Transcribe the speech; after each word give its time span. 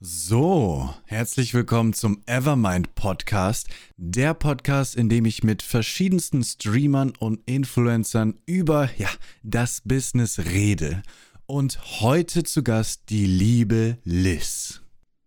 So, 0.00 0.94
herzlich 1.06 1.54
willkommen 1.54 1.92
zum 1.92 2.22
Evermind 2.24 2.94
Podcast, 2.94 3.66
der 3.96 4.32
Podcast, 4.32 4.94
in 4.94 5.08
dem 5.08 5.24
ich 5.24 5.42
mit 5.42 5.60
verschiedensten 5.60 6.44
Streamern 6.44 7.14
und 7.18 7.40
Influencern 7.46 8.34
über 8.46 8.90
ja, 8.96 9.08
das 9.42 9.80
Business 9.84 10.38
rede. 10.38 11.02
Und 11.46 12.00
heute 12.00 12.44
zu 12.44 12.62
Gast 12.62 13.10
die 13.10 13.26
liebe 13.26 13.98
Liz. 14.04 14.82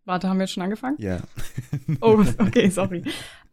Warte, 0.06 0.30
haben 0.30 0.38
wir 0.38 0.44
jetzt 0.44 0.54
schon 0.54 0.64
angefangen? 0.64 0.96
Ja. 1.00 1.20
Oh, 2.00 2.24
okay, 2.38 2.70
sorry. 2.70 3.04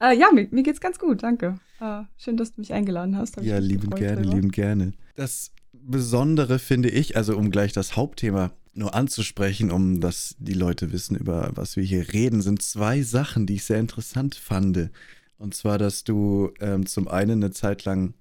Äh, 0.01 0.17
ja, 0.17 0.31
mir, 0.33 0.47
mir, 0.53 0.63
geht's 0.63 0.81
ganz 0.81 1.01
gut, 1.01 1.25
danke. 1.25 1.59
Äh, 1.81 2.03
schön, 2.17 2.37
dass 2.37 2.55
du 2.55 2.61
mich 2.61 2.73
eingeladen 2.73 3.17
hast. 3.17 3.43
Ja, 3.43 3.59
liebend 3.59 3.97
gerne, 3.97 4.23
liebend 4.23 4.53
gerne. 4.53 4.93
Das 5.17 5.51
Besondere 5.73 6.61
finde 6.61 6.91
ich, 6.91 7.17
also 7.17 7.37
um 7.37 7.51
gleich 7.51 7.73
das 7.73 7.97
Hauptthema 7.97 8.53
nur 8.73 8.95
anzusprechen, 8.95 9.71
um 9.71 10.01
dass 10.01 10.37
die 10.39 10.55
Leute 10.55 10.93
wissen, 10.93 11.17
über 11.17 11.51
was 11.55 11.77
wir 11.77 11.85
hier 11.85 12.13
reden, 12.13 12.43
sind 12.43 12.63
zwei 12.63 13.03
Sachen, 13.03 13.47
die 13.47 13.55
ich 13.55 13.65
sehr 13.65 13.81
interessant 13.81 14.35
fand. 14.35 14.91
Und 15.39 15.55
zwar, 15.55 15.79
dass 15.79 16.05
du 16.05 16.53
ähm, 16.61 16.87
zum 16.87 17.09
einen 17.09 17.43
eine 17.43 17.53
Zeit 17.53 17.85
lang 17.85 18.15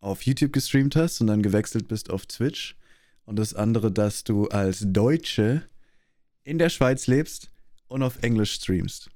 auf 0.00 0.22
YouTube 0.22 0.52
gestreamt 0.52 0.96
hast 0.96 1.20
und 1.20 1.28
dann 1.28 1.42
gewechselt 1.42 1.88
bist 1.88 2.10
auf 2.10 2.26
Twitch. 2.26 2.76
Und 3.24 3.36
das 3.36 3.54
andere, 3.54 3.92
dass 3.92 4.24
du 4.24 4.48
als 4.48 4.84
Deutsche 4.86 5.62
in 6.44 6.58
der 6.58 6.68
Schweiz 6.68 7.06
lebst 7.06 7.50
und 7.86 8.02
auf 8.02 8.22
Englisch 8.22 8.54
streamst. 8.54 9.11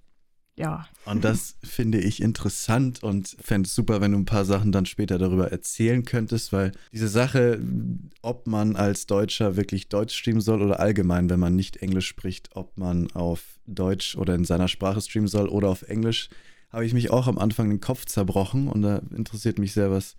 Ja. 0.56 0.88
Und 1.05 1.23
das 1.23 1.56
finde 1.62 2.01
ich 2.01 2.23
interessant 2.23 3.02
und 3.02 3.37
fände 3.41 3.66
es 3.66 3.74
super, 3.74 4.01
wenn 4.01 4.12
du 4.12 4.19
ein 4.19 4.24
paar 4.24 4.47
Sachen 4.47 4.73
dann 4.73 4.87
später 4.87 5.19
darüber 5.19 5.52
erzählen 5.52 6.05
könntest, 6.05 6.52
weil 6.52 6.73
diese 6.92 7.09
Sache, 7.09 7.60
ob 8.23 8.47
man 8.47 8.74
als 8.74 9.06
Deutscher 9.06 9.56
wirklich 9.56 9.91
Deutsch 9.91 10.16
streamen 10.16 10.41
soll 10.41 10.62
oder 10.62 10.80
allgemein, 10.80 11.28
wenn 11.28 11.41
man 11.41 11.55
nicht 11.55 11.77
Englisch 11.78 12.09
spricht, 12.09 12.56
ob 12.56 12.78
man 12.78 13.11
auf 13.12 13.61
Deutsch 13.66 14.16
oder 14.16 14.34
in 14.34 14.45
seiner 14.45 14.69
Sprache 14.69 15.02
streamen 15.02 15.28
soll 15.28 15.48
oder 15.48 15.69
auf 15.69 15.83
Englisch, 15.83 16.30
habe 16.70 16.86
ich 16.86 16.95
mich 16.95 17.11
auch 17.11 17.27
am 17.27 17.38
Anfang 17.38 17.69
den 17.69 17.81
Kopf 17.81 18.06
zerbrochen 18.06 18.69
und 18.69 18.81
da 18.81 19.03
interessiert 19.14 19.59
mich 19.59 19.75
sehr, 19.75 19.91
was 19.91 20.16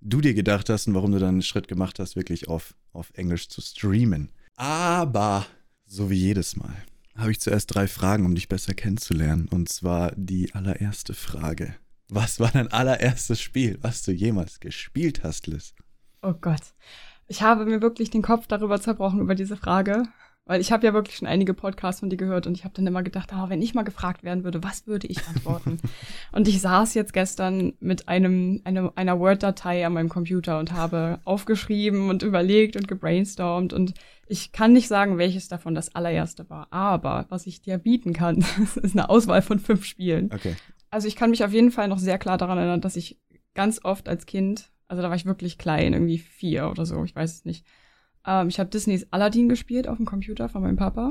du 0.00 0.20
dir 0.20 0.34
gedacht 0.34 0.68
hast 0.68 0.86
und 0.86 0.94
warum 0.94 1.10
du 1.10 1.18
dann 1.18 1.30
einen 1.30 1.42
Schritt 1.42 1.66
gemacht 1.66 1.98
hast, 1.98 2.14
wirklich 2.14 2.48
auf, 2.48 2.74
auf 2.92 3.10
Englisch 3.14 3.48
zu 3.48 3.60
streamen. 3.60 4.30
Aber, 4.54 5.46
so 5.84 6.10
wie 6.10 6.16
jedes 6.16 6.54
Mal 6.56 6.76
habe 7.20 7.30
ich 7.30 7.40
zuerst 7.40 7.74
drei 7.74 7.86
Fragen, 7.86 8.26
um 8.26 8.34
dich 8.34 8.48
besser 8.48 8.74
kennenzulernen. 8.74 9.48
Und 9.48 9.68
zwar 9.68 10.12
die 10.16 10.54
allererste 10.54 11.14
Frage. 11.14 11.74
Was 12.08 12.40
war 12.40 12.50
dein 12.50 12.68
allererstes 12.68 13.40
Spiel, 13.40 13.78
was 13.82 14.02
du 14.02 14.12
jemals 14.12 14.60
gespielt 14.60 15.22
hast, 15.22 15.46
Liz? 15.46 15.74
Oh 16.22 16.34
Gott. 16.34 16.74
Ich 17.28 17.42
habe 17.42 17.64
mir 17.64 17.80
wirklich 17.80 18.10
den 18.10 18.22
Kopf 18.22 18.46
darüber 18.48 18.80
zerbrochen, 18.80 19.20
über 19.20 19.36
diese 19.36 19.56
Frage. 19.56 20.02
Weil 20.50 20.60
ich 20.60 20.72
habe 20.72 20.84
ja 20.84 20.92
wirklich 20.92 21.16
schon 21.16 21.28
einige 21.28 21.54
Podcasts 21.54 22.00
von 22.00 22.10
dir 22.10 22.16
gehört 22.16 22.48
und 22.48 22.56
ich 22.56 22.64
habe 22.64 22.74
dann 22.74 22.84
immer 22.84 23.04
gedacht, 23.04 23.30
oh, 23.32 23.48
wenn 23.48 23.62
ich 23.62 23.72
mal 23.72 23.84
gefragt 23.84 24.24
werden 24.24 24.42
würde, 24.42 24.64
was 24.64 24.88
würde 24.88 25.06
ich 25.06 25.24
antworten? 25.28 25.78
und 26.32 26.48
ich 26.48 26.60
saß 26.60 26.94
jetzt 26.94 27.12
gestern 27.12 27.74
mit 27.78 28.08
einem, 28.08 28.60
einem 28.64 28.90
einer 28.96 29.20
Word-Datei 29.20 29.86
an 29.86 29.92
meinem 29.92 30.08
Computer 30.08 30.58
und 30.58 30.72
habe 30.72 31.20
aufgeschrieben 31.24 32.10
und 32.10 32.24
überlegt 32.24 32.74
und 32.74 32.88
gebrainstormt 32.88 33.72
und 33.72 33.94
ich 34.26 34.50
kann 34.50 34.72
nicht 34.72 34.88
sagen, 34.88 35.18
welches 35.18 35.46
davon 35.46 35.76
das 35.76 35.94
allererste 35.94 36.50
war, 36.50 36.66
aber 36.72 37.26
was 37.28 37.46
ich 37.46 37.62
dir 37.62 37.78
bieten 37.78 38.12
kann, 38.12 38.38
ist 38.82 38.96
eine 38.96 39.08
Auswahl 39.08 39.42
von 39.42 39.60
fünf 39.60 39.84
Spielen. 39.84 40.32
Okay. 40.34 40.56
Also 40.90 41.06
ich 41.06 41.14
kann 41.14 41.30
mich 41.30 41.44
auf 41.44 41.52
jeden 41.52 41.70
Fall 41.70 41.86
noch 41.86 42.00
sehr 42.00 42.18
klar 42.18 42.38
daran 42.38 42.58
erinnern, 42.58 42.80
dass 42.80 42.96
ich 42.96 43.20
ganz 43.54 43.84
oft 43.84 44.08
als 44.08 44.26
Kind, 44.26 44.72
also 44.88 45.00
da 45.00 45.10
war 45.10 45.16
ich 45.16 45.26
wirklich 45.26 45.58
klein, 45.58 45.92
irgendwie 45.92 46.18
vier 46.18 46.70
oder 46.70 46.86
so, 46.86 47.04
ich 47.04 47.14
weiß 47.14 47.34
es 47.34 47.44
nicht. 47.44 47.64
Ähm, 48.26 48.48
ich 48.48 48.58
habe 48.58 48.70
Disneys 48.70 49.06
Aladdin 49.10 49.48
gespielt 49.48 49.88
auf 49.88 49.96
dem 49.96 50.06
Computer 50.06 50.48
von 50.48 50.62
meinem 50.62 50.76
Papa. 50.76 51.10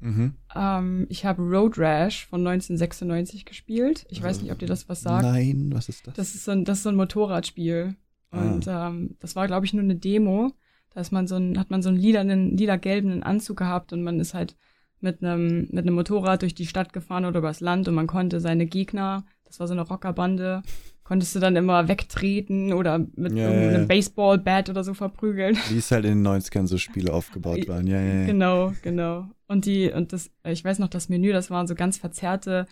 Mhm. 0.00 0.34
Ähm, 0.54 1.06
ich 1.10 1.24
habe 1.24 1.42
Road 1.42 1.78
Rash 1.78 2.26
von 2.26 2.40
1996 2.40 3.44
gespielt. 3.44 4.06
Ich 4.08 4.18
also, 4.18 4.28
weiß 4.28 4.42
nicht, 4.42 4.52
ob 4.52 4.58
dir 4.58 4.66
das 4.66 4.88
was 4.88 5.02
sagt. 5.02 5.24
Nein, 5.24 5.70
was 5.72 5.88
ist 5.88 6.06
das? 6.06 6.14
Das 6.14 6.34
ist 6.34 6.44
so 6.44 6.52
ein, 6.52 6.64
das 6.64 6.78
ist 6.78 6.84
so 6.84 6.88
ein 6.88 6.96
Motorradspiel. 6.96 7.96
Ah. 8.30 8.40
Und 8.40 8.66
ähm, 8.66 9.16
das 9.20 9.36
war, 9.36 9.46
glaube 9.46 9.66
ich, 9.66 9.74
nur 9.74 9.82
eine 9.82 9.96
Demo. 9.96 10.52
Da 10.90 11.00
ist 11.00 11.12
man 11.12 11.26
so 11.26 11.36
ein, 11.36 11.58
hat 11.58 11.70
man 11.70 11.82
so 11.82 11.88
einen 11.88 11.98
lilanen, 11.98 12.56
lila-gelben 12.56 13.22
Anzug 13.22 13.58
gehabt 13.58 13.92
und 13.92 14.02
man 14.02 14.18
ist 14.18 14.34
halt 14.34 14.56
mit 15.00 15.22
einem, 15.22 15.68
mit 15.70 15.86
einem 15.86 15.94
Motorrad 15.94 16.42
durch 16.42 16.54
die 16.54 16.66
Stadt 16.66 16.92
gefahren 16.92 17.24
oder 17.24 17.38
übers 17.38 17.60
Land 17.60 17.88
und 17.88 17.94
man 17.94 18.06
konnte 18.06 18.40
seine 18.40 18.66
Gegner, 18.66 19.24
das 19.44 19.60
war 19.60 19.66
so 19.66 19.72
eine 19.72 19.82
Rockerbande, 19.82 20.62
konntest 21.10 21.34
du 21.34 21.40
dann 21.40 21.56
immer 21.56 21.88
wegtreten 21.88 22.72
oder 22.72 23.00
mit 23.16 23.32
ja, 23.32 23.48
einem 23.48 23.72
ja. 23.72 23.84
Baseball-Bat 23.84 24.70
oder 24.70 24.84
so 24.84 24.94
verprügeln. 24.94 25.58
Wie 25.68 25.78
es 25.78 25.90
halt 25.90 26.04
in 26.04 26.22
den 26.22 26.26
90ern 26.26 26.68
so 26.68 26.78
Spiele 26.78 27.12
aufgebaut 27.12 27.66
waren, 27.66 27.88
ja, 27.88 28.00
ja, 28.00 28.20
ja. 28.20 28.26
Genau, 28.26 28.72
genau. 28.80 29.26
Und 29.48 29.66
die, 29.66 29.90
und 29.90 30.12
das, 30.12 30.30
ich 30.44 30.64
weiß 30.64 30.78
noch, 30.78 30.86
das 30.86 31.08
Menü, 31.08 31.32
das 31.32 31.50
waren 31.50 31.66
so 31.66 31.74
ganz 31.74 31.98
verzerrte 31.98 32.68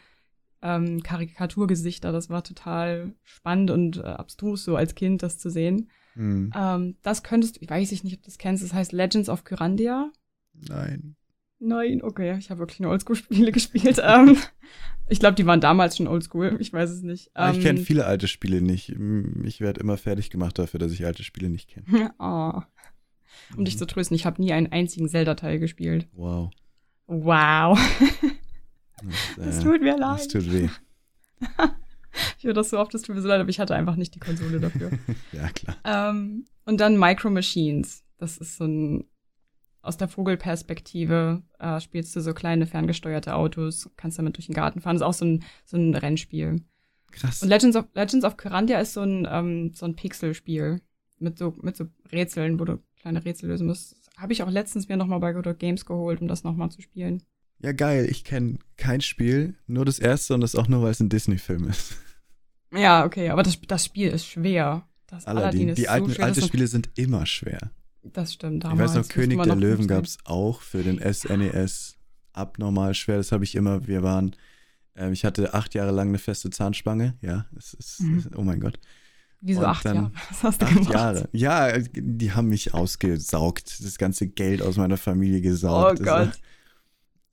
ähm, 0.62 1.03
Karikaturgesichter, 1.03 2.12
das 2.12 2.31
war 2.31 2.44
total 2.44 3.12
spannend 3.25 3.72
und 3.72 3.97
äh, 3.97 4.03
abstrus, 4.03 4.62
so 4.62 4.77
als 4.77 4.94
Kind 4.94 5.25
das 5.25 5.41
zu 5.41 5.50
sehen. 5.50 5.91
Mhm. 6.15 6.53
Ähm, 6.54 6.97
das 7.03 7.25
könntest 7.25 7.56
du, 7.56 7.60
ich 7.62 7.69
weiß 7.69 7.91
nicht, 8.04 8.15
ob 8.15 8.22
du 8.22 8.27
das 8.27 8.38
kennst, 8.38 8.62
das 8.62 8.72
heißt 8.72 8.93
Legends 8.93 9.28
of 9.28 9.43
Kyrandia. 9.43 10.12
Nein. 10.53 11.16
Nein, 11.60 12.02
okay, 12.02 12.36
ich 12.38 12.50
habe 12.50 12.60
wirklich 12.60 12.80
nur 12.80 12.91
Oldschool-Spiele 12.92 13.52
gespielt. 13.52 14.00
ähm, 14.02 14.36
ich 15.08 15.20
glaube, 15.20 15.34
die 15.34 15.46
waren 15.46 15.60
damals 15.60 15.96
schon 15.96 16.06
Oldschool, 16.06 16.56
ich 16.60 16.72
weiß 16.72 16.91
es 16.91 17.02
nicht. 17.02 17.30
Ähm, 17.34 17.54
ich 17.54 17.60
kenne 17.62 17.80
viele 17.80 18.06
alte 18.06 18.28
Spiele 18.28 18.60
nicht. 18.60 18.94
Ich 19.44 19.60
werde 19.60 19.80
immer 19.80 19.97
fertig 19.97 20.30
gemacht 20.30 20.58
dafür, 20.58 20.78
dass 20.78 20.92
ich 20.92 21.04
alte 21.04 21.24
Spiele 21.24 21.48
nicht 21.48 21.68
kenne. 21.70 22.12
oh. 22.18 22.60
Um 23.52 23.60
mhm. 23.60 23.64
dich 23.66 23.78
zu 23.78 23.86
trösten, 23.86 24.14
ich 24.14 24.26
habe 24.26 24.42
nie 24.42 24.52
einen 24.52 24.72
einzigen 24.72 25.08
Zelda-Teil 25.08 25.58
gespielt. 25.58 26.08
Wow. 26.12 26.50
Wow. 27.06 27.78
das, 29.36 29.36
das 29.36 29.60
tut 29.60 29.80
mir 29.80 29.97
leid. 29.97 30.18
Das 30.18 30.28
tut 30.28 30.52
weh. 30.52 30.68
ich 32.38 32.44
höre 32.44 32.52
das 32.52 32.70
so 32.70 32.78
oft, 32.78 32.92
das 32.92 33.02
tut 33.02 33.14
mir 33.14 33.22
so 33.22 33.28
leid, 33.28 33.41
aber 33.41 33.48
ich 33.48 33.60
hatte 33.60 33.74
einfach 33.74 33.97
nicht 33.97 34.14
die 34.14 34.20
Konsole 34.20 34.60
dafür. 34.60 34.91
ja, 35.32 35.48
klar. 35.48 35.76
Ähm, 35.84 36.47
und 36.64 36.80
dann 36.80 36.98
Micro 36.98 37.30
Machines. 37.30 38.04
Das 38.18 38.36
ist 38.38 38.56
so 38.56 38.64
ein, 38.64 39.04
aus 39.83 39.97
der 39.97 40.09
Vogelperspektive 40.09 41.43
äh, 41.59 41.81
spielst 41.81 42.15
du 42.15 42.21
so 42.21 42.34
kleine 42.34 42.66
ferngesteuerte 42.66 43.34
Autos, 43.34 43.91
kannst 43.97 44.19
damit 44.19 44.37
durch 44.37 44.47
den 44.47 44.55
Garten 44.55 44.81
fahren. 44.81 44.97
Das 44.97 45.03
ist 45.03 45.06
auch 45.06 45.19
so 45.19 45.25
ein, 45.25 45.44
so 45.65 45.77
ein 45.77 45.94
Rennspiel. 45.94 46.62
Krass. 47.11 47.43
Und 47.43 47.49
Legends 47.49 47.77
of, 47.77 47.87
Legends 47.94 48.25
of 48.25 48.37
Kyrandia 48.37 48.81
ist 48.81 48.94
so 48.94 49.03
ein, 49.03 49.27
ähm, 49.31 49.72
so 49.75 49.87
ein 49.87 49.97
Pixelspiel 49.97 50.81
mit 51.19 51.39
so, 51.39 51.55
mit 51.62 51.77
so 51.77 51.87
Rätseln, 52.12 52.61
wo 52.61 52.65
du 52.65 52.83
kleine 53.00 53.25
Rätsel 53.25 53.49
lösen 53.49 53.66
musst. 53.66 53.97
Habe 54.16 54.33
ich 54.33 54.43
auch 54.43 54.50
letztens 54.50 54.89
mir 54.89 54.97
nochmal 54.97 55.21
bei 55.21 55.33
Good 55.33 55.59
Games 55.59 55.87
geholt, 55.87 56.21
um 56.21 56.28
das 56.28 56.45
nochmal 56.45 56.71
zu 56.71 56.83
spielen. 56.83 57.22
Ja, 57.60 57.72
geil. 57.72 58.06
Ich 58.10 58.25
kenne 58.25 58.59
kein 58.77 59.00
Spiel, 59.00 59.56
nur 59.66 59.84
das 59.84 59.99
erste 59.99 60.34
und 60.34 60.41
das 60.41 60.55
auch 60.55 60.69
nur, 60.69 60.83
weil 60.83 60.91
es 60.91 61.00
ein 61.00 61.09
Disney-Film 61.09 61.69
ist. 61.69 61.97
Ja, 62.72 63.05
okay, 63.05 63.31
aber 63.31 63.43
das, 63.43 63.59
das 63.66 63.84
Spiel 63.84 64.09
ist 64.09 64.27
schwer. 64.27 64.87
Das 65.06 65.27
Aladdin, 65.27 65.71
ist 65.71 65.78
die 65.78 65.89
alten, 65.89 66.09
so 66.09 66.15
schwer, 66.15 66.27
alte 66.27 66.43
Spiele 66.43 66.66
sind 66.66 66.91
immer 66.97 67.25
schwer. 67.25 67.71
Das 68.03 68.32
stimmt. 68.32 68.64
Damals 68.64 68.92
ich 68.92 68.97
weiß 68.97 69.06
noch, 69.06 69.14
König 69.14 69.42
der 69.42 69.56
Löwen 69.56 69.86
gab 69.86 70.04
es 70.04 70.19
auch 70.25 70.60
für 70.60 70.82
den 70.82 70.98
SNES 71.00 71.97
abnormal 72.32 72.94
schwer. 72.94 73.16
Das 73.16 73.32
habe 73.32 73.44
ich 73.44 73.54
immer, 73.54 73.86
wir 73.86 74.03
waren, 74.03 74.34
äh, 74.94 75.10
ich 75.10 75.25
hatte 75.25 75.54
acht 75.54 75.75
Jahre 75.75 75.91
lang 75.91 76.09
eine 76.09 76.19
feste 76.19 76.50
Zahnspange. 76.50 77.16
Ja, 77.20 77.47
es 77.56 77.75
ist, 77.75 78.00
mhm. 78.00 78.19
ist 78.19 78.36
oh 78.36 78.42
mein 78.42 78.60
Gott. 78.60 78.78
Wieso 79.41 79.64
acht 79.64 79.84
Jahre? 79.84 80.10
Was 80.31 80.42
hast 80.42 80.62
du 80.62 80.66
acht 80.66 80.75
gemacht? 80.75 80.94
Jahre. 80.94 81.28
Ja, 81.32 81.78
die 81.78 82.32
haben 82.32 82.48
mich 82.48 82.75
ausgesaugt, 82.75 83.84
das 83.84 83.98
ganze 83.98 84.26
Geld 84.26 84.62
aus 84.62 84.76
meiner 84.76 84.97
Familie 84.97 85.41
gesaugt. 85.41 86.00
Oh 86.00 86.04
Gott. 86.04 86.32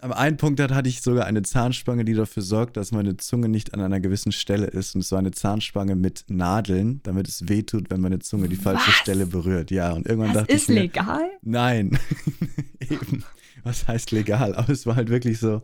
Am 0.06 0.14
einen 0.14 0.38
Punkt 0.38 0.62
hatte 0.62 0.88
ich 0.88 1.02
sogar 1.02 1.26
eine 1.26 1.42
Zahnspange, 1.42 2.06
die 2.06 2.14
dafür 2.14 2.44
sorgt, 2.44 2.78
dass 2.78 2.92
meine 2.92 3.18
Zunge 3.18 3.50
nicht 3.50 3.74
an 3.74 3.82
einer 3.82 4.00
gewissen 4.00 4.32
Stelle 4.32 4.68
ist. 4.68 4.94
Und 4.94 5.02
es 5.02 5.12
war 5.12 5.18
eine 5.18 5.32
Zahnspange 5.32 5.96
mit 5.96 6.26
Nadeln, 6.28 7.00
damit 7.02 7.28
es 7.28 7.50
wehtut, 7.50 7.90
wenn 7.90 8.02
meine 8.02 8.20
Zunge 8.20 8.48
die 8.48 8.56
falsche 8.56 8.90
Was? 8.90 8.98
Stelle 8.98 9.26
berührt. 9.26 9.72
Ja, 9.72 9.94
und 9.94 10.06
irgendwann 10.06 10.34
das 10.34 10.44
dachte 10.44 10.54
ist 10.54 10.70
ich. 10.70 10.76
Ist 10.76 10.82
legal? 10.84 11.24
Nein. 11.42 11.98
Eben. 12.82 13.24
Was 13.64 13.88
heißt 13.88 14.12
legal? 14.12 14.54
Aber 14.54 14.70
es 14.70 14.86
war 14.86 14.96
halt 14.96 15.10
wirklich 15.10 15.40
so. 15.40 15.64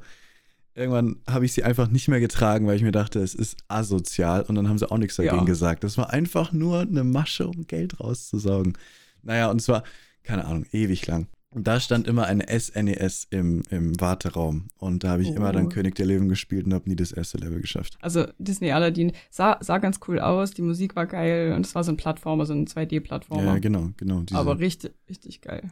Irgendwann 0.73 1.17
habe 1.29 1.45
ich 1.45 1.53
sie 1.53 1.63
einfach 1.63 1.89
nicht 1.89 2.07
mehr 2.07 2.19
getragen, 2.19 2.65
weil 2.65 2.77
ich 2.77 2.81
mir 2.81 2.91
dachte, 2.91 3.19
es 3.19 3.35
ist 3.35 3.57
asozial. 3.67 4.41
Und 4.41 4.55
dann 4.55 4.67
haben 4.67 4.79
sie 4.79 4.89
auch 4.89 4.97
nichts 4.97 5.17
dagegen 5.17 5.35
ja. 5.37 5.43
gesagt. 5.43 5.83
Das 5.83 5.99
war 5.99 6.09
einfach 6.09 6.51
nur 6.51 6.79
eine 6.79 7.03
Masche, 7.03 7.47
um 7.47 7.67
Geld 7.67 7.99
rauszusaugen. 7.99 8.75
Naja, 9.21 9.51
und 9.51 9.61
zwar, 9.61 9.83
keine 10.23 10.45
Ahnung, 10.45 10.65
ewig 10.71 11.05
lang. 11.05 11.27
Und 11.53 11.67
da 11.67 11.81
stand 11.81 12.07
immer 12.07 12.25
eine 12.27 12.45
SNES 12.47 13.27
im, 13.29 13.63
im 13.69 13.99
Warteraum. 13.99 14.67
Und 14.77 15.03
da 15.03 15.09
habe 15.09 15.21
ich 15.21 15.29
oh. 15.29 15.35
immer 15.35 15.51
dann 15.51 15.65
oh. 15.65 15.69
König 15.69 15.95
der 15.95 16.05
Löwen 16.05 16.29
gespielt 16.29 16.65
und 16.65 16.73
habe 16.73 16.89
nie 16.89 16.95
das 16.95 17.11
erste 17.11 17.37
Level 17.37 17.59
geschafft. 17.59 17.97
Also 18.01 18.25
Disney 18.37 18.71
Aladdin 18.71 19.11
sah, 19.29 19.57
sah 19.59 19.77
ganz 19.77 19.99
cool 20.07 20.19
aus, 20.19 20.51
die 20.51 20.61
Musik 20.61 20.95
war 20.95 21.05
geil 21.05 21.53
und 21.53 21.65
es 21.65 21.75
war 21.75 21.83
so 21.83 21.91
ein 21.91 21.97
Plattformer, 21.97 22.45
so 22.45 22.53
ein 22.53 22.67
2D-Plattformer. 22.67 23.43
Ja, 23.43 23.59
genau, 23.59 23.89
genau. 23.97 24.21
Diese. 24.21 24.39
Aber 24.39 24.59
richtig, 24.59 24.93
richtig 25.09 25.41
geil. 25.41 25.71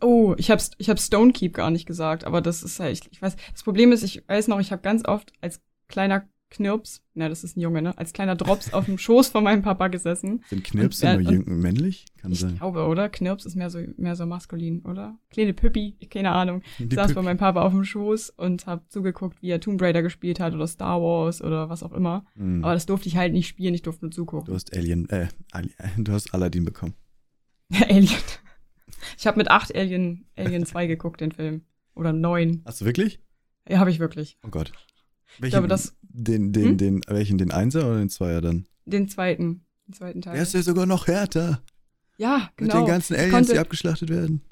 Oh, 0.00 0.34
ich 0.36 0.50
habe 0.50 0.60
ich 0.78 0.90
hab 0.90 0.98
Stonekeep 0.98 1.54
gar 1.54 1.70
nicht 1.70 1.86
gesagt, 1.86 2.24
aber 2.24 2.40
das 2.40 2.64
ist 2.64 2.80
halt, 2.80 2.98
ich, 2.98 3.12
ich 3.12 3.22
weiß, 3.22 3.36
das 3.52 3.62
Problem 3.62 3.92
ist, 3.92 4.02
ich 4.02 4.24
weiß 4.26 4.48
noch, 4.48 4.58
ich 4.58 4.72
habe 4.72 4.82
ganz 4.82 5.06
oft 5.06 5.32
als 5.40 5.60
kleiner 5.86 6.26
Knirps, 6.52 7.02
na, 7.14 7.28
das 7.28 7.44
ist 7.44 7.56
ein 7.56 7.60
Junge, 7.60 7.80
ne? 7.82 7.96
Als 7.96 8.12
kleiner 8.12 8.36
Drops 8.36 8.72
auf 8.74 8.84
dem 8.84 8.98
Schoß 8.98 9.28
von 9.28 9.42
meinem 9.42 9.62
Papa 9.62 9.88
gesessen. 9.88 10.44
Sind 10.48 10.62
Knirps 10.64 11.02
immer 11.02 11.16
und- 11.16 11.30
jung, 11.30 11.44
männlich? 11.60 12.04
Kann 12.18 12.30
Ich 12.32 12.40
sein. 12.40 12.56
glaube, 12.58 12.86
oder? 12.86 13.08
Knirps 13.08 13.46
ist 13.46 13.56
mehr 13.56 13.70
so, 13.70 13.80
mehr 13.96 14.14
so 14.16 14.26
maskulin, 14.26 14.82
oder? 14.84 15.18
Kleine 15.30 15.54
Püppi, 15.54 15.96
keine 16.10 16.30
Ahnung. 16.32 16.62
Die 16.78 16.84
Ich 16.84 16.94
saß 16.94 17.14
bei 17.14 17.22
meinem 17.22 17.38
Papa 17.38 17.62
auf 17.62 17.72
dem 17.72 17.84
Schoß 17.84 18.30
und 18.30 18.66
hab 18.66 18.90
zugeguckt, 18.92 19.40
wie 19.42 19.48
er 19.50 19.60
Tomb 19.60 19.80
Raider 19.80 20.02
gespielt 20.02 20.40
hat 20.40 20.54
oder 20.54 20.66
Star 20.66 21.00
Wars 21.00 21.42
oder 21.42 21.68
was 21.70 21.82
auch 21.82 21.92
immer. 21.92 22.24
Hm. 22.36 22.62
Aber 22.62 22.74
das 22.74 22.86
durfte 22.86 23.08
ich 23.08 23.16
halt 23.16 23.32
nicht 23.32 23.48
spielen, 23.48 23.72
ich 23.74 23.82
durfte 23.82 24.04
nur 24.04 24.10
Du 24.10 24.16
zugucken. 24.16 24.52
hast 24.54 24.76
Alien, 24.76 25.08
äh, 25.08 25.28
Ali- 25.52 25.72
du 25.96 26.12
hast 26.12 26.32
Aladdin 26.34 26.64
bekommen. 26.64 26.94
Alien. 27.88 28.08
Ich 29.18 29.26
habe 29.26 29.38
mit 29.38 29.50
acht 29.50 29.74
Alien, 29.74 30.26
Alien 30.36 30.66
2 30.66 30.86
geguckt, 30.86 31.20
den 31.20 31.32
Film. 31.32 31.62
Oder 31.94 32.12
neun. 32.12 32.62
Hast 32.64 32.80
du 32.80 32.84
wirklich? 32.84 33.20
Ja, 33.68 33.78
habe 33.78 33.90
ich 33.90 33.98
wirklich. 33.98 34.38
Oh 34.44 34.48
Gott. 34.50 34.72
Welchen, 35.38 35.52
glaube, 35.54 35.68
das- 35.68 35.96
den, 36.12 36.52
den, 36.52 36.64
Hm? 36.70 36.76
den, 36.78 37.00
welchen, 37.08 37.38
den 37.38 37.50
Einser 37.50 37.86
oder 37.86 37.98
den 37.98 38.08
Zweier 38.10 38.40
dann? 38.40 38.66
Den 38.84 39.08
zweiten. 39.08 39.64
Den 39.88 39.94
zweiten 39.94 40.20
Teil. 40.22 40.34
Der 40.34 40.42
ist 40.42 40.54
ja 40.54 40.62
sogar 40.62 40.86
noch 40.86 41.06
härter. 41.06 41.62
ja, 42.18 42.50
Mit 42.58 42.70
genau. 42.70 42.84
den 42.84 42.86
ganzen 42.86 43.14
Aliens, 43.16 43.32
konnte- 43.32 43.52
die 43.52 43.58
abgeschlachtet 43.58 44.08
werden. 44.10 44.42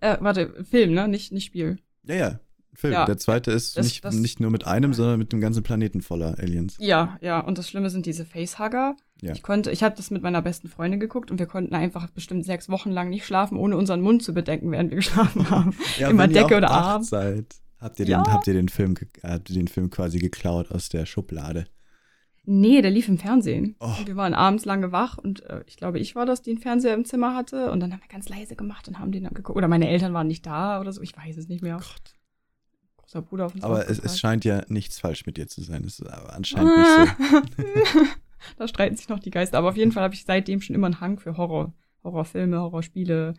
Äh, 0.00 0.16
warte, 0.20 0.64
Film, 0.64 0.92
ne? 0.94 1.08
Nicht, 1.08 1.32
nicht 1.32 1.46
Spiel. 1.46 1.78
Ja, 2.04 2.14
ja. 2.14 2.40
Film. 2.74 2.92
Ja. 2.92 3.06
Der 3.06 3.16
zweite 3.16 3.50
ist 3.52 3.78
Das- 3.78 3.86
nicht, 3.86 4.04
das- 4.04 4.14
nicht 4.14 4.38
nur 4.40 4.50
mit 4.50 4.66
einem, 4.66 4.92
sondern 4.92 5.18
mit 5.18 5.32
einem 5.32 5.40
ganzen 5.40 5.62
Planeten 5.62 6.02
voller 6.02 6.38
Aliens. 6.38 6.76
Ja, 6.78 7.16
ja. 7.22 7.40
Und 7.40 7.56
das 7.56 7.68
Schlimme 7.70 7.88
sind 7.88 8.04
diese 8.04 8.26
Facehugger. 8.26 8.96
Ja. 9.22 9.32
Ich 9.32 9.42
konnte, 9.42 9.70
ich 9.70 9.82
habe 9.82 9.96
das 9.96 10.10
mit 10.10 10.22
meiner 10.22 10.42
besten 10.42 10.68
Freundin 10.68 11.00
geguckt 11.00 11.30
und 11.30 11.38
wir 11.38 11.46
konnten 11.46 11.74
einfach 11.74 12.10
bestimmt 12.10 12.44
sechs 12.44 12.68
Wochen 12.68 12.90
lang 12.90 13.08
nicht 13.08 13.24
schlafen, 13.24 13.56
ohne 13.56 13.78
unseren 13.78 14.02
Mund 14.02 14.22
zu 14.22 14.34
bedecken, 14.34 14.70
während 14.72 14.90
wir 14.90 14.96
geschlafen 14.96 15.48
haben. 15.48 15.74
Ja, 15.98 16.10
Immer 16.10 16.24
wenn 16.24 16.30
ihr 16.32 16.42
Decke 16.42 16.54
auch 16.54 16.58
oder 16.58 16.70
Arm. 16.70 17.02
Seid, 17.02 17.56
habt 17.80 17.98
ihr 17.98 18.06
den, 18.06 18.12
Ja. 18.12 18.24
habt 18.26 18.46
ihr 18.46 18.54
den 18.54 18.68
Film, 18.68 18.94
habt 19.22 19.50
ihr 19.50 19.56
den 19.56 19.68
Film 19.68 19.90
quasi 19.90 20.18
geklaut 20.18 20.70
aus 20.70 20.88
der 20.88 21.06
Schublade? 21.06 21.66
Nee, 22.48 22.80
der 22.80 22.92
lief 22.92 23.08
im 23.08 23.18
Fernsehen. 23.18 23.74
Oh. 23.80 23.92
Wir 24.04 24.14
waren 24.14 24.32
abends 24.32 24.64
lange 24.64 24.92
wach 24.92 25.18
und 25.18 25.42
äh, 25.46 25.64
ich 25.66 25.76
glaube, 25.76 25.98
ich 25.98 26.14
war 26.14 26.26
das, 26.26 26.42
die 26.42 26.50
einen 26.50 26.60
Fernseher 26.60 26.94
im 26.94 27.04
Zimmer 27.04 27.34
hatte. 27.34 27.72
Und 27.72 27.80
dann 27.80 27.92
haben 27.92 28.00
wir 28.00 28.08
ganz 28.08 28.28
leise 28.28 28.54
gemacht 28.54 28.86
und 28.86 29.00
haben 29.00 29.10
den 29.10 29.24
dann 29.24 29.34
geguckt. 29.34 29.56
Oder 29.56 29.66
meine 29.66 29.88
Eltern 29.88 30.14
waren 30.14 30.28
nicht 30.28 30.46
da 30.46 30.80
oder 30.80 30.92
so, 30.92 31.02
ich 31.02 31.16
weiß 31.16 31.36
es 31.36 31.48
nicht 31.48 31.62
mehr. 31.62 31.76
Gott. 31.78 32.14
Großer 32.98 33.22
Bruder 33.22 33.46
auf 33.46 33.54
uns 33.54 33.64
Aber 33.64 33.90
es, 33.90 33.98
es 33.98 34.20
scheint 34.20 34.44
ja 34.44 34.62
nichts 34.68 35.00
falsch 35.00 35.26
mit 35.26 35.36
dir 35.36 35.48
zu 35.48 35.60
sein. 35.60 35.82
Das 35.82 35.98
ist 35.98 36.06
aber 36.06 36.34
anscheinend 36.34 36.76
nicht 36.76 37.16
so. 37.92 38.04
da 38.58 38.68
streiten 38.68 38.94
sich 38.96 39.08
noch 39.08 39.18
die 39.18 39.30
Geister. 39.30 39.58
Aber 39.58 39.70
auf 39.70 39.76
jeden 39.76 39.90
Fall 39.90 40.04
habe 40.04 40.14
ich 40.14 40.24
seitdem 40.24 40.60
schon 40.60 40.76
immer 40.76 40.86
einen 40.86 41.00
Hang 41.00 41.18
für 41.18 41.36
Horror. 41.36 41.74
Horrorfilme, 42.04 42.60
Horrorspiele, 42.60 43.34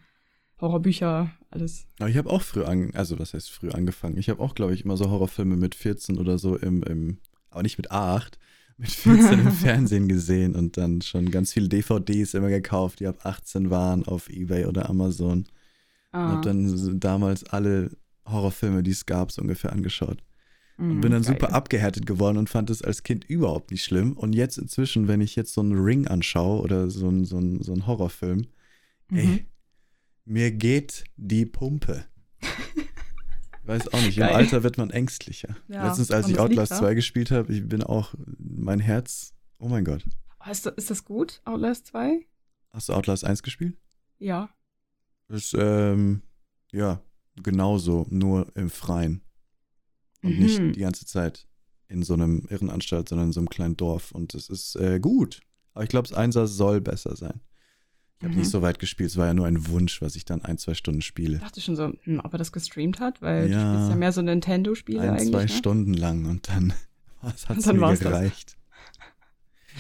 Horrorbücher, 0.60 1.32
alles. 1.52 1.88
Aber 2.00 2.10
ich 2.10 2.18
habe 2.18 2.30
auch 2.30 2.42
früh 2.42 2.64
an, 2.64 2.92
also 2.94 3.18
was 3.20 3.34
heißt 3.34 3.50
früh 3.52 3.70
angefangen? 3.70 4.18
Ich 4.18 4.30
habe 4.30 4.42
auch, 4.42 4.56
glaube 4.56 4.74
ich, 4.74 4.84
immer 4.86 4.98
so 4.98 5.10
Horrorfilme 5.10 5.56
mit 5.56 5.76
14 5.76 6.18
oder 6.18 6.38
so 6.38 6.56
im, 6.58 6.84
im 6.84 7.18
aber 7.50 7.64
nicht 7.64 7.78
mit 7.78 7.92
8, 7.92 8.38
mit 8.78 8.90
14 8.92 9.40
im 9.40 9.52
Fernsehen 9.64 10.08
gesehen 10.08 10.56
und 10.56 10.78
dann 10.78 11.02
schon 11.02 11.32
ganz 11.32 11.54
viele 11.54 11.70
DVDs 11.70 12.34
immer 12.34 12.50
gekauft, 12.50 13.00
die 13.00 13.08
ab 13.08 13.26
18 13.26 13.70
waren 13.70 14.06
auf 14.06 14.30
Ebay 14.30 14.66
oder 14.66 14.90
Amazon. 14.90 15.40
Und 15.40 15.50
Ah, 16.14 16.30
habe 16.32 16.42
dann 16.42 17.00
damals 17.00 17.44
alle 17.46 17.92
Horrorfilme, 18.26 18.82
die 18.84 18.92
es 18.92 19.06
gab, 19.06 19.32
so 19.32 19.42
ungefähr 19.42 19.72
angeschaut. 19.74 20.24
Und 20.90 21.00
mm, 21.00 21.02
bin 21.02 21.12
dann 21.12 21.22
geil. 21.24 21.34
super 21.34 21.54
abgehärtet 21.54 22.06
geworden 22.06 22.38
und 22.38 22.50
fand 22.50 22.70
es 22.70 22.82
als 22.82 23.04
Kind 23.04 23.26
überhaupt 23.26 23.72
nicht 23.72 23.84
schlimm. 23.84 24.14
Und 24.14 24.34
jetzt 24.34 24.58
inzwischen, 24.58 25.08
wenn 25.08 25.22
ich 25.22 25.36
jetzt 25.36 25.54
so 25.54 25.62
einen 25.62 25.74
Ring 25.78 26.08
anschaue 26.08 26.62
oder 26.62 26.90
so 26.90 27.08
einen 27.08 27.26
so 27.26 27.38
einen- 27.38 27.62
so 27.62 27.74
einen 27.74 27.88
Horrorfilm, 27.88 28.48
Mhm. 29.10 29.18
ey, 29.18 29.46
mir 30.28 30.52
geht 30.52 31.06
die 31.16 31.46
Pumpe. 31.46 32.06
Weiß 33.64 33.88
auch 33.94 34.02
nicht, 34.02 34.18
im 34.18 34.22
Geil. 34.22 34.36
Alter 34.36 34.64
wird 34.64 34.78
man 34.78 34.90
ängstlicher. 34.92 35.56
Ja, 35.68 35.88
Letztens, 35.88 36.12
als 36.12 36.30
ich 36.30 36.40
Outlast 36.40 36.72
da? 36.74 36.78
2 36.80 36.94
gespielt 36.96 37.32
habe, 37.32 37.54
ich 37.54 37.68
bin 37.68 37.84
auch, 37.84 38.14
mein 38.38 38.80
Herz, 38.80 39.34
oh 39.60 39.68
mein 39.68 39.84
Gott. 39.84 40.06
Ist, 40.50 40.66
das- 40.66 40.76
ist 40.76 40.90
das 40.90 41.04
gut, 41.04 41.42
Outlast 41.44 41.88
2? 41.88 42.26
Hast 42.72 42.88
du 42.90 42.94
Outlast 42.94 43.26
1 43.26 43.44
gespielt? 43.44 43.78
Ja. 44.20 44.50
Das 45.28 45.46
ist, 45.46 45.56
ähm, 45.60 46.22
ja, 46.72 47.02
genauso, 47.44 48.06
nur 48.10 48.48
im 48.56 48.70
Freien. 48.70 49.22
Und 50.24 50.36
Mhm. 50.38 50.40
nicht 50.44 50.76
die 50.76 50.80
ganze 50.82 51.06
Zeit 51.06 51.48
in 51.90 52.04
so 52.04 52.14
einem 52.14 52.46
Irrenanstalt, 52.50 53.10
sondern 53.10 53.28
in 53.28 53.34
so 53.34 53.40
einem 53.42 53.50
kleinen 53.50 53.76
Dorf. 53.78 54.12
Und 54.12 54.34
es 54.34 54.50
ist 54.50 54.76
äh, 54.78 55.00
gut. 55.00 55.42
Aber 55.74 55.84
ich 55.84 55.90
glaube, 55.90 56.08
das 56.08 56.18
Einser 56.18 56.48
soll 56.48 56.80
besser 56.82 57.16
sein. 57.16 57.42
Ich 58.20 58.24
habe 58.24 58.34
Mhm. 58.34 58.40
nicht 58.40 58.50
so 58.50 58.62
weit 58.64 58.80
gespielt. 58.80 59.12
Es 59.12 59.18
war 59.18 59.28
ja 59.28 59.34
nur 59.34 59.46
ein 59.46 59.68
Wunsch, 59.68 60.02
was 60.02 60.16
ich 60.16 60.26
dann 60.26 60.44
ein, 60.44 60.58
zwei 60.58 60.74
Stunden 60.74 61.02
spiele. 61.02 61.36
Ich 61.36 61.42
dachte 61.44 61.62
schon 61.62 61.76
so, 61.76 61.94
hm, 62.04 62.20
ob 62.24 62.34
er 62.34 62.40
das 62.40 62.52
gestreamt 62.52 63.00
hat, 63.00 63.22
weil 63.22 63.50
Ja. 63.52 63.58
du 63.64 63.76
spielst 63.78 63.90
ja 63.92 63.96
mehr 63.96 64.12
so 64.12 64.22
Nintendo-Spiele 64.22 65.02
Ein, 65.02 65.10
eigentlich. 65.12 65.30
zwei 65.30 65.42
ne? 65.44 65.50
Stunden 65.50 65.94
lang 65.94 66.26
und 66.26 66.50
dann 66.50 66.74
hat 67.22 67.36
es 67.58 67.66
mir 67.66 67.80
war's 67.80 68.00
das. 68.00 68.10
gereicht. 68.10 68.58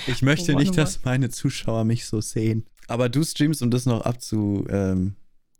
Ich 0.05 0.21
möchte 0.21 0.53
Oh 0.53 0.57
nicht, 0.57 0.77
dass 0.77 1.03
meine 1.03 1.29
Zuschauer 1.29 1.83
mich 1.83 2.05
so 2.05 2.21
sehen. 2.21 2.65
Aber 2.87 3.09
du 3.09 3.23
streamst, 3.23 3.61
um 3.63 3.71
das 3.71 3.85
noch 3.87 4.01
abzu, 4.01 4.65
ähm, 4.69 5.15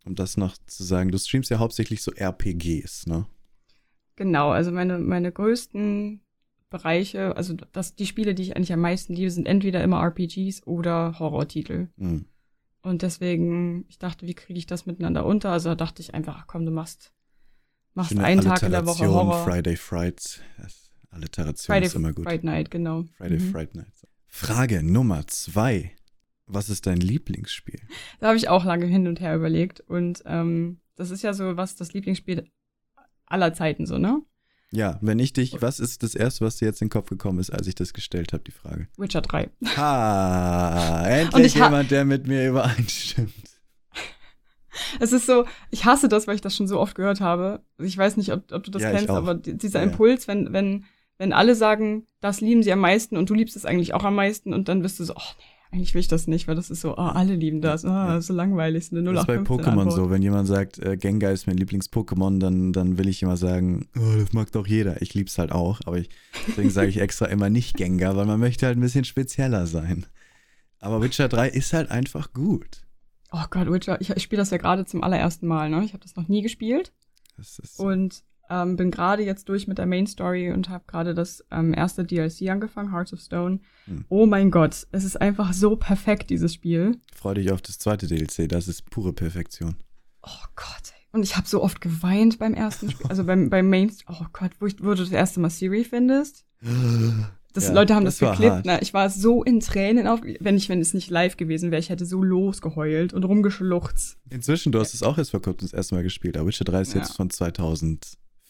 um 0.05 0.13
das 0.15 0.37
noch 0.37 0.55
zu 0.67 0.83
sagen, 0.83 1.11
du 1.11 1.17
streamst 1.17 1.49
ja 1.49 1.57
hauptsächlich 1.59 2.01
so 2.03 2.11
RPGs, 2.13 3.07
ne? 3.07 3.25
Genau, 4.15 4.51
also 4.51 4.71
meine, 4.71 4.99
meine 4.99 5.31
größten 5.31 6.21
Bereiche, 6.69 7.35
also 7.35 7.55
das, 7.71 7.95
die 7.95 8.05
Spiele, 8.05 8.35
die 8.35 8.43
ich 8.43 8.55
eigentlich 8.55 8.73
am 8.73 8.81
meisten 8.81 9.13
liebe, 9.13 9.31
sind 9.31 9.47
entweder 9.47 9.83
immer 9.83 10.01
RPGs 10.01 10.65
oder 10.67 11.17
Horrortitel. 11.19 11.87
Hm. 11.97 12.25
Und 12.87 13.01
deswegen, 13.01 13.85
ich 13.89 13.99
dachte, 13.99 14.25
wie 14.25 14.33
kriege 14.33 14.57
ich 14.57 14.65
das 14.65 14.85
miteinander 14.85 15.25
unter? 15.25 15.51
Also 15.51 15.69
da 15.69 15.75
dachte 15.75 16.01
ich 16.01 16.13
einfach, 16.13 16.37
ach 16.39 16.47
komm, 16.47 16.65
du 16.65 16.71
machst, 16.71 17.11
machst 17.93 18.11
Schöne 18.11 18.23
einen 18.23 18.41
Tag 18.41 18.63
in 18.63 18.71
der 18.71 18.85
Woche 18.85 19.07
Horror. 19.07 19.43
Friday 19.43 19.75
Frights. 19.75 20.39
Alliteration 21.09 21.73
Friday, 21.73 21.87
ist 21.87 21.95
immer 21.95 22.13
gut. 22.13 22.25
Friday 22.25 22.45
Night, 22.45 22.71
genau. 22.71 23.03
Friday 23.17 23.39
Mhm. 23.39 23.51
Fright 23.51 23.75
Night. 23.75 23.93
Frage 24.27 24.83
Nummer 24.83 25.27
zwei. 25.27 25.91
Was 26.45 26.69
ist 26.69 26.85
dein 26.85 26.97
Lieblingsspiel? 26.97 27.81
Da 28.19 28.27
habe 28.27 28.37
ich 28.37 28.47
auch 28.47 28.63
lange 28.63 28.85
hin 28.85 29.07
und 29.07 29.19
her 29.19 29.35
überlegt. 29.35 29.81
Und 29.81 30.23
ähm, 30.25 30.79
das 30.95 31.11
ist 31.11 31.23
ja 31.23 31.33
so 31.33 31.57
was, 31.57 31.75
das 31.75 31.91
Lieblingsspiel 31.93 32.49
aller 33.25 33.53
Zeiten 33.53 33.85
so, 33.85 33.97
ne? 33.97 34.21
Ja, 34.71 34.97
wenn 35.01 35.17
ich 35.19 35.31
dich, 35.31 35.61
was 35.61 35.79
ist 35.79 36.03
das 36.03 36.13
erste, 36.13 36.43
was 36.45 36.57
dir 36.57 36.65
jetzt 36.65 36.81
in 36.81 36.87
den 36.87 36.91
Kopf 36.91 37.09
gekommen 37.09 37.39
ist, 37.39 37.51
als 37.51 37.67
ich 37.67 37.75
das 37.75 37.93
gestellt 37.93 38.33
habe, 38.33 38.43
die 38.43 38.51
Frage? 38.51 38.87
Witcher 38.97 39.21
3. 39.21 39.49
Ha, 39.77 41.05
endlich 41.07 41.55
jemand, 41.55 41.89
der 41.91 42.03
mit 42.05 42.27
mir 42.27 42.47
übereinstimmt. 42.49 43.33
Es 44.99 45.11
ist 45.11 45.25
so, 45.25 45.45
ich 45.71 45.85
hasse 45.85 46.07
das, 46.07 46.27
weil 46.27 46.35
ich 46.35 46.41
das 46.41 46.55
schon 46.55 46.67
so 46.67 46.79
oft 46.79 46.93
gehört 46.93 47.19
habe. 47.19 47.63
Ich 47.79 47.97
weiß 47.97 48.15
nicht, 48.15 48.31
ob, 48.31 48.51
ob 48.51 48.63
du 48.63 48.69
das 48.69 48.83
Ja, 48.83 48.91
kennst, 48.91 49.09
aber 49.09 49.33
di- 49.33 49.57
dieser. 49.57 49.81
Impuls, 49.81 50.27
wenn, 50.27 50.53
wenn, 50.53 50.85
wenn 51.17 51.33
alle 51.33 51.55
sagen, 51.55 52.05
das 52.21 52.41
lieben 52.41 52.61
sie 52.61 52.71
am 52.71 52.79
meisten 52.79 53.17
und 53.17 53.27
du 53.27 53.33
liebst 53.33 53.55
es 53.55 53.65
eigentlich 53.65 53.95
auch 53.95 54.03
am 54.03 54.13
meisten 54.13 54.53
und 54.53 54.67
dann 54.69 54.83
bist 54.83 54.99
du 54.99 55.03
so, 55.03 55.15
oh 55.15 55.31
nee, 55.39 55.43
eigentlich 55.71 55.93
will 55.93 55.99
ich 55.99 56.07
das 56.07 56.27
nicht, 56.27 56.47
weil 56.47 56.55
das 56.55 56.69
ist 56.69 56.81
so, 56.81 56.93
oh, 56.93 57.01
alle 57.01 57.35
lieben 57.35 57.61
das, 57.61 57.83
oh, 57.83 57.89
das 57.89 58.19
ist 58.19 58.27
so 58.27 58.33
langweilig, 58.33 58.87
so 58.87 58.95
eine 58.95 59.11
Das 59.11 59.21
ist 59.21 59.27
bei 59.27 59.35
0815 59.35 59.73
Pokémon 59.73 59.91
so. 59.91 60.09
Wenn 60.09 60.21
jemand 60.21 60.47
sagt, 60.47 60.79
äh, 60.79 60.97
Gengar 60.97 61.31
ist 61.31 61.47
mein 61.47 61.57
Lieblings-Pokémon, 61.57 62.39
dann, 62.39 62.73
dann 62.73 62.97
will 62.97 63.07
ich 63.07 63.21
immer 63.21 63.37
sagen, 63.37 63.87
oh, 63.97 64.17
das 64.17 64.33
mag 64.33 64.51
doch 64.51 64.65
jeder. 64.65 65.01
Ich 65.01 65.13
lieb's 65.13 65.37
halt 65.37 65.51
auch, 65.51 65.81
aber 65.85 65.97
ich, 65.97 66.09
deswegen 66.47 66.69
sage 66.69 66.89
ich 66.89 66.99
extra 66.99 67.25
immer 67.25 67.49
nicht 67.49 67.75
Gengar, 67.75 68.15
weil 68.15 68.25
man 68.25 68.39
möchte 68.39 68.65
halt 68.65 68.77
ein 68.77 68.81
bisschen 68.81 69.03
spezieller 69.03 69.67
sein. 69.67 70.05
Aber 70.79 71.01
Witcher 71.01 71.27
3 71.27 71.49
ist 71.49 71.73
halt 71.73 71.91
einfach 71.91 72.33
gut. 72.33 72.83
Oh 73.31 73.43
Gott, 73.49 73.69
Witcher, 73.69 73.99
ich, 73.99 74.11
ich 74.11 74.23
spiele 74.23 74.41
das 74.41 74.51
ja 74.51 74.57
gerade 74.57 74.85
zum 74.85 75.03
allerersten 75.03 75.47
Mal, 75.47 75.69
ne? 75.69 75.83
Ich 75.83 75.93
habe 75.93 76.03
das 76.03 76.15
noch 76.15 76.27
nie 76.27 76.41
gespielt. 76.41 76.93
Das 77.35 77.59
ist, 77.59 77.79
Und 77.79 78.23
ähm, 78.49 78.75
bin 78.75 78.91
gerade 78.91 79.23
jetzt 79.23 79.49
durch 79.49 79.67
mit 79.67 79.77
der 79.77 79.85
Main 79.85 80.07
Story 80.07 80.51
und 80.51 80.69
habe 80.69 80.83
gerade 80.87 81.13
das 81.13 81.43
ähm, 81.51 81.73
erste 81.73 82.03
DLC 82.03 82.49
angefangen, 82.49 82.91
Hearts 82.91 83.13
of 83.13 83.19
Stone. 83.19 83.59
Hm. 83.85 84.05
Oh 84.09 84.25
mein 84.25 84.51
Gott, 84.51 84.87
es 84.91 85.03
ist 85.03 85.19
einfach 85.19 85.53
so 85.53 85.75
perfekt, 85.75 86.29
dieses 86.29 86.53
Spiel. 86.53 86.97
freu 87.15 87.33
dich 87.33 87.51
auf 87.51 87.61
das 87.61 87.77
zweite 87.79 88.07
DLC, 88.07 88.47
das 88.49 88.67
ist 88.67 88.89
pure 88.89 89.13
Perfektion. 89.13 89.75
Oh 90.23 90.45
Gott, 90.55 90.91
ey. 90.91 91.07
Und 91.13 91.23
ich 91.23 91.37
habe 91.37 91.47
so 91.47 91.63
oft 91.63 91.79
geweint 91.81 92.37
beim 92.39 92.53
ersten 92.53 92.91
Spiel, 92.91 93.07
also 93.07 93.23
beim, 93.23 93.49
beim 93.49 93.69
Main, 93.69 93.91
oh 94.09 94.25
Gott, 94.33 94.51
wo, 94.59 94.65
ich, 94.65 94.75
wo 94.83 94.89
du 94.93 95.03
das 95.03 95.11
erste 95.11 95.39
Mal 95.39 95.49
Siri 95.49 95.83
findest. 95.83 96.45
Das, 97.53 97.67
Ja, 97.69 97.73
Leute 97.73 97.95
haben 97.95 98.05
das 98.05 98.17
das, 98.17 98.31
geklippt, 98.37 98.65
ne? 98.65 98.79
Ich 98.81 98.93
war 98.93 99.09
so 99.09 99.43
in 99.43 99.59
Tränen 99.61 100.05
auf, 100.05 100.21
wenn 100.39 100.57
ich, 100.57 100.69
wenn 100.69 100.79
es 100.79 100.93
nicht 100.93 101.09
live 101.09 101.37
gewesen 101.37 101.71
wäre, 101.71 101.79
ich 101.79 101.89
hätte 101.89 102.05
so 102.05 102.21
losgeheult 102.21 103.13
und 103.13 103.23
rumgeschluchzt. 103.23 104.17
Inzwischen, 104.29 104.71
du 104.71 104.79
hast 104.79 104.93
es 104.93 105.01
auch 105.01 105.17
erst 105.17 105.31
vor 105.31 105.41
kurzem 105.41 105.65
das 105.67 105.73
erste 105.73 105.95
Mal 105.95 106.03
gespielt, 106.03 106.37
aber 106.37 106.47
Witcher 106.47 106.65
3 106.65 106.81
ist 106.81 106.93
Ja. 106.93 106.99
jetzt 106.99 107.15
von 107.15 107.29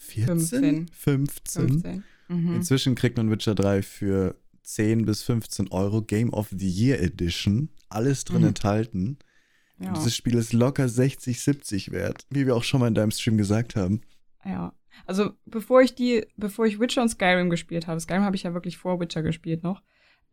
2014? 0.08 0.88
15. 0.88 0.88
15. 0.92 1.68
15. 1.82 2.04
Mhm. 2.30 2.56
Inzwischen 2.56 2.96
kriegt 2.96 3.18
man 3.18 3.30
Witcher 3.32 3.56
3 3.56 3.82
für 3.82 4.36
10 4.64 5.06
bis 5.06 5.24
15 5.24 5.70
Euro 5.72 6.02
Game 6.02 6.34
of 6.34 6.50
the 6.52 6.70
Year 6.70 7.00
Edition. 7.02 7.70
Alles 7.90 8.26
drin 8.26 8.42
Mhm. 8.42 8.48
enthalten. 8.50 9.18
Ja. 9.80 9.90
Und 9.90 9.98
dieses 9.98 10.16
Spiel 10.16 10.36
ist 10.36 10.54
locker 10.54 10.90
60, 10.90 11.40
70 11.40 11.92
wert, 11.92 12.26
wie 12.30 12.46
wir 12.46 12.56
auch 12.56 12.64
schon 12.64 12.80
mal 12.82 12.88
in 12.88 12.96
deinem 12.96 13.12
Stream 13.12 13.38
gesagt 13.38 13.76
haben. 13.76 14.02
Ja. 14.44 14.74
Also, 15.06 15.32
bevor 15.46 15.82
ich 15.82 15.94
die, 15.94 16.26
bevor 16.36 16.66
ich 16.66 16.80
Witcher 16.80 17.04
und 17.04 17.10
Skyrim 17.10 17.50
gespielt 17.52 17.86
habe, 17.86 18.00
Skyrim 18.00 18.24
habe 18.24 18.36
ich 18.36 18.44
ja 18.44 18.54
wirklich 18.54 18.78
vor 18.78 19.00
Witcher 19.00 19.22
gespielt 19.22 19.62
noch, 19.64 19.84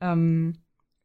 ähm, 0.01 0.55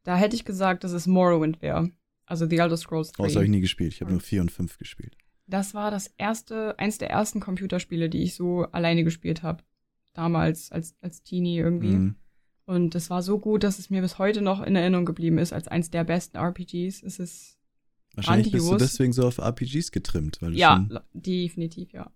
da 0.04 0.16
hätte 0.16 0.34
ich 0.34 0.44
gesagt, 0.46 0.82
dass 0.82 0.92
es 0.92 1.06
Morrowind 1.06 1.60
wäre. 1.60 1.90
Also 2.24 2.48
The 2.48 2.56
Elder 2.56 2.76
Scrolls 2.78 3.12
3. 3.12 3.22
Oh, 3.22 3.26
das 3.26 3.34
habe 3.36 3.44
ich 3.44 3.50
nie 3.50 3.60
gespielt. 3.60 3.92
Ich 3.92 4.00
habe 4.00 4.10
nur 4.12 4.20
4 4.20 4.40
und 4.40 4.50
5 4.50 4.78
gespielt. 4.78 5.16
Das 5.50 5.74
war 5.74 5.90
das 5.90 6.06
erste, 6.16 6.78
eins 6.78 6.98
der 6.98 7.10
ersten 7.10 7.40
Computerspiele, 7.40 8.08
die 8.08 8.22
ich 8.22 8.34
so 8.34 8.62
alleine 8.70 9.02
gespielt 9.02 9.42
habe. 9.42 9.64
Damals, 10.12 10.70
als, 10.70 10.94
als 11.00 11.22
Teenie 11.22 11.58
irgendwie. 11.58 11.96
Mhm. 11.96 12.14
Und 12.66 12.94
es 12.94 13.10
war 13.10 13.22
so 13.22 13.38
gut, 13.40 13.64
dass 13.64 13.80
es 13.80 13.90
mir 13.90 14.00
bis 14.00 14.18
heute 14.18 14.42
noch 14.42 14.62
in 14.62 14.76
Erinnerung 14.76 15.04
geblieben 15.04 15.38
ist 15.38 15.52
als 15.52 15.66
eins 15.66 15.90
der 15.90 16.04
besten 16.04 16.36
RPGs. 16.36 17.02
Es 17.02 17.18
ist 17.18 17.58
Wahrscheinlich 18.14 18.52
grandios. 18.52 18.70
bist 18.70 18.80
du 18.80 18.84
deswegen 18.84 19.12
so 19.12 19.26
auf 19.26 19.38
RPGs 19.38 19.90
getrimmt. 19.90 20.40
Weil 20.40 20.52
du 20.52 20.58
ja, 20.58 20.86
definitiv, 21.12 21.92
ja. 21.92 22.10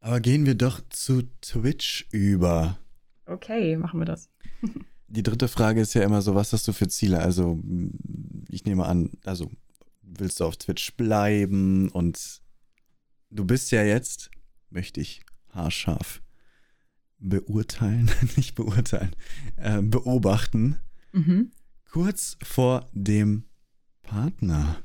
Aber 0.00 0.20
gehen 0.20 0.46
wir 0.46 0.56
doch 0.56 0.80
zu 0.90 1.22
Twitch 1.40 2.08
über. 2.10 2.78
Okay, 3.26 3.76
machen 3.76 4.00
wir 4.00 4.06
das. 4.06 4.30
Die 5.08 5.22
dritte 5.22 5.48
Frage 5.48 5.80
ist 5.80 5.94
ja 5.94 6.02
immer 6.02 6.22
so, 6.22 6.34
was 6.34 6.52
hast 6.52 6.66
du 6.66 6.72
für 6.72 6.88
Ziele? 6.88 7.18
Also, 7.20 7.60
ich 8.48 8.64
nehme 8.64 8.86
an, 8.86 9.10
also 9.24 9.50
willst 10.02 10.40
du 10.40 10.44
auf 10.44 10.56
Twitch 10.56 10.96
bleiben 10.96 11.88
und 11.88 12.40
du 13.30 13.44
bist 13.44 13.70
ja 13.70 13.82
jetzt, 13.82 14.30
möchte 14.70 15.00
ich 15.00 15.22
haarscharf 15.52 16.22
beurteilen, 17.18 18.10
nicht 18.36 18.54
beurteilen, 18.54 19.14
äh, 19.56 19.80
beobachten, 19.82 20.76
Mhm. 21.12 21.50
kurz 21.90 22.36
vor 22.42 22.88
dem 22.92 23.44
Partner. 24.02 24.76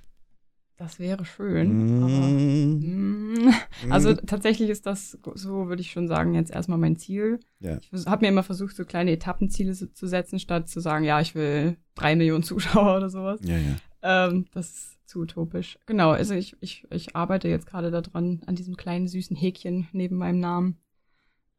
Das 0.77 0.99
wäre 0.99 1.23
schön. 1.23 2.03
Aber, 2.03 2.27
Mm, 2.27 3.45
Mm, 3.47 3.53
also 3.91 4.11
mm. 4.11 4.25
tatsächlich 4.25 4.69
ist 4.69 4.85
das, 4.85 5.17
so 5.35 5.67
würde 5.69 5.81
ich 5.81 5.91
schon 5.91 6.07
sagen, 6.09 6.33
jetzt 6.33 6.51
erstmal 6.51 6.77
mein 6.79 6.97
Ziel. 6.97 7.39
Ja. 7.59 7.77
Ich 7.79 8.05
habe 8.07 8.25
mir 8.25 8.29
immer 8.29 8.43
versucht, 8.43 8.75
so 8.75 8.83
kleine 8.85 9.11
Etappenziele 9.11 9.73
zu 9.73 10.07
setzen, 10.07 10.37
statt 10.39 10.67
zu 10.67 10.81
sagen, 10.81 11.05
ja, 11.05 11.21
ich 11.21 11.33
will 11.35 11.77
drei 11.93 12.15
Millionen 12.17 12.43
Zuschauer 12.83 12.97
oder 12.97 13.09
sowas. 13.09 13.39
ja, 13.43 13.57
ja. 13.57 13.75
Ähm, 14.05 14.45
das 14.51 14.69
ist 14.69 15.07
zu 15.07 15.21
utopisch. 15.21 15.79
Genau, 15.87 16.11
also 16.11 16.35
ich, 16.35 16.55
ich, 16.61 16.85
ich 16.91 17.15
arbeite 17.15 17.47
jetzt 17.47 17.65
gerade 17.65 17.89
daran, 17.89 18.43
an 18.45 18.55
diesem 18.55 18.77
kleinen 18.77 19.07
süßen 19.07 19.35
Häkchen 19.35 19.87
neben 19.93 20.15
meinem 20.15 20.39
Namen. 20.39 20.77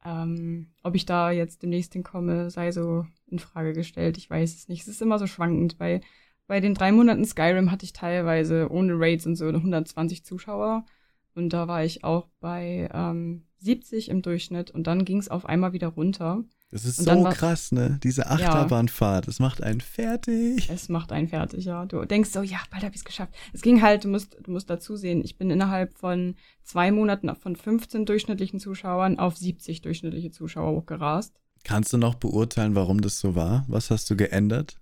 Ähm, 0.04 0.68
ob 0.84 0.94
ich 0.94 1.06
da 1.06 1.32
jetzt 1.32 1.64
demnächst 1.64 1.92
hinkomme, 1.92 2.48
sei 2.50 2.70
so 2.70 3.04
in 3.26 3.40
Frage 3.40 3.72
gestellt. 3.72 4.16
Ich 4.16 4.30
weiß 4.30 4.54
es 4.54 4.68
nicht. 4.68 4.82
Es 4.82 4.88
ist 4.88 5.02
immer 5.02 5.18
so 5.18 5.26
schwankend. 5.26 5.76
Bei, 5.76 6.00
bei 6.46 6.60
den 6.60 6.74
drei 6.74 6.92
Monaten 6.92 7.24
Skyrim 7.24 7.72
hatte 7.72 7.84
ich 7.84 7.92
teilweise 7.92 8.70
ohne 8.70 8.92
Raids 8.96 9.26
und 9.26 9.34
so 9.34 9.46
120 9.46 10.24
Zuschauer. 10.24 10.84
Und 11.34 11.52
da 11.52 11.66
war 11.66 11.84
ich 11.84 12.04
auch 12.04 12.28
bei 12.38 12.88
ähm, 12.94 13.44
70 13.58 14.08
im 14.08 14.22
Durchschnitt. 14.22 14.70
Und 14.70 14.86
dann 14.86 15.04
ging 15.04 15.18
es 15.18 15.28
auf 15.28 15.46
einmal 15.46 15.72
wieder 15.72 15.88
runter. 15.88 16.44
Das 16.70 16.84
ist 16.84 16.96
so 16.96 17.06
war- 17.24 17.32
krass, 17.32 17.70
ne? 17.72 17.98
Diese 18.02 18.26
Achterbahnfahrt, 18.28 19.28
das 19.28 19.38
macht 19.38 19.62
einen 19.62 19.80
fertig. 19.80 20.68
Es 20.68 20.88
macht 20.88 21.12
einen 21.12 21.28
fertig, 21.28 21.64
ja. 21.64 21.86
Du 21.86 22.04
denkst 22.04 22.30
so, 22.30 22.42
ja, 22.42 22.58
bald 22.70 22.82
habe 22.82 22.92
ich 22.94 23.00
es 23.00 23.04
geschafft. 23.04 23.32
Es 23.52 23.62
ging 23.62 23.82
halt, 23.82 24.04
du 24.04 24.08
musst, 24.08 24.36
du 24.42 24.50
musst 24.50 24.68
dazu 24.68 24.96
sehen, 24.96 25.22
ich 25.24 25.38
bin 25.38 25.50
innerhalb 25.50 25.96
von 25.96 26.34
zwei 26.64 26.90
Monaten 26.90 27.34
von 27.36 27.54
15 27.56 28.04
durchschnittlichen 28.04 28.58
Zuschauern 28.60 29.18
auf 29.18 29.36
70 29.36 29.82
durchschnittliche 29.82 30.32
Zuschauer 30.32 30.72
hochgerast. 30.76 31.34
Kannst 31.64 31.92
du 31.92 31.98
noch 31.98 32.16
beurteilen, 32.16 32.74
warum 32.74 33.00
das 33.00 33.18
so 33.20 33.34
war? 33.34 33.64
Was 33.68 33.90
hast 33.90 34.10
du 34.10 34.16
geändert? 34.16 34.78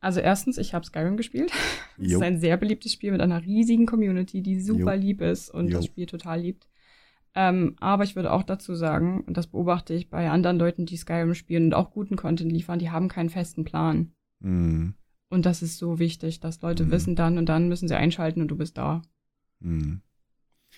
Also 0.00 0.20
erstens, 0.20 0.58
ich 0.58 0.74
habe 0.74 0.84
Skyrim 0.86 1.16
gespielt. 1.16 1.50
Es 2.00 2.12
ist 2.12 2.22
ein 2.22 2.38
sehr 2.38 2.56
beliebtes 2.56 2.92
Spiel 2.92 3.10
mit 3.10 3.20
einer 3.20 3.42
riesigen 3.44 3.84
Community, 3.84 4.40
die 4.40 4.60
super 4.60 4.94
Jo. 4.94 5.00
lieb 5.00 5.20
ist 5.20 5.50
und 5.50 5.66
Jo. 5.68 5.78
das 5.78 5.86
Spiel 5.86 6.06
total 6.06 6.40
liebt. 6.42 6.68
Ähm, 7.34 7.76
aber 7.80 8.04
ich 8.04 8.16
würde 8.16 8.32
auch 8.32 8.42
dazu 8.42 8.74
sagen, 8.74 9.22
und 9.26 9.36
das 9.36 9.46
beobachte 9.46 9.94
ich 9.94 10.10
bei 10.10 10.30
anderen 10.30 10.58
Leuten, 10.58 10.86
die 10.86 10.96
Skyrim 10.96 11.34
spielen 11.34 11.66
und 11.66 11.74
auch 11.74 11.90
guten 11.90 12.16
Content 12.16 12.50
liefern, 12.50 12.78
die 12.78 12.90
haben 12.90 13.08
keinen 13.08 13.30
festen 13.30 13.64
Plan. 13.64 14.12
Hm, 14.40 14.94
Und 15.30 15.44
das 15.46 15.62
ist 15.62 15.78
so 15.78 15.98
wichtig, 15.98 16.40
dass 16.40 16.62
Leute 16.62 16.84
Mhm. 16.86 16.90
wissen, 16.90 17.16
dann 17.16 17.36
und 17.38 17.46
dann 17.46 17.68
müssen 17.68 17.86
sie 17.88 17.94
einschalten 17.96 18.40
und 18.40 18.48
du 18.48 18.56
bist 18.56 18.78
da. 18.78 19.02
hm. 19.60 20.00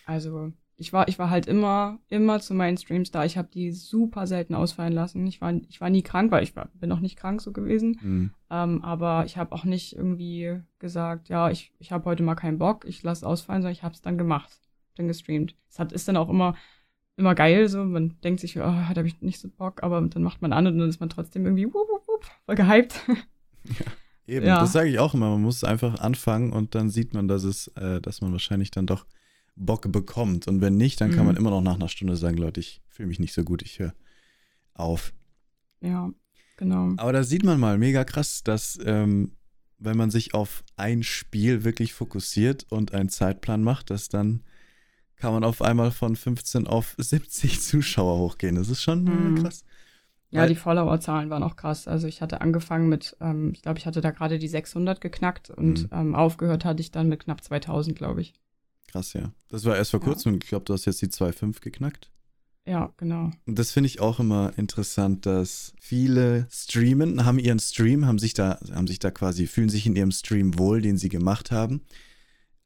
Also 0.07 0.53
ich 0.77 0.93
war, 0.95 1.09
ich 1.09 1.19
war 1.19 1.29
halt 1.29 1.47
immer, 1.47 1.99
immer 2.09 2.41
zu 2.41 2.55
meinen 2.55 2.79
Streams 2.79 3.11
da. 3.11 3.25
Ich 3.25 3.37
habe 3.37 3.49
die 3.53 3.71
super 3.71 4.27
selten 4.27 4.55
ausfallen 4.55 4.95
lassen. 4.95 5.27
Ich 5.27 5.41
war, 5.41 5.53
ich 5.69 5.81
war 5.81 5.91
nie 5.91 6.03
krank, 6.03 6.33
weil 6.33 6.43
ich 6.43 6.57
war, 6.57 6.69
bin 6.75 6.89
noch 6.89 7.01
nicht 7.01 7.17
krank 7.17 7.43
so 7.43 7.53
gewesen. 7.53 7.99
Hm. 8.01 8.31
Ähm, 8.51 8.83
aber 8.83 9.25
ich 9.27 9.37
habe 9.37 9.53
auch 9.53 9.65
nicht 9.65 9.95
irgendwie 9.95 10.61
gesagt, 10.79 11.29
ja, 11.29 11.51
ich, 11.51 11.73
ich 11.79 11.93
habe 11.93 12.07
heute 12.07 12.23
mal 12.23 12.35
keinen 12.35 12.59
Bock, 12.59 12.87
ich 12.87 13.03
lasse 13.03 13.27
ausfallen, 13.27 13.61
sondern 13.63 13.75
ich 13.75 13.83
habe 13.83 13.95
es 13.95 14.01
dann 14.01 14.17
gemacht, 14.17 14.51
dann 15.01 15.09
gestreamt. 15.09 15.57
Es 15.69 15.79
hat, 15.79 15.93
ist 15.93 16.07
dann 16.09 16.17
auch 16.17 16.29
immer, 16.29 16.55
immer 17.17 17.35
geil, 17.35 17.69
so 17.69 17.85
man 17.85 18.21
denkt 18.23 18.41
sich, 18.41 18.57
oh, 18.59 18.61
da 18.63 18.89
habe 18.89 19.07
ich 19.07 19.21
nicht 19.21 19.41
so 19.41 19.49
Bock, 19.49 19.83
aber 19.83 20.01
dann 20.01 20.23
macht 20.23 20.41
man 20.43 20.53
an 20.53 20.67
und 20.67 20.79
dann 20.79 20.89
ist 20.89 21.01
man 21.01 21.09
trotzdem 21.11 21.45
irgendwie 21.45 21.67
wup, 21.67 21.75
wup, 21.75 22.07
wup, 22.09 22.25
voll 22.47 22.55
gehypt. 22.55 23.01
Eben, 24.27 24.47
Ja. 24.47 24.61
das 24.61 24.73
sage 24.73 24.89
ich 24.91 24.99
auch 24.99 25.15
immer. 25.15 25.31
Man 25.31 25.43
muss 25.43 25.65
einfach 25.65 25.99
anfangen 26.01 26.53
und 26.53 26.75
dann 26.75 26.89
sieht 26.89 27.15
man, 27.15 27.27
dass 27.29 27.43
es, 27.45 27.69
äh, 27.77 28.01
dass 28.01 28.21
man 28.21 28.33
wahrscheinlich 28.33 28.71
dann 28.71 28.87
doch 28.87 29.07
Bock 29.57 29.91
bekommt. 29.91 30.47
Und 30.47 30.61
wenn 30.61 30.77
nicht, 30.77 31.01
dann 31.01 31.11
kann 31.11 31.21
Mhm. 31.21 31.27
man 31.27 31.37
immer 31.37 31.51
noch 31.51 31.63
nach 31.63 31.75
einer 31.75 31.89
Stunde 31.89 32.17
sagen, 32.17 32.37
Leute, 32.37 32.61
ich 32.61 32.81
fühle 32.89 33.09
mich 33.09 33.19
nicht 33.19 33.33
so 33.35 33.43
gut, 33.43 33.63
ich 33.63 33.79
höre 33.81 33.93
auf. 34.75 35.13
ja, 35.83 36.11
genau. 36.57 36.95
Aber 36.97 37.13
da 37.13 37.25
sieht 37.25 37.43
man 37.45 37.59
mal 37.61 37.77
mega 37.77 38.05
krass, 38.05 38.43
dass 38.45 38.79
ähm, 38.85 39.33
wenn 39.79 39.97
man 39.97 40.11
sich 40.11 40.33
auf 40.35 40.63
ein 40.77 41.03
Spiel 41.03 41.65
wirklich 41.65 41.93
fokussiert 41.93 42.67
und 42.71 42.93
einen 42.95 43.09
Zeitplan 43.09 43.63
macht, 43.63 43.91
dass 43.91 44.09
dann 44.09 44.43
kann 45.21 45.33
man 45.33 45.45
auf 45.45 45.63
einmal 45.63 45.91
von 45.93 46.17
15 46.17 46.67
auf 46.67 46.95
70 46.99 47.61
Zuschauer 47.61 48.19
hochgehen. 48.19 48.57
Das 48.57 48.69
ist 48.69 48.83
schon 48.83 49.07
äh, 49.07 49.11
Mhm. 49.11 49.35
krass. 49.43 49.65
Ja, 50.33 50.47
die 50.47 50.55
Follower-Zahlen 50.55 51.29
waren 51.29 51.43
auch 51.43 51.57
krass. 51.57 51.89
Also 51.89 52.07
ich 52.07 52.23
hatte 52.23 52.41
angefangen 52.41 52.89
mit, 52.89 53.17
ähm, 53.21 53.51
ich 53.53 53.63
glaube, 53.63 53.79
ich 53.81 53.87
hatte 53.87 54.01
da 54.01 54.13
gerade 54.13 54.39
die 54.39 54.47
600 54.47 55.01
geknackt 55.01 55.51
und 55.51 55.85
Mhm. 55.85 55.99
ähm, 55.99 56.15
aufgehört 56.15 56.65
hatte 56.65 56.81
ich 56.81 56.93
dann 56.93 57.09
mit 57.09 57.21
knapp 57.25 57.43
2000, 57.43 57.97
glaube 57.99 58.21
ich. 58.21 58.35
Krass, 58.87 59.13
ja. 59.13 59.33
Das 59.49 59.65
war 59.65 59.77
erst 59.77 59.91
vor 59.91 60.01
Ja. 60.01 60.05
kurzem. 60.07 60.35
Ich 60.41 60.49
glaube, 60.49 60.65
du 60.67 60.73
hast 60.73 60.85
jetzt 60.85 61.03
die 61.03 61.09
2,5 61.09 61.61
geknackt. 61.61 62.11
Ja, 62.65 62.93
genau. 62.97 63.31
Und 63.47 63.59
das 63.59 63.73
finde 63.73 63.89
ich 63.89 63.99
auch 64.01 64.21
immer 64.21 64.53
interessant, 64.57 65.27
dass 65.27 65.73
viele 65.81 66.47
streamen, 66.51 67.25
haben 67.25 67.39
ihren 67.41 67.59
Stream, 67.59 68.07
haben 68.07 68.19
sich 68.21 68.35
da, 68.35 68.61
haben 68.73 68.87
sich 68.87 69.01
da 69.01 69.11
quasi, 69.11 69.47
fühlen 69.49 69.69
sich 69.71 69.87
in 69.87 69.97
ihrem 69.97 70.13
Stream 70.13 70.59
wohl, 70.59 70.81
den 70.81 70.97
sie 70.97 71.09
gemacht 71.09 71.51
haben, 71.51 71.81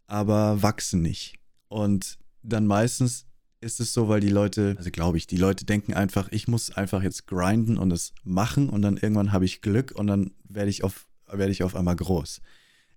aber 0.07 0.63
wachsen 0.63 1.01
nicht. 1.01 1.37
Und 1.69 2.19
dann 2.45 2.67
meistens 2.67 3.27
ist 3.61 3.81
es 3.81 3.93
so, 3.95 4.09
weil 4.09 4.21
die 4.21 4.29
Leute, 4.29 4.75
also 4.77 4.91
glaube 4.91 5.17
ich, 5.17 5.27
die 5.27 5.39
Leute 5.39 5.65
denken 5.65 5.95
einfach, 5.95 6.29
ich 6.31 6.47
muss 6.49 6.71
einfach 6.71 7.03
jetzt 7.03 7.27
grinden 7.27 7.79
und 7.79 7.91
es 7.93 8.13
machen 8.23 8.69
und 8.69 8.83
dann 8.83 8.99
irgendwann 8.99 9.33
habe 9.33 9.47
ich 9.47 9.63
Glück 9.63 9.93
und 9.93 10.07
dann 10.07 10.33
werde 10.47 10.71
ich 10.71 10.85
auf, 10.85 11.07
werde 11.27 11.51
ich 11.51 11.63
auf 11.63 11.75
einmal 11.75 11.97
groß. 11.97 12.43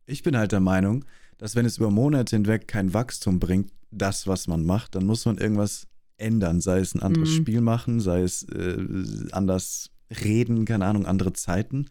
Ich 0.05 0.23
bin 0.23 0.37
halt 0.37 0.51
der 0.51 0.59
Meinung, 0.59 1.05
dass 1.37 1.55
wenn 1.55 1.65
es 1.65 1.77
über 1.77 1.89
Monate 1.89 2.35
hinweg 2.35 2.67
kein 2.67 2.93
Wachstum 2.93 3.39
bringt, 3.39 3.71
das, 3.91 4.27
was 4.27 4.47
man 4.47 4.65
macht, 4.65 4.95
dann 4.95 5.05
muss 5.05 5.25
man 5.25 5.37
irgendwas 5.37 5.87
ändern, 6.17 6.59
sei 6.59 6.79
es 6.79 6.93
ein 6.93 7.01
anderes 7.01 7.29
Mhm. 7.29 7.35
Spiel 7.35 7.61
machen, 7.61 7.99
sei 8.01 8.21
es 8.21 8.43
äh, 8.43 8.85
anders 9.31 9.91
reden, 10.23 10.65
keine 10.65 10.85
Ahnung, 10.85 11.05
andere 11.05 11.31
Zeiten. 11.31 11.85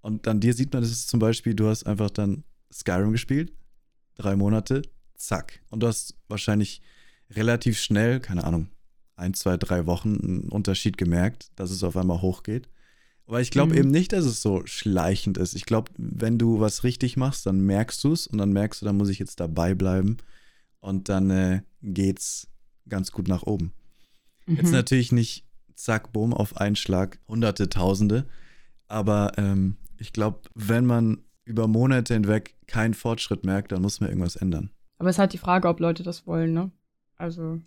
Und 0.00 0.26
an 0.28 0.40
dir 0.40 0.54
sieht 0.54 0.72
man, 0.72 0.82
das 0.82 0.90
ist 0.90 1.08
zum 1.08 1.20
Beispiel, 1.20 1.54
du 1.54 1.66
hast 1.68 1.84
einfach 1.86 2.10
dann 2.10 2.44
Skyrim 2.72 3.12
gespielt, 3.12 3.52
drei 4.14 4.36
Monate, 4.36 4.82
zack. 5.16 5.60
Und 5.70 5.82
du 5.82 5.86
hast 5.86 6.14
wahrscheinlich 6.28 6.80
relativ 7.36 7.78
schnell, 7.78 8.20
keine 8.20 8.44
Ahnung, 8.44 8.68
ein, 9.16 9.34
zwei, 9.34 9.56
drei 9.56 9.86
Wochen 9.86 10.16
einen 10.20 10.48
Unterschied 10.48 10.96
gemerkt, 10.98 11.48
dass 11.56 11.70
es 11.70 11.82
auf 11.84 11.96
einmal 11.96 12.20
hochgeht. 12.22 12.68
Aber 13.26 13.40
ich 13.40 13.50
glaube 13.50 13.72
Mhm. 13.72 13.78
eben 13.78 13.90
nicht, 13.90 14.12
dass 14.12 14.24
es 14.26 14.42
so 14.42 14.62
schleichend 14.66 15.38
ist. 15.38 15.54
Ich 15.54 15.64
glaube, 15.64 15.90
wenn 15.96 16.36
du 16.38 16.60
was 16.60 16.84
richtig 16.84 17.16
machst, 17.16 17.46
dann 17.46 17.60
merkst 17.60 18.02
du 18.04 18.12
es 18.12 18.26
und 18.26 18.38
dann 18.38 18.52
merkst 18.52 18.82
du, 18.82 18.86
da 18.86 18.92
muss 18.92 19.08
ich 19.08 19.18
jetzt 19.18 19.40
dabei 19.40 19.74
bleiben. 19.74 20.18
Und 20.80 21.08
dann 21.08 21.30
äh, 21.30 21.62
geht's 21.82 22.48
ganz 22.88 23.12
gut 23.12 23.28
nach 23.28 23.44
oben. 23.44 23.72
Jetzt 24.46 24.66
Mhm. 24.66 24.72
natürlich 24.72 25.10
nicht 25.12 25.46
zack, 25.74 26.12
boom, 26.12 26.34
auf 26.34 26.58
einen 26.58 26.76
Schlag 26.76 27.18
hunderte, 27.26 27.70
tausende. 27.70 28.26
Aber 28.88 29.32
ähm, 29.38 29.76
ich 29.98 30.12
glaube, 30.12 30.40
wenn 30.54 30.84
man 30.84 31.22
über 31.46 31.66
Monate 31.66 32.12
hinweg 32.14 32.54
keinen 32.66 32.92
Fortschritt 32.94 33.44
merkt, 33.44 33.72
dann 33.72 33.80
muss 33.80 34.00
man 34.00 34.10
irgendwas 34.10 34.36
ändern. 34.36 34.70
Aber 34.98 35.08
es 35.08 35.16
ist 35.16 35.20
halt 35.20 35.32
die 35.32 35.38
Frage, 35.38 35.68
ob 35.68 35.80
Leute 35.80 36.02
das 36.02 36.26
wollen, 36.26 36.52
ne? 36.52 36.70
Also, 37.16 37.60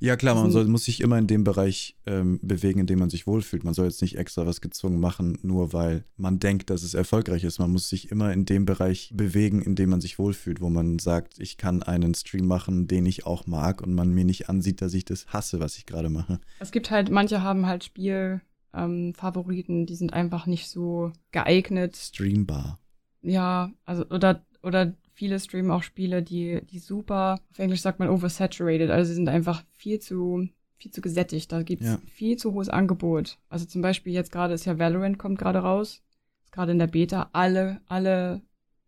Ja, 0.00 0.16
klar, 0.16 0.34
man 0.34 0.50
soll, 0.50 0.66
muss 0.66 0.84
sich 0.84 1.00
immer 1.00 1.18
in 1.18 1.26
dem 1.26 1.44
Bereich 1.44 1.96
ähm, 2.06 2.38
bewegen, 2.42 2.80
in 2.80 2.86
dem 2.86 2.98
man 2.98 3.10
sich 3.10 3.26
wohlfühlt. 3.26 3.64
Man 3.64 3.74
soll 3.74 3.86
jetzt 3.86 4.02
nicht 4.02 4.16
extra 4.16 4.46
was 4.46 4.60
gezwungen 4.60 5.00
machen, 5.00 5.38
nur 5.42 5.72
weil 5.72 6.04
man 6.16 6.38
denkt, 6.38 6.70
dass 6.70 6.82
es 6.82 6.94
erfolgreich 6.94 7.44
ist. 7.44 7.58
Man 7.58 7.72
muss 7.72 7.88
sich 7.88 8.10
immer 8.10 8.32
in 8.32 8.44
dem 8.44 8.64
Bereich 8.64 9.10
bewegen, 9.14 9.60
in 9.62 9.74
dem 9.74 9.90
man 9.90 10.00
sich 10.00 10.18
wohlfühlt, 10.18 10.60
wo 10.60 10.70
man 10.70 10.98
sagt, 10.98 11.38
ich 11.38 11.56
kann 11.56 11.82
einen 11.82 12.14
Stream 12.14 12.46
machen, 12.46 12.86
den 12.86 13.06
ich 13.06 13.26
auch 13.26 13.46
mag 13.46 13.82
und 13.82 13.94
man 13.94 14.10
mir 14.10 14.24
nicht 14.24 14.48
ansieht, 14.48 14.80
dass 14.80 14.94
ich 14.94 15.04
das 15.04 15.26
hasse, 15.28 15.60
was 15.60 15.76
ich 15.78 15.86
gerade 15.86 16.08
mache. 16.08 16.40
es 16.58 16.70
gibt 16.70 16.90
halt, 16.90 17.10
manche 17.10 17.42
haben 17.42 17.66
halt 17.66 17.84
Spielfavoriten, 17.84 18.42
ähm, 18.74 19.14
Favoriten, 19.14 19.86
die 19.86 19.96
sind 19.96 20.12
einfach 20.12 20.46
nicht 20.46 20.68
so 20.68 21.12
geeignet. 21.30 21.96
Streambar. 21.96 22.78
Ja, 23.22 23.70
also, 23.84 24.04
oder, 24.06 24.44
oder 24.62 24.94
viele 25.22 25.38
streamen 25.38 25.70
auch 25.70 25.84
Spiele, 25.84 26.20
die, 26.20 26.60
die 26.68 26.80
super, 26.80 27.38
auf 27.52 27.58
Englisch 27.60 27.80
sagt 27.80 28.00
man 28.00 28.08
oversaturated, 28.08 28.90
also 28.90 29.08
sie 29.08 29.14
sind 29.14 29.28
einfach 29.28 29.62
viel 29.70 30.00
zu, 30.00 30.48
viel 30.78 30.90
zu 30.90 31.00
gesättigt. 31.00 31.52
Da 31.52 31.62
gibt's 31.62 31.86
Ja. 31.86 31.98
viel 32.12 32.36
zu 32.38 32.54
hohes 32.54 32.68
Angebot. 32.68 33.38
Also 33.48 33.64
zum 33.66 33.82
Beispiel 33.82 34.12
jetzt 34.12 34.32
gerade 34.32 34.54
ist 34.54 34.64
ja 34.64 34.80
Valorant 34.80 35.18
kommt 35.18 35.38
gerade 35.38 35.60
raus. 35.60 36.02
Ist 36.42 36.50
gerade 36.52 36.72
in 36.72 36.80
der 36.80 36.88
Beta. 36.88 37.30
Alle, 37.32 37.80
alle 37.86 38.42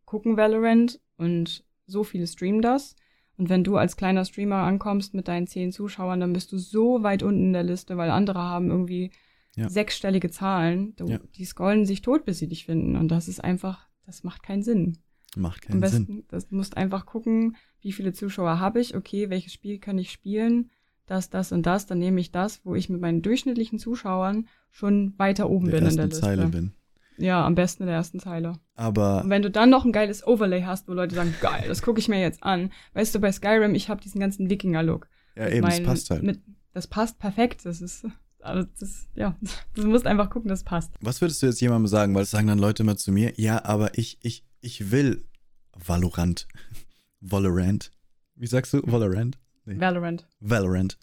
gucken 0.07 0.37
Valorant 0.37 1.01
und 1.19 1.63
so 1.87 2.03
viele 2.03 2.27
streamen 2.27 2.63
das. 2.63 2.97
Und 3.37 3.49
wenn 3.49 3.63
du 3.63 3.77
als 3.77 3.97
kleiner 3.97 4.25
Streamer 4.25 4.57
ankommst 4.65 5.15
mit 5.15 5.29
deinen 5.29 5.47
zehn 5.47 5.71
Zuschauern, 5.71 6.19
dann 6.19 6.33
bist 6.33 6.51
du 6.51 6.59
so 6.59 7.05
weit 7.05 7.23
unten 7.23 7.45
in 7.45 7.53
der 7.53 7.63
Liste, 7.63 7.97
weil 7.97 8.11
andere 8.11 8.41
haben 8.41 8.71
irgendwie 8.71 9.13
Ja. 9.55 9.69
sechsstellige 9.69 10.31
Zahlen. 10.31 10.97
Du, 10.97 11.07
Ja. 11.07 11.21
Die 11.37 11.45
scrollen 11.45 11.87
sich 11.87 12.03
tot, 12.03 12.25
bis 12.25 12.41
sie 12.41 12.49
dich 12.49 12.65
finden. 12.65 12.97
Und 12.97 13.07
das 13.09 13.29
ist 13.29 13.39
einfach, 13.45 13.87
das 14.05 14.25
macht 14.25 14.43
keinen 14.43 14.65
Sinn. 14.65 14.99
Macht 15.37 15.65
Am 15.71 15.81
keinen 15.81 15.91
Sinn. 15.91 16.07
besten, 16.07 16.25
das, 16.29 16.49
du 16.49 16.57
musst 16.57 16.77
einfach 16.77 17.07
gucken, 17.07 17.57
wie 17.81 17.93
viele 17.93 18.13
Zuschauer 18.13 18.59
habe 18.61 18.81
ich, 18.81 18.97
okay, 18.97 19.31
welches 19.31 19.53
Spiel 19.53 19.79
kann 19.79 19.99
ich 19.99 20.11
spielen, 20.11 20.71
das, 21.07 21.29
das 21.31 21.53
und 21.53 21.65
das, 21.67 21.87
dann 21.87 21.99
nehme 21.99 22.21
ich 22.21 22.31
das, 22.33 22.61
wo 22.65 22.75
ich 22.75 22.89
mit 22.89 23.01
meinen 23.01 23.21
durchschnittlichen 23.23 23.79
Zuschauern 23.79 24.49
schon 24.71 25.13
weiter 25.19 25.51
oben 25.51 25.67
der 25.71 25.79
bin 25.81 25.89
in 25.91 25.97
der 25.97 26.07
Liste. 26.07 26.21
Zeile 26.23 26.47
bin. 26.49 26.73
Ja, 27.19 27.47
am 27.47 27.55
besten 27.55 27.85
in 27.85 27.87
der 27.89 27.97
ersten 27.97 28.19
Zeile. 28.19 28.59
Aber 28.75 29.23
Und 29.23 29.31
wenn 29.31 29.43
du 29.43 29.51
dann 29.51 29.71
noch 29.71 29.85
ein 29.85 29.93
geiles 29.93 30.27
Overlay 30.27 30.63
hast, 30.63 30.89
wo 30.89 30.95
Leute 30.95 31.15
sagen, 31.15 31.33
geil, 31.41 31.65
das 31.69 31.83
gucke 31.83 32.01
ich 32.01 32.09
mir 32.09 32.21
jetzt 32.21 32.43
an. 32.43 32.73
Weißt 32.95 33.15
du, 33.15 33.21
bei 33.21 33.31
Skyrim, 33.31 33.75
ich 33.77 33.89
habe 33.89 34.01
diesen 34.01 34.19
ganzen 34.21 34.51
Wikinger-Look. 34.51 35.07
ja, 35.37 35.49
eben, 35.49 35.67
es 35.67 35.75
meinen- 35.75 35.87
passt 35.87 36.11
halt. 36.11 36.23
Mit, 36.25 36.41
das 36.73 36.89
passt 36.89 37.21
perfekt. 37.21 37.65
Das 37.67 37.81
ist, 37.81 38.05
also 38.41 38.67
das, 38.81 39.07
ja, 39.15 39.37
du 39.75 39.87
musst 39.87 40.07
einfach 40.09 40.29
gucken, 40.29 40.49
das 40.49 40.65
passt. 40.65 40.91
Was 41.03 41.21
würdest 41.21 41.41
du 41.43 41.47
jetzt 41.47 41.61
jemandem 41.61 41.87
sagen? 41.87 42.15
Weil 42.17 42.23
das 42.23 42.33
sagen 42.33 42.49
dann 42.49 42.59
Leute 42.59 42.83
immer 42.83 42.97
zu 42.97 43.13
mir, 43.13 43.33
ja, 43.37 43.65
aber 43.65 43.97
ich, 43.97 44.19
ich, 44.23 44.43
ich 44.65 44.91
will 44.91 45.25
Valorant. 45.75 46.47
Valorant. 47.21 47.91
Wie 48.37 48.47
sagst 48.47 48.73
du? 48.73 48.81
Valorant? 48.85 49.39
Nee. 49.65 49.79
Valorant. 49.81 50.27
Valorant. 50.41 50.99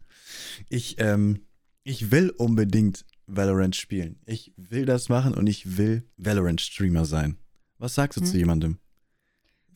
Ich, 0.70 0.96
ähm, 1.00 1.46
ich 1.84 2.12
will 2.12 2.30
unbedingt 2.32 3.06
Valorant 3.28 3.76
spielen. 3.76 4.20
Ich 4.26 4.54
will 4.58 4.86
das 4.86 5.10
machen 5.10 5.34
und 5.34 5.48
ich 5.48 5.78
will 5.78 6.08
Valorant-Streamer 6.18 7.06
sein. 7.06 7.38
Was 7.78 7.96
sagst 7.96 8.18
du 8.18 8.22
Hm. 8.22 8.28
zu 8.32 8.38
jemandem? 8.38 8.80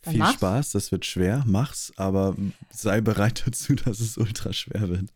Dann 0.01 0.11
Viel 0.13 0.19
mach's. 0.19 0.33
Spaß, 0.35 0.71
das 0.71 0.91
wird 0.91 1.05
schwer, 1.05 1.43
mach's, 1.47 1.91
aber 1.97 2.35
sei 2.71 3.01
bereit 3.01 3.43
dazu, 3.45 3.73
dass 3.75 3.99
es 3.99 4.17
ultra 4.17 4.53
schwer 4.53 4.89
wird. 4.89 5.11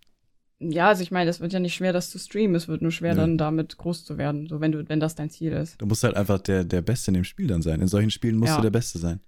Ja, 0.61 0.89
also 0.89 1.01
ich 1.03 1.09
meine, 1.11 1.29
es 1.29 1.39
wird 1.39 1.53
ja 1.53 1.59
nicht 1.59 1.73
schwer, 1.75 1.93
das 1.93 2.09
zu 2.09 2.19
streamen. 2.19 2.53
Es 2.55 2.67
wird 2.67 2.81
nur 2.81 2.91
schwer, 2.91 3.13
Nö. 3.15 3.21
dann 3.21 3.37
damit 3.37 3.77
groß 3.77 4.03
zu 4.03 4.17
werden. 4.17 4.47
So, 4.47 4.59
wenn 4.59 4.73
du, 4.73 4.87
wenn 4.89 4.99
das 4.99 5.15
dein 5.15 5.29
Ziel 5.29 5.53
ist. 5.53 5.81
Du 5.81 5.85
musst 5.85 6.03
halt 6.03 6.15
einfach 6.17 6.39
der, 6.39 6.65
der 6.65 6.81
Beste 6.81 7.11
in 7.11 7.15
dem 7.15 7.23
Spiel 7.23 7.47
dann 7.47 7.61
sein. 7.61 7.79
In 7.79 7.87
solchen 7.87 8.11
Spielen 8.11 8.35
musst 8.37 8.49
Ja. 8.49 8.55
du 8.57 8.63
der 8.63 8.69
Beste 8.69 8.99
sein. 8.99 9.21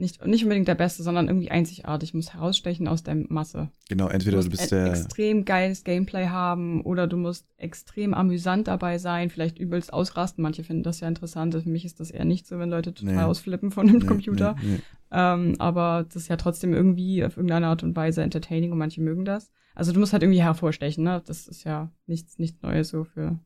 Nicht, 0.00 0.24
nicht 0.26 0.42
unbedingt 0.44 0.66
der 0.66 0.74
Beste, 0.74 1.02
sondern 1.02 1.28
irgendwie 1.28 1.50
einzigartig. 1.50 2.14
Muss 2.14 2.32
herausstechen 2.32 2.88
aus 2.88 3.02
der 3.02 3.14
Masse. 3.28 3.70
Genau, 3.88 4.08
entweder 4.08 4.38
du 4.38 4.48
musst 4.48 4.50
bist 4.50 4.72
der. 4.72 4.86
extrem 4.86 5.44
geiles 5.44 5.84
Gameplay 5.84 6.26
haben 6.28 6.80
oder 6.82 7.06
du 7.06 7.16
musst 7.18 7.46
extrem 7.58 8.14
amüsant 8.14 8.66
dabei 8.66 8.96
sein, 8.98 9.28
vielleicht 9.30 9.58
übelst 9.58 9.92
ausrasten. 9.92 10.42
Manche 10.42 10.64
finden 10.64 10.82
das 10.82 11.00
ja 11.00 11.08
interessant. 11.08 11.54
Für 11.54 11.68
mich 11.68 11.84
ist 11.84 12.00
das 12.00 12.10
eher 12.10 12.24
nicht 12.24 12.46
so, 12.46 12.58
wenn 12.58 12.70
Leute 12.70 12.94
total 12.94 13.14
Nee. 13.14 13.22
ausflippen 13.22 13.70
von 13.70 13.86
dem 13.86 13.98
Nee, 13.98 14.06
Computer. 14.06 14.56
nee. 14.62 14.78
Ähm, 15.12 15.56
aber 15.58 16.04
das 16.06 16.16
ist 16.16 16.28
ja 16.28 16.36
trotzdem 16.36 16.72
irgendwie 16.72 17.24
auf 17.24 17.36
irgendeine 17.36 17.66
Art 17.66 17.82
und 17.82 17.94
Weise 17.94 18.22
entertaining 18.22 18.72
und 18.72 18.78
manche 18.78 19.00
mögen 19.02 19.24
das. 19.24 19.52
Also 19.74 19.92
du 19.92 20.00
musst 20.00 20.12
halt 20.12 20.22
irgendwie 20.22 20.42
hervorstechen, 20.42 21.04
ne? 21.04 21.22
Das 21.26 21.46
ist 21.46 21.64
ja 21.64 21.92
nichts, 22.06 22.38
nichts 22.38 22.62
Neues 22.62 22.88
so 22.88 23.04
für, 23.04 23.38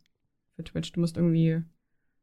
für 0.57 0.65
Twitch. 0.65 0.93
Du 0.93 1.01
musst 1.01 1.17
irgendwie 1.17 1.63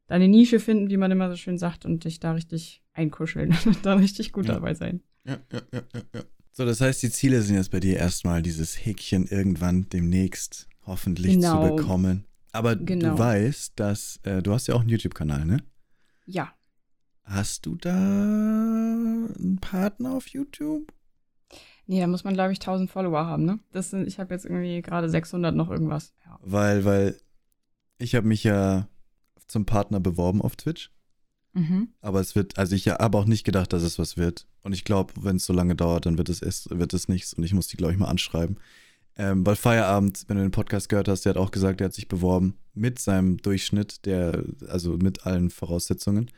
deine 0.06 0.28
Nische 0.28 0.58
finden, 0.58 0.90
wie 0.90 0.96
man 0.96 1.10
immer 1.10 1.28
so 1.30 1.36
schön 1.36 1.58
sagt, 1.58 1.84
und 1.86 2.04
dich 2.04 2.18
da 2.20 2.32
richtig 2.32 2.81
einkuscheln 2.92 3.56
und 3.64 3.84
da 3.86 3.94
richtig 3.94 4.32
gut 4.32 4.46
Ja. 4.46 4.54
dabei 4.54 4.74
sein. 4.74 5.02
Ja, 5.24 5.38
ja, 5.52 5.62
ja, 5.72 5.82
ja, 5.94 6.00
ja. 6.14 6.20
So, 6.52 6.66
das 6.66 6.80
heißt, 6.80 7.02
die 7.02 7.10
Ziele 7.10 7.40
sind 7.42 7.56
jetzt 7.56 7.70
bei 7.70 7.80
dir 7.80 7.96
erstmal 7.96 8.42
dieses 8.42 8.84
Häkchen 8.84 9.26
irgendwann 9.26 9.88
demnächst 9.88 10.68
hoffentlich 10.84 11.34
Genau. 11.34 11.68
zu 11.68 11.76
bekommen. 11.76 12.26
Aber 12.52 12.76
Genau. 12.76 13.12
du 13.14 13.18
weißt, 13.18 13.72
dass 13.76 14.20
äh, 14.24 14.42
du 14.42 14.52
hast 14.52 14.66
ja 14.66 14.74
auch 14.74 14.80
einen 14.80 14.90
YouTube-Kanal, 14.90 15.46
ne? 15.46 15.58
Ja. 16.26 16.52
Hast 17.24 17.64
du 17.66 17.76
da 17.76 17.94
einen 17.94 19.58
Partner 19.60 20.12
auf 20.14 20.26
YouTube? 20.28 20.92
Nee, 21.86 22.00
da 22.00 22.06
muss 22.06 22.24
man, 22.24 22.34
glaube 22.34 22.52
ich, 22.52 22.58
1000 22.60 22.90
Follower 22.90 23.24
haben, 23.26 23.44
ne? 23.44 23.58
Das 23.72 23.90
sind, 23.90 24.06
ich 24.06 24.18
habe 24.18 24.34
jetzt 24.34 24.44
irgendwie 24.44 24.82
gerade 24.82 25.08
600 25.08 25.54
noch 25.54 25.70
irgendwas. 25.70 26.12
Ja. 26.26 26.38
Weil, 26.42 26.84
weil 26.84 27.18
ich 27.98 28.14
habe 28.14 28.26
mich 28.26 28.44
ja 28.44 28.88
zum 29.46 29.64
Partner 29.66 30.00
beworben 30.00 30.42
auf 30.42 30.56
Twitch. 30.56 30.90
Mhm. 31.54 31.88
Aber 32.00 32.20
es 32.20 32.34
wird, 32.34 32.58
also 32.58 32.74
ich 32.74 32.88
habe 32.88 33.18
auch 33.18 33.26
nicht 33.26 33.44
gedacht, 33.44 33.72
dass 33.72 33.82
es 33.82 33.98
was 33.98 34.16
wird. 34.16 34.46
Und 34.62 34.72
ich 34.72 34.84
glaube, 34.84 35.12
wenn 35.20 35.36
es 35.36 35.44
so 35.44 35.52
lange 35.52 35.74
dauert, 35.74 36.06
dann 36.06 36.18
wird 36.18 36.28
es 36.28 36.40
erst, 36.40 36.70
wird 36.76 36.94
es 36.94 37.08
nichts. 37.08 37.34
Und 37.34 37.44
ich 37.44 37.52
muss 37.52 37.68
die, 37.68 37.76
glaube 37.76 37.92
ich, 37.92 37.98
mal 37.98 38.08
anschreiben. 38.08 38.58
Ähm, 39.16 39.44
weil 39.44 39.56
Feierabend, 39.56 40.24
wenn 40.28 40.38
du 40.38 40.42
den 40.42 40.52
Podcast 40.52 40.88
gehört 40.88 41.08
hast, 41.08 41.24
der 41.24 41.30
hat 41.30 41.36
auch 41.36 41.50
gesagt, 41.50 41.80
der 41.80 41.86
hat 41.86 41.94
sich 41.94 42.08
beworben 42.08 42.54
mit 42.72 42.98
seinem 42.98 43.36
Durchschnitt, 43.36 44.06
der, 44.06 44.44
also 44.68 44.96
mit 44.96 45.26
allen 45.26 45.50
Voraussetzungen. 45.50 46.30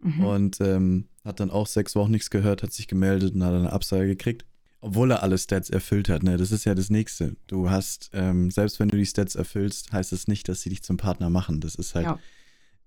Mhm. 0.00 0.24
Und 0.24 0.60
ähm, 0.60 1.08
hat 1.24 1.40
dann 1.40 1.50
auch 1.50 1.66
sechs 1.66 1.96
Wochen 1.96 2.12
nichts 2.12 2.30
gehört, 2.30 2.62
hat 2.62 2.72
sich 2.72 2.86
gemeldet 2.86 3.34
und 3.34 3.44
hat 3.44 3.54
eine 3.54 3.72
Absage 3.72 4.06
gekriegt. 4.06 4.44
Obwohl 4.82 5.10
er 5.10 5.22
alle 5.22 5.36
Stats 5.36 5.68
erfüllt 5.68 6.08
hat, 6.08 6.22
ne? 6.22 6.38
Das 6.38 6.52
ist 6.52 6.64
ja 6.64 6.74
das 6.74 6.88
Nächste. 6.88 7.36
Du 7.48 7.68
hast, 7.68 8.10
ähm, 8.14 8.50
selbst 8.50 8.80
wenn 8.80 8.88
du 8.88 8.96
die 8.96 9.04
Stats 9.04 9.34
erfüllst, 9.34 9.92
heißt 9.92 10.12
es 10.14 10.26
nicht, 10.26 10.48
dass 10.48 10.62
sie 10.62 10.70
dich 10.70 10.82
zum 10.82 10.96
Partner 10.96 11.28
machen. 11.28 11.60
Das 11.60 11.74
ist 11.74 11.94
halt 11.94 12.06
Ja. 12.06 12.18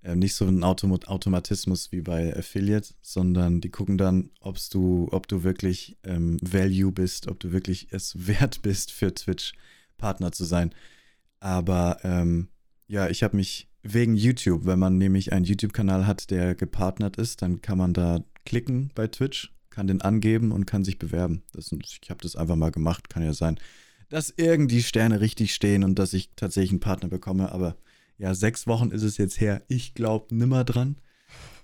Ähm, 0.03 0.19
nicht 0.19 0.35
so 0.35 0.45
ein 0.45 0.63
Autom 0.63 0.91
Automatismus 0.91 1.91
wie 1.91 2.01
bei 2.01 2.35
Affiliate, 2.35 2.93
sondern 3.01 3.61
die 3.61 3.69
gucken 3.69 3.97
dann, 3.97 4.31
ob's 4.41 4.69
du, 4.69 5.07
ob 5.11 5.27
du 5.27 5.43
wirklich 5.43 5.97
ähm, 6.03 6.37
Value 6.41 6.91
bist, 6.91 7.27
ob 7.27 7.39
du 7.39 7.51
wirklich 7.51 7.87
es 7.91 8.27
wert 8.27 8.61
bist, 8.61 8.91
für 8.91 9.13
Twitch 9.13 9.53
Partner 9.97 10.31
zu 10.31 10.43
sein. 10.43 10.73
Aber 11.39 11.99
ähm, 12.03 12.49
ja, 12.87 13.09
ich 13.09 13.23
habe 13.23 13.37
mich 13.37 13.69
wegen 13.81 14.15
YouTube, 14.15 14.65
wenn 14.65 14.79
man 14.79 14.97
nämlich 14.97 15.33
einen 15.33 15.45
YouTube-Kanal 15.45 16.07
hat, 16.07 16.31
der 16.31 16.55
gepartnert 16.55 17.17
ist, 17.17 17.41
dann 17.41 17.61
kann 17.61 17.77
man 17.77 17.93
da 17.93 18.19
klicken 18.45 18.91
bei 18.95 19.07
Twitch, 19.07 19.53
kann 19.69 19.87
den 19.87 20.01
angeben 20.01 20.51
und 20.51 20.65
kann 20.65 20.83
sich 20.83 20.99
bewerben. 20.99 21.43
Das, 21.53 21.71
ich 21.71 22.09
habe 22.09 22.21
das 22.21 22.35
einfach 22.35 22.55
mal 22.55 22.71
gemacht, 22.71 23.09
kann 23.09 23.23
ja 23.23 23.33
sein, 23.33 23.59
dass 24.09 24.33
irgendwie 24.35 24.83
Sterne 24.83 25.21
richtig 25.21 25.53
stehen 25.53 25.83
und 25.83 25.97
dass 25.97 26.13
ich 26.13 26.31
tatsächlich 26.35 26.71
einen 26.71 26.79
Partner 26.79 27.09
bekomme, 27.09 27.51
aber 27.51 27.75
ja, 28.17 28.34
sechs 28.36 28.67
Wochen 28.67 28.91
ist 28.91 29.04
es 29.04 29.17
jetzt 29.17 29.39
her. 29.41 29.63
Ich 29.67 29.93
glaube 29.93 30.34
nimmer 30.36 30.63
dran. 30.63 30.97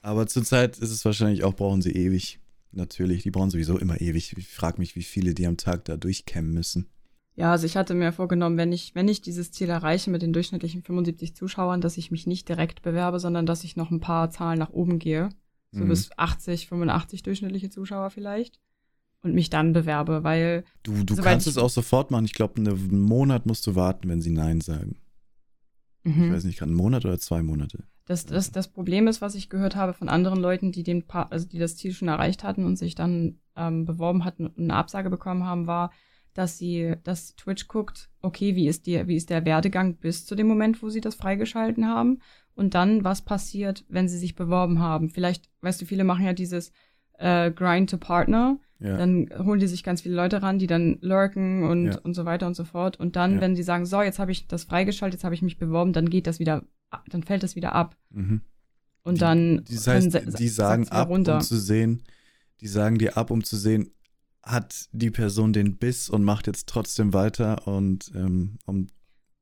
Aber 0.02 0.28
zurzeit 0.28 0.78
ist 0.78 0.92
es 0.92 1.04
wahrscheinlich 1.06 1.44
auch, 1.44 1.56
brauchen 1.56 1.82
sie 1.82 1.92
ewig. 1.92 2.40
Natürlich, 2.72 3.24
die 3.24 3.32
brauchen 3.32 3.50
sowieso 3.50 3.78
immer 3.78 4.00
ewig. 4.00 4.36
Ich 4.38 4.48
frage 4.48 4.80
mich, 4.80 4.96
wie 4.96 5.04
viele 5.04 5.34
die 5.34 5.48
am 5.48 5.58
Tag 5.58 5.86
da 5.86 5.98
durchkämmen 5.98 6.54
müssen. 6.54 6.88
Ja, 7.36 7.52
also 7.52 7.66
ich 7.66 7.78
hatte 7.78 7.94
mir 7.96 8.12
vorgenommen, 8.12 8.58
wenn 8.58 8.72
ich, 8.72 8.94
wenn 8.96 9.08
ich 9.08 9.22
dieses 9.22 9.52
Ziel 9.52 9.70
erreiche 9.70 10.10
mit 10.12 10.22
den 10.22 10.34
durchschnittlichen 10.34 10.84
75 10.84 11.36
Zuschauern, 11.36 11.80
dass 11.82 11.98
ich 11.98 12.12
mich 12.12 12.28
nicht 12.28 12.50
direkt 12.50 12.82
bewerbe, 12.82 13.20
sondern 13.20 13.46
dass 13.46 13.64
ich 13.64 13.76
noch 13.76 13.92
ein 13.92 14.02
paar 14.02 14.30
Zahlen 14.30 14.60
nach 14.60 14.72
oben 14.72 15.00
gehe. 15.00 15.30
So 15.72 15.84
Mhm. 15.86 15.90
bis 15.90 16.10
80, 16.18 16.68
85 16.68 17.24
durchschnittliche 17.24 17.70
Zuschauer 17.70 18.10
vielleicht. 18.10 18.60
Und 19.22 19.34
mich 19.36 19.50
dann 19.50 19.74
bewerbe, 19.74 20.24
weil, 20.24 20.64
Du, 20.84 21.04
du 21.04 21.16
kannst 21.18 21.46
es 21.48 21.58
auch 21.58 21.70
sofort 21.70 22.10
machen. 22.12 22.26
Ich 22.26 22.34
glaube, 22.34 22.58
einen 22.62 23.00
Monat 23.02 23.46
musst 23.46 23.68
du 23.68 23.76
warten, 23.76 24.08
wenn 24.10 24.22
sie 24.22 24.32
Nein 24.32 24.62
sagen. 24.62 24.98
Ich 26.04 26.16
mhm. 26.16 26.34
weiß 26.34 26.44
nicht, 26.46 26.60
gerade 26.60 26.72
einen 26.72 26.78
Monat 26.78 27.06
oder 27.06 27.20
zwei 27.20 27.42
Monate. 27.42 27.84
Das, 28.06 28.26
das, 28.26 28.52
das 28.52 28.68
Problem 28.70 29.08
ist, 29.08 29.22
was 29.22 29.36
ich 29.36 29.50
gehört 29.50 29.76
habe 29.76 29.94
von 29.94 30.10
anderen 30.10 30.40
Leuten, 30.40 30.72
die 30.72 30.84
den 30.84 31.06
pa 31.06 31.24
also 31.24 31.48
die 31.48 31.60
das 31.60 31.78
Ziel 31.78 31.94
schon 31.94 32.08
erreicht 32.08 32.44
hatten 32.44 32.66
und 32.66 32.76
sich 32.76 32.96
dann 32.96 33.40
ähm, 33.56 33.86
beworben 33.86 34.26
hatten 34.26 34.48
und 34.48 34.58
eine 34.58 34.74
Absage 34.74 35.10
bekommen 35.10 35.44
haben, 35.44 35.68
war, 35.68 35.92
dass 36.34 36.58
sie, 36.58 36.96
dass 37.04 37.36
Twitch 37.36 37.68
guckt, 37.68 38.10
okay, 38.22 38.56
wie 38.56 38.68
ist 38.68 38.88
die, 38.88 39.08
wie 39.08 39.16
ist 39.16 39.30
der 39.30 39.46
Werdegang 39.46 39.98
bis 39.98 40.26
zu 40.26 40.36
dem 40.36 40.48
Moment, 40.48 40.82
wo 40.82 40.90
sie 40.90 41.02
das 41.02 41.16
freigeschalten 41.16 41.88
haben 41.88 42.20
und 42.56 42.74
dann, 42.74 43.04
was 43.04 43.24
passiert, 43.24 43.86
wenn 43.90 44.08
sie 44.08 44.18
sich 44.18 44.36
beworben 44.36 44.80
haben. 44.80 45.10
Vielleicht, 45.10 45.50
weißt 45.62 45.82
du, 45.82 45.86
viele 45.86 46.04
machen 46.04 46.26
ja 46.26 46.34
dieses 46.34 46.72
äh, 47.20 47.52
Grind 47.52 47.90
to 47.90 47.98
Partner, 47.98 48.58
Ja. 48.80 48.98
dann 48.98 49.30
holen 49.38 49.60
die 49.60 49.68
sich 49.68 49.84
ganz 49.84 50.02
viele 50.02 50.16
Leute 50.16 50.42
ran, 50.42 50.58
die 50.58 50.68
dann 50.68 50.98
lurken 51.02 51.64
und, 51.64 51.86
Ja. 51.88 52.00
und 52.00 52.14
so 52.14 52.26
weiter 52.26 52.48
und 52.48 52.56
so 52.56 52.64
fort. 52.66 52.98
Und 53.00 53.16
dann, 53.16 53.36
Ja. 53.36 53.42
wenn 53.42 53.56
sie 53.56 53.64
sagen, 53.64 53.86
so, 53.86 54.02
jetzt 54.02 54.20
habe 54.20 54.32
ich 54.32 54.48
das 54.48 54.64
freigeschaltet, 54.64 55.20
jetzt 55.20 55.24
habe 55.26 55.36
ich 55.36 55.42
mich 55.42 55.58
beworben, 55.58 55.92
dann 55.94 56.10
geht 56.10 56.28
das 56.28 56.40
wieder, 56.40 56.64
dann 57.10 57.24
fällt 57.24 57.44
das 57.44 57.56
wieder 57.56 57.74
ab. 57.74 57.96
mhm. 58.10 58.42
Und 59.04 59.16
Die- 59.16 59.20
dann. 59.22 59.64
Das 59.70 59.88
heißt, 59.88 60.14
dann 60.14 60.34
die 60.34 60.48
sagen 60.50 60.88
ab, 60.90 61.10
um 61.10 61.24
zu 61.42 61.58
sehen, 61.58 62.04
die 62.62 62.68
sagen 62.68 62.98
dir 62.98 63.18
ab, 63.18 63.32
um 63.32 63.44
zu 63.44 63.56
sehen, 63.58 63.92
hat 64.44 64.88
die 64.92 65.10
Person 65.12 65.54
den 65.54 65.78
Biss 65.78 66.10
und 66.10 66.24
macht 66.24 66.48
jetzt 66.48 66.68
trotzdem 66.68 67.14
weiter 67.14 67.66
und 67.68 68.12
ähm, 68.16 68.58
um 68.66 68.88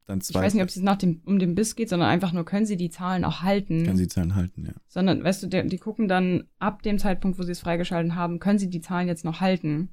dann 0.08 0.20
ich 0.20 0.26
zwei 0.26 0.41
weiß 0.41 0.54
nicht, 0.56 0.63
ob 0.63 0.70
es 0.70 0.78
nach 0.78 0.96
dem, 0.96 1.22
um 1.26 1.38
den 1.38 1.54
Biss 1.54 1.76
geht, 1.76 1.89
sondern 1.89 2.10
einfach 2.10 2.32
nur, 2.34 2.46
können 2.46 2.65
sie 2.65 2.78
die 2.78 2.89
Zahlen 2.89 3.24
auch 3.24 3.41
halten. 3.41 3.86
kann 3.86 3.98
sie 3.98 4.08
Zahlen 4.08 4.36
halten, 4.36 4.65
ja. 4.65 4.74
sondern, 4.88 5.24
weißt 5.24 5.43
du, 5.43 5.48
der, 5.48 5.63
die 5.65 5.78
gucken 5.78 6.08
dann 6.08 6.46
ab 6.60 6.82
dem 6.82 6.98
Zeitpunkt, 6.98 7.38
wo 7.38 7.43
sie 7.43 7.52
es 7.52 7.60
freigeschalten 7.60 8.15
haben, 8.15 8.39
können 8.39 8.58
sie 8.58 8.70
die 8.70 8.82
Zahlen 8.82 9.08
jetzt 9.08 9.26
noch 9.26 9.41
halten? 9.41 9.89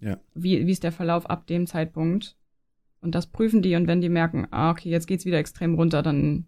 Ja. 0.00 0.18
Wie, 0.34 0.66
wie 0.66 0.72
ist 0.72 0.82
der 0.84 0.92
Verlauf 0.92 1.28
ab 1.28 1.46
dem 1.46 1.66
Zeitpunkt? 1.66 2.36
Und 3.00 3.14
das 3.14 3.26
prüfen 3.28 3.62
die 3.62 3.76
und 3.76 3.86
wenn 3.86 4.00
die 4.00 4.08
merken, 4.08 4.48
ah, 4.50 4.70
okay, 4.70 4.90
jetzt 4.90 5.06
geht's 5.06 5.24
wieder 5.24 5.38
extrem 5.38 5.74
runter, 5.74 6.02
dann 6.02 6.46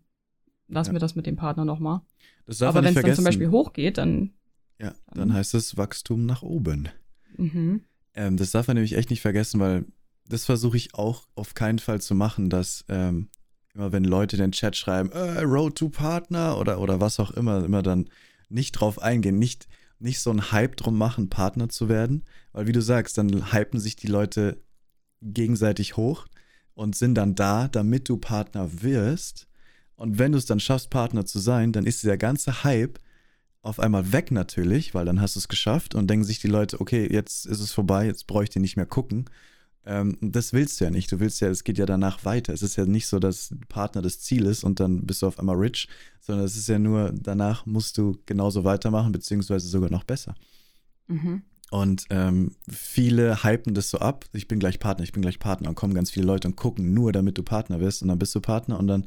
lassen 0.69 0.91
Ja. 0.91 0.95
wir 0.97 1.01
das 1.01 1.15
mit 1.15 1.27
dem 1.27 1.37
Partner 1.37 1.65
nochmal. 1.65 2.01
Das 2.47 2.59
darf 2.59 2.75
Aber 2.75 2.85
wenn 2.85 2.97
es 2.97 3.03
dann 3.03 3.15
zum. 3.15 3.25
Beispiel 3.25 3.51
hochgeht, 3.51 3.99
dann. 3.99 4.31
ja, 4.81 4.95
dann 5.15 5.33
heißt 5.33 5.55
es 5.55 5.77
Wachstum 5.77 6.27
nach 6.27 6.43
oben. 6.43 6.89
Mhm. 7.37 7.83
Ähm, 8.15 8.37
das 8.37 8.51
darf 8.51 8.67
man 8.67 8.75
nämlich 8.77 8.97
echt 8.97 9.11
nicht 9.11 9.21
vergessen, 9.21 9.61
weil 9.61 9.85
das 10.33 10.45
versuche 10.45 10.77
ich 10.77 10.95
auch 10.95 11.27
auf 11.35 11.55
keinen 11.55 11.79
Fall 11.79 12.01
zu 12.01 12.15
machen, 12.15 12.51
dass 12.51 12.85
ähm, 12.89 13.29
immer 13.75 13.93
wenn 13.93 14.05
Leute 14.05 14.37
in 14.37 14.43
den 14.43 14.53
Chat 14.53 14.77
schreiben, 14.77 15.11
äh, 15.13 15.41
Road 15.41 15.77
to 15.77 15.89
Partner 15.89 16.59
oder, 16.59 16.81
oder 16.81 17.01
was 17.01 17.21
auch 17.21 17.31
immer, 17.33 17.65
immer 17.65 17.83
dann 17.83 18.09
nicht 18.49 18.73
drauf 18.73 19.01
eingehen, 19.01 19.39
nicht, 19.39 19.69
nicht 19.99 20.21
so 20.21 20.31
einen 20.31 20.53
Hype 20.53 20.77
drum 20.77 20.99
machen, 20.99 21.31
Partner 21.31 21.69
zu 21.69 21.89
werden, 21.89 22.25
weil 22.53 22.67
wie 22.67 22.73
du 22.73 22.83
sagst, 22.83 23.19
dann 23.19 23.53
hypen 23.53 23.79
sich 23.79 23.97
die 23.97 24.09
Leute 24.09 24.63
gegenseitig 25.23 25.97
hoch 25.97 26.27
und 26.75 26.97
sind 26.97 27.15
dann 27.15 27.35
da, 27.35 27.69
damit 27.69 28.09
du 28.09 28.17
Partner 28.17 28.83
wirst 28.83 29.47
Und 29.97 30.19
wenn 30.19 30.33
du 30.33 30.39
es 30.39 30.47
dann 30.47 30.61
schaffst, 30.61 30.91
Partner 30.91 31.27
zu 31.27 31.39
sein, 31.39 31.73
dann 31.73 31.87
ist 31.87 32.03
dieser 32.03 32.17
ganze 32.17 32.65
Hype 32.65 32.99
auf 33.63 33.79
einmal 33.79 34.13
weg 34.13 34.31
natürlich, 34.31 34.95
weil 34.95 35.05
dann 35.05 35.21
hast 35.21 35.37
du 35.37 35.41
es 35.41 35.49
geschafft 35.49 35.95
und 35.95 36.09
denken 36.09 36.25
sich 36.25 36.39
die 36.39 36.49
Leute, 36.49 36.81
okay, 36.81 37.07
jetzt 37.11 37.45
ist 37.45 37.61
es 37.61 37.73
vorbei, 37.73 38.07
jetzt 38.07 38.27
brauche 38.27 38.45
ich 38.45 38.55
nicht 38.57 38.77
mehr 38.77 38.87
gucken. 38.87 39.29
Ähm, 39.87 40.17
das 40.21 40.53
willst 40.53 40.81
du 40.81 40.85
ja 40.85 40.91
nicht. 40.91 41.11
Du 41.11 41.21
willst 41.21 41.41
ja, 41.41 41.49
es 41.49 41.65
geht 41.65 41.79
ja 41.79 41.87
danach 41.87 42.25
weiter. 42.25 42.53
Es 42.53 42.63
ist 42.63 42.77
ja 42.77 42.85
nicht 42.85 43.07
so, 43.07 43.19
dass 43.19 43.55
Partner 43.69 44.03
das 44.03 44.21
Ziel 44.21 44.47
ist 44.47 44.65
und 44.65 44.81
dann 44.81 45.07
bist 45.07 45.23
du 45.23 45.27
auf 45.27 45.39
einmal 45.39 45.57
rich, 45.57 45.89
sondern 46.21 46.45
es 46.45 46.57
ist 46.57 46.69
ja 46.69 46.79
nur, 46.79 47.13
danach 47.15 47.67
musst 47.67 47.97
du 47.99 48.19
genauso 48.27 48.65
weitermachen, 48.65 49.13
beziehungsweise 49.13 49.69
sogar 49.69 49.91
noch 49.91 50.05
besser. 50.05 50.35
Mhm. 51.09 51.43
Und 51.71 52.07
ähm, 52.11 52.57
viele 52.69 53.45
hypen 53.45 53.75
das 53.75 53.91
so 53.91 53.99
ab. 53.99 54.25
Ich 54.33 54.49
bin 54.49 54.59
gleich 54.59 54.81
Partner, 54.81 55.05
ich 55.05 55.13
bin 55.13 55.23
gleich 55.23 55.39
Partner. 55.39 55.69
Und 55.69 55.77
kommen 55.77 55.95
ganz 55.95 56.11
viele 56.11 56.27
Leute 56.27 56.49
und 56.49 56.57
gucken 56.57 56.93
nur, 56.93 57.13
damit 57.13 57.39
du 57.39 57.43
Partner 57.43 57.81
wirst. 57.81 58.03
Und 58.03 58.09
dann 58.09 58.19
bist 58.19 58.35
du 58.35 58.41
Partner 58.41 58.79
und 58.79 58.89
dann 58.89 59.07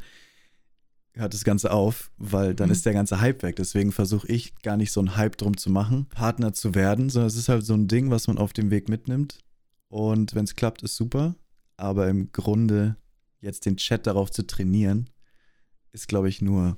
hört 1.15 1.33
das 1.33 1.43
Ganze 1.43 1.71
auf, 1.71 2.09
weil 2.17 2.55
dann 2.55 2.69
mhm. 2.69 2.73
ist 2.73 2.85
der 2.85 2.93
ganze 2.93 3.21
Hype 3.21 3.43
weg. 3.43 3.57
Deswegen 3.57 3.91
versuche 3.91 4.27
ich 4.27 4.55
gar 4.63 4.77
nicht 4.77 4.91
so 4.91 5.01
einen 5.01 5.15
Hype 5.15 5.37
drum 5.37 5.57
zu 5.57 5.69
machen, 5.69 6.07
Partner 6.07 6.53
zu 6.53 6.73
werden, 6.73 7.09
sondern 7.09 7.27
es 7.27 7.35
ist 7.35 7.49
halt 7.49 7.65
so 7.65 7.73
ein 7.73 7.87
Ding, 7.87 8.09
was 8.09 8.27
man 8.27 8.37
auf 8.37 8.53
dem 8.53 8.71
Weg 8.71 8.89
mitnimmt. 8.89 9.39
Und 9.93 10.33
wenn 10.33 10.45
es 10.45 10.55
klappt, 10.55 10.81
ist 10.81 10.95
super. 10.95 11.35
Aber 11.77 12.09
im 12.09 12.31
Grunde 12.31 12.97
jetzt 13.41 13.67
den 13.67 13.77
Chat 13.77 14.07
darauf 14.07 14.31
zu 14.31 14.41
trainieren, 14.41 15.07
ist, 15.91 16.07
glaube 16.07 16.29
ich, 16.29 16.41
nur 16.41 16.77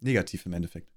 negativ 0.00 0.44
im 0.44 0.52
Endeffekt. 0.54 0.92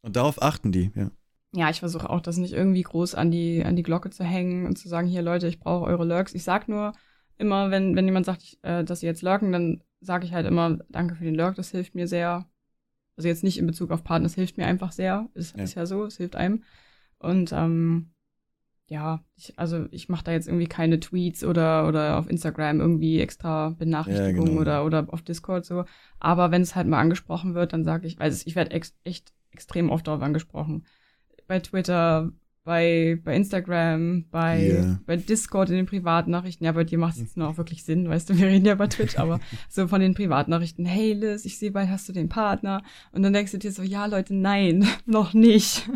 Und 0.00 0.16
darauf 0.16 0.40
achten 0.40 0.72
die, 0.72 0.92
ja. 0.94 1.10
Ja, 1.54 1.68
ich 1.68 1.80
versuche 1.80 2.08
auch, 2.08 2.22
das 2.22 2.38
nicht 2.38 2.54
irgendwie 2.54 2.80
groß 2.80 3.16
an 3.16 3.30
die, 3.30 3.62
an 3.66 3.76
die 3.76 3.82
Glocke 3.82 4.08
zu 4.08 4.24
hängen 4.24 4.64
und 4.64 4.78
zu 4.78 4.88
sagen, 4.88 5.06
hier 5.06 5.20
Leute, 5.20 5.46
ich 5.46 5.60
brauche 5.60 5.84
eure 5.84 6.06
Lurks. 6.06 6.34
Ich 6.34 6.42
sag 6.42 6.68
nur 6.68 6.94
immer, 7.36 7.70
wenn, 7.70 7.94
wenn 7.96 8.06
jemand 8.06 8.24
sagt, 8.24 8.56
äh, 8.62 8.82
dass 8.82 9.00
sie 9.00 9.06
jetzt 9.06 9.20
lurken, 9.20 9.52
dann 9.52 9.84
sage 10.00 10.24
ich 10.24 10.32
halt 10.32 10.46
immer, 10.46 10.78
danke 10.88 11.16
für 11.16 11.24
den 11.24 11.34
Lurk, 11.34 11.56
das 11.56 11.70
hilft 11.70 11.94
mir 11.94 12.08
sehr. 12.08 12.48
Also 13.18 13.28
jetzt 13.28 13.44
nicht 13.44 13.58
in 13.58 13.66
Bezug 13.66 13.90
auf 13.90 14.04
Partner, 14.04 14.24
es 14.24 14.36
hilft 14.36 14.56
mir 14.56 14.64
einfach 14.64 14.90
sehr. 14.90 15.28
Ist 15.34 15.54
ja, 15.54 15.64
ist 15.64 15.74
ja 15.74 15.84
so, 15.84 16.04
es 16.04 16.16
hilft 16.16 16.34
einem. 16.34 16.64
Und 17.18 17.52
ähm, 17.52 18.13
ja, 18.86 19.24
ich, 19.36 19.58
also 19.58 19.86
ich 19.90 20.08
mache 20.08 20.24
da 20.24 20.32
jetzt 20.32 20.46
irgendwie 20.46 20.66
keine 20.66 21.00
Tweets 21.00 21.42
oder, 21.42 21.88
oder 21.88 22.18
auf 22.18 22.28
Instagram 22.28 22.80
irgendwie 22.80 23.20
extra 23.20 23.70
Benachrichtigungen 23.70 24.36
ja, 24.36 24.44
genau. 24.44 24.60
oder, 24.60 24.84
oder 24.84 25.06
auf 25.12 25.22
Discord 25.22 25.64
so. 25.64 25.84
Aber 26.20 26.50
wenn 26.50 26.62
es 26.62 26.74
halt 26.74 26.86
mal 26.86 27.00
angesprochen 27.00 27.54
wird, 27.54 27.72
dann 27.72 27.84
sage 27.84 28.06
ich, 28.06 28.18
weil 28.18 28.32
ich 28.32 28.54
werde 28.54 28.72
ex 28.72 28.94
echt 29.04 29.32
extrem 29.52 29.90
oft 29.90 30.06
darauf 30.06 30.20
angesprochen. 30.20 30.84
Bei 31.46 31.60
Twitter, 31.60 32.32
bei, 32.64 33.20
bei 33.22 33.36
Instagram, 33.36 34.26
bei, 34.30 34.70
yeah. 34.70 35.00
bei 35.06 35.16
Discord 35.16 35.70
in 35.70 35.76
den 35.76 35.86
Privatnachrichten. 35.86 36.64
Ja, 36.64 36.72
bei 36.72 36.84
dir 36.84 36.98
macht 36.98 37.14
es 37.14 37.20
jetzt 37.20 37.36
nur 37.36 37.48
auch 37.48 37.58
wirklich 37.58 37.84
Sinn, 37.84 38.08
weißt 38.08 38.30
du, 38.30 38.38
wir 38.38 38.46
reden 38.46 38.66
ja 38.66 38.74
bei 38.74 38.86
Twitch, 38.86 39.18
aber 39.18 39.38
so 39.68 39.86
von 39.86 40.00
den 40.00 40.14
Privatnachrichten, 40.14 40.84
hey 40.84 41.12
Liz, 41.12 41.44
ich 41.44 41.58
sehe 41.58 41.70
bald 41.70 41.88
hast 41.88 42.08
du 42.08 42.12
den 42.12 42.28
Partner. 42.28 42.82
Und 43.12 43.22
dann 43.22 43.32
denkst 43.32 43.52
du 43.52 43.58
dir 43.58 43.70
so, 43.70 43.82
ja 43.82 44.06
Leute, 44.06 44.34
nein, 44.34 44.86
noch 45.06 45.34
nicht. 45.34 45.88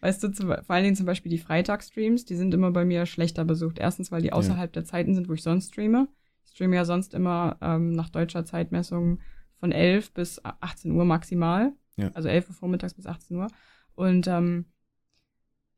Weißt 0.00 0.22
du, 0.22 0.32
zum, 0.32 0.48
vor 0.48 0.74
allen 0.74 0.84
Dingen 0.84 0.96
zum 0.96 1.06
Beispiel 1.06 1.30
die 1.30 1.38
Freitagsstreams, 1.38 2.24
die 2.24 2.36
sind 2.36 2.54
immer 2.54 2.70
bei 2.70 2.84
mir 2.84 3.04
schlechter 3.04 3.44
besucht. 3.44 3.78
Erstens, 3.78 4.10
weil 4.10 4.22
die 4.22 4.32
außerhalb 4.32 4.70
ja. 4.70 4.80
der 4.80 4.84
Zeiten 4.84 5.14
sind, 5.14 5.28
wo 5.28 5.34
ich 5.34 5.42
sonst 5.42 5.72
streame. 5.72 6.08
Ich 6.44 6.52
streame 6.52 6.76
ja 6.76 6.84
sonst 6.84 7.12
immer 7.12 7.58
ähm, 7.60 7.92
nach 7.92 8.08
deutscher 8.08 8.44
Zeitmessung 8.44 9.20
von 9.58 9.72
11 9.72 10.12
bis 10.12 10.42
18 10.42 10.90
Uhr 10.92 11.04
maximal. 11.04 11.72
Ja. 11.96 12.10
Also 12.14 12.28
11 12.28 12.48
Uhr 12.48 12.54
vormittags 12.54 12.94
bis 12.94 13.06
18 13.06 13.36
Uhr. 13.36 13.48
Und 13.94 14.26
ähm, 14.26 14.64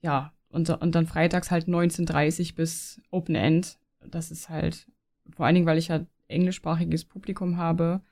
ja, 0.00 0.32
und, 0.48 0.70
und 0.70 0.94
dann 0.94 1.06
freitags 1.06 1.50
halt 1.50 1.66
19.30 1.66 2.54
bis 2.54 3.00
Open 3.10 3.34
End. 3.34 3.78
Das 4.06 4.30
ist 4.30 4.48
halt, 4.48 4.86
vor 5.30 5.46
allen 5.46 5.56
Dingen, 5.56 5.66
weil 5.66 5.78
ich 5.78 5.88
ja 5.88 6.06
englischsprachiges 6.28 7.04
Publikum 7.04 7.56
habe, 7.56 8.02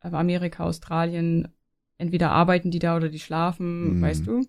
aber 0.00 0.18
Amerika, 0.18 0.64
Australien, 0.64 1.48
entweder 1.96 2.30
arbeiten 2.30 2.70
die 2.70 2.78
da 2.78 2.96
oder 2.96 3.08
die 3.08 3.18
schlafen, 3.18 3.96
mhm. 3.96 4.02
weißt 4.02 4.26
du? 4.26 4.46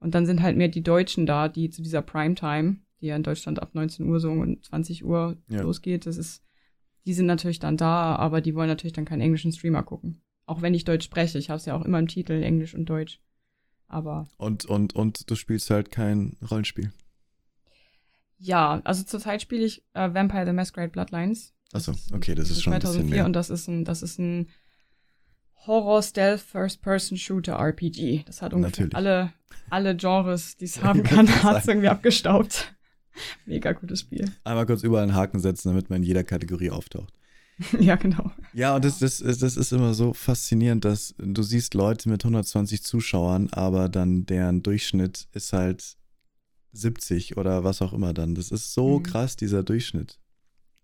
Und 0.00 0.14
dann 0.14 0.26
sind 0.26 0.42
halt 0.42 0.56
mehr 0.56 0.68
die 0.68 0.82
Deutschen 0.82 1.26
da, 1.26 1.48
die 1.48 1.70
zu 1.70 1.82
dieser 1.82 2.02
Primetime, 2.02 2.76
die 3.00 3.06
ja 3.06 3.16
in 3.16 3.22
Deutschland 3.22 3.60
ab 3.60 3.74
19 3.74 4.06
Uhr 4.06 4.20
so 4.20 4.30
und 4.30 4.64
20 4.64 5.04
Uhr 5.04 5.36
ja. 5.48 5.62
losgeht, 5.62 6.06
das 6.06 6.16
ist, 6.16 6.42
die 7.06 7.14
sind 7.14 7.26
natürlich 7.26 7.58
dann 7.58 7.76
da, 7.76 8.16
aber 8.16 8.40
die 8.40 8.54
wollen 8.54 8.68
natürlich 8.68 8.92
dann 8.92 9.04
keinen 9.04 9.22
englischen 9.22 9.52
Streamer 9.52 9.82
gucken. 9.82 10.20
Auch 10.46 10.60
wenn 10.62 10.74
ich 10.74 10.84
Deutsch 10.84 11.06
spreche, 11.06 11.38
ich 11.38 11.48
habe 11.48 11.56
es 11.56 11.64
ja 11.64 11.74
auch 11.74 11.84
immer 11.84 11.98
im 11.98 12.08
Titel, 12.08 12.42
Englisch 12.42 12.74
und 12.74 12.86
Deutsch. 12.86 13.20
Aber. 13.88 14.26
Und, 14.36 14.64
und, 14.66 14.94
und 14.94 15.30
du 15.30 15.34
spielst 15.36 15.70
halt 15.70 15.90
kein 15.90 16.36
Rollenspiel. 16.50 16.92
Ja, 18.38 18.82
also 18.84 19.04
zurzeit 19.04 19.40
spiele 19.40 19.64
ich 19.64 19.84
äh, 19.94 20.12
Vampire 20.12 20.44
the 20.44 20.52
Masquerade 20.52 20.90
Bloodlines. 20.90 21.54
Achso, 21.72 21.92
okay, 22.12 22.34
das 22.34 22.50
ist 22.50 22.62
schon 22.62 22.72
2004 22.72 22.74
ein 22.74 23.02
bisschen 23.02 23.16
mehr. 23.16 23.24
und 23.24 23.32
das 23.32 23.50
ist 23.50 23.68
ein, 23.68 23.84
das 23.84 24.02
ist 24.02 24.18
ein 24.18 24.48
Horror 25.66 26.02
Stealth 26.02 26.40
First 26.40 26.82
Person 26.82 27.16
Shooter 27.16 27.54
RPG. 27.54 28.24
Das 28.26 28.42
hat 28.42 28.52
ungefähr 28.52 28.86
Natürlich. 28.86 28.96
alle, 28.96 29.32
alle 29.70 29.96
Genres, 29.96 30.56
die 30.56 30.66
es 30.66 30.82
haben 30.82 31.02
kann, 31.02 31.28
hat 31.42 31.62
es 31.62 31.68
irgendwie 31.68 31.88
abgestaubt. 31.88 32.74
Mega 33.46 33.72
gutes 33.72 34.00
Spiel. 34.00 34.30
Einmal 34.44 34.66
kurz 34.66 34.82
überall 34.82 35.04
einen 35.04 35.14
Haken 35.14 35.40
setzen, 35.40 35.68
damit 35.68 35.90
man 35.90 35.98
in 35.98 36.04
jeder 36.04 36.24
Kategorie 36.24 36.70
auftaucht. 36.70 37.12
ja, 37.78 37.96
genau. 37.96 38.32
Ja, 38.52 38.74
und 38.74 38.84
das, 38.84 38.98
das, 38.98 39.18
das 39.18 39.56
ist 39.56 39.72
immer 39.72 39.94
so 39.94 40.12
faszinierend, 40.12 40.84
dass 40.84 41.14
du 41.18 41.42
siehst 41.42 41.74
Leute 41.74 42.08
mit 42.08 42.24
120 42.24 42.82
Zuschauern, 42.82 43.48
aber 43.52 43.88
dann 43.88 44.26
deren 44.26 44.62
Durchschnitt 44.62 45.28
ist 45.32 45.52
halt 45.52 45.96
70 46.72 47.36
oder 47.36 47.62
was 47.62 47.80
auch 47.80 47.92
immer 47.92 48.12
dann. 48.12 48.34
Das 48.34 48.50
ist 48.50 48.74
so 48.74 48.98
mhm. 48.98 49.02
krass, 49.04 49.36
dieser 49.36 49.62
Durchschnitt. 49.62 50.18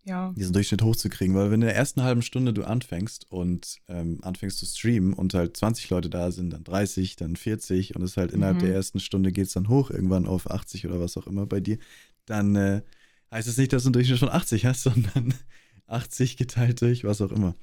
Ja. 0.05 0.33
Diesen 0.35 0.55
Durchschnitt 0.55 0.83
hochzukriegen, 0.83 1.35
weil 1.37 1.51
wenn 1.51 1.61
in 1.61 1.67
der 1.67 1.77
ersten 1.77 2.03
halben 2.03 2.23
Stunde 2.23 2.55
du 2.55 2.65
anfängst 2.65 3.31
und 3.31 3.81
ähm, 3.89 4.19
anfängst 4.23 4.59
zu 4.59 4.67
streamen 4.67 5.13
und 5.13 5.35
halt 5.35 5.57
20 5.57 5.91
Leute 5.91 6.09
da 6.09 6.31
sind, 6.31 6.53
dann 6.53 6.65
30, 6.65 7.17
dann 7.17 7.37
40 7.37 7.97
und 7.97 8.03
es 8.03 8.17
halt 8.17 8.33
innerhalb 8.33 8.57
mhm. 8.57 8.61
der 8.61 8.75
ersten 8.75 8.99
Stunde 8.99 9.31
geht 9.31 9.47
es 9.47 9.53
dann 9.53 9.69
hoch, 9.69 9.91
irgendwann 9.91 10.27
auf 10.27 10.51
80 10.51 10.87
oder 10.87 11.01
was 11.01 11.17
auch 11.17 11.27
immer 11.27 11.47
bei 11.47 11.61
dir, 11.61 11.79
dann 12.25 12.57
äh, 12.57 12.83
heißt 13.31 13.49
es 13.49 13.59
nicht, 13.59 13.73
dass 13.73 13.83
du 13.83 13.89
einen 13.89 13.93
Durchschnitt 13.95 14.19
von 14.19 14.31
80 14.31 14.65
hast, 14.65 14.83
sondern 14.85 15.35
80 15.87 16.37
geteilt 16.37 16.81
durch, 16.81 17.05
was 17.05 17.21
auch 17.21 17.33
immer. 17.33 17.55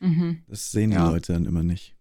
Mhm. 0.00 0.42
Das 0.48 0.72
sehen 0.72 0.90
die 0.90 0.96
ja. 0.96 1.08
Leute 1.08 1.32
dann 1.32 1.46
immer 1.46 1.62
nicht. 1.62 1.96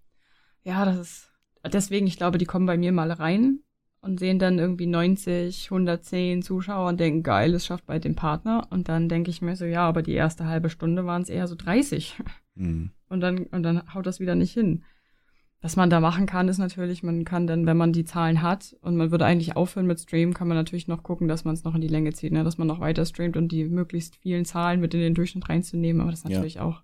Ja, 0.63 0.83
das 0.85 0.97
ist. 0.97 1.31
Deswegen, 1.71 2.05
ich 2.05 2.17
glaube, 2.17 2.37
die 2.37 2.45
kommen 2.45 2.65
bei 2.67 2.77
mir 2.77 2.91
mal 2.91 3.11
rein 3.11 3.59
und 4.05 4.19
sehen 4.19 4.37
dann 4.37 4.59
irgendwie 4.59 4.85
90, 4.85 5.65
110 5.65 6.43
Zuschauer 6.43 6.89
und 6.89 6.99
denken, 6.99 7.23
geil, 7.23 7.55
es 7.55 7.65
schafft 7.65 7.87
bei 7.87 7.97
dem 7.97 8.15
Partner. 8.15 8.67
Und 8.69 8.87
dann 8.87 9.09
denke 9.09 9.31
ich 9.31 9.41
mir 9.41 9.55
so, 9.55 9.65
ja, 9.65 9.81
aber 9.87 10.03
die 10.03 10.13
erste 10.13 10.45
halbe 10.45 10.69
Stunde 10.69 11.05
waren 11.05 11.23
es 11.23 11.29
eher 11.29 11.47
so 11.47 11.55
30. 11.55 12.15
Mhm. 12.57 12.91
Und 13.09 13.19
dann, 13.19 13.47
und 13.47 13.63
dann 13.63 13.93
haut 13.93 14.05
das 14.05 14.19
wieder 14.19 14.35
nicht 14.35 14.53
hin. 14.53 14.83
Was 15.61 15.75
man 15.75 15.89
da 15.89 15.99
machen 15.99 16.27
kann, 16.27 16.47
ist 16.47 16.59
natürlich, 16.59 17.01
man 17.01 17.25
kann 17.25 17.47
dann, 17.47 17.65
wenn 17.65 17.75
man 17.75 17.91
die 17.91 18.05
Zahlen 18.05 18.41
hat 18.41 18.75
und 18.81 18.95
man 18.95 19.09
würde 19.09 19.25
eigentlich 19.25 19.55
aufhören 19.55 19.87
mit 19.87 19.99
Stream, 19.99 20.33
kann 20.33 20.47
man 20.47 20.55
natürlich 20.55 20.87
noch 20.87 21.01
gucken, 21.01 21.27
dass 21.27 21.43
man 21.43 21.55
es 21.55 21.63
noch 21.63 21.73
in 21.73 21.81
die 21.81 21.87
Länge 21.87 22.13
zieht, 22.13 22.31
ne? 22.31 22.43
dass 22.43 22.57
man 22.57 22.67
noch 22.67 22.79
weiter 22.79 23.05
streamt 23.05 23.35
und 23.35 23.51
die 23.51 23.65
möglichst 23.65 24.15
vielen 24.17 24.45
Zahlen 24.45 24.79
mit 24.79 24.93
in 24.93 24.99
den 24.99 25.15
Durchschnitt 25.15 25.49
reinzunehmen. 25.49 26.01
Aber 26.01 26.11
das 26.11 26.19
ist 26.19 26.29
natürlich 26.29 26.55
ja. 26.55 26.61
auch 26.61 26.83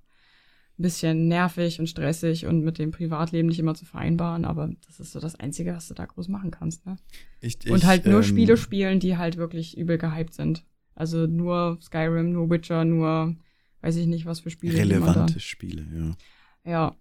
ein 0.77 0.83
bisschen 0.83 1.27
nervig 1.27 1.79
und 1.79 1.87
stressig 1.87 2.45
und 2.45 2.63
mit 2.63 2.79
dem 2.79 2.91
Privatleben 2.91 3.49
nicht 3.49 3.59
immer 3.59 3.75
zu 3.75 3.85
vereinbaren. 3.85 4.45
Aber 4.45 4.69
das 4.85 4.99
ist 4.99 5.11
so 5.11 5.19
das 5.19 5.35
Einzige, 5.35 5.73
was 5.73 5.87
du 5.87 5.93
da 5.93 6.05
groß 6.05 6.27
machen 6.27 6.51
kannst. 6.51 6.85
Ne? 6.85 6.97
Ich, 7.39 7.57
ich, 7.63 7.71
und 7.71 7.85
halt 7.85 8.05
nur 8.05 8.17
ähm, 8.17 8.23
Spiele 8.23 8.57
spielen, 8.57 8.99
die 8.99 9.17
halt 9.17 9.37
wirklich 9.37 9.77
übel 9.77 9.97
gehypt 9.97 10.33
sind. 10.33 10.65
Also 10.95 11.27
nur 11.27 11.77
Skyrim, 11.81 12.31
nur 12.31 12.49
Witcher, 12.49 12.85
nur 12.85 13.35
weiß 13.81 13.95
ich 13.95 14.07
nicht, 14.07 14.25
was 14.25 14.39
für 14.39 14.49
Spiele. 14.49 14.77
Relevante 14.77 15.39
Spiele, 15.39 15.85
ja. 15.93 16.71
Ja. 16.71 16.95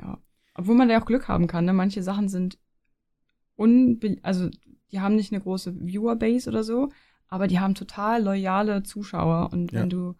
Ja. 0.00 0.18
Obwohl 0.54 0.76
man 0.76 0.90
ja 0.90 1.00
auch 1.00 1.06
Glück 1.06 1.28
haben 1.28 1.46
kann, 1.46 1.64
ne? 1.64 1.72
Manche 1.72 2.02
Sachen 2.02 2.28
sind 2.28 2.58
unbe 3.56 4.16
also 4.22 4.48
die 4.92 5.00
haben 5.00 5.16
nicht 5.16 5.32
eine 5.32 5.42
große 5.42 5.74
Viewerbase 5.86 6.48
oder 6.48 6.64
so, 6.64 6.90
aber 7.28 7.46
die 7.46 7.60
haben 7.60 7.74
total 7.74 8.22
loyale 8.22 8.82
Zuschauer. 8.82 9.52
Und 9.52 9.72
wenn 9.72 9.82
ja. 9.82 9.86
du, 9.86 10.14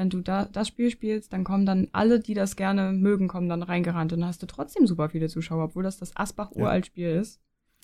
wenn 0.00 0.08
du 0.08 0.22
da 0.22 0.46
das 0.46 0.68
Spiel 0.68 0.90
spielst, 0.90 1.34
dann 1.34 1.44
kommen 1.44 1.66
dann 1.66 1.88
alle, 1.92 2.20
die 2.20 2.32
das 2.32 2.56
gerne 2.56 2.90
mögen, 2.92 3.28
kommen 3.28 3.50
dann 3.50 3.62
reingerannt 3.62 4.14
und 4.14 4.20
dann 4.20 4.28
hast 4.30 4.42
du 4.42 4.46
trotzdem 4.46 4.86
super 4.86 5.10
viele 5.10 5.28
Zuschauer, 5.28 5.64
obwohl 5.64 5.82
das 5.82 5.98
das 5.98 6.16
Asbach-Uralt-Spiel 6.16 7.08
ja. 7.08 7.20
ist. 7.20 7.38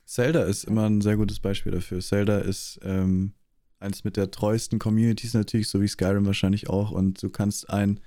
Zelda 0.07 0.45
ist 0.45 0.65
immer 0.65 0.89
ein 0.89 1.03
sehr 1.03 1.19
gutes 1.19 1.41
Beispiel 1.41 1.73
dafür. 1.73 2.01
Zelda 2.01 2.39
ist 2.39 2.81
ähm, 2.83 3.35
eines 3.81 4.03
mit 4.03 4.17
der 4.17 4.31
treuesten 4.31 4.79
Communities 4.79 5.35
natürlich, 5.35 5.69
so 5.69 5.83
wie 5.83 5.89
Skyrim 5.89 6.25
wahrscheinlich 6.25 6.71
auch. 6.71 6.91
Und 6.91 7.23
du 7.23 7.29
kannst 7.29 7.69
ein 7.69 8.01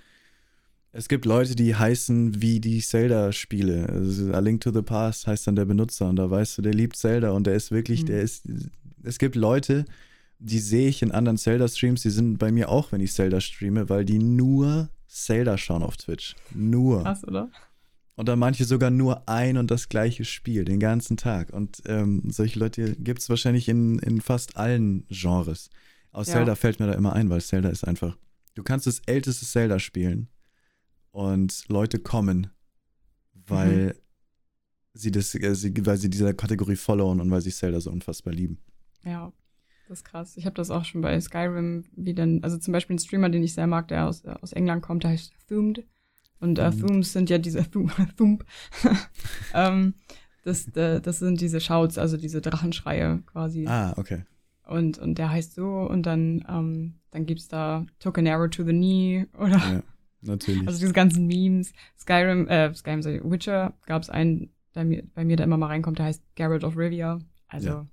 es 0.92 1.08
gibt 1.08 1.26
Leute, 1.26 1.56
die 1.56 1.76
heißen 1.76 2.42
wie 2.42 2.60
die 2.60 2.80
Zelda-Spiele. 2.80 3.90
Also 3.90 4.34
A 4.34 4.40
Link 4.40 4.62
to 4.62 4.72
the 4.72 4.82
Past 4.82 5.28
heißt 5.28 5.46
dann 5.46 5.56
der 5.56 5.66
Benutzer 5.66 6.10
und 6.10 6.16
da 6.16 6.32
weißt 6.32 6.58
du, 6.58 6.62
der 6.64 6.74
liebt 6.74 6.96
Zelda 6.96 7.30
und 7.30 7.46
der 7.46 7.54
ist 7.54 7.70
wirklich, 7.70 8.02
mhm. 8.02 8.08
der 8.08 8.22
ist. 8.22 8.48
Es 9.04 9.20
gibt 9.20 9.36
Leute, 9.36 9.86
die 10.40 10.60
sehe 10.60 10.90
ich 10.90 11.02
in 11.02 11.12
anderen 11.12 11.38
Zelda-Streams, 11.38 12.02
die 12.02 12.10
sind 12.10 12.38
bei 12.38 12.52
mir 12.52 12.70
auch, 12.70 12.92
wenn 12.92 13.02
ich 13.02 13.14
Zelda 13.14 13.42
streame, 13.42 13.90
weil 13.90 14.06
die 14.06 14.20
nur 14.20 14.90
Zelda 15.08 15.58
schauen 15.58 15.84
auf 15.84 15.98
Twitch. 15.98 16.36
Nur. 16.54 17.04
Krass, 17.04 17.24
oder? 17.26 17.52
Und 18.16 18.28
dann 18.28 18.40
manche 18.40 18.66
sogar 18.66 18.90
nur 18.90 19.28
ein 19.30 19.58
und 19.58 19.72
das 19.72 19.88
gleiche 19.88 20.26
Spiel, 20.26 20.66
den 20.66 20.80
ganzen 20.80 21.18
Tag. 21.18 21.52
Und 21.52 21.82
ähm, 21.86 22.24
solche 22.30 22.60
Leute 22.60 22.96
gibt 22.96 23.22
es 23.22 23.30
wahrscheinlich 23.30 23.70
in, 23.70 24.00
in 24.00 24.22
fast 24.22 24.58
allen 24.58 25.06
Genres. 25.10 25.70
Aus 26.12 26.28
ja. 26.28 26.34
Zelda 26.34 26.56
fällt 26.56 26.80
mir 26.80 26.88
da 26.88 26.94
immer 26.94 27.14
ein, 27.14 27.30
weil 27.30 27.42
Zelda 27.42 27.70
ist 27.70 27.86
einfach. 27.86 28.18
Du 28.56 28.64
kannst 28.64 28.88
das 28.88 29.00
älteste 29.06 29.46
Zelda 29.46 29.80
spielen 29.80 30.28
und 31.12 31.64
Leute 31.70 32.00
kommen 32.00 32.48
weil 33.50 33.88
mhm. 33.88 33.94
sie 34.94 35.12
das, 35.12 35.36
äh, 35.36 35.56
sie, 35.56 35.74
weil 35.86 35.98
sie 35.98 36.10
dieser 36.10 36.34
Kategorie 36.34 36.76
followen 36.76 37.20
und 37.20 37.32
weil 37.32 37.42
sie 37.42 37.52
Zelda 37.52 37.80
so 37.80 37.92
unfassbar 37.92 38.34
lieben. 38.34 38.60
Ja, 39.04 39.32
das 39.90 40.00
ist 40.00 40.06
krass. 40.06 40.38
Ich 40.38 40.46
habe 40.46 40.54
das 40.54 40.70
auch 40.70 40.86
schon 40.86 41.02
bei 41.02 41.20
Skyrim 41.20 41.84
wieder, 41.96 42.28
also 42.44 42.58
zum 42.58 42.72
Beispiel 42.72 42.96
ein 42.96 43.00
Streamer, 43.00 43.30
den 43.30 43.44
ich 43.44 43.56
sehr 43.56 43.66
mag, 43.66 43.88
der 43.88 44.08
aus, 44.08 44.24
aus 44.24 44.54
England 44.54 44.84
kommt, 44.84 45.04
der 45.04 45.12
heißt 45.12 45.34
Thumed. 45.48 45.84
Und 46.40 46.60
äh. 46.60 46.72
Thumbs 46.72 47.12
sind 47.12 47.30
ja 47.30 47.40
diese 47.40 47.70
Thumb. 48.18 48.46
ähm, 49.54 49.96
das, 50.44 50.68
äh, 50.76 51.02
das 51.02 51.20
sind 51.20 51.42
diese 51.42 51.60
Shouts, 51.60 51.98
also 51.98 52.18
diese 52.18 52.40
Drachenschreie 52.40 53.24
quasi. 53.26 53.66
Ah, 53.68 53.94
okay. 53.98 54.26
Und, 54.68 55.00
und 55.00 55.18
der 55.18 55.32
heißt 55.32 55.56
so 55.56 55.66
und 55.66 56.06
dann, 56.06 56.46
ähm, 56.48 57.00
dann 57.10 57.26
gibt's 57.26 57.48
da 57.48 57.88
Took 57.98 58.20
an 58.20 58.28
Arrow 58.28 58.50
to 58.50 58.64
the 58.64 58.72
Knee 58.72 59.26
oder 59.40 59.58
ja, 59.58 59.84
natürlich. 60.22 60.68
Also 60.68 60.80
diese 60.80 60.94
ganzen 60.94 61.26
Memes. 61.26 61.74
Skyrim, 61.98 62.48
äh, 62.48 62.72
Skyrim, 62.76 63.02
sorry, 63.02 63.22
Witcher 63.24 63.74
gab's 63.88 64.12
einen, 64.12 64.52
der 64.76 64.86
mir, 64.86 65.04
bei 65.16 65.26
mir, 65.26 65.36
der 65.36 65.48
immer 65.48 65.58
mal 65.58 65.68
reinkommt, 65.68 65.98
der 65.98 66.06
heißt 66.06 66.24
Garrett 66.36 66.64
of 66.64 66.78
Rivia. 66.78 67.18
Also 67.48 67.70
ja. 67.70 67.88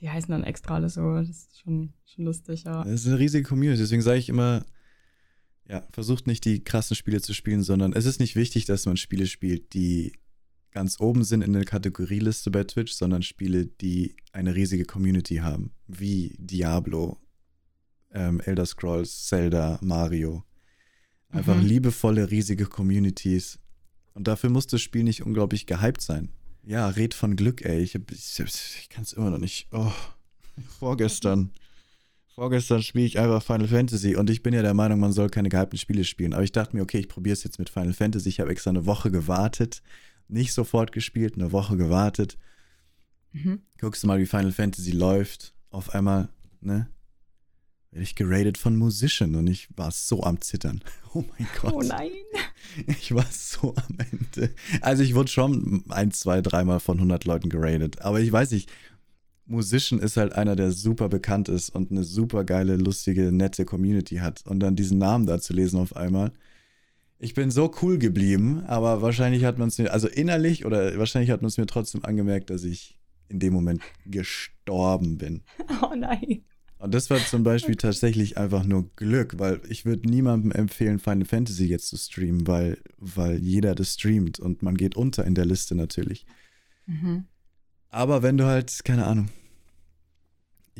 Die 0.00 0.10
heißen 0.10 0.30
dann 0.30 0.44
extra 0.44 0.76
alle 0.76 0.88
so. 0.88 1.14
Das 1.14 1.28
ist 1.28 1.60
schon, 1.60 1.92
schon 2.04 2.24
lustig, 2.24 2.64
ja. 2.64 2.84
Das 2.84 3.02
ist 3.02 3.06
eine 3.06 3.18
riesige 3.18 3.46
Community, 3.46 3.80
deswegen 3.80 4.02
sage 4.02 4.18
ich 4.18 4.28
immer, 4.28 4.64
ja, 5.68 5.86
versucht 5.92 6.26
nicht 6.26 6.44
die 6.44 6.64
krassen 6.64 6.96
Spiele 6.96 7.20
zu 7.20 7.34
spielen, 7.34 7.62
sondern 7.62 7.92
es 7.92 8.06
ist 8.06 8.20
nicht 8.20 8.36
wichtig, 8.36 8.64
dass 8.64 8.86
man 8.86 8.96
Spiele 8.96 9.26
spielt, 9.26 9.74
die 9.74 10.12
ganz 10.72 11.00
oben 11.00 11.24
sind 11.24 11.42
in 11.42 11.52
der 11.52 11.64
Kategorieliste 11.64 12.50
bei 12.50 12.64
Twitch, 12.64 12.92
sondern 12.92 13.22
Spiele, 13.22 13.66
die 13.66 14.16
eine 14.32 14.54
riesige 14.54 14.84
Community 14.84 15.36
haben, 15.36 15.72
wie 15.86 16.36
Diablo, 16.38 17.18
ähm, 18.12 18.40
Elder 18.40 18.66
Scrolls, 18.66 19.26
Zelda, 19.26 19.78
Mario. 19.82 20.44
Einfach 21.28 21.56
mhm. 21.56 21.66
liebevolle, 21.66 22.30
riesige 22.30 22.66
Communities. 22.66 23.58
Und 24.14 24.26
dafür 24.26 24.50
muss 24.50 24.66
das 24.66 24.80
Spiel 24.80 25.04
nicht 25.04 25.22
unglaublich 25.22 25.66
gehypt 25.66 26.00
sein. 26.00 26.32
Ja, 26.64 26.88
red 26.88 27.14
von 27.14 27.36
Glück, 27.36 27.64
ey. 27.64 27.80
Ich, 27.80 27.94
ich, 27.94 28.38
ich 28.38 28.88
kann 28.88 29.02
es 29.02 29.12
immer 29.12 29.30
noch 29.30 29.38
nicht. 29.38 29.68
Oh, 29.72 29.92
vorgestern. 30.78 31.50
Vorgestern 32.34 32.82
spiele 32.82 33.06
ich 33.06 33.18
einfach 33.18 33.42
Final 33.42 33.68
Fantasy 33.68 34.16
und 34.16 34.30
ich 34.30 34.42
bin 34.42 34.54
ja 34.54 34.62
der 34.62 34.72
Meinung, 34.74 35.00
man 35.00 35.12
soll 35.12 35.28
keine 35.28 35.48
gehypten 35.48 35.78
Spiele 35.78 36.04
spielen. 36.04 36.32
Aber 36.32 36.44
ich 36.44 36.52
dachte 36.52 36.76
mir, 36.76 36.82
okay, 36.82 36.98
ich 36.98 37.08
probiere 37.08 37.34
es 37.34 37.44
jetzt 37.44 37.58
mit 37.58 37.68
Final 37.68 37.92
Fantasy. 37.92 38.28
Ich 38.28 38.40
habe 38.40 38.50
extra 38.50 38.70
eine 38.70 38.86
Woche 38.86 39.10
gewartet 39.10 39.82
nicht 40.30 40.52
sofort 40.52 40.92
gespielt, 40.92 41.34
eine 41.34 41.52
Woche 41.52 41.76
gewartet. 41.76 42.38
Mhm. 43.32 43.60
Guckst 43.78 44.02
du 44.02 44.06
mal, 44.06 44.18
wie 44.18 44.26
Final 44.26 44.52
Fantasy 44.52 44.92
läuft. 44.92 45.54
Auf 45.70 45.94
einmal, 45.94 46.28
ne? 46.60 46.88
Werde 47.92 48.04
ich 48.04 48.14
geradet 48.14 48.56
von 48.56 48.76
Musician 48.76 49.34
und 49.34 49.48
ich 49.48 49.68
war 49.76 49.90
so 49.90 50.22
am 50.22 50.40
Zittern. 50.40 50.82
Oh 51.12 51.24
mein 51.36 51.48
Gott. 51.60 51.74
Oh 51.74 51.82
nein. 51.82 52.12
Ich 52.86 53.12
war 53.12 53.26
so 53.32 53.74
am 53.74 53.98
Ende. 53.98 54.54
Also 54.80 55.02
ich 55.02 55.16
wurde 55.16 55.28
schon 55.28 55.82
ein, 55.88 56.12
zwei, 56.12 56.40
dreimal 56.40 56.78
von 56.78 56.98
100 56.98 57.24
Leuten 57.24 57.48
geradet. 57.48 58.00
Aber 58.02 58.20
ich 58.20 58.30
weiß 58.30 58.52
nicht, 58.52 58.70
Musician 59.44 59.98
ist 59.98 60.16
halt 60.16 60.34
einer, 60.34 60.54
der 60.54 60.70
super 60.70 61.08
bekannt 61.08 61.48
ist 61.48 61.70
und 61.70 61.90
eine 61.90 62.04
super 62.04 62.44
geile, 62.44 62.76
lustige, 62.76 63.32
nette 63.32 63.64
Community 63.64 64.18
hat. 64.18 64.46
Und 64.46 64.60
dann 64.60 64.76
diesen 64.76 64.98
Namen 64.98 65.26
da 65.26 65.40
zu 65.40 65.52
lesen 65.52 65.80
auf 65.80 65.96
einmal 65.96 66.30
ich 67.20 67.34
bin 67.34 67.50
so 67.50 67.70
cool 67.82 67.98
geblieben, 67.98 68.64
aber 68.66 69.02
wahrscheinlich 69.02 69.44
hat 69.44 69.58
man 69.58 69.68
es 69.68 69.78
mir, 69.78 69.92
also 69.92 70.08
innerlich 70.08 70.64
oder 70.64 70.98
wahrscheinlich 70.98 71.30
hat 71.30 71.42
man 71.42 71.48
es 71.48 71.58
mir 71.58 71.66
trotzdem 71.66 72.02
angemerkt, 72.04 72.48
dass 72.48 72.64
ich 72.64 72.98
in 73.28 73.38
dem 73.38 73.52
Moment 73.52 73.82
gestorben 74.06 75.18
bin. 75.18 75.42
Oh 75.82 75.94
nein. 75.94 76.44
Und 76.80 76.94
das 76.94 77.10
war 77.10 77.18
zum 77.18 77.42
Beispiel 77.42 77.76
tatsächlich 77.76 78.38
einfach 78.38 78.64
nur 78.64 78.90
Glück, 78.96 79.38
weil 79.38 79.60
ich 79.68 79.84
würde 79.84 80.08
niemandem 80.08 80.50
empfehlen, 80.50 80.98
Final 80.98 81.26
Fantasy 81.26 81.66
jetzt 81.66 81.88
zu 81.88 81.96
streamen, 81.96 82.46
weil, 82.46 82.78
weil 82.96 83.38
jeder 83.38 83.74
das 83.74 83.94
streamt 83.94 84.40
und 84.40 84.62
man 84.62 84.76
geht 84.76 84.96
unter 84.96 85.24
in 85.24 85.34
der 85.34 85.44
Liste 85.44 85.74
natürlich. 85.74 86.26
Mhm. 86.86 87.24
Aber 87.90 88.22
wenn 88.22 88.38
du 88.38 88.46
halt, 88.46 88.80
keine 88.84 89.06
Ahnung, 89.06 89.28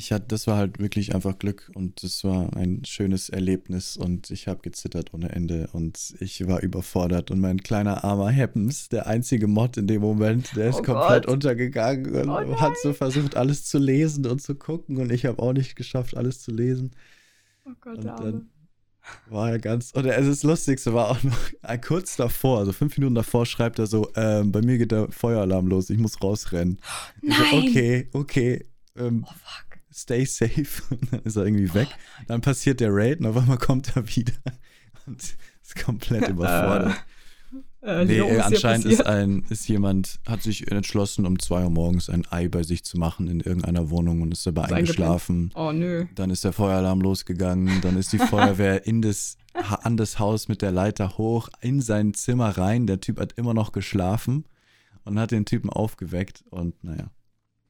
ich 0.00 0.12
hatte, 0.12 0.28
das 0.28 0.46
war 0.46 0.56
halt 0.56 0.78
wirklich 0.78 1.14
einfach 1.14 1.38
Glück 1.38 1.70
und 1.74 2.02
das 2.02 2.24
war 2.24 2.56
ein 2.56 2.86
schönes 2.86 3.28
Erlebnis 3.28 3.98
und 3.98 4.30
ich 4.30 4.48
habe 4.48 4.62
gezittert 4.62 5.12
ohne 5.12 5.28
Ende 5.28 5.68
und 5.74 6.14
ich 6.20 6.46
war 6.48 6.62
überfordert 6.62 7.30
und 7.30 7.38
mein 7.38 7.62
kleiner 7.62 8.02
armer 8.02 8.34
Happens, 8.34 8.88
der 8.88 9.06
einzige 9.06 9.46
Mod 9.46 9.76
in 9.76 9.86
dem 9.86 10.00
Moment, 10.00 10.56
der 10.56 10.70
ist 10.70 10.80
oh 10.80 10.84
komplett 10.84 11.26
Gott. 11.26 11.34
untergegangen 11.34 12.14
und 12.14 12.30
oh 12.30 12.60
hat 12.60 12.72
so 12.82 12.94
versucht, 12.94 13.36
alles 13.36 13.66
zu 13.66 13.76
lesen 13.76 14.26
und 14.26 14.40
zu 14.40 14.54
gucken 14.54 14.96
und 14.96 15.12
ich 15.12 15.26
habe 15.26 15.42
auch 15.42 15.52
nicht 15.52 15.76
geschafft, 15.76 16.16
alles 16.16 16.40
zu 16.40 16.50
lesen. 16.50 16.92
Oh 17.66 17.72
Gott, 17.78 17.98
und 17.98 18.06
dann 18.06 18.48
war 19.28 19.50
er 19.50 19.58
ganz, 19.58 19.92
und 19.92 20.06
also 20.06 20.30
das 20.30 20.42
Lustigste 20.42 20.94
war 20.94 21.10
auch 21.10 21.22
noch 21.22 21.36
kurz 21.86 22.16
davor, 22.16 22.60
also 22.60 22.72
fünf 22.72 22.96
Minuten 22.96 23.16
davor 23.16 23.44
schreibt 23.44 23.78
er 23.78 23.86
so, 23.86 24.10
ähm, 24.16 24.50
bei 24.50 24.62
mir 24.62 24.78
geht 24.78 24.92
der 24.92 25.12
Feueralarm 25.12 25.66
los, 25.66 25.90
ich 25.90 25.98
muss 25.98 26.22
rausrennen. 26.22 26.80
Nein. 27.20 27.36
So, 27.50 27.56
okay, 27.58 28.08
okay. 28.14 28.64
Ähm, 28.96 29.26
oh 29.28 29.32
fuck 29.32 29.69
stay 29.92 30.24
safe. 30.24 30.82
Und 30.90 31.12
dann 31.12 31.20
ist 31.22 31.36
er 31.36 31.44
irgendwie 31.44 31.72
weg. 31.74 31.88
Dann 32.26 32.40
passiert 32.40 32.80
der 32.80 32.90
Raid 32.92 33.20
und 33.20 33.26
auf 33.26 33.36
einmal 33.36 33.58
kommt 33.58 33.96
er 33.96 34.06
wieder 34.08 34.32
und 35.06 35.22
ist 35.62 35.84
komplett 35.84 36.28
überfordert. 36.28 36.96
Äh, 37.82 38.04
nee, 38.04 38.18
äh, 38.18 38.40
anscheinend 38.40 38.84
ist 38.84 39.06
ein, 39.06 39.42
ist 39.48 39.66
jemand, 39.66 40.20
hat 40.28 40.42
sich 40.42 40.70
entschlossen, 40.70 41.24
um 41.24 41.38
zwei 41.38 41.64
Uhr 41.64 41.70
morgens 41.70 42.10
ein 42.10 42.26
Ei 42.30 42.48
bei 42.48 42.62
sich 42.62 42.84
zu 42.84 42.98
machen 42.98 43.26
in 43.28 43.40
irgendeiner 43.40 43.88
Wohnung 43.88 44.20
und 44.20 44.32
ist 44.32 44.46
dabei 44.46 44.66
ist 44.66 44.72
eingeschlafen. 44.72 45.50
Oh 45.54 45.72
nö. 45.72 46.06
Dann 46.14 46.30
ist 46.30 46.44
der 46.44 46.52
Feueralarm 46.52 47.00
losgegangen, 47.00 47.80
dann 47.80 47.96
ist 47.96 48.12
die 48.12 48.18
Feuerwehr 48.18 48.86
in 48.86 49.00
das, 49.00 49.38
an 49.54 49.96
das 49.96 50.18
Haus 50.18 50.46
mit 50.48 50.60
der 50.60 50.72
Leiter 50.72 51.16
hoch, 51.16 51.48
in 51.62 51.80
sein 51.80 52.12
Zimmer 52.12 52.50
rein. 52.50 52.86
Der 52.86 53.00
Typ 53.00 53.18
hat 53.18 53.32
immer 53.38 53.54
noch 53.54 53.72
geschlafen 53.72 54.44
und 55.04 55.18
hat 55.18 55.30
den 55.30 55.46
Typen 55.46 55.70
aufgeweckt 55.70 56.44
und 56.50 56.84
naja. 56.84 57.10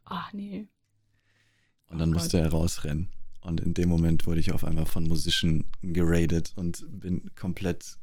Ach 0.05 0.33
nee. 0.33 0.67
Und 1.91 1.99
dann 1.99 2.11
oh 2.11 2.15
musste 2.15 2.39
er 2.39 2.51
rausrennen. 2.51 3.09
Und 3.43 3.61
in 3.61 3.75
dem 3.75 3.89
Moment 3.89 4.27
wurde 4.27 4.41
ich 4.41 4.53
auf 4.53 4.65
einmal 4.65 4.87
von 4.87 5.05
Musician 5.05 5.65
geradet 5.83 6.53
und 6.57 6.85
bin 6.89 7.31
komplett 7.35 7.99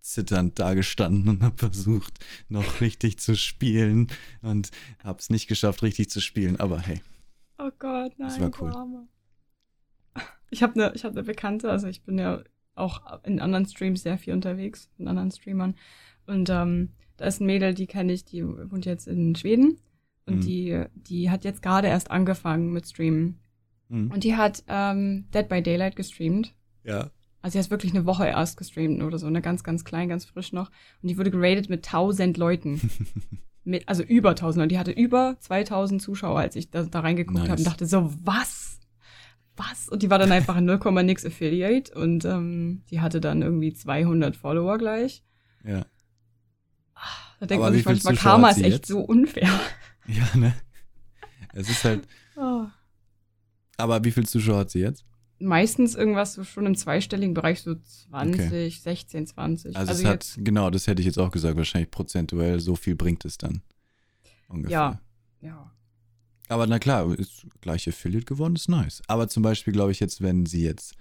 zitternd 0.00 0.58
dagestanden 0.58 1.28
und 1.28 1.42
habe 1.42 1.56
versucht, 1.56 2.24
noch 2.48 2.80
richtig 2.80 3.18
zu 3.18 3.36
spielen 3.36 4.08
und 4.42 4.70
habe 5.02 5.18
es 5.18 5.30
nicht 5.30 5.46
geschafft, 5.46 5.82
richtig 5.82 6.10
zu 6.10 6.20
spielen. 6.20 6.58
Aber 6.58 6.80
hey. 6.80 7.00
Oh 7.58 7.70
Gott, 7.78 8.12
nein. 8.18 8.28
Das 8.28 8.40
war 8.40 8.50
cool. 8.60 9.08
Ich 10.50 10.62
habe 10.62 10.74
eine 10.74 10.92
hab 10.94 11.14
ne 11.14 11.22
Bekannte, 11.22 11.70
also 11.70 11.86
ich 11.86 12.02
bin 12.02 12.18
ja 12.18 12.42
auch 12.74 13.22
in 13.24 13.40
anderen 13.40 13.66
Streams 13.66 14.02
sehr 14.02 14.18
viel 14.18 14.32
unterwegs, 14.32 14.90
in 14.98 15.06
anderen 15.06 15.30
Streamern. 15.30 15.76
Und 16.26 16.50
ähm, 16.50 16.90
da 17.16 17.26
ist 17.26 17.40
ein 17.40 17.46
Mädel, 17.46 17.74
die 17.74 17.86
kenne 17.86 18.12
ich, 18.12 18.24
die 18.24 18.44
wohnt 18.44 18.86
jetzt 18.86 19.06
in 19.06 19.34
Schweden. 19.36 19.78
Und 20.30 20.36
mhm. 20.36 20.40
die, 20.40 20.84
die 20.94 21.30
hat 21.30 21.44
jetzt 21.44 21.62
gerade 21.62 21.88
erst 21.88 22.10
angefangen 22.10 22.72
mit 22.72 22.86
Streamen. 22.86 23.40
Mhm. 23.88 24.10
Und 24.10 24.24
die 24.24 24.36
hat 24.36 24.62
ähm, 24.68 25.26
Dead 25.34 25.48
by 25.48 25.62
Daylight 25.62 25.96
gestreamt. 25.96 26.54
Ja. 26.84 27.10
Also 27.42 27.54
sie 27.54 27.64
hat 27.64 27.70
wirklich 27.70 27.94
eine 27.94 28.06
Woche 28.06 28.26
erst 28.26 28.56
gestreamt 28.56 29.02
oder 29.02 29.18
so, 29.18 29.26
eine 29.26 29.40
ganz, 29.40 29.64
ganz 29.64 29.84
klein, 29.84 30.08
ganz 30.08 30.24
frisch 30.24 30.52
noch. 30.52 30.70
Und 31.02 31.08
die 31.08 31.18
wurde 31.18 31.30
geradet 31.30 31.70
mit 31.70 31.86
1000 31.86 32.36
Leuten. 32.36 32.80
mit, 33.64 33.88
also 33.88 34.02
über 34.02 34.30
1000 34.30 34.62
Leute. 34.62 34.68
Die 34.68 34.78
hatte 34.78 34.92
über 34.92 35.36
2000 35.40 36.02
Zuschauer, 36.02 36.38
als 36.38 36.56
ich 36.56 36.70
da, 36.70 36.82
da 36.82 37.00
reingeguckt 37.00 37.38
nice. 37.38 37.48
habe 37.48 37.60
und 37.60 37.66
dachte 37.66 37.86
so, 37.86 38.12
was? 38.22 38.78
Was? 39.56 39.88
Und 39.88 40.02
die 40.02 40.10
war 40.10 40.18
dann 40.18 40.32
einfach 40.32 40.56
ein 40.56 40.64
0, 40.64 40.78
nix 41.02 41.26
Affiliate 41.26 41.92
und 41.94 42.24
ähm, 42.24 42.82
die 42.90 43.00
hatte 43.00 43.20
dann 43.20 43.42
irgendwie 43.42 43.72
200 43.72 44.36
Follower 44.36 44.78
gleich. 44.78 45.22
Ja. 45.64 45.84
Da 47.40 47.46
denkt 47.46 47.62
Aber 47.62 47.70
man 47.70 47.74
sich 47.74 47.84
manchmal, 47.84 48.16
Karma 48.16 48.50
ist 48.50 48.58
echt 48.58 48.68
jetzt? 48.68 48.86
so 48.86 49.00
unfair. 49.00 49.48
Ja, 50.10 50.36
ne? 50.36 50.54
Es 51.52 51.68
ist 51.68 51.84
halt. 51.84 52.06
Oh. 52.36 52.66
Aber 53.76 54.04
wie 54.04 54.12
viele 54.12 54.26
Zuschauer 54.26 54.58
hat 54.58 54.70
sie 54.70 54.80
jetzt? 54.80 55.04
Meistens 55.38 55.94
irgendwas 55.94 56.34
so 56.34 56.44
schon 56.44 56.66
im 56.66 56.74
zweistelligen 56.74 57.32
Bereich, 57.32 57.62
so 57.62 57.74
20, 57.74 58.46
okay. 58.46 58.68
16, 58.68 59.26
20. 59.26 59.76
Also, 59.76 59.90
also 59.90 60.02
es 60.02 60.08
hat, 60.08 60.34
genau, 60.38 60.68
das 60.68 60.86
hätte 60.86 61.00
ich 61.00 61.06
jetzt 61.06 61.18
auch 61.18 61.30
gesagt, 61.30 61.56
wahrscheinlich 61.56 61.90
prozentuell, 61.90 62.60
so 62.60 62.76
viel 62.76 62.94
bringt 62.94 63.24
es 63.24 63.38
dann. 63.38 63.62
Ungefähr. 64.48 64.70
Ja, 64.70 65.00
ja. 65.40 65.72
Aber 66.48 66.66
na 66.66 66.78
klar, 66.78 67.16
ist 67.18 67.46
gleich 67.60 67.88
Affiliate 67.88 68.26
geworden, 68.26 68.56
ist 68.56 68.68
nice. 68.68 69.02
Aber 69.06 69.28
zum 69.28 69.42
Beispiel 69.42 69.72
glaube 69.72 69.92
ich 69.92 70.00
jetzt, 70.00 70.20
wenn 70.20 70.44
sie 70.44 70.62
jetzt, 70.62 70.94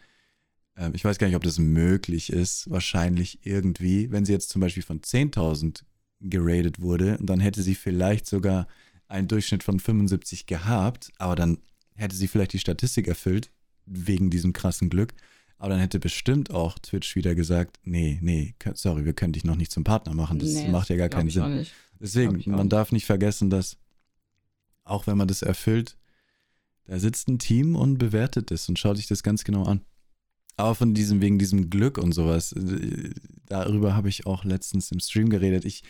äh, 0.75 0.91
ich 0.93 1.03
weiß 1.03 1.17
gar 1.17 1.27
nicht, 1.27 1.35
ob 1.35 1.43
das 1.43 1.59
möglich 1.59 2.31
ist, 2.31 2.69
wahrscheinlich 2.69 3.39
irgendwie, 3.45 4.11
wenn 4.11 4.25
sie 4.25 4.31
jetzt 4.31 4.49
zum 4.49 4.61
Beispiel 4.61 4.83
von 4.83 5.01
10.000 5.01 5.83
geradet 6.21 6.81
wurde, 6.81 7.17
dann 7.21 7.39
hätte 7.39 7.61
sie 7.61 7.75
vielleicht 7.75 8.25
sogar 8.25 8.67
einen 9.09 9.27
Durchschnitt 9.27 9.63
von 9.63 9.79
75 9.79 10.45
gehabt, 10.45 11.11
aber 11.17 11.35
dann 11.35 11.57
hätte 11.95 12.15
sie 12.15 12.27
vielleicht 12.27 12.53
die 12.53 12.59
Statistik 12.59 13.07
erfüllt, 13.07 13.51
wegen 13.85 14.29
diesem 14.29 14.53
krassen 14.53 14.89
Glück. 14.89 15.13
Aber 15.57 15.69
dann 15.71 15.79
hätte 15.79 15.99
bestimmt 15.99 16.51
auch 16.51 16.79
Twitch 16.79 17.17
wieder 17.17 17.35
gesagt, 17.35 17.79
nee, 17.83 18.17
nee, 18.21 18.55
sorry, 18.75 19.03
wir 19.03 19.13
können 19.13 19.33
dich 19.33 19.43
noch 19.43 19.57
nicht 19.57 19.71
zum 19.71 19.83
Partner 19.83 20.13
machen. 20.13 20.39
Das 20.39 20.53
nee, 20.53 20.69
macht 20.69 20.87
ja 20.87 20.95
gar 20.95 21.09
keinen 21.09 21.29
Sinn. 21.29 21.65
Deswegen, 21.99 22.41
man 22.49 22.69
darf 22.69 22.93
nicht 22.93 23.05
vergessen, 23.05 23.49
dass 23.49 23.77
auch 24.85 25.05
wenn 25.05 25.17
man 25.17 25.27
das 25.27 25.41
erfüllt, 25.41 25.97
da 26.85 26.97
sitzt 26.97 27.27
ein 27.27 27.39
Team 27.39 27.75
und 27.75 27.97
bewertet 27.97 28.51
es 28.51 28.69
und 28.69 28.79
schaut 28.79 28.97
sich 28.97 29.07
das 29.07 29.21
ganz 29.21 29.43
genau 29.43 29.63
an. 29.63 29.81
Aber 30.55 30.75
von 30.75 30.93
diesem, 30.93 31.21
wegen 31.21 31.39
diesem 31.39 31.69
Glück 31.69 31.97
und 31.97 32.13
sowas, 32.13 32.51
äh, 32.53 33.11
darüber 33.45 33.95
habe 33.95 34.09
ich 34.09 34.25
auch 34.25 34.43
letztens 34.43 34.91
im 34.91 34.99
Stream 34.99 35.29
geredet. 35.29 35.65
Ich, 35.65 35.83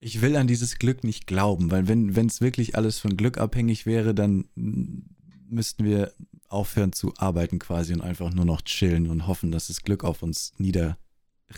Ich 0.00 0.22
will 0.22 0.36
an 0.36 0.46
dieses 0.46 0.78
Glück 0.78 1.04
nicht 1.04 1.26
glauben, 1.26 1.70
weil 1.70 1.86
wenn 1.86 2.26
es 2.26 2.40
wirklich 2.40 2.74
alles 2.76 2.98
von 2.98 3.16
Glück 3.16 3.38
abhängig 3.38 3.84
wäre, 3.86 4.14
dann 4.14 4.46
müssten 4.54 5.84
wir 5.84 6.12
aufhören 6.48 6.92
zu 6.92 7.12
arbeiten 7.18 7.58
quasi 7.58 7.92
und 7.92 8.00
einfach 8.00 8.32
nur 8.32 8.44
noch 8.44 8.62
chillen 8.62 9.08
und 9.08 9.26
hoffen, 9.26 9.52
dass 9.52 9.66
das 9.66 9.82
Glück 9.82 10.02
auf 10.02 10.22
uns 10.22 10.52
niederregnet. 10.58 10.98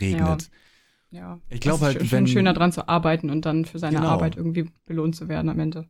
Ja. 0.01 0.39
Ja. 1.13 1.41
Ich 1.51 1.61
glaube 1.61 1.85
halt, 1.85 1.99
schon 2.01 2.11
wenn 2.11 2.27
schöner 2.27 2.55
dran 2.55 2.73
zu 2.73 2.89
arbeiten 2.89 3.29
und 3.31 3.45
dann 3.45 3.67
für 3.67 3.79
seine 3.79 3.99
Genau. 3.99 4.09
Arbeit 4.09 4.37
irgendwie 4.37 4.71
belohnt 4.87 5.15
zu 5.15 5.29
werden 5.29 5.51
am 5.51 5.61
Ende. 5.61 5.87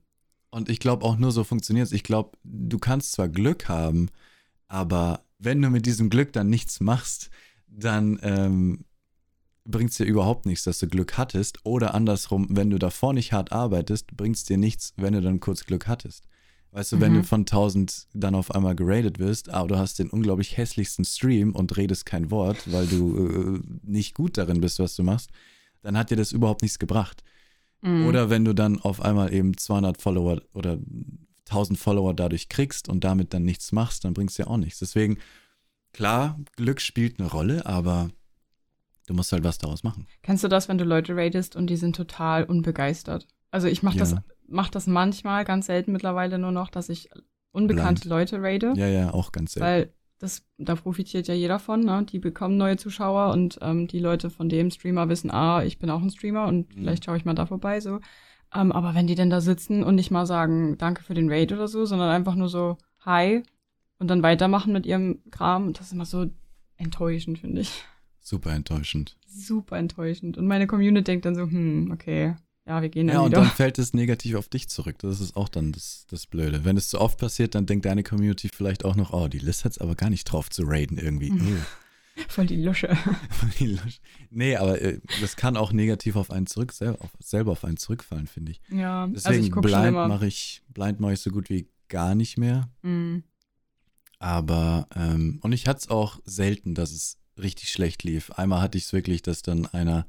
Und 0.51 0.69
ich 0.69 0.81
glaube 0.81 1.05
auch 1.05 1.17
nur 1.17 1.31
so 1.33 1.45
funktioniert 1.45 1.87
es. 1.87 1.93
Ich 1.93 2.03
glaube, 2.03 2.37
du 2.45 2.79
kannst 2.79 3.12
zwar 3.12 3.29
Glück 3.29 3.69
haben, 3.69 4.09
aber 4.67 5.25
wenn 5.38 5.62
du 5.62 5.71
mit 5.71 5.87
diesem 5.87 6.11
Glück 6.11 6.33
dann 6.33 6.51
nichts 6.51 6.81
machst, 6.81 7.31
dann 7.69 8.19
ähm, 8.23 8.85
bringt 9.64 9.90
es 9.90 9.96
dir 9.96 10.05
überhaupt 10.05 10.46
nichts, 10.46 10.64
dass 10.64 10.79
du 10.79 10.88
Glück 10.88 11.16
hattest. 11.18 11.59
Oder 11.64 11.94
andersrum, 11.94 12.48
wenn 12.51 12.70
du 12.70 12.79
davor 12.79 13.12
nicht 13.12 13.33
hart 13.33 13.53
arbeitest, 13.53 14.16
bringt 14.16 14.37
es 14.37 14.44
dir 14.44 14.59
nichts, 14.59 14.92
wenn 14.96 15.12
du 15.14 15.20
dann 15.20 15.40
kurz 15.40 15.64
Glück 15.64 15.87
hattest. 15.87 16.25
Weißt 16.72 16.92
du, 16.92 17.01
wenn 17.01 17.12
Mhm. 17.12 17.16
du 17.18 17.22
von 17.25 17.44
1000 17.44 18.07
dann 18.14 18.35
auf 18.35 18.51
einmal 18.55 18.75
geradet 18.75 19.18
wirst, 19.18 19.51
aber 19.51 19.68
du 19.68 19.77
hast 19.79 19.98
den 19.98 20.09
unglaublich 20.11 20.57
hässlichsten 20.57 21.05
Stream 21.05 21.55
und 21.55 21.77
redest 21.77 22.07
kein 22.07 22.31
Wort, 22.31 22.70
weil 22.72 22.87
du 22.87 23.61
äh, 23.61 23.61
nicht 23.83 24.14
gut 24.14 24.38
darin 24.38 24.61
bist, 24.61 24.79
was 24.79 24.96
du 24.96 25.03
machst, 25.03 25.31
dann 25.83 25.98
hat 25.98 26.11
dir 26.11 26.16
das 26.16 26.33
überhaupt 26.33 26.62
nichts 26.62 26.79
gebracht. 26.79 27.22
Mhm. 27.83 28.07
Oder 28.07 28.31
wenn 28.31 28.44
du 28.44 28.55
dann 28.55 28.81
auf 28.81 29.03
einmal 29.03 29.33
eben 29.35 29.57
200 29.57 30.01
Follower 30.01 30.40
oder 30.55 30.79
1000 31.51 31.79
Follower 31.79 32.14
dadurch 32.14 32.48
kriegst 32.48 32.88
und 32.88 33.05
damit 33.05 33.35
dann 33.35 33.44
nichts 33.44 33.70
machst, 33.72 34.05
dann 34.05 34.14
bringt 34.14 34.31
es 34.31 34.37
dir 34.37 34.48
auch 34.48 34.57
nichts. 34.57 34.79
Deswegen, 34.79 35.18
klar, 35.92 36.40
Glück 36.57 36.81
spielt 36.81 37.20
eine 37.20 37.31
Rolle, 37.31 37.66
aber 37.66 38.09
du 39.07 39.15
musst 39.15 39.33
halt 39.33 39.45
was 39.45 39.59
daraus 39.59 39.83
machen. 39.83 40.07
Kennst 40.23 40.45
du 40.45 40.49
das, 40.49 40.69
wenn 40.69 40.79
du 40.79 40.85
Leute 40.85 41.17
ratest 41.17 41.57
und 41.57 41.69
die 41.69 41.77
sind 41.77 41.97
total 41.97 42.45
unbegeistert? 42.45 43.27
Also 43.51 43.69
ich 43.69 43.83
mache 43.83 43.99
das, 43.99 44.12
Ja. 44.12 44.25
mach 44.49 44.71
das 44.71 44.87
manchmal, 44.87 45.45
ganz 45.45 45.67
selten 45.67 45.93
mittlerweile 45.93 46.38
nur 46.38 46.53
noch, 46.53 46.71
dass 46.71 46.88
ich 46.88 47.09
unbekannte 47.53 48.09
Leute 48.09 48.41
rate. 48.41 48.73
Ja, 48.77 48.87
ja, 48.88 49.12
auch 49.12 49.33
ganz 49.33 49.53
selten. 49.53 49.67
Weil 49.67 49.93
das, 50.19 50.45
da 50.57 50.77
profitiert 50.77 51.27
ja 51.27 51.35
jeder 51.35 51.59
von, 51.59 51.81
ne? 51.81 52.05
Die 52.05 52.21
bekommen 52.21 52.57
neue 52.57 52.77
Zuschauer 52.77 53.33
und 53.33 53.59
ähm, 53.61 53.88
die 53.88 53.99
Leute 53.99 54.31
von 54.31 54.49
dem 54.49 54.71
Streamer 54.71 55.09
wissen, 55.09 55.31
ah, 55.31 55.65
ich 55.65 55.79
bin 55.81 55.91
auch 55.91 56.01
ein 56.01 56.11
Streamer 56.11 56.47
und 56.47 56.69
Mhm. 56.75 56.81
vielleicht 56.81 57.05
schaue 57.05 57.17
ich 57.17 57.25
mal 57.25 57.35
da 57.35 57.47
vorbei, 57.47 57.81
so. 57.81 57.99
Ähm, 58.55 58.71
aber 58.71 58.95
wenn 58.95 59.07
die 59.07 59.15
denn 59.17 59.31
da 59.31 59.41
sitzen 59.41 59.83
und 59.83 59.97
nicht 59.97 60.11
mal 60.11 60.27
sagen, 60.27 60.79
danke 60.79 61.03
für 61.03 61.15
den 61.15 61.29
Raid 61.31 61.53
oder 61.53 61.67
so, 61.69 61.85
sondern 61.87 62.11
einfach 62.11 62.37
nur 62.37 62.49
so, 62.49 62.79
hi, 63.05 63.43
und 63.99 64.09
dann 64.09 64.23
weitermachen 64.23 64.73
mit 64.73 64.87
ihrem 64.87 65.23
Kram, 65.31 65.73
das 65.73 65.87
ist 65.87 65.93
immer 65.93 66.05
so 66.07 66.27
enttäuschend, 66.77 67.38
finde 67.41 67.62
ich. 67.62 67.83
Super 68.22 68.52
enttäuschend. 68.52 69.16
Super 69.26 69.76
enttäuschend. 69.78 70.38
Und 70.38 70.46
meine 70.46 70.66
Community 70.66 71.04
denkt 71.04 71.24
dann 71.26 71.35
so, 71.35 71.42
hm, 71.42 71.90
okay, 71.92 72.37
ja, 72.66 72.80
wir 72.80 72.88
gehen 72.88 73.08
dann 73.08 73.14
Ja, 73.16 73.20
und 73.22 73.32
wieder. 73.32 73.40
dann 73.42 73.50
fällt 73.50 73.78
es 73.80 73.92
negativ 73.92 74.37
auf 74.37 74.48
dich 74.48 74.68
zurück. 74.68 74.96
Das 75.00 75.20
ist 75.20 75.35
auch 75.37 75.48
dann 75.48 75.72
das, 75.72 76.06
das 76.08 76.26
Blöde. 76.26 76.64
Wenn 76.64 76.76
es 76.76 76.88
zu 76.88 77.00
oft 77.00 77.18
passiert, 77.18 77.54
dann 77.56 77.66
denkt 77.66 77.85
deine 77.85 78.04
Community 78.04 78.48
vielleicht 78.54 78.85
auch 78.85 78.94
noch, 78.94 79.12
oh, 79.12 79.26
die 79.26 79.40
List 79.40 79.64
hat 79.64 79.72
es 79.72 79.78
aber 79.78 79.96
gar 79.96 80.11
nicht 80.11 80.24
drauf 80.24 80.48
zu 80.50 80.62
raiden 80.64 80.98
irgendwie. 80.98 81.30
Mhm. 81.30 81.58
Oh. 82.14 82.20
Voll 82.28 82.44
die 82.44 82.62
Lusche. 82.62 82.94
Die 83.58 83.68
Lusch- 83.68 84.00
nee, 84.28 84.54
aber 84.56 84.78
äh, 84.82 85.00
das 85.22 85.35
kann 85.35 85.56
auch 85.56 85.72
negativ 85.72 86.14
auf 86.16 86.30
einen 86.30 86.46
zurück, 86.46 86.70
selber 86.72 87.02
auf, 87.02 87.08
selber 87.18 87.52
auf 87.52 87.64
einen 87.64 87.78
zurückfallen, 87.78 88.26
finde 88.26 88.52
ich. 88.52 88.61
Ja, 88.68 89.04
also 89.04 89.14
Deswegen 89.14 89.44
ich 89.44 89.50
gucke 89.50 89.68
blind 89.68 89.92
mache 89.94 90.26
ich, 90.26 90.62
blind 90.68 91.00
mache 91.00 91.14
ich 91.14 91.20
so 91.20 91.30
gut 91.30 91.48
wie 91.48 91.70
gar 91.88 92.14
nicht 92.14 92.37
mehr. 92.37 92.68
Mm, 92.82 93.20
Aber, 94.18 94.88
ähm, 94.94 95.38
und 95.42 95.52
ich 95.52 95.66
hatte 95.66 95.78
es 95.80 95.88
auch 95.88 96.20
selten, 96.26 96.74
dass 96.74 96.92
es 96.92 97.16
richtig 97.37 97.71
schlecht 97.71 98.03
lief. 98.03 98.31
Einmal 98.33 98.61
hatte 98.61 98.79
ich 98.79 98.85
es 98.85 98.92
wirklich, 98.92 99.23
dass 99.23 99.42
dann 99.42 99.66
einer, 99.66 100.07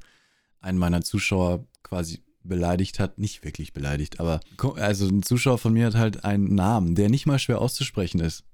einen 0.60 0.78
meiner 0.78 1.02
Zuschauer 1.02 1.66
quasi 1.82 2.22
beleidigt 2.42 2.98
hat, 2.98 3.18
nicht 3.18 3.44
wirklich 3.44 3.72
beleidigt, 3.72 4.20
aber 4.20 4.40
also 4.76 5.08
ein 5.08 5.22
Zuschauer 5.22 5.56
von 5.58 5.72
mir 5.72 5.86
hat 5.86 5.94
halt 5.94 6.24
einen 6.24 6.54
Namen, 6.54 6.94
der 6.94 7.08
nicht 7.08 7.26
mal 7.26 7.38
schwer 7.38 7.60
auszusprechen 7.60 8.20
ist. 8.20 8.44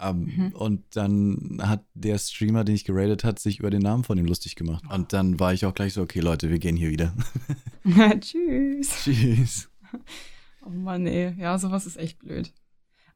Ähm, 0.00 0.32
Mhm. 0.34 0.52
Und 0.52 0.84
dann 0.96 1.58
hat 1.62 1.84
der 1.94 2.18
Streamer, 2.18 2.64
den 2.64 2.76
ich 2.76 2.84
geradet 2.84 3.24
hat, 3.24 3.38
sich 3.38 3.58
über 3.58 3.70
den 3.70 3.82
Namen 3.82 4.04
von 4.04 4.16
ihm 4.16 4.26
lustig 4.26 4.54
gemacht. 4.54 4.84
Und 4.90 5.12
dann 5.12 5.38
war 5.40 5.52
ich 5.52 5.66
auch 5.66 5.74
gleich 5.74 5.92
so, 5.92 6.02
okay 6.02 6.20
Leute, 6.20 6.50
wir 6.50 6.58
gehen 6.58 6.76
hier 6.76 6.90
wieder. 6.90 7.14
Tschüss. 8.20 9.04
Tschüss. 9.04 9.70
Oh 10.64 10.70
Mann, 10.70 11.06
ey. 11.06 11.34
Ja, 11.38 11.58
sowas 11.58 11.84
ist 11.86 11.96
echt 11.96 12.18
blöd. 12.20 12.52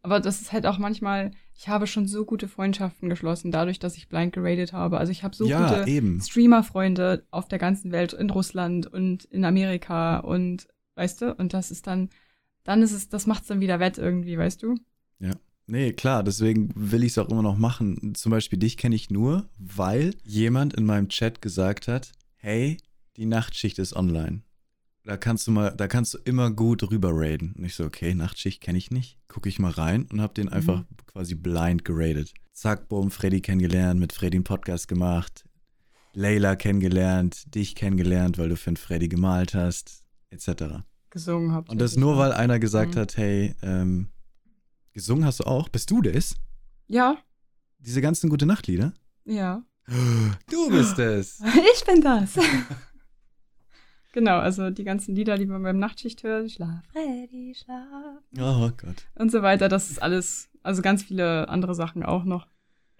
Aber 0.02 0.20
das 0.20 0.40
ist 0.40 0.52
halt 0.52 0.66
auch 0.66 0.78
manchmal, 0.78 1.30
ich 1.54 1.68
habe 1.68 1.86
schon 1.86 2.06
so 2.06 2.24
gute 2.24 2.48
Freundschaften 2.48 3.08
geschlossen, 3.08 3.50
dadurch, 3.50 3.78
dass 3.78 3.96
ich 3.96 4.08
blind 4.08 4.32
geradet 4.32 4.72
habe. 4.72 4.98
Also 4.98 5.12
ich 5.12 5.22
habe 5.22 5.34
so 5.34 5.46
ja, 5.46 5.82
gute. 5.82 6.20
Streamer-Freunde 6.20 7.26
auf 7.30 7.48
der 7.48 7.58
ganzen 7.58 7.92
Welt, 7.92 8.12
in 8.12 8.30
Russland 8.30 8.86
und 8.86 9.24
in 9.26 9.44
Amerika 9.44 10.18
und 10.18 10.66
weißt 10.94 11.22
du, 11.22 11.34
und 11.34 11.54
das 11.54 11.70
ist 11.70 11.86
dann, 11.86 12.10
dann 12.64 12.82
ist 12.82 12.92
es, 12.92 13.08
das 13.08 13.26
macht's 13.26 13.48
dann 13.48 13.60
wieder 13.60 13.80
wett 13.80 13.98
irgendwie, 13.98 14.38
weißt 14.38 14.62
du? 14.62 14.76
Nee, 15.66 15.92
klar, 15.92 16.22
deswegen 16.22 16.70
will 16.74 17.04
ich 17.04 17.12
es 17.12 17.18
auch 17.18 17.28
immer 17.28 17.42
noch 17.42 17.56
machen. 17.56 18.14
Zum 18.14 18.30
Beispiel 18.30 18.58
dich 18.58 18.76
kenne 18.76 18.94
ich 18.94 19.10
nur, 19.10 19.48
weil 19.58 20.14
jemand 20.24 20.74
in 20.74 20.84
meinem 20.84 21.08
Chat 21.08 21.40
gesagt 21.40 21.88
hat, 21.88 22.12
hey, 22.36 22.78
die 23.16 23.26
Nachtschicht 23.26 23.78
ist 23.78 23.94
online. 23.94 24.42
Da 25.04 25.16
kannst 25.16 25.46
du 25.48 25.50
mal, 25.50 25.70
da 25.76 25.88
kannst 25.88 26.14
du 26.14 26.18
immer 26.24 26.50
gut 26.52 26.88
rüber 26.90 27.10
raiden. 27.12 27.54
Und 27.58 27.64
ich 27.64 27.74
so, 27.74 27.84
okay, 27.84 28.14
Nachtschicht 28.14 28.60
kenne 28.60 28.78
ich 28.78 28.90
nicht. 28.90 29.18
Gucke 29.28 29.48
ich 29.48 29.58
mal 29.58 29.72
rein 29.72 30.06
und 30.12 30.20
habe 30.20 30.34
den 30.34 30.48
einfach 30.48 30.84
quasi 31.06 31.34
blind 31.34 31.84
geradet. 31.84 32.32
Zack, 32.52 32.88
boom, 32.88 33.10
Freddy 33.10 33.40
kennengelernt, 33.40 33.98
mit 33.98 34.12
Freddy 34.12 34.36
einen 34.36 34.44
Podcast 34.44 34.86
gemacht, 34.86 35.44
Layla 36.12 36.54
kennengelernt, 36.54 37.52
dich 37.54 37.74
kennengelernt, 37.74 38.38
weil 38.38 38.50
du 38.50 38.56
für 38.56 38.68
einen 38.68 38.76
Freddy 38.76 39.08
gemalt 39.08 39.54
hast, 39.54 40.04
etc. 40.30 40.84
Gesungen 41.10 41.52
habt. 41.52 41.70
Und 41.70 41.80
das 41.80 41.96
nur, 41.96 42.16
weil 42.18 42.32
einer 42.32 42.58
gesagt 42.58 42.94
Mhm. 42.94 43.00
hat, 43.00 43.16
hey, 43.16 43.54
ähm, 43.62 44.08
gesungen 44.92 45.24
hast 45.24 45.40
du 45.40 45.44
auch? 45.44 45.68
Bist 45.68 45.90
du 45.90 46.00
das? 46.02 46.36
Ja, 46.86 47.16
Diese 47.78 48.00
ganzen 48.00 48.30
gute 48.30 48.46
Nachtlieder? 48.46 48.92
ja. 49.24 49.64
Du 50.48 50.70
bist 50.70 50.98
es. 51.00 51.40
Ich 51.74 51.84
bin 51.84 52.00
das. 52.02 52.34
genau, 54.12 54.38
also 54.38 54.70
die 54.70 54.84
ganzen 54.84 55.14
Lieder, 55.14 55.36
die 55.38 55.46
man 55.46 55.62
beim 55.62 55.78
Nachtschicht 55.78 56.22
hört, 56.22 56.50
Schlaf, 56.50 56.84
Freddy, 56.92 57.54
Schlaf. 57.54 58.22
Oh 58.38 58.70
Gott. 58.76 59.06
und 59.16 59.30
so 59.30 59.42
weiter. 59.42 59.68
Das 59.68 59.90
ist 59.90 60.02
alles, 60.02 60.50
also 60.62 60.82
ganz 60.82 61.02
viele 61.02 61.48
andere 61.48 61.74
Sachen 61.74 62.02
auch 62.02 62.24
noch. 62.24 62.46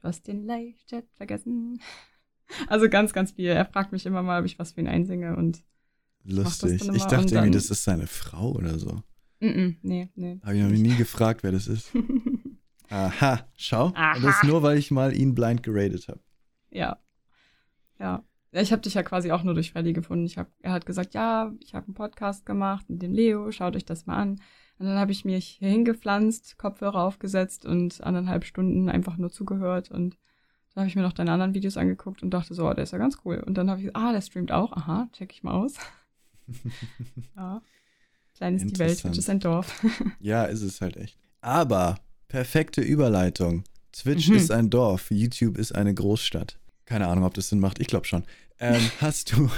Du 0.01 0.09
hast 0.09 0.27
den 0.27 0.45
Live-Chat 0.45 1.07
vergessen. 1.17 1.81
Also 2.67 2.89
ganz, 2.89 3.13
ganz 3.13 3.33
viel. 3.33 3.47
Er 3.47 3.65
fragt 3.65 3.93
mich 3.93 4.05
immer 4.05 4.23
mal, 4.23 4.41
ob 4.41 4.47
ich 4.47 4.59
was 4.59 4.73
für 4.73 4.81
ihn 4.81 4.89
einsinge 4.89 5.37
und 5.37 5.63
Lustig. 6.25 6.83
Ich 6.93 7.05
dachte 7.05 7.35
irgendwie, 7.35 7.51
das 7.53 7.71
ist 7.71 7.85
seine 7.85 8.07
Frau 8.07 8.53
oder 8.53 8.79
so. 8.79 9.03
mm 9.41 9.47
-mm, 9.47 9.77
nee, 9.83 10.09
nee. 10.15 10.39
Habe 10.43 10.57
ich 10.57 10.63
noch 10.63 10.71
nie 10.71 10.95
gefragt, 10.97 11.43
wer 11.43 11.53
das 11.53 11.67
ist. 11.67 11.93
Aha, 12.91 13.49
schau. 13.57 13.93
Aha. 13.95 14.17
Und 14.17 14.23
das 14.23 14.43
nur, 14.43 14.63
weil 14.63 14.79
ich 14.79 14.91
mal 14.91 15.17
ihn 15.17 15.35
blind 15.35 15.63
geradet 15.63 16.09
habe. 16.09 16.21
Ja. 16.71 16.99
Ja. 17.99 18.23
Ich 18.55 18.71
habe 18.71 18.83
dich 18.83 18.95
ja 18.95 19.03
quasi 19.03 19.33
auch 19.33 19.43
nur 19.43 19.55
durch 19.55 19.73
Freddy 19.73 19.93
gefunden. 19.95 20.27
Ich 20.27 20.37
hab, 20.37 20.49
er 20.61 20.73
hat 20.73 20.85
gesagt, 20.87 21.15
ja, 21.15 21.53
ich 21.61 21.75
habe 21.75 21.87
einen 21.87 21.95
Podcast 21.95 22.45
gemacht 22.45 22.89
mit 22.91 23.01
dem 23.01 23.13
Leo, 23.13 23.51
schaut 23.51 23.75
euch 23.77 23.85
das 23.87 24.05
mal 24.07 24.17
an. 24.17 24.41
Und 24.79 24.87
dann 24.87 24.99
habe 24.99 25.13
ich 25.13 25.25
mich 25.25 25.47
hier 25.59 25.69
hingepflanzt, 25.71 26.59
Kopfhörer 26.59 27.03
aufgesetzt 27.03 27.65
und 27.65 28.03
anderthalb 28.03 28.45
Stunden 28.45 28.89
einfach 28.91 29.17
nur 29.17 29.31
zugehört. 29.31 29.91
Und 29.91 30.19
dann 30.75 30.83
habe 30.83 30.89
ich 30.89 30.97
mir 30.97 31.03
noch 31.03 31.13
deine 31.13 31.33
anderen 31.33 31.55
Videos 31.55 31.77
angeguckt 31.77 32.23
und 32.23 32.31
dachte 32.31 32.53
so, 32.55 32.69
oh, 32.69 32.75
der 32.75 32.85
ist 32.85 32.93
ja 32.93 32.99
ganz 32.99 33.19
cool. 33.25 33.39
Und 33.39 33.55
dann 33.57 33.71
habe 33.71 33.81
ich 33.81 33.87
gesagt, 33.87 34.05
ah, 34.05 34.13
der 34.13 34.21
streamt 34.21 34.53
auch. 34.53 34.73
Aha, 34.73 35.09
check 35.13 35.33
ich 35.33 35.43
mal 35.43 35.53
aus. 35.53 35.75
ja. 37.37 37.63
Klein 38.37 38.57
ist 38.57 38.71
die 38.71 38.79
Welt. 38.79 38.99
Twitch 38.99 39.19
ist 39.19 39.31
ein 39.31 39.41
Dorf. 39.41 39.85
Ja, 40.21 40.45
ist 40.45 40.63
es 40.63 40.81
halt 40.81 40.97
echt. 40.97 41.19
Aber 41.41 41.97
perfekte 42.29 42.81
Überleitung. 42.81 43.65
Twitch 43.93 44.29
Mhm. 44.31 44.37
ist 44.37 44.51
ein 44.51 44.71
Dorf, 44.71 45.11
YouTube 45.11 45.59
ist 45.59 45.75
eine 45.75 45.95
Großstadt. 45.95 46.59
Keine 46.93 47.09
Ahnung, 47.09 47.25
ob 47.25 47.33
das 47.33 47.49
Sinn 47.49 47.59
macht. 47.59 47.81
Ich 47.81 47.87
glaube 47.87 48.05
schon. 48.05 48.23
Ähm, 48.59 48.83
hast 49.01 49.33
du, 49.33 49.51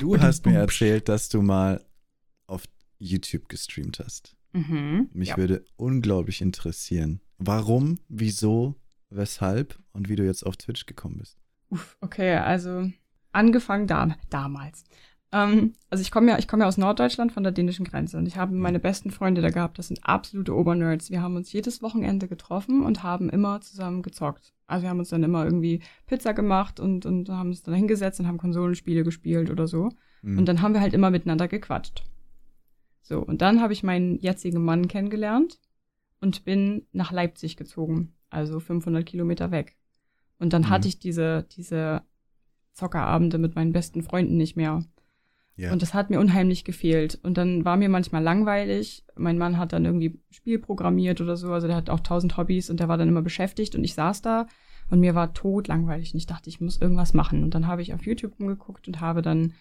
du 0.00 0.20
hast 0.20 0.44
mir 0.44 0.58
erzählt, 0.58 1.08
dass 1.08 1.28
du 1.28 1.40
mal 1.40 1.84
auf 2.48 2.64
YouTube 2.98 3.48
gestreamt 3.48 4.00
hast. 4.00 4.34
Mhm. 4.54 5.08
Mich 5.12 5.28
ja. 5.28 5.36
würde 5.36 5.64
unglaublich 5.76 6.42
interessieren, 6.42 7.20
warum, 7.36 8.00
wieso, 8.08 8.74
weshalb 9.08 9.78
und 9.92 10.08
wie 10.08 10.16
du 10.16 10.24
jetzt 10.24 10.44
auf 10.44 10.56
Twitch 10.56 10.86
gekommen 10.86 11.18
bist. 11.18 11.38
Uff, 11.70 11.96
okay, 12.00 12.34
also 12.34 12.90
angefangen 13.30 13.86
da, 13.86 14.16
damals. 14.28 14.82
Ähm, 15.30 15.74
also 15.90 16.00
ich 16.00 16.10
komme 16.10 16.30
ja, 16.30 16.38
ich 16.38 16.48
komme 16.48 16.62
ja 16.62 16.68
aus 16.68 16.78
Norddeutschland 16.78 17.32
von 17.32 17.42
der 17.42 17.52
dänischen 17.52 17.84
Grenze 17.84 18.16
und 18.16 18.26
ich 18.26 18.36
habe 18.36 18.54
meine 18.54 18.78
besten 18.78 19.10
Freunde 19.10 19.42
da 19.42 19.50
gehabt. 19.50 19.78
Das 19.78 19.88
sind 19.88 20.04
absolute 20.04 20.54
Obernerds. 20.54 21.10
Wir 21.10 21.20
haben 21.22 21.36
uns 21.36 21.52
jedes 21.52 21.82
Wochenende 21.82 22.28
getroffen 22.28 22.82
und 22.82 23.02
haben 23.02 23.28
immer 23.28 23.60
zusammen 23.60 24.02
gezockt. 24.02 24.54
Also 24.66 24.82
wir 24.82 24.90
haben 24.90 24.98
uns 24.98 25.10
dann 25.10 25.22
immer 25.22 25.44
irgendwie 25.44 25.80
Pizza 26.06 26.32
gemacht 26.32 26.80
und, 26.80 27.04
und 27.06 27.28
haben 27.28 27.50
uns 27.50 27.62
dann 27.62 27.74
hingesetzt 27.74 28.20
und 28.20 28.26
haben 28.26 28.38
Konsolenspiele 28.38 29.04
gespielt 29.04 29.50
oder 29.50 29.66
so. 29.66 29.90
Hm. 30.22 30.38
Und 30.38 30.46
dann 30.46 30.62
haben 30.62 30.74
wir 30.74 30.80
halt 30.80 30.94
immer 30.94 31.10
miteinander 31.10 31.48
gequatscht. 31.48 32.04
So, 33.02 33.20
und 33.20 33.40
dann 33.40 33.60
habe 33.62 33.72
ich 33.72 33.82
meinen 33.82 34.18
jetzigen 34.18 34.62
Mann 34.62 34.88
kennengelernt 34.88 35.58
und 36.20 36.44
bin 36.44 36.86
nach 36.92 37.12
Leipzig 37.12 37.56
gezogen, 37.56 38.12
also 38.28 38.60
500 38.60 39.04
Kilometer 39.06 39.50
weg. 39.50 39.76
Und 40.38 40.52
dann 40.52 40.62
Mhm. 40.62 40.68
hatte 40.70 40.88
ich 40.88 40.98
diese, 40.98 41.46
diese 41.56 42.02
Zockerabende 42.74 43.38
mit 43.38 43.54
meinen 43.54 43.72
besten 43.72 44.02
Freunden 44.02 44.36
nicht 44.36 44.56
mehr. 44.56 44.84
Ja. 45.58 45.72
Und 45.72 45.82
das 45.82 45.92
hat 45.92 46.08
mir 46.08 46.20
unheimlich 46.20 46.64
gefehlt. 46.64 47.18
Und 47.22 47.36
dann 47.36 47.64
war 47.64 47.76
mir 47.76 47.88
manchmal 47.88 48.22
langweilig. 48.22 49.04
Mein 49.16 49.38
Mann 49.38 49.58
hat 49.58 49.72
dann 49.72 49.84
irgendwie 49.84 50.20
Spiel 50.30 50.60
programmiert 50.60 51.20
oder 51.20 51.36
so. 51.36 51.52
Also 51.52 51.66
der 51.66 51.74
hat 51.74 51.90
auch 51.90 52.00
tausend 52.00 52.36
Hobbys 52.36 52.70
und 52.70 52.78
der 52.78 52.86
war 52.86 52.96
dann 52.96 53.08
immer 53.08 53.22
beschäftigt. 53.22 53.74
Und 53.74 53.82
ich 53.82 53.94
saß 53.94 54.22
da 54.22 54.46
und 54.88 55.00
mir 55.00 55.16
war 55.16 55.34
tot 55.34 55.66
langweilig. 55.66 56.14
Und 56.14 56.18
ich 56.18 56.26
dachte, 56.26 56.48
ich 56.48 56.60
muss 56.60 56.80
irgendwas 56.80 57.12
machen. 57.12 57.42
Und 57.42 57.54
dann 57.54 57.66
habe 57.66 57.82
ich 57.82 57.92
auf 57.92 58.06
YouTube 58.06 58.38
umgeguckt 58.38 58.86
und 58.86 59.00
habe 59.00 59.20
dann 59.20 59.52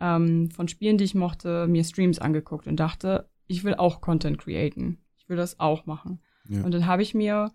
ähm, 0.00 0.50
von 0.50 0.68
Spielen, 0.68 0.98
die 0.98 1.04
ich 1.04 1.14
mochte, 1.14 1.66
mir 1.66 1.82
Streams 1.82 2.18
angeguckt 2.18 2.66
und 2.66 2.76
dachte, 2.76 3.30
ich 3.46 3.64
will 3.64 3.74
auch 3.74 4.02
Content 4.02 4.38
createn. 4.38 4.98
Ich 5.16 5.30
will 5.30 5.38
das 5.38 5.58
auch 5.58 5.86
machen. 5.86 6.20
Ja. 6.46 6.62
Und 6.62 6.74
dann 6.74 6.86
habe 6.86 7.00
ich 7.00 7.14
mir 7.14 7.52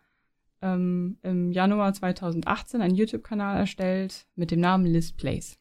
ähm, 0.64 1.20
im 1.22 1.52
Januar 1.52 1.94
2018 1.94 2.82
einen 2.82 2.96
YouTube-Kanal 2.96 3.58
erstellt 3.58 4.26
mit 4.36 4.50
dem 4.50 4.62
Namen 4.62 4.86
Liz 4.86 5.12
Plays. 5.12 5.60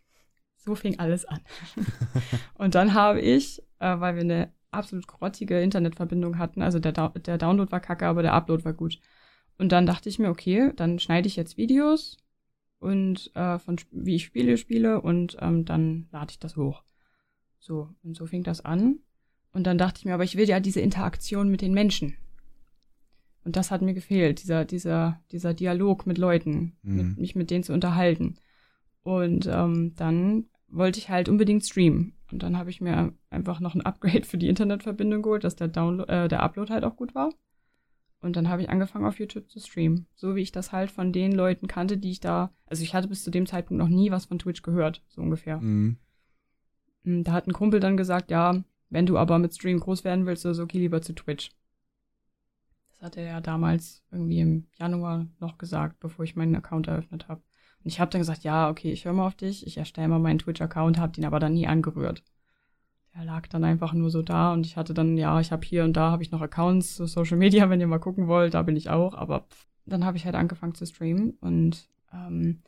So 0.65 0.75
fing 0.75 0.99
alles 0.99 1.25
an. 1.25 1.41
und 2.55 2.75
dann 2.75 2.95
habe 2.95 3.21
ich, 3.21 3.61
äh, 3.81 3.99
weil 3.99 4.15
wir 4.15 4.23
eine 4.23 4.53
absolut 4.71 5.07
grottige 5.07 5.61
Internetverbindung 5.61 6.39
hatten, 6.39 6.63
also 6.63 6.79
der, 6.79 6.93
der 6.93 7.39
Download 7.39 7.71
war 7.73 7.81
kacke, 7.81 8.07
aber 8.07 8.23
der 8.23 8.33
Upload 8.33 8.65
war 8.65 8.73
gut. 8.73 9.01
Und 9.59 9.73
dann 9.73 9.87
dachte 9.87 10.09
ich 10.09 10.19
mir, 10.19 10.31
okay, 10.31 10.73
dann 10.77 10.99
schneide 10.99 11.27
ich 11.27 11.37
jetzt 11.37 11.57
Videos 11.57 12.17
und 12.79 13.31
äh, 13.35 13.59
von 13.59 13.77
wie 13.91 14.17
ich 14.17 14.25
Spiele 14.25 14.57
spiele 14.57 15.01
und 15.01 15.37
ähm, 15.41 15.65
dann 15.65 16.09
lade 16.11 16.31
ich 16.31 16.39
das 16.39 16.57
hoch. 16.57 16.83
So, 17.59 17.91
und 18.03 18.17
so 18.17 18.27
fing 18.27 18.43
das 18.43 18.65
an. 18.65 18.99
Und 19.53 19.65
dann 19.67 19.79
dachte 19.79 19.99
ich 19.99 20.05
mir, 20.05 20.15
aber 20.15 20.25
ich 20.25 20.37
will 20.37 20.49
ja 20.49 20.61
diese 20.61 20.81
Interaktion 20.81 21.49
mit 21.49 21.61
den 21.61 21.75
Menschen. 21.75 22.17
Und 23.45 23.57
das 23.57 23.71
hat 23.71 23.83
mir 23.83 23.95
gefehlt, 23.95 24.43
dieser, 24.43 24.65
dieser, 24.65 25.21
dieser 25.33 25.53
Dialog 25.55 26.07
mit 26.07 26.19
Leuten, 26.19 26.77
Mhm. 26.83 26.97
mit, 26.97 27.19
mich 27.19 27.35
mit 27.35 27.51
denen 27.51 27.65
zu 27.65 27.73
unterhalten. 27.73 28.37
Und 29.03 29.47
ähm, 29.51 29.95
dann 29.97 30.47
wollte 30.73 30.99
ich 30.99 31.09
halt 31.09 31.29
unbedingt 31.29 31.65
streamen. 31.65 32.15
Und 32.33 32.43
dann 32.43 32.57
habe 32.57 32.71
ich 32.71 32.81
mir 32.81 33.13
einfach 33.31 33.61
noch 33.61 33.75
ein 33.75 33.83
Upgrade 33.83 34.25
für 34.25 34.39
die 34.39 34.49
Internetverbindung 34.49 35.23
geholt, 35.23 35.45
dass 35.45 35.55
der 35.57 35.69
Download, 35.69 36.11
äh, 36.11 36.29
der 36.29 36.43
Upload 36.43 36.73
halt 36.73 36.85
auch 36.85 36.97
gut 36.97 37.15
war. 37.15 37.31
Und 38.21 38.37
dann 38.37 38.49
habe 38.49 38.63
ich 38.63 38.71
angefangen 38.71 39.05
auf 39.05 39.19
YouTube 39.19 39.51
zu 39.51 39.61
streamen. 39.61 40.07
So 40.15 40.37
wie 40.37 40.43
ich 40.43 40.53
das 40.53 40.73
halt 40.73 40.91
von 40.91 41.13
den 41.13 41.33
Leuten 41.33 41.67
kannte, 41.67 41.99
die 41.99 42.13
ich 42.13 42.21
da. 42.21 42.53
Also 42.67 42.85
ich 42.85 42.95
hatte 42.95 43.09
bis 43.09 43.25
zu 43.25 43.31
dem 43.31 43.47
Zeitpunkt 43.47 43.83
noch 43.83 43.89
nie 43.89 44.11
was 44.11 44.27
von 44.27 44.39
Twitch 44.39 44.63
gehört, 44.63 45.03
so 45.09 45.21
ungefähr. 45.21 45.61
Mhm. 45.61 45.99
Mm, 47.03 47.23
Da 47.23 47.33
hat 47.33 47.47
ein 47.47 47.53
Kumpel 47.53 47.81
dann 47.81 47.97
gesagt, 47.97 48.31
ja, 48.31 48.63
wenn 48.91 49.07
du 49.07 49.19
aber 49.19 49.39
mit 49.39 49.55
Stream 49.55 49.81
groß 49.81 50.05
werden 50.05 50.25
willst, 50.25 50.47
oder 50.47 50.55
so 50.55 50.67
geh 50.67 50.79
lieber 50.79 51.03
zu 51.03 51.15
Twitch. 51.15 51.51
Das 52.91 53.03
hat 53.03 53.17
er 53.17 53.25
ja 53.25 53.41
damals 53.41 54.05
irgendwie 54.13 54.41
im 54.41 54.69
Januar 54.79 55.27
noch 55.41 55.59
gesagt, 55.59 55.99
bevor 55.99 56.25
ich 56.25 56.37
meinen 56.37 56.55
Account 56.55 56.87
eröffnet 56.87 57.27
habe. 57.27 57.43
Und 57.85 57.91
ich 57.91 58.01
habe 58.01 58.11
dann 58.11 58.21
gesagt, 58.21 58.45
ja, 58.45 58.69
okay, 58.71 58.93
ich 58.93 59.05
höre 59.05 59.13
mal 59.13 59.27
auf 59.27 59.35
dich, 59.35 59.67
ich 59.67 59.77
erstelle 59.79 60.09
mal 60.09 60.19
meinen 60.19 60.39
Twitch-Account, 60.39 60.99
habe 60.99 61.13
den 61.13 61.25
aber 61.25 61.41
dann 61.41 61.55
nie 61.55 61.67
angerührt. 61.67 62.23
Der 63.15 63.25
lag 63.25 63.47
dann 63.49 63.65
einfach 63.65 63.93
nur 63.93 64.11
so 64.11 64.23
da 64.23 64.53
und 64.53 64.65
ich 64.65 64.77
hatte 64.77 64.95
dann, 64.95 65.17
ja, 65.19 65.39
ich 65.41 65.53
habe 65.53 65.67
hier 65.67 65.85
und 65.85 65.95
da 65.97 66.11
habe 66.11 66.23
ich 66.23 66.31
noch 66.31 66.41
Accounts 66.41 66.97
zu 66.97 67.07
Social 67.07 67.37
Media, 67.37 67.69
wenn 67.71 67.81
ihr 67.81 67.87
mal 67.87 67.99
gucken 67.99 68.27
wollt, 68.29 68.55
da 68.55 68.63
bin 68.63 68.77
ich 68.77 68.89
auch, 68.91 69.15
aber 69.15 69.41
pff, 69.51 69.67
dann 69.87 70.05
habe 70.05 70.17
ich 70.17 70.25
halt 70.25 70.35
angefangen 70.35 70.75
zu 70.75 70.87
streamen 70.87 71.37
und 71.41 71.89
ähm, 72.15 72.63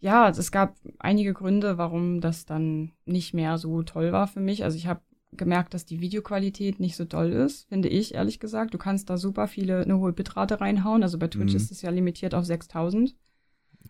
ja, 0.00 0.28
es 0.28 0.52
gab 0.52 0.76
einige 0.98 1.32
Gründe, 1.32 1.78
warum 1.78 2.20
das 2.20 2.44
dann 2.44 2.92
nicht 3.06 3.32
mehr 3.32 3.56
so 3.58 3.82
toll 3.82 4.12
war 4.12 4.26
für 4.28 4.40
mich. 4.40 4.62
Also 4.62 4.76
ich 4.76 4.86
habe 4.86 5.00
gemerkt, 5.32 5.74
dass 5.74 5.84
die 5.86 6.00
Videoqualität 6.00 6.78
nicht 6.80 6.96
so 6.96 7.06
toll 7.06 7.32
ist, 7.32 7.68
finde 7.68 7.88
ich, 7.88 8.14
ehrlich 8.14 8.38
gesagt. 8.38 8.74
Du 8.74 8.78
kannst 8.78 9.08
da 9.10 9.16
super 9.16 9.48
viele, 9.48 9.80
eine 9.82 9.98
hohe 9.98 10.12
Bitrate 10.12 10.60
reinhauen. 10.60 11.02
Also 11.02 11.18
bei 11.18 11.28
Twitch 11.28 11.52
Mhm. 11.52 11.56
ist 11.56 11.70
es 11.72 11.82
ja 11.82 11.90
limitiert 11.90 12.34
auf 12.34 12.44
6000. 12.44 13.16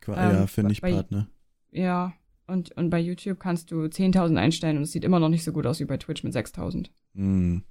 Ähm, 0.09 0.15
ja, 0.15 0.47
für 0.47 0.63
bei- 0.63 0.69
Nicht-Partner. 0.69 1.29
Ja, 1.71 2.13
und, 2.47 2.77
und 2.77 2.91
bei 2.91 3.01
YouTube 3.01 3.41
kannst 3.41 3.71
du 3.71 3.83
10.000 3.83 4.37
einstellen 4.39 4.77
und 4.77 4.85
es 4.85 4.93
sieht 4.93 5.05
immer 5.05 5.19
noch 5.21 5.29
nicht 5.29 5.45
so 5.45 5.53
gut 5.53 5.67
aus 5.67 5.81
wie 5.81 5.85
bei 5.85 5.97
Twitch 5.97 6.23
mit 6.25 6.33
6000. 6.33 6.91
Mhm. 7.15 7.63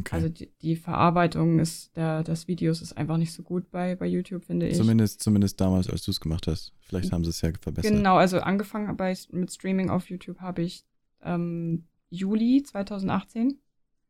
Okay. 0.00 0.16
Also 0.16 0.28
die, 0.28 0.52
die 0.60 0.76
Verarbeitung 0.76 1.58
ist 1.58 1.96
der, 1.96 2.22
des 2.22 2.46
Videos 2.46 2.82
ist 2.82 2.92
einfach 2.98 3.16
nicht 3.16 3.32
so 3.32 3.42
gut 3.42 3.70
bei, 3.70 3.96
bei 3.96 4.06
YouTube, 4.06 4.44
finde 4.44 4.68
ich. 4.68 4.76
zumindest, 4.76 5.22
zumindest 5.22 5.58
damals, 5.62 5.88
als 5.88 6.02
du 6.02 6.10
es 6.10 6.20
gemacht 6.20 6.46
hast. 6.46 6.74
Vielleicht 6.80 7.10
haben 7.10 7.24
sie 7.24 7.30
es 7.30 7.40
ja 7.40 7.50
verbessert. 7.58 7.90
Genau, 7.94 8.16
also 8.16 8.38
angefangen 8.40 8.94
bei, 8.98 9.16
mit 9.30 9.50
Streaming 9.50 9.88
auf 9.88 10.10
YouTube 10.10 10.40
habe 10.40 10.60
ich 10.60 10.84
ähm, 11.22 11.84
Juli 12.10 12.62
2018 12.62 13.58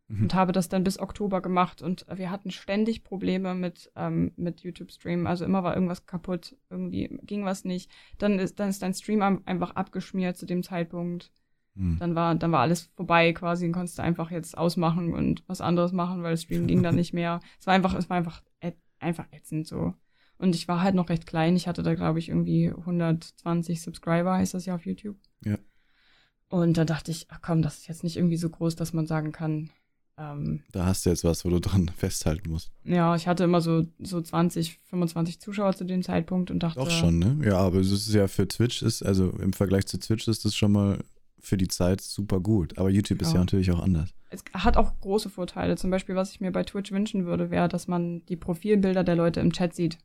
Mhm. 0.08 0.22
und 0.22 0.34
habe 0.34 0.52
das 0.52 0.68
dann 0.70 0.84
bis 0.84 0.98
Oktober 0.98 1.40
gemacht 1.42 1.82
und 1.82 2.06
wir 2.12 2.30
hatten 2.30 2.50
ständig 2.50 3.04
Probleme 3.04 3.54
mit, 3.54 3.92
ähm, 3.94 4.32
mit 4.36 4.62
YouTube-Stream. 4.62 5.26
Also 5.26 5.44
immer 5.44 5.62
war 5.62 5.74
irgendwas 5.74 6.06
kaputt, 6.06 6.56
irgendwie 6.70 7.18
ging 7.22 7.44
was 7.44 7.64
nicht. 7.64 7.90
Dann 8.18 8.38
ist, 8.38 8.58
dann 8.58 8.70
ist 8.70 8.80
dein 8.82 8.94
Stream 8.94 9.20
am- 9.22 9.42
einfach 9.44 9.72
abgeschmiert 9.76 10.36
zu 10.38 10.46
dem 10.46 10.62
Zeitpunkt. 10.62 11.30
Mhm. 11.74 11.98
Dann 11.98 12.14
war, 12.14 12.34
dann 12.34 12.52
war 12.52 12.60
alles 12.60 12.90
vorbei 12.96 13.32
quasi 13.34 13.66
und 13.66 13.72
konntest 13.72 13.98
du 13.98 14.02
einfach 14.02 14.30
jetzt 14.30 14.56
ausmachen 14.56 15.12
und 15.12 15.44
was 15.46 15.60
anderes 15.60 15.92
machen, 15.92 16.22
weil 16.22 16.30
das 16.32 16.42
Stream 16.42 16.66
ging 16.66 16.82
dann 16.82 16.94
nicht 16.96 17.12
mehr. 17.12 17.40
Es 17.60 17.66
war 17.66 17.74
einfach, 17.74 17.94
es 17.94 18.08
war 18.08 18.16
einfach, 18.16 18.42
ät- 18.60 18.78
einfach 18.98 19.26
ätzend 19.30 19.66
so. 19.66 19.92
Und 20.38 20.54
ich 20.54 20.68
war 20.68 20.82
halt 20.82 20.94
noch 20.94 21.08
recht 21.10 21.26
klein. 21.26 21.54
Ich 21.56 21.68
hatte 21.68 21.82
da, 21.82 21.94
glaube 21.94 22.18
ich, 22.18 22.28
irgendwie 22.30 22.70
120 22.72 23.82
Subscriber, 23.82 24.34
heißt 24.34 24.54
das 24.54 24.66
ja 24.66 24.74
auf 24.74 24.86
YouTube. 24.86 25.16
Ja. 25.44 25.58
Und 26.48 26.78
da 26.78 26.84
dachte 26.86 27.10
ich, 27.10 27.26
ach 27.28 27.40
komm, 27.42 27.60
das 27.60 27.78
ist 27.78 27.88
jetzt 27.88 28.04
nicht 28.04 28.16
irgendwie 28.16 28.36
so 28.38 28.48
groß, 28.48 28.74
dass 28.76 28.92
man 28.94 29.06
sagen 29.06 29.32
kann, 29.32 29.70
ähm, 30.18 30.62
Da 30.72 30.86
hast 30.86 31.06
du 31.06 31.10
jetzt 31.10 31.24
was, 31.24 31.44
wo 31.44 31.50
du 31.50 31.60
dran 31.60 31.90
festhalten 31.96 32.50
musst. 32.50 32.70
ja, 32.84 33.14
ich 33.16 33.26
hatte 33.28 33.44
immer 33.44 33.60
so, 33.60 33.84
so 34.00 34.20
20, 34.20 34.78
25 34.90 35.40
Zuschauer 35.40 35.74
zu 35.74 35.84
dem 35.84 36.02
Zeitpunkt 36.02 36.50
und 36.50 36.62
dachte, 36.62 36.80
Doch 36.80 36.90
schon, 36.90 37.18
ne? 37.18 37.38
Ja, 37.44 37.58
aber 37.58 37.78
es 37.78 37.90
ist 37.90 38.12
ja 38.12 38.26
für 38.28 38.48
Twitch 38.48 38.82
ist, 38.82 39.02
also 39.04 39.30
im 39.40 39.52
Vergleich 39.52 39.86
zu 39.86 39.98
Twitch 39.98 40.26
ist 40.28 40.44
das 40.44 40.54
schon 40.54 40.72
mal 40.72 40.98
für 41.40 41.56
die 41.56 41.68
Zeit 41.68 42.00
super 42.00 42.40
gut. 42.40 42.76
Aber 42.78 42.90
YouTube 42.90 43.22
ist 43.22 43.28
Ja. 43.28 43.34
ja 43.34 43.40
natürlich 43.40 43.70
auch 43.70 43.80
anders. 43.80 44.10
es 44.30 44.42
hat 44.54 44.76
auch 44.76 44.98
große 45.00 45.30
Vorteile. 45.30 45.76
Zum 45.76 45.90
Beispiel, 45.90 46.16
was 46.16 46.32
ich 46.32 46.40
mir 46.40 46.50
bei 46.50 46.64
Twitch 46.64 46.90
wünschen 46.92 47.24
würde, 47.26 47.50
wäre, 47.50 47.68
dass 47.68 47.86
man 47.88 48.24
die 48.26 48.36
Profilbilder 48.36 49.04
der 49.04 49.14
Leute 49.16 49.40
im 49.40 49.52
Chat 49.52 49.74
sieht. 49.74 49.98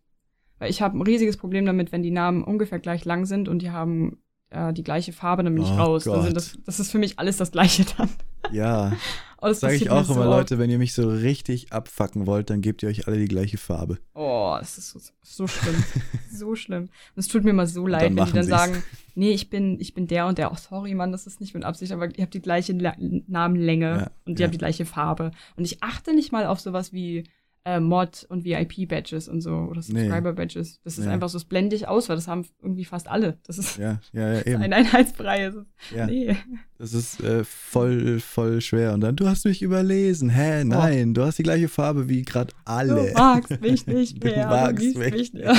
Weil 0.59 0.69
ich 0.69 0.81
habe 0.83 0.97
ein 0.97 1.01
riesiges 1.01 1.35
Problem 1.37 1.65
damit, 1.65 1.91
wenn 1.91 2.03
die 2.03 2.11
Namen 2.11 2.43
ungefähr 2.43 2.79
gleich 2.79 3.03
lang 3.03 3.25
sind 3.25 3.49
und 3.49 3.63
die 3.63 3.71
haben 3.71 4.19
äh, 4.51 4.71
die 4.71 4.83
gleiche 4.83 5.11
Farbe, 5.11 5.43
dann 5.43 5.55
bin 5.55 5.63
ich 5.63 5.71
Oh 5.71 5.75
raus. 5.75 6.03
Sind 6.03 6.35
das, 6.37 6.55
das 6.65 6.79
ist 6.79 6.91
für 6.91 6.99
mich 6.99 7.17
alles 7.17 7.37
das 7.37 7.51
Gleiche 7.51 7.83
dann. 7.97 8.09
Ja, 8.51 8.93
Oh, 9.43 9.47
das 9.47 9.59
sage 9.59 9.75
ich 9.75 9.89
auch 9.89 10.09
immer, 10.09 10.23
so. 10.23 10.29
Leute, 10.29 10.57
wenn 10.57 10.69
ihr 10.69 10.77
mich 10.77 10.93
so 10.93 11.09
richtig 11.09 11.73
abfacken 11.73 12.25
wollt, 12.27 12.49
dann 12.49 12.61
gebt 12.61 12.81
ihr 12.81 12.87
euch 12.87 13.07
alle 13.07 13.17
die 13.17 13.27
gleiche 13.27 13.57
Farbe. 13.57 13.97
Oh, 14.13 14.55
das 14.57 14.77
ist 14.77 14.91
so, 14.91 14.99
so 15.21 15.47
schlimm. 15.47 15.83
so 16.31 16.55
schlimm. 16.55 16.83
Und 16.83 16.89
es 17.17 17.27
tut 17.27 17.43
mir 17.43 17.49
immer 17.49 17.67
so 17.67 17.85
leid, 17.85 18.03
wenn 18.03 18.25
die 18.25 18.31
dann 18.31 18.43
sie's. 18.43 18.47
sagen, 18.47 18.83
nee, 19.15 19.31
ich 19.31 19.49
bin, 19.49 19.81
ich 19.81 19.93
bin 19.93 20.07
der 20.07 20.27
und 20.27 20.37
der. 20.37 20.53
Oh, 20.53 20.55
sorry, 20.55 20.93
Mann, 20.93 21.11
das 21.11 21.27
ist 21.27 21.41
nicht 21.41 21.53
mit 21.53 21.65
Absicht, 21.65 21.91
aber 21.91 22.17
ihr 22.17 22.23
habt 22.23 22.33
die 22.33 22.41
gleiche 22.41 22.71
La 22.71 22.95
Namenlänge 22.97 23.85
Ja, 23.85 24.11
und 24.25 24.39
die 24.39 24.43
ja. 24.43 24.47
habt 24.47 24.53
die 24.53 24.59
gleiche 24.59 24.85
Farbe. 24.85 25.31
Und 25.57 25.65
ich 25.65 25.83
achte 25.83 26.15
nicht 26.15 26.31
mal 26.31 26.45
auf 26.45 26.61
sowas 26.61 26.93
wie 26.93 27.25
äh, 27.65 27.79
Mod 27.79 28.25
und 28.29 28.43
VIP-Badges 28.43 29.27
und 29.29 29.39
so 29.41 29.51
oder. 29.51 29.81
Subscriber-Badges. 29.81 30.81
Das 30.83 30.97
ist 30.97 31.05
Nee. 31.05 31.11
einfach 31.11 31.29
so 31.29 31.37
das 31.37 31.45
blende 31.45 31.75
ich 31.75 31.87
aus, 31.87 32.09
weil 32.09 32.17
das 32.17 32.27
haben 32.27 32.45
irgendwie 32.61 32.83
fast 32.85 33.07
alle. 33.07 33.37
Das 33.47 33.57
ist 33.57 33.77
Ja, 33.77 33.99
ja, 34.11 34.33
ja, 34.33 34.41
eben. 34.45 34.61
ein 34.61 34.73
Einheitsbrei. 34.73 35.45
Das 35.45 35.55
ist- 35.55 35.65
Ja. 35.95 36.05
Nee. 36.07 36.35
Das 36.77 36.93
ist 36.93 37.21
äh, 37.21 37.43
voll, 37.45 38.19
voll 38.19 38.59
schwer. 38.59 38.93
Und 38.93 38.99
dann, 39.01 39.15
du 39.15 39.27
hast 39.27 39.45
mich 39.45 39.61
überlesen. 39.61 40.29
Hä, 40.29 40.65
nein, 40.65 41.13
du 41.13 41.23
hast 41.23 41.39
die 41.39 41.43
gleiche 41.43 41.69
Farbe 41.69 42.09
wie 42.09 42.23
gerade 42.23 42.53
alle. 42.65 43.07
Du 43.07 43.13
magst 43.13 43.61
mich 43.61 43.87
nicht 43.87 44.21
Du 44.21 44.27
mehr. 44.27 44.47
magst 44.47 44.79
liebst 44.83 44.97
mich 44.99 45.13
nicht 45.13 45.33
mehr. 45.33 45.55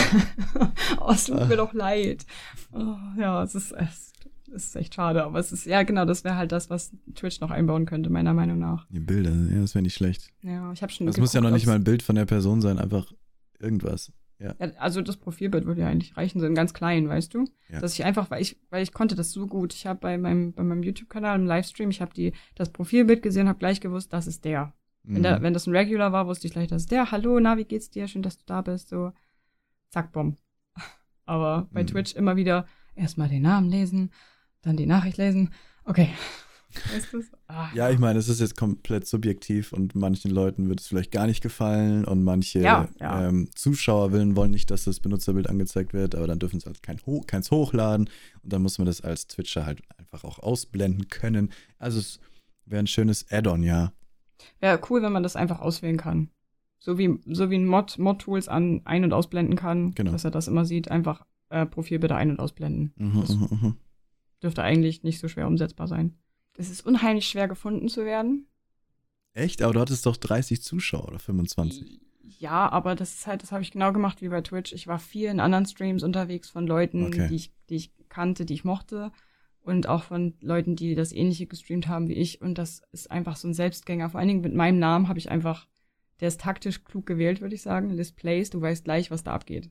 oh, 1.01 1.11
es 1.13 1.25
tut 1.25 1.49
mir 1.49 1.57
doch 1.57 1.73
leid. 1.73 2.27
Oh, 2.73 2.97
ja, 3.19 3.43
es 3.43 3.55
ist, 3.55 3.73
es 3.73 4.13
ist 4.55 4.77
echt 4.77 4.95
schade. 4.95 5.25
Aber 5.25 5.39
es 5.39 5.51
ist, 5.53 5.67
ja, 5.67 5.83
genau, 5.83 6.05
das 6.05 6.23
wäre 6.25 6.37
halt 6.37 6.53
das, 6.53 6.71
was 6.71 6.93
Twitch 7.15 7.41
noch 7.41 7.51
einbauen 7.51 7.87
könnte, 7.87 8.11
meiner 8.11 8.33
Meinung 8.35 8.59
nach. 8.59 8.87
Die 8.91 9.01
Bilder, 9.01 9.31
ja, 9.53 9.61
das 9.61 9.75
wäre 9.75 9.83
nicht 9.83 9.95
schlecht. 9.95 10.31
Ja, 10.43 10.73
ich 10.73 10.83
habe 10.83 10.93
schon. 10.93 11.07
Das 11.07 11.17
muss 11.19 11.33
ja 11.33 11.41
noch 11.41 11.51
nicht 11.51 11.67
mal 11.67 11.75
ein 11.75 11.85
Bild 11.85 12.03
von 12.03 12.15
der 12.17 12.25
Person 12.27 12.61
sein, 12.61 12.79
einfach 12.79 13.13
irgendwas. 13.59 14.13
Ja, 14.39 14.55
also 14.79 15.01
das 15.01 15.17
Profilbild 15.17 15.65
würde 15.65 15.83
ja 15.83 15.89
eigentlich 15.89 16.17
reichen, 16.17 16.41
so 16.41 16.47
in 16.47 16.55
ganz 16.57 16.75
klein, 16.75 17.09
weißt 17.09 17.33
du? 17.35 17.45
Ja. 17.69 17.81
Dass 17.81 17.95
ich 17.95 18.05
einfach, 18.05 18.31
weil 18.31 18.43
ich, 18.43 18.61
weil 18.69 18.83
ich 18.83 18.93
konnte 18.93 19.15
das 19.15 19.31
so 19.31 19.47
gut. 19.47 19.73
Ich 19.73 19.87
habe 19.87 20.01
bei 20.01 20.19
meinem, 20.19 20.53
bei 20.53 20.65
meinem 20.65 20.83
YouTube-Kanal 20.83 21.39
im 21.39 21.47
Livestream, 21.47 21.89
ich 21.91 22.01
habe 22.01 22.13
die 22.13 22.33
das 22.57 22.71
Profilbild 22.71 23.23
gesehen, 23.23 23.49
habe 23.49 23.59
gleich 23.61 23.81
gewusst, 23.81 24.13
das 24.13 24.27
ist 24.27 24.45
der. 24.45 24.75
Wenn, 25.05 25.23
der, 25.23 25.39
Mhm. 25.39 25.43
wenn 25.45 25.55
das 25.55 25.67
ein 25.67 25.77
Regular 25.77 26.13
war, 26.13 26.27
wusste 26.27 26.47
ich 26.47 26.53
gleich, 26.53 26.69
das 26.69 26.83
ist 26.83 26.91
der. 26.91 27.11
Hallo, 27.11 27.39
na, 27.39 27.57
wie 27.57 27.65
geht's 27.65 27.91
dir? 27.91 28.09
Schön, 28.09 28.23
dass 28.23 28.37
du 28.37 28.43
da 28.47 28.61
bist. 28.63 28.89
So, 28.89 29.13
zack, 29.91 30.13
bumm. 30.13 30.37
Aber 31.27 31.69
bei 31.73 31.83
Mhm. 31.83 31.87
Twitch 31.89 32.15
immer 32.15 32.37
wieder 32.37 32.67
erstmal 32.97 33.29
den 33.29 33.43
Namen 33.43 33.71
lesen, 33.71 34.11
dann 34.65 34.77
die 34.77 34.87
Nachricht 34.87 35.17
lesen. 35.19 35.51
Okay. 35.85 36.09
Weißt 36.93 37.13
du's? 37.13 37.27
Ah, 37.47 37.69
Ja, 37.75 37.89
ich 37.91 38.01
meine, 38.01 38.19
es 38.19 38.29
ist 38.29 38.41
jetzt 38.41 38.57
komplett 38.57 39.07
subjektiv 39.07 39.73
und 39.73 39.95
manchen 39.95 40.33
Leuten 40.33 40.69
wird 40.69 40.81
es 40.81 40.89
vielleicht 40.89 41.13
gar 41.13 41.27
nicht 41.29 41.41
gefallen 41.41 42.05
und 42.05 42.25
manche 42.25 42.59
Ja, 42.61 42.89
ja. 43.01 43.29
Ähm, 43.29 43.49
Zuschauer 43.55 44.11
willen, 44.11 44.35
wollen 44.35 44.51
nicht, 44.51 44.73
dass 44.73 44.83
das 44.85 44.99
Benutzerbild 44.99 45.49
angezeigt 45.49 45.93
wird, 45.93 46.17
aber 46.17 46.27
dann 46.27 46.41
dürfen 46.41 46.59
sie 46.59 46.67
halt 46.67 46.83
kein 46.83 46.99
Ho 47.07 47.21
keins 47.25 47.53
hochladen 47.53 48.11
und 48.43 48.53
dann 48.53 48.61
muss 48.63 48.79
man 48.79 48.87
das 48.87 49.03
als 49.03 49.29
Twitcher 49.29 49.67
halt 49.67 49.83
einfach 49.99 50.25
auch 50.25 50.41
ausblenden 50.41 51.09
können. 51.09 51.51
Also 51.79 52.01
es 52.01 52.19
wäre 52.67 52.81
ein 52.83 52.89
schönes 52.89 53.31
Add-on, 53.31 53.63
ja. 53.63 53.93
Wäre 54.59 54.81
cool, 54.91 55.01
wenn 55.01 55.13
man 55.13 55.23
das 55.23 55.37
einfach 55.37 55.61
auswählen 55.61 55.97
kann. 55.97 56.31
So 56.81 56.99
wie, 56.99 57.21
so 57.27 57.51
wie 57.51 57.57
ein 57.57 57.67
Mod, 57.67 57.99
Mod-Tools 57.99 58.49
an 58.49 58.81
ein- 58.85 59.05
und 59.05 59.13
ausblenden 59.13 59.55
kann, 59.57 59.93
Genau. 59.95 60.11
dass 60.11 60.25
er 60.25 60.33
das 60.33 60.49
immer 60.49 60.65
sieht, 60.65 60.91
einfach 60.91 61.25
äh, 61.51 61.67
Profilbilder 61.67 62.17
ein- 62.17 62.31
und 62.31 62.41
ausblenden. 62.41 62.93
Mhm, 62.97 63.21
Das 63.21 63.31
mhm, 63.37 63.49
mhm. 63.63 63.77
Dürfte 64.45 64.63
eigentlich 64.63 65.03
nicht 65.03 65.19
so 65.19 65.27
schwer 65.29 65.47
umsetzbar 65.49 65.89
sein. 65.89 66.15
es 66.57 66.71
ist 66.71 66.87
unheimlich 66.87 67.27
schwer 67.27 67.49
gefunden 67.49 67.89
zu 67.89 68.05
werden. 68.05 68.47
Echt? 69.33 69.63
Aber 69.63 69.73
du 69.73 69.81
hattest 69.81 70.07
doch 70.07 70.17
30 70.17 70.63
Zuschauer 70.63 71.09
oder 71.09 71.19
25. 71.19 72.01
Ja, 72.39 72.71
aber 72.71 72.95
das 72.95 73.15
ist 73.15 73.27
halt, 73.27 73.43
das 73.43 73.51
habe 73.53 73.63
ich 73.63 73.73
genau 73.73 73.93
gemacht 73.93 74.23
wie 74.23 74.29
bei 74.29 74.41
Twitch. 74.41 74.73
Ich 74.73 74.87
war 74.87 74.99
viel 75.01 75.29
in 75.29 75.41
anderen 75.41 75.67
Streams 75.67 76.03
unterwegs 76.05 76.49
von 76.49 76.67
Leuten, 76.67 77.07
Okay. 77.07 77.27
die, 77.29 77.35
ich, 77.37 77.53
die 77.69 77.75
ich 77.77 77.93
kannte, 78.09 78.45
die 78.45 78.55
ich 78.55 78.65
mochte. 78.65 79.11
Und 79.61 79.89
auch 79.89 80.05
von 80.05 80.35
Leuten, 80.41 80.77
die 80.77 80.95
das 80.95 81.11
ähnliche 81.13 81.47
gestreamt 81.47 81.89
haben 81.89 82.07
wie 82.09 82.13
ich. 82.15 82.41
Und 82.43 82.59
das 82.59 82.83
ist 82.93 83.11
einfach 83.11 83.37
so 83.37 83.49
ein 83.49 83.55
Selbstgänger. 83.55 84.11
Vor 84.11 84.21
allen 84.21 84.29
Dingen 84.29 84.41
mit 84.43 84.55
meinem 84.55 84.79
Namen 84.79 85.09
habe 85.09 85.19
ich 85.19 85.31
einfach, 85.31 85.67
der 86.21 86.29
ist 86.29 86.41
taktisch 86.41 86.85
klug 86.85 87.07
gewählt, 87.07 87.41
würde 87.41 87.55
ich 87.55 87.63
sagen. 87.63 87.91
Liz 87.91 88.13
Plays, 88.13 88.51
du 88.51 88.61
weißt 88.61 88.85
gleich, 88.85 89.11
was 89.11 89.25
da 89.25 89.33
abgeht. 89.35 89.71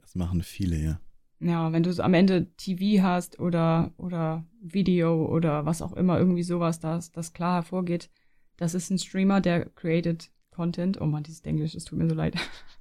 Das 0.00 0.14
machen 0.14 0.42
viele, 0.42 0.76
ja. 0.78 1.00
Ja, 1.44 1.72
wenn 1.72 1.82
du 1.82 1.90
am 2.02 2.14
Ende 2.14 2.46
TV 2.56 3.02
hast 3.02 3.38
oder, 3.38 3.92
oder 3.98 4.46
Video 4.62 5.26
oder 5.26 5.66
was 5.66 5.82
auch 5.82 5.92
immer, 5.92 6.18
irgendwie 6.18 6.42
sowas, 6.42 6.80
das, 6.80 7.12
das 7.12 7.34
klar 7.34 7.56
hervorgeht, 7.56 8.08
das 8.56 8.72
ist 8.72 8.90
ein 8.90 8.98
Streamer, 8.98 9.42
der 9.42 9.66
created 9.66 10.30
Content. 10.50 11.00
Oh 11.02 11.06
man, 11.06 11.22
dieses 11.22 11.42
Englisch, 11.42 11.74
es 11.74 11.84
tut 11.84 11.98
mir 11.98 12.08
so 12.08 12.14
leid. 12.14 12.36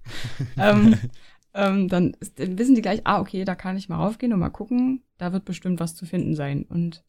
ähm, 0.58 0.98
ähm, 1.54 1.90
dann, 1.90 2.14
ist, 2.22 2.40
dann 2.40 2.58
wissen 2.58 2.76
die 2.76 2.82
gleich, 2.82 3.02
ah, 3.04 3.20
okay, 3.20 3.44
da 3.44 3.54
kann 3.56 3.76
ich 3.76 3.90
mal 3.90 3.98
raufgehen 3.98 4.32
und 4.32 4.40
mal 4.40 4.50
gucken, 4.50 5.04
da 5.18 5.34
wird 5.34 5.44
bestimmt 5.44 5.82
was 5.82 5.96
zu 5.96 6.06
finden 6.06 6.34
sein. 6.34 6.64
Und 6.64 7.04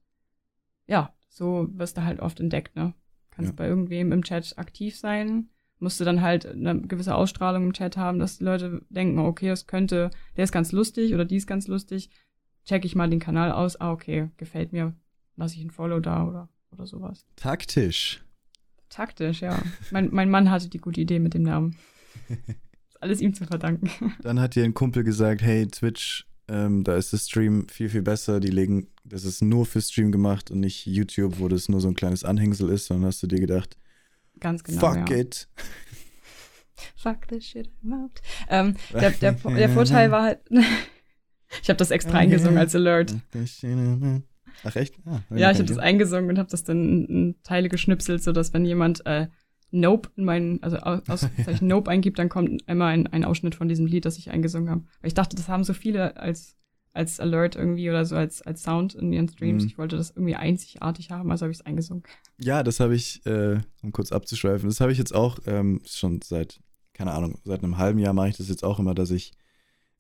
ja, 0.89 1.15
so 1.29 1.69
wirst 1.71 1.97
du 1.97 2.05
halt 2.05 2.19
oft 2.19 2.41
entdeckt, 2.41 2.75
ne? 2.75 2.95
Kannst 3.31 3.53
Ja. 3.53 3.57
bei 3.57 3.69
irgendwem 3.69 4.11
im 4.11 4.25
Chat 4.25 4.59
aktiv 4.59 4.97
sein, 4.97 5.51
musst 5.79 6.01
du 6.01 6.05
dann 6.05 6.22
halt 6.22 6.47
eine 6.47 6.81
gewisse 6.83 7.14
Ausstrahlung 7.14 7.64
im 7.64 7.72
Chat 7.72 7.97
haben, 7.97 8.18
dass 8.18 8.39
die 8.39 8.45
Leute 8.45 8.83
denken, 8.89 9.18
okay, 9.18 9.49
das 9.49 9.66
könnte, 9.66 10.11
der 10.37 10.45
ist 10.45 10.53
ganz 10.53 10.72
lustig 10.72 11.14
oder 11.14 11.25
die 11.25 11.37
ist 11.37 11.47
ganz 11.47 11.66
lustig, 11.68 12.11
check 12.64 12.85
ich 12.85 12.95
mal 12.95 13.11
den 13.11 13.20
Kanal 13.20 13.53
aus, 13.53 13.81
ah, 13.81 13.93
okay, 13.93 14.31
gefällt 14.37 14.72
mir, 14.72 14.95
lasse 15.37 15.57
ich 15.57 15.64
ein 15.64 15.70
Follow 15.70 16.01
da 16.01 16.27
oder, 16.27 16.49
oder 16.70 16.87
sowas. 16.87 17.27
Taktisch. 17.37 18.22
Taktisch, 18.89 19.41
ja. 19.41 19.61
Mein, 19.91 20.11
mein 20.12 20.31
Mann 20.31 20.51
hatte 20.51 20.68
die 20.68 20.79
gute 20.79 21.01
Idee 21.01 21.18
mit 21.18 21.35
dem 21.35 21.43
Namen. 21.43 21.77
Ist 22.29 23.01
alles 23.03 23.20
ihm 23.20 23.35
zu 23.35 23.45
verdanken. 23.45 23.91
Dann 24.22 24.41
hat 24.41 24.55
dir 24.55 24.64
ein 24.64 24.75
Kumpel 24.75 25.03
gesagt, 25.03 25.43
hey, 25.43 25.66
Twitch, 25.66 26.27
ähm, 26.47 26.85
da 26.85 26.97
ist 26.97 27.12
das 27.12 27.27
Stream 27.27 27.66
viel, 27.68 27.89
viel 27.89 28.03
besser. 28.03 28.39
Die 28.39 28.51
legen, 28.51 28.89
das 29.05 29.25
ist 29.25 29.43
nur 29.43 29.66
für 29.66 29.81
Stream 29.81 30.12
gemacht 30.12 30.51
und 30.51 30.61
nicht 30.61 30.87
YouTube, 30.87 31.41
wo 31.41 31.49
das 31.49 31.68
nur 31.68 31.81
so 31.81 31.89
ein 31.89 31.95
kleines 31.95 32.25
Anhängsel 32.25 32.68
ist. 32.68 32.87
Sondern 32.87 33.07
hast 33.07 33.22
du 33.22 33.27
dir 33.27 33.41
gedacht, 33.41 33.77
Ganz 34.41 34.64
genau. 34.64 34.80
fuck 34.80 35.11
ja. 35.11 35.16
it. 35.16 35.49
Fuck 36.97 37.28
this 37.28 37.45
shit 37.45 37.70
I'm 37.85 38.05
out. 38.05 38.20
Ähm, 38.49 38.74
der, 38.93 39.11
der, 39.11 39.32
der 39.57 39.68
Vorteil 39.68 40.11
war 40.11 40.22
halt, 40.22 40.41
ich 41.62 41.68
habe 41.68 41.76
das 41.76 41.91
extra 41.91 42.18
eingesungen 42.18 42.59
als 42.59 42.74
Alert. 42.74 43.14
Ach 44.64 44.76
echt? 44.76 44.95
Ah, 45.05 45.20
Ja, 45.30 45.51
ich 45.51 45.59
habe 45.59 45.68
das 45.68 45.78
eingesungen 45.78 46.30
und 46.30 46.39
habe 46.39 46.51
das 46.51 46.64
dann 46.64 46.82
in, 46.82 47.05
in 47.05 47.43
Teile 47.43 47.68
geschnipselt, 47.68 48.22
sodass 48.22 48.53
wenn 48.55 48.64
jemand 48.64 49.05
äh, 49.07 49.28
Nope 49.70 50.11
in 50.16 50.24
meinen, 50.24 50.62
also 50.62 50.78
aus, 50.78 51.03
Auszeichen 51.09 51.68
Nope 51.68 51.91
eingibt, 51.91 52.18
dann 52.18 52.28
kommt 52.28 52.66
einmal 52.68 52.93
ein, 52.95 53.07
ein 53.09 53.24
Ausschnitt 53.24 53.55
von 53.55 53.68
diesem 53.68 53.87
Lied, 53.87 54.05
das 54.05 54.18
ich 54.18 54.30
eingesungen 54.30 54.70
habe. 54.70 54.85
Weil 55.01 55.09
ich 55.09 55.14
dachte, 55.14 55.37
das 55.37 55.49
haben 55.49 55.64
so 55.64 55.74
viele 55.74 56.16
als 56.16 56.57
als 56.95 57.21
Alert 57.21 57.57
irgendwie 57.57 57.91
oder 57.91 58.07
so 58.07 58.17
als 58.17 58.41
als 58.41 58.63
Sound 58.63 58.95
in 58.95 59.13
ihren 59.13 59.29
Streams. 59.29 59.65
Mhm. 59.65 59.69
Ich 59.69 59.79
wollte 59.79 59.97
das 59.97 60.11
irgendwie 60.11 60.37
einzigartig 60.37 61.11
haben, 61.11 61.31
also 61.31 61.43
habe 61.45 61.53
ich 61.53 61.59
es 61.59 61.67
eingesungen. 61.67 62.05
Ja, 62.39 62.63
das 62.63 62.81
habe 62.81 62.95
ich, 62.95 63.25
äh, 63.27 63.61
um 63.83 63.93
kurz 63.93 64.11
abzuschweifen, 64.13 64.69
das 64.69 64.81
habe 64.81 64.93
ich 64.93 64.99
jetzt 64.99 65.15
auch 65.15 65.39
ähm, 65.47 65.83
schon 65.85 66.21
seit, 66.23 66.61
keine 66.95 67.13
Ahnung, 67.13 67.39
seit 67.45 67.63
einem 67.63 67.77
halben 67.79 67.99
Jahr 67.99 68.13
mache 68.15 68.29
ich 68.31 68.37
das 68.37 68.49
jetzt 68.49 68.65
auch 68.65 68.79
immer, 68.79 68.95
dass 68.95 69.11
ich, 69.11 69.33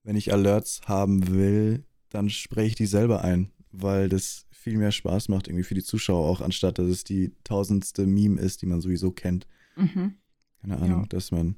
wenn 0.04 0.16
ich 0.16 0.32
Alerts 0.32 0.82
haben 0.86 1.28
will, 1.34 1.84
dann 2.10 2.30
spreche 2.30 2.68
ich 2.68 2.74
die 2.76 2.86
selber 2.86 3.22
ein, 3.22 3.50
weil 3.72 4.08
das 4.08 4.46
viel 4.52 4.78
mehr 4.78 4.92
Spaß 4.92 5.28
macht 5.28 5.48
irgendwie 5.48 5.64
für 5.64 5.74
die 5.74 5.82
Zuschauer 5.82 6.26
auch, 6.28 6.40
anstatt 6.40 6.78
dass 6.78 6.86
es 6.86 7.04
die 7.04 7.34
tausendste 7.44 8.06
Meme 8.06 8.40
ist, 8.40 8.62
die 8.62 8.66
man 8.66 8.80
sowieso 8.80 9.10
kennt. 9.10 9.46
Mhm. 9.76 10.14
Keine 10.60 10.76
Ahnung, 10.78 11.00
Ja. 11.02 11.06
dass 11.08 11.32
man 11.32 11.56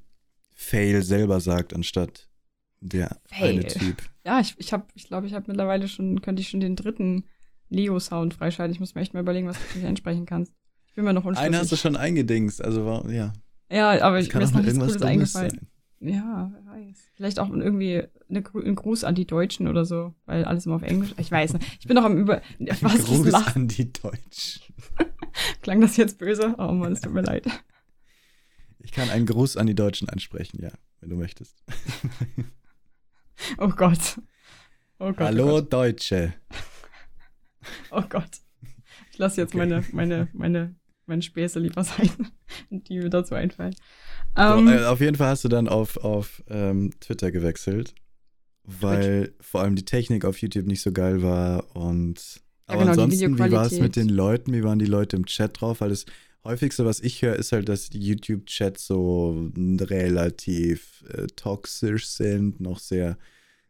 Fail 0.55 1.03
selber 1.03 1.41
sagt, 1.41 1.75
anstatt 1.75 2.29
der 2.81 3.21
Fail. 3.27 3.51
eine 3.51 3.67
Typ. 3.67 4.03
Ja, 4.25 4.41
ich 4.41 4.55
ich 4.59 4.73
habe, 4.73 4.87
ich 4.95 5.07
glaube, 5.09 5.27
ich 5.27 5.35
habe 5.35 5.47
mittlerweile 5.49 5.89
schon, 5.89 6.21
könnte 6.21 6.43
ich 6.43 6.49
schon 6.49 6.61
den 6.61 6.77
dritten 6.77 7.25
Leo-Sound 7.69 8.35
freischalten. 8.35 8.73
Ich 8.73 8.81
muss 8.81 8.95
mir 8.95 9.01
echt 9.01 9.15
mal 9.15 9.21
überlegen, 9.21 9.49
was 9.49 9.57
du 9.59 9.79
mich 9.79 9.87
einsprechen 9.87 10.27
kannst. 10.27 10.53
Ich 10.89 10.95
bin 10.95 11.05
mir 11.05 11.13
noch 11.13 11.25
unschlüssig. 11.25 11.47
Einen 11.47 11.57
hast 11.57 11.73
du 11.73 11.77
schon 11.77 11.97
eingedingst, 11.97 12.65
also 12.65 12.87
war, 12.87 13.11
ja. 13.11 13.33
ja, 13.71 14.03
aber 14.03 14.21
ich, 14.21 14.31
kann 14.31 14.41
mir 14.41 14.45
auch 14.45 14.49
ist 14.49 14.55
noch 14.55 14.63
nichts 14.63 14.77
irgendwas 14.77 14.97
Cooles 14.97 15.11
eingefallen. 15.11 15.51
sein. 15.51 15.69
Ja, 15.99 16.53
wer 16.53 16.73
weiß. 16.73 17.11
Vielleicht 17.15 17.39
auch 17.39 17.49
irgendwie 17.49 18.03
eine, 18.29 18.45
ein 18.55 18.75
Gruß 18.75 19.05
an 19.05 19.15
die 19.15 19.27
Deutschen 19.27 19.67
oder 19.67 19.85
so, 19.85 20.15
weil 20.27 20.45
alles 20.45 20.67
immer 20.67 20.77
auf 20.77 20.83
Englisch. 20.83 21.15
Ich 21.17 21.31
weiß 21.31 21.55
nicht. 21.55 21.67
Ich 21.81 21.87
bin 21.87 21.97
noch 21.97 22.05
am 22.05 22.19
Über. 22.19 22.43
Was, 22.59 22.83
was 22.83 23.05
Gruß 23.05 23.27
lacht? 23.29 23.57
an 23.57 23.69
die 23.69 23.93
Deutschen. 23.93 24.63
Klang 25.63 25.81
das 25.81 25.97
jetzt 25.97 26.19
böse? 26.19 26.55
Oh 26.59 26.73
Mann, 26.73 26.93
es 26.93 27.01
tut 27.01 27.15
mir 27.15 27.23
leid. 27.23 27.47
Ich 28.79 28.93
kann 28.93 29.11
einen 29.11 29.27
Gruß 29.27 29.57
an 29.57 29.67
die 29.67 29.75
Deutschen 29.75 30.09
ansprechen, 30.09 30.63
ja, 30.63 30.71
wenn 31.01 31.11
du 31.11 31.17
möchtest. 31.17 31.57
Oh 33.59 33.69
Gott. 33.69 34.19
Oh 35.01 35.13
Gott. 35.13 35.29
Hallo 35.29 35.57
Oh 35.59 35.61
Deutsche. 35.63 36.35
Gott. 36.51 36.63
Oh 37.91 38.03
Gott. 38.09 38.31
Ich 39.13 39.19
lasse 39.19 39.41
jetzt 39.41 39.55
Okay. 39.55 39.59
meine, 39.59 39.87
meine, 39.93 40.29
meine, 40.33 40.77
meine 41.07 41.23
Späße 41.23 41.59
lieber 41.61 41.85
sein, 41.85 42.11
die 42.71 42.99
mir 43.01 43.11
dazu 43.11 43.35
einfallen. 43.35 43.75
So, 44.45 44.55
Ähm, 44.59 44.69
äh, 44.69 44.85
auf 44.85 45.01
jeden 45.01 45.17
Fall 45.17 45.29
hast 45.29 45.45
du 45.45 45.49
dann 45.49 45.69
auf, 45.69 45.97
auf 45.99 46.43
ähm, 46.49 46.93
Twitter 47.01 47.33
gewechselt, 47.33 47.95
weil 48.65 49.35
vor 49.41 49.63
allem 49.63 49.77
die 49.77 49.85
Technik 49.85 50.25
auf 50.25 50.39
YouTube 50.43 50.67
nicht 50.67 50.83
so 50.83 50.93
geil 50.93 51.23
war 51.23 51.77
und 51.77 52.43
Ja, 52.69 52.75
aber 52.75 52.79
genau, 52.79 52.93
ansonsten, 52.93 53.39
wie 53.39 53.51
war 53.53 53.67
es 53.67 53.81
mit 53.81 53.97
den 53.97 54.09
Leuten? 54.09 54.53
Wie 54.53 54.65
waren 54.65 54.79
die 54.79 54.87
Leute 54.87 55.17
im 55.17 55.27
Chat 55.27 55.61
drauf? 55.61 55.81
Weil 55.81 55.91
das 55.91 56.07
häufigste, 56.47 56.85
was 56.85 57.01
ich 57.01 57.23
höre, 57.23 57.37
ist 57.37 57.53
halt, 57.53 57.69
dass 57.69 57.91
die 57.91 58.01
YouTube-Chats 58.01 58.87
so 58.87 59.51
relativ 59.57 61.05
äh, 61.09 61.27
toxisch 61.29 62.09
sind, 62.09 62.61
noch 62.61 62.79
sehr 62.79 63.19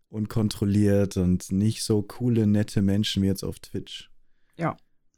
unkontrolliert 0.08 1.16
und 1.16 1.50
nicht 1.52 1.82
so 1.82 2.02
coole, 2.02 2.46
nette 2.46 2.82
Menschen 2.82 3.22
wie 3.22 3.26
jetzt 3.26 3.42
auf 3.44 3.58
Twitch. 3.58 4.10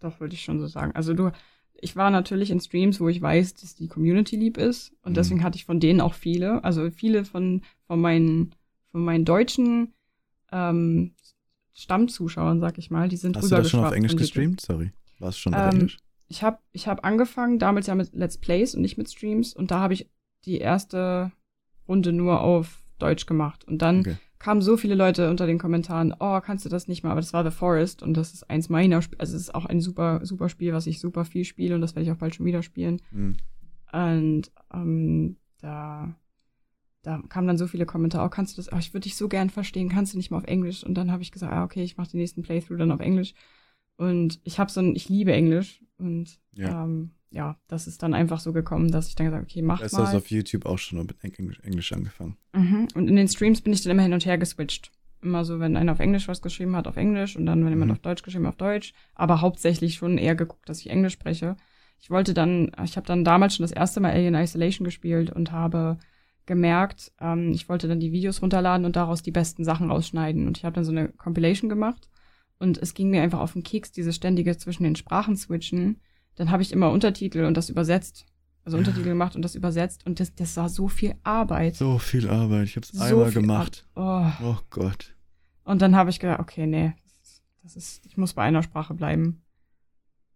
Doch, 0.00 0.20
würde 0.20 0.34
ich 0.34 0.42
schon 0.44 0.60
so 0.60 0.68
sagen. 0.68 0.92
Also 0.94 1.12
du, 1.12 1.32
ich 1.74 1.96
war 1.96 2.10
natürlich 2.10 2.52
in 2.52 2.60
Streams, 2.60 3.00
wo 3.00 3.08
ich 3.08 3.20
weiß, 3.20 3.54
dass 3.54 3.74
die 3.74 3.88
Community 3.88 4.36
lieb 4.36 4.56
ist. 4.56 4.92
Und 5.02 5.10
Mhm. 5.12 5.14
deswegen 5.14 5.42
hatte 5.42 5.56
ich 5.56 5.64
von 5.64 5.80
denen 5.80 6.00
auch 6.00 6.14
viele. 6.14 6.62
Also 6.62 6.88
viele 6.92 7.24
von, 7.24 7.62
von 7.88 8.00
meinen, 8.00 8.54
von 8.92 9.04
meinen 9.04 9.24
deutschen 9.24 9.94
ähm, 10.52 11.14
Stammzuschauern, 11.74 12.60
sag 12.60 12.78
ich 12.78 12.90
mal, 12.90 13.08
die 13.08 13.16
sind 13.16 13.36
Hast 13.36 13.50
du 13.50 13.56
das 13.56 13.70
schon 13.70 13.84
auf 13.84 13.92
Englisch 13.92 14.16
gestreamt? 14.16 14.60
Sorry. 14.60 14.92
War 15.18 15.30
es 15.30 15.38
schon 15.38 15.54
auf 15.54 15.66
Ähm, 15.66 15.74
Englisch? 15.74 15.98
Ich 16.28 16.42
habe 16.42 16.58
ich 16.72 16.86
hab 16.88 17.04
angefangen, 17.04 17.58
damals 17.58 17.86
ja 17.86 17.94
mit 17.94 18.12
Let's 18.14 18.38
Plays 18.38 18.74
und 18.74 18.82
nicht 18.82 18.98
mit 18.98 19.10
Streams. 19.10 19.54
Und 19.54 19.70
da 19.70 19.80
habe 19.80 19.94
ich 19.94 20.10
die 20.44 20.58
erste 20.58 21.32
Runde 21.88 22.12
nur 22.12 22.40
auf 22.40 22.82
Deutsch 22.98 23.26
gemacht. 23.26 23.64
Und 23.64 23.82
dann 23.82 24.00
Okay. 24.00 24.16
kamen 24.38 24.60
so 24.60 24.76
viele 24.76 24.94
Leute 24.94 25.30
unter 25.30 25.46
den 25.46 25.58
Kommentaren, 25.58 26.14
oh, 26.18 26.40
kannst 26.40 26.64
du 26.64 26.68
das 26.68 26.88
nicht 26.88 27.02
mal? 27.02 27.10
Aber 27.10 27.20
das 27.20 27.32
war 27.32 27.44
The 27.44 27.56
Forest 27.56 28.02
und 28.02 28.14
das 28.14 28.34
ist 28.34 28.48
eins 28.50 28.68
meiner, 28.68 28.98
Sp 29.00 29.16
also 29.18 29.36
es 29.36 29.42
ist 29.42 29.54
auch 29.54 29.66
ein 29.66 29.80
super, 29.80 30.20
super 30.24 30.48
Spiel, 30.48 30.72
was 30.72 30.86
ich 30.86 31.00
super 31.00 31.24
viel 31.24 31.44
spiele 31.44 31.74
und 31.74 31.80
das 31.80 31.94
werde 31.94 32.06
ich 32.06 32.12
auch 32.12 32.18
bald 32.18 32.34
schon 32.34 32.46
wieder 32.46 32.62
spielen. 32.62 33.00
Hm. 33.10 33.36
Und 33.92 34.50
ähm, 34.72 35.36
da, 35.60 36.14
da 37.02 37.22
kamen 37.28 37.46
dann 37.46 37.58
so 37.58 37.66
viele 37.66 37.86
Kommentare, 37.86 38.26
oh, 38.26 38.28
kannst 38.28 38.56
du 38.56 38.62
das, 38.62 38.72
oh, 38.72 38.76
ich 38.78 38.92
würde 38.92 39.04
dich 39.04 39.16
so 39.16 39.28
gern 39.28 39.50
verstehen, 39.50 39.88
kannst 39.88 40.12
du 40.12 40.18
nicht 40.18 40.30
mal 40.30 40.38
auf 40.38 40.44
Englisch? 40.44 40.84
Und 40.84 40.94
dann 40.94 41.10
habe 41.10 41.22
ich 41.22 41.32
gesagt, 41.32 41.52
ah, 41.52 41.64
okay, 41.64 41.82
ich 41.82 41.96
mache 41.96 42.10
den 42.10 42.20
nächsten 42.20 42.42
Playthrough 42.42 42.78
dann 42.78 42.92
auf 42.92 43.00
Englisch. 43.00 43.34
Und 43.98 44.40
ich 44.44 44.58
habe 44.58 44.70
so 44.70 44.80
ein, 44.80 44.96
ich 44.96 45.08
liebe 45.10 45.32
Englisch 45.32 45.84
und 45.98 46.38
Ja. 46.54 46.84
Ähm, 46.84 47.10
ja, 47.30 47.58
das 47.68 47.86
ist 47.86 48.02
dann 48.02 48.14
einfach 48.14 48.40
so 48.40 48.54
gekommen, 48.54 48.90
dass 48.90 49.08
ich 49.08 49.14
dann 49.14 49.26
gesagt, 49.26 49.44
okay, 49.44 49.60
mach 49.60 49.80
Du 49.80 49.84
hast 49.84 49.92
mal. 49.92 50.00
das 50.04 50.14
auf 50.14 50.30
YouTube 50.30 50.64
auch 50.64 50.78
schon 50.78 50.98
mit 51.04 51.14
Englisch, 51.22 51.60
Englisch 51.60 51.92
angefangen. 51.92 52.38
Mhm. 52.54 52.88
Und 52.94 53.06
in 53.08 53.16
den 53.16 53.28
Streams 53.28 53.60
bin 53.60 53.74
ich 53.74 53.82
dann 53.82 53.90
immer 53.90 54.02
hin 54.02 54.14
und 54.14 54.24
her 54.24 54.38
geswitcht. 54.38 54.90
Immer 55.20 55.44
so, 55.44 55.60
wenn 55.60 55.76
einer 55.76 55.92
auf 55.92 55.98
Englisch 56.00 56.26
was 56.26 56.40
geschrieben 56.40 56.74
hat, 56.74 56.86
auf 56.86 56.96
Englisch 56.96 57.36
und 57.36 57.44
dann, 57.44 57.62
wenn 57.64 57.72
jemand 57.72 57.90
Mhm. 57.90 57.96
auf 57.96 57.98
Deutsch 57.98 58.22
geschrieben 58.22 58.46
hat, 58.46 58.52
auf 58.54 58.56
Deutsch. 58.56 58.94
Aber 59.14 59.42
hauptsächlich 59.42 59.96
schon 59.96 60.16
eher 60.16 60.36
geguckt, 60.36 60.68
dass 60.70 60.80
ich 60.80 60.88
Englisch 60.88 61.12
spreche. 61.12 61.56
Ich 62.00 62.08
wollte 62.08 62.32
dann, 62.32 62.70
ich 62.84 62.96
habe 62.96 63.06
dann 63.06 63.24
damals 63.24 63.56
schon 63.56 63.64
das 63.64 63.72
erste 63.72 64.00
Mal 64.00 64.12
Alien 64.12 64.34
Isolation 64.36 64.84
gespielt 64.86 65.28
und 65.30 65.50
habe 65.52 65.98
gemerkt, 66.46 67.12
ähm, 67.20 67.50
ich 67.52 67.68
wollte 67.68 67.88
dann 67.88 68.00
die 68.00 68.12
Videos 68.12 68.40
runterladen 68.40 68.86
und 68.86 68.96
daraus 68.96 69.22
die 69.22 69.32
besten 69.32 69.64
Sachen 69.64 69.90
rausschneiden. 69.90 70.46
Und 70.46 70.56
ich 70.56 70.64
habe 70.64 70.74
dann 70.74 70.84
so 70.84 70.92
eine 70.92 71.08
Compilation 71.08 71.68
gemacht 71.68 72.08
und 72.58 72.78
es 72.78 72.94
ging 72.94 73.10
mir 73.10 73.22
einfach 73.22 73.40
auf 73.40 73.52
den 73.52 73.62
Keks, 73.62 73.92
dieses 73.92 74.16
ständige 74.16 74.56
zwischen 74.56 74.82
den 74.84 74.96
Sprachen 74.96 75.36
switchen. 75.36 76.00
Dann 76.34 76.50
habe 76.50 76.62
ich 76.62 76.72
immer 76.72 76.90
Untertitel 76.90 77.44
und 77.44 77.56
das 77.56 77.68
übersetzt. 77.70 78.26
Also 78.64 78.76
Untertitel 78.76 79.04
gemacht 79.08 79.34
und 79.34 79.42
das 79.42 79.54
übersetzt 79.54 80.04
und 80.06 80.20
das, 80.20 80.34
das 80.34 80.56
war 80.58 80.68
so 80.68 80.88
viel 80.88 81.14
Arbeit. 81.22 81.76
So 81.76 81.98
viel 81.98 82.28
Arbeit. 82.28 82.64
Ich 82.66 82.76
habe 82.76 82.84
es 82.84 82.92
So 82.92 83.02
einmal 83.02 83.32
gemacht. 83.32 83.86
Oh. 83.96 84.26
Oh 84.42 84.56
Gott. 84.68 85.14
Und 85.64 85.80
dann 85.80 85.96
habe 85.96 86.10
ich 86.10 86.20
gedacht, 86.20 86.40
okay, 86.40 86.66
nee, 86.66 86.92
das 87.62 87.76
ist, 87.76 88.04
ich 88.04 88.16
muss 88.18 88.34
bei 88.34 88.42
einer 88.42 88.62
Sprache 88.62 88.92
bleiben. 88.94 89.42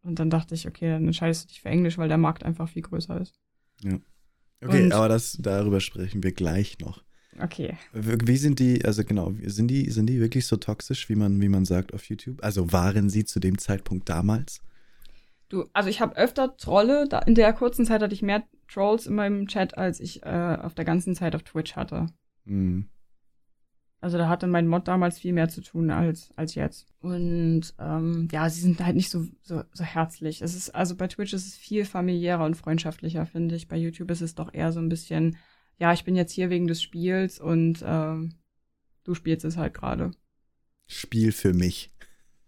Und 0.02 0.18
dann 0.18 0.30
dachte 0.30 0.54
ich, 0.54 0.66
okay, 0.66 0.88
dann 0.90 1.04
entscheidest 1.06 1.44
du 1.44 1.48
dich 1.48 1.60
für 1.60 1.68
Englisch, 1.68 1.98
weil 1.98 2.08
der 2.08 2.18
Markt 2.18 2.42
einfach 2.44 2.68
viel 2.68 2.82
größer 2.82 3.20
ist. 3.20 3.38
Okay, 3.84 4.84
Und- 4.84 4.92
aber 4.92 5.08
das, 5.08 5.36
darüber 5.40 5.80
sprechen 5.80 6.22
wir 6.22 6.32
gleich 6.32 6.78
noch. 6.78 7.02
Okay. 7.40 7.76
Wie 7.92 8.36
sind 8.36 8.58
die, 8.58 8.84
also 8.84 9.04
genau, 9.04 9.32
sind 9.44 9.68
die, 9.68 9.90
sind 9.90 10.06
die 10.06 10.20
wirklich 10.20 10.46
so 10.46 10.56
toxisch, 10.56 11.08
wie 11.08 11.14
man, 11.14 11.40
wie 11.40 11.48
man 11.48 11.64
sagt 11.64 11.94
auf 11.94 12.04
YouTube? 12.04 12.42
Also 12.42 12.72
waren 12.72 13.08
sie 13.08 13.24
zu 13.24 13.40
dem 13.40 13.58
Zeitpunkt 13.58 14.08
damals? 14.08 14.60
Du, 15.48 15.66
also 15.72 15.88
ich 15.88 16.00
habe 16.00 16.16
öfter 16.16 16.56
Trolle, 16.56 17.06
da, 17.08 17.20
in 17.20 17.34
der 17.34 17.52
kurzen 17.52 17.84
Zeit 17.84 18.02
hatte 18.02 18.14
ich 18.14 18.22
mehr 18.22 18.42
Trolls 18.68 19.06
in 19.06 19.14
meinem 19.14 19.46
Chat, 19.48 19.76
als 19.76 20.00
ich 20.00 20.22
äh, 20.24 20.56
auf 20.60 20.74
der 20.74 20.84
ganzen 20.84 21.14
Zeit 21.14 21.34
auf 21.34 21.42
Twitch 21.42 21.76
hatte. 21.76 22.06
Mhm. 22.44 22.88
Also 24.00 24.18
da 24.18 24.28
hatte 24.28 24.48
mein 24.48 24.66
Mod 24.66 24.88
damals 24.88 25.20
viel 25.20 25.32
mehr 25.32 25.48
zu 25.48 25.60
tun 25.60 25.90
als, 25.90 26.32
als 26.36 26.56
jetzt. 26.56 26.88
Und 27.00 27.72
ähm, 27.78 28.28
ja, 28.32 28.50
sie 28.50 28.60
sind 28.60 28.84
halt 28.84 28.96
nicht 28.96 29.10
so, 29.10 29.26
so, 29.42 29.62
so 29.72 29.84
herzlich. 29.84 30.42
Es 30.42 30.56
ist, 30.56 30.74
also 30.74 30.96
bei 30.96 31.06
Twitch 31.06 31.32
ist 31.32 31.46
es 31.46 31.54
viel 31.54 31.84
familiärer 31.84 32.44
und 32.44 32.56
freundschaftlicher, 32.56 33.26
finde 33.26 33.54
ich. 33.54 33.68
Bei 33.68 33.76
YouTube 33.76 34.10
ist 34.10 34.20
es 34.20 34.34
doch 34.34 34.52
eher 34.52 34.72
so 34.72 34.80
ein 34.80 34.88
bisschen, 34.88 35.36
ja, 35.82 35.92
ich 35.92 36.04
bin 36.04 36.14
jetzt 36.14 36.30
hier 36.30 36.48
wegen 36.48 36.68
des 36.68 36.80
Spiels 36.80 37.40
und 37.40 37.82
ähm, 37.84 38.34
du 39.02 39.16
spielst 39.16 39.44
es 39.44 39.56
halt 39.56 39.74
gerade. 39.74 40.12
Spiel 40.86 41.32
für 41.32 41.54
mich. 41.54 41.92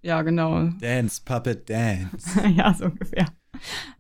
Ja, 0.02 0.22
genau. 0.22 0.68
Dance, 0.80 1.20
Puppet, 1.24 1.68
Dance. 1.68 2.40
ja, 2.56 2.72
so 2.72 2.84
ungefähr. 2.84 3.26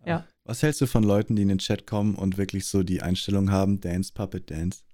Ja. 0.06 0.24
Was 0.44 0.62
hältst 0.62 0.80
du 0.82 0.86
von 0.86 1.02
Leuten, 1.02 1.34
die 1.34 1.42
in 1.42 1.48
den 1.48 1.58
Chat 1.58 1.84
kommen 1.84 2.14
und 2.14 2.38
wirklich 2.38 2.66
so 2.66 2.84
die 2.84 3.02
Einstellung 3.02 3.50
haben, 3.50 3.80
Dance, 3.80 4.12
Puppet, 4.14 4.52
Dance? 4.52 4.84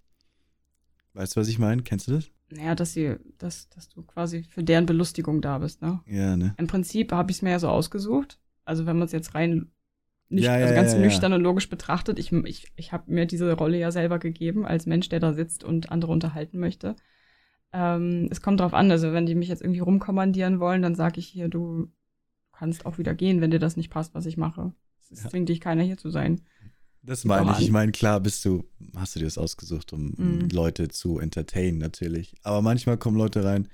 Weißt 1.12 1.36
du, 1.36 1.40
was 1.40 1.48
ich 1.48 1.58
meine? 1.58 1.82
Kennst 1.82 2.08
du 2.08 2.12
das? 2.12 2.30
Naja, 2.48 2.74
dass 2.74 2.94
sie, 2.94 3.16
dass, 3.36 3.68
dass 3.68 3.90
du 3.90 4.02
quasi 4.04 4.44
für 4.44 4.64
deren 4.64 4.86
Belustigung 4.86 5.42
da 5.42 5.58
bist, 5.58 5.82
ne? 5.82 6.00
Ja, 6.06 6.34
ne? 6.38 6.54
Im 6.56 6.66
Prinzip 6.66 7.12
habe 7.12 7.30
ich 7.30 7.36
es 7.36 7.42
mir 7.42 7.50
ja 7.50 7.58
so 7.58 7.68
ausgesucht. 7.68 8.40
Also 8.64 8.86
wenn 8.86 8.96
man 8.96 9.04
es 9.04 9.12
jetzt 9.12 9.34
rein 9.34 9.70
nicht, 10.30 10.44
Ja, 10.44 10.56
ja, 10.58 10.64
also 10.66 10.74
ganz 10.74 10.92
ja, 10.92 10.98
nüchtern 10.98 11.32
und 11.32 11.42
logisch 11.42 11.68
betrachtet, 11.68 12.18
ich, 12.18 12.32
ich, 12.32 12.66
ich 12.76 12.92
habe 12.92 13.12
mir 13.12 13.26
diese 13.26 13.52
Rolle 13.52 13.78
ja 13.78 13.90
selber 13.90 14.18
gegeben, 14.18 14.64
als 14.64 14.86
Mensch, 14.86 15.08
der 15.08 15.20
da 15.20 15.32
sitzt 15.34 15.64
und 15.64 15.90
andere 15.92 16.12
unterhalten 16.12 16.58
möchte. 16.58 16.96
Ähm, 17.72 18.28
es 18.30 18.40
kommt 18.40 18.60
drauf 18.60 18.74
an, 18.74 18.90
also 18.90 19.12
wenn 19.12 19.26
die 19.26 19.34
mich 19.34 19.48
jetzt 19.48 19.62
irgendwie 19.62 19.80
rumkommandieren 19.80 20.58
wollen, 20.60 20.82
dann 20.82 20.94
sage 20.94 21.20
ich 21.20 21.26
hier, 21.28 21.48
du 21.48 21.88
kannst 22.52 22.86
auch 22.86 22.98
wieder 22.98 23.14
gehen, 23.14 23.40
wenn 23.40 23.50
dir 23.50 23.58
das 23.58 23.76
nicht 23.76 23.90
passt, 23.90 24.14
was 24.14 24.26
ich 24.26 24.36
mache. 24.36 24.72
Es 25.10 25.22
zwingt 25.24 25.48
dich 25.48 25.60
keiner 25.60 25.82
hier 25.82 25.96
zu 25.96 26.10
sein. 26.10 26.40
Das 27.02 27.24
meine 27.24 27.52
ich. 27.52 27.60
Ich 27.62 27.70
meine, 27.70 27.92
klar 27.92 28.20
bist 28.20 28.44
du, 28.44 28.64
hast 28.94 29.14
du 29.14 29.20
dir 29.20 29.24
das 29.24 29.38
ausgesucht, 29.38 29.92
um 29.92 30.14
Mhm. 30.16 30.48
Leute 30.52 30.88
zu 30.88 31.18
entertainen, 31.18 31.78
natürlich. 31.78 32.34
Aber 32.42 32.60
manchmal 32.62 32.98
kommen 32.98 33.16
Leute 33.16 33.42
rein, 33.44 33.68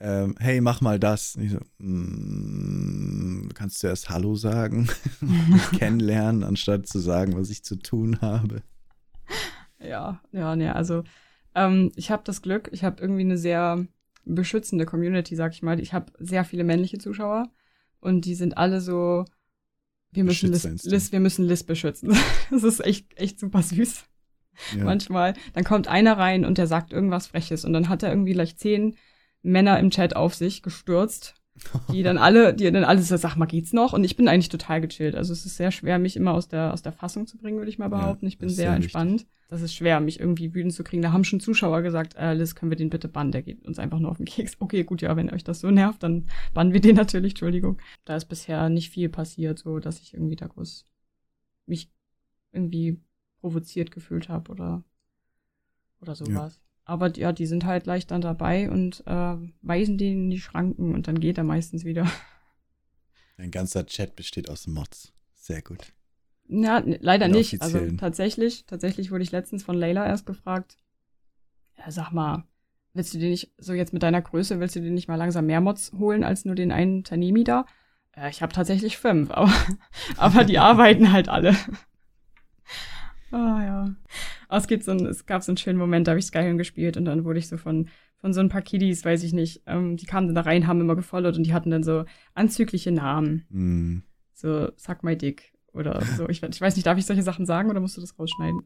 ähm, 0.00 0.34
hey, 0.38 0.60
mach 0.62 0.80
mal 0.80 0.98
das. 0.98 1.36
Und 1.36 1.42
ich 1.42 1.52
so, 1.52 1.60
mm, 1.78 3.50
kannst 3.54 3.82
du 3.82 3.86
erst 3.86 4.08
Hallo 4.08 4.34
sagen? 4.34 4.88
Mich 5.20 5.70
kennenlernen, 5.78 6.42
anstatt 6.42 6.86
zu 6.86 6.98
sagen, 6.98 7.36
was 7.36 7.50
ich 7.50 7.62
zu 7.62 7.76
tun 7.76 8.20
habe. 8.22 8.62
Ja, 9.78 10.20
ja, 10.32 10.56
ne, 10.56 10.74
also 10.74 11.04
ähm, 11.54 11.92
ich 11.96 12.10
habe 12.10 12.22
das 12.24 12.42
Glück, 12.42 12.68
ich 12.72 12.82
habe 12.82 13.00
irgendwie 13.00 13.22
eine 13.22 13.38
sehr 13.38 13.86
beschützende 14.24 14.86
Community, 14.86 15.36
sag 15.36 15.52
ich 15.52 15.62
mal. 15.62 15.80
Ich 15.80 15.92
habe 15.92 16.12
sehr 16.18 16.44
viele 16.44 16.64
männliche 16.64 16.98
Zuschauer 16.98 17.50
und 18.00 18.24
die 18.24 18.34
sind 18.34 18.56
alle 18.56 18.80
so, 18.80 19.24
wir 20.12 20.24
müssen 20.24 20.50
Liz. 20.50 20.64
Liz, 20.84 21.12
wir 21.12 21.20
müssen 21.20 21.46
Liz 21.46 21.62
beschützen. 21.62 22.16
das 22.50 22.62
ist 22.62 22.84
echt, 22.84 23.18
echt 23.18 23.38
super 23.38 23.62
süß. 23.62 24.04
Ja. 24.76 24.84
Manchmal. 24.84 25.34
Dann 25.52 25.64
kommt 25.64 25.88
einer 25.88 26.18
rein 26.18 26.44
und 26.44 26.58
der 26.58 26.66
sagt 26.66 26.92
irgendwas 26.92 27.28
Freches 27.28 27.64
und 27.64 27.72
dann 27.72 27.88
hat 27.88 28.02
er 28.02 28.10
irgendwie 28.10 28.32
gleich 28.32 28.56
zehn 28.56 28.96
Männer 29.42 29.78
im 29.78 29.90
Chat 29.90 30.16
auf 30.16 30.34
sich 30.34 30.62
gestürzt, 30.62 31.34
die 31.92 32.02
dann 32.02 32.18
alle, 32.18 32.54
die 32.54 32.70
dann 32.70 32.84
alle 32.84 33.02
so, 33.02 33.16
sag 33.16 33.36
mal, 33.36 33.46
geht's 33.46 33.72
noch? 33.72 33.92
Und 33.92 34.04
ich 34.04 34.16
bin 34.16 34.28
eigentlich 34.28 34.48
total 34.48 34.80
gechillt. 34.80 35.14
Also 35.14 35.32
es 35.32 35.44
ist 35.46 35.56
sehr 35.56 35.70
schwer, 35.70 35.98
mich 35.98 36.16
immer 36.16 36.32
aus 36.32 36.48
der, 36.48 36.72
aus 36.72 36.82
der 36.82 36.92
Fassung 36.92 37.26
zu 37.26 37.36
bringen, 37.38 37.58
würde 37.58 37.70
ich 37.70 37.78
mal 37.78 37.90
Ja, 37.90 37.98
behaupten. 37.98 38.26
ich 38.26 38.38
bin 38.38 38.48
sehr 38.48 38.56
sehr 38.66 38.74
entspannt. 38.76 39.26
Das 39.48 39.62
ist 39.62 39.74
schwer, 39.74 39.98
mich 39.98 40.20
irgendwie 40.20 40.54
wütend 40.54 40.72
zu 40.72 40.84
kriegen. 40.84 41.02
Da 41.02 41.10
haben 41.12 41.24
schon 41.24 41.40
Zuschauer 41.40 41.82
gesagt, 41.82 42.14
äh, 42.16 42.34
Liz, 42.34 42.54
können 42.54 42.70
wir 42.70 42.76
den 42.76 42.88
bitte 42.88 43.08
bannen? 43.08 43.32
Der 43.32 43.42
geht 43.42 43.66
uns 43.66 43.80
einfach 43.80 43.98
nur 43.98 44.12
auf 44.12 44.18
den 44.18 44.26
Keks. 44.26 44.56
Okay, 44.60 44.84
gut, 44.84 45.02
ja, 45.02 45.16
wenn 45.16 45.28
euch 45.28 45.42
das 45.42 45.58
so 45.58 45.70
nervt, 45.72 46.02
dann 46.04 46.28
bannen 46.54 46.72
wir 46.72 46.80
den 46.80 46.94
natürlich, 46.94 47.32
Entschuldigung. 47.32 47.78
Da 48.04 48.14
ist 48.14 48.26
bisher 48.26 48.68
nicht 48.68 48.90
viel 48.90 49.08
passiert, 49.08 49.58
so 49.58 49.80
dass 49.80 50.00
ich 50.00 50.14
irgendwie 50.14 50.36
da 50.36 50.46
groß 50.46 50.86
mich 51.66 51.90
irgendwie 52.52 53.00
provoziert 53.40 53.90
gefühlt 53.90 54.28
habe 54.28 54.52
oder, 54.52 54.84
oder 56.00 56.14
sowas. 56.14 56.60
Aber 56.90 57.08
die- 57.08 57.20
ja, 57.20 57.32
die 57.32 57.46
sind 57.46 57.64
halt 57.64 57.86
leicht 57.86 58.10
dann 58.10 58.20
dabei 58.20 58.68
und 58.68 59.04
äh, 59.06 59.36
weisen 59.62 59.96
den 59.96 60.24
in 60.24 60.30
die 60.30 60.40
Schranken 60.40 60.92
und 60.94 61.06
dann 61.06 61.20
geht 61.20 61.38
er 61.38 61.44
meistens 61.44 61.84
wieder. 61.84 62.06
Dein 63.36 63.50
ganzer 63.50 63.86
Chat 63.86 64.16
besteht 64.16 64.48
aus 64.50 64.66
Mods. 64.66 65.12
Sehr 65.34 65.62
gut. 65.62 65.92
Ja, 66.48 66.78
n- 66.78 66.98
leider 67.00 67.28
Die 67.28 67.32
nicht. 67.32 67.62
Also 67.62 67.78
tatsächlich, 67.96 68.66
tatsächlich 68.66 69.10
wurde 69.10 69.22
ich 69.22 69.30
letztens 69.32 69.62
von 69.62 69.76
Leila 69.76 70.06
erst 70.06 70.26
gefragt, 70.26 70.76
ja, 71.78 71.90
sag 71.90 72.10
mal, 72.12 72.44
willst 72.92 73.14
du 73.14 73.18
dir 73.18 73.30
nicht, 73.30 73.52
so 73.58 73.72
jetzt 73.72 73.92
mit 73.92 74.02
deiner 74.02 74.22
Größe, 74.22 74.60
willst 74.60 74.76
du 74.76 74.80
dir 74.80 74.90
nicht 74.90 75.08
mal 75.08 75.16
langsam 75.16 75.46
mehr 75.46 75.60
Mods 75.60 75.92
holen 75.98 76.24
als 76.24 76.44
nur 76.44 76.54
den 76.54 76.72
einen 76.72 77.04
Tanemi 77.04 77.44
da? 77.44 77.66
Äh, 78.16 78.30
ich 78.30 78.42
habe 78.42 78.52
tatsächlich 78.52 78.98
fünf, 78.98 79.30
aber, 79.30 79.52
aber 80.16 80.44
die 80.44 80.58
arbeiten 80.58 81.12
halt 81.12 81.28
alle. 81.28 81.56
Ah 83.32 83.62
ja. 83.62 83.94
Aber 84.48 84.58
es, 84.58 84.66
gibt 84.66 84.84
so 84.84 84.90
ein, 84.90 85.06
es 85.06 85.26
gab 85.26 85.42
so 85.42 85.52
einen 85.52 85.56
schönen 85.56 85.78
Moment, 85.78 86.06
da 86.06 86.12
habe 86.12 86.18
ich 86.18 86.26
Skyrim 86.26 86.58
gespielt 86.58 86.96
und 86.96 87.04
dann 87.04 87.24
wurde 87.24 87.38
ich 87.38 87.48
so 87.48 87.56
von, 87.56 87.88
von 88.16 88.32
so 88.32 88.40
ein 88.40 88.48
paar 88.48 88.62
Kiddies, 88.62 89.04
weiß 89.04 89.22
ich 89.22 89.32
nicht, 89.32 89.62
ähm, 89.66 89.96
die 89.96 90.06
kamen 90.06 90.26
dann 90.26 90.34
da 90.34 90.42
rein, 90.42 90.66
haben 90.66 90.80
immer 90.80 90.96
gefollowt 90.96 91.36
und 91.36 91.44
die 91.44 91.54
hatten 91.54 91.70
dann 91.70 91.82
so 91.82 92.04
anzügliche 92.34 92.92
Namen 92.92 93.44
Mm. 93.50 94.02
so 94.34 94.70
Suck 94.76 95.04
my 95.04 95.16
dick 95.16 95.52
oder 95.72 96.02
so. 96.16 96.28
Ich, 96.28 96.42
ich 96.42 96.60
weiß 96.60 96.74
nicht, 96.74 96.86
darf 96.86 96.98
ich 96.98 97.06
solche 97.06 97.22
Sachen 97.22 97.46
sagen 97.46 97.70
oder 97.70 97.80
musst 97.80 97.96
du 97.96 98.00
das 98.00 98.18
rausschneiden? 98.18 98.62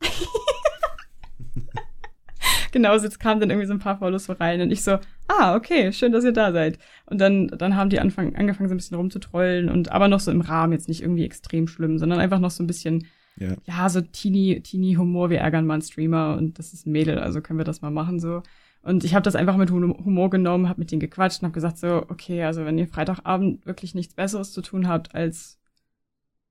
genau, 2.72 2.96
so 2.98 3.04
jetzt 3.04 3.20
kamen 3.20 3.40
dann 3.40 3.50
irgendwie 3.50 3.66
so 3.66 3.74
ein 3.74 3.78
paar 3.80 3.98
Follows 3.98 4.24
so 4.24 4.32
rein 4.34 4.60
und 4.60 4.70
ich 4.70 4.82
so, 4.82 4.98
ah, 5.28 5.56
okay, 5.56 5.92
schön, 5.92 6.12
dass 6.12 6.24
ihr 6.24 6.32
da 6.32 6.52
seid. 6.52 6.78
Und 7.06 7.20
dann, 7.20 7.48
dann 7.48 7.76
haben 7.76 7.90
die 7.90 8.00
anfang, 8.00 8.36
angefangen, 8.36 8.68
so 8.68 8.74
ein 8.74 8.78
bisschen 8.78 8.96
rumzutrollen 8.96 9.68
und 9.68 9.90
aber 9.90 10.08
noch 10.08 10.20
so 10.20 10.30
im 10.30 10.40
Rahmen, 10.40 10.72
jetzt 10.72 10.88
nicht 10.88 11.02
irgendwie 11.02 11.24
extrem 11.24 11.68
schlimm, 11.68 11.98
sondern 11.98 12.20
einfach 12.20 12.38
noch 12.38 12.50
so 12.50 12.62
ein 12.62 12.66
bisschen, 12.66 13.06
Ja. 13.36 13.56
ja, 13.64 13.88
so 13.88 14.00
teeny, 14.00 14.60
teeny 14.62 14.94
Humor, 14.94 15.30
wir 15.30 15.38
ärgern 15.38 15.66
mal 15.66 15.74
einen 15.74 15.82
Streamer 15.82 16.36
und 16.36 16.58
das 16.58 16.72
ist 16.72 16.86
ein 16.86 16.92
Mädel, 16.92 17.18
also 17.18 17.40
können 17.40 17.58
wir 17.58 17.64
das 17.64 17.80
mal 17.80 17.90
machen 17.90 18.20
so. 18.20 18.42
Und 18.82 19.04
ich 19.04 19.14
habe 19.14 19.22
das 19.22 19.36
einfach 19.36 19.56
mit 19.56 19.70
Hum- 19.70 20.04
Humor 20.04 20.28
genommen, 20.28 20.68
habe 20.68 20.80
mit 20.80 20.90
denen 20.90 21.00
gequatscht 21.00 21.40
und 21.40 21.46
habe 21.46 21.54
gesagt 21.54 21.78
so, 21.78 22.04
okay, 22.08 22.42
also 22.42 22.64
wenn 22.64 22.78
ihr 22.78 22.88
Freitagabend 22.88 23.64
wirklich 23.64 23.94
nichts 23.94 24.14
Besseres 24.14 24.52
zu 24.52 24.60
tun 24.60 24.88
habt, 24.88 25.14
als 25.14 25.58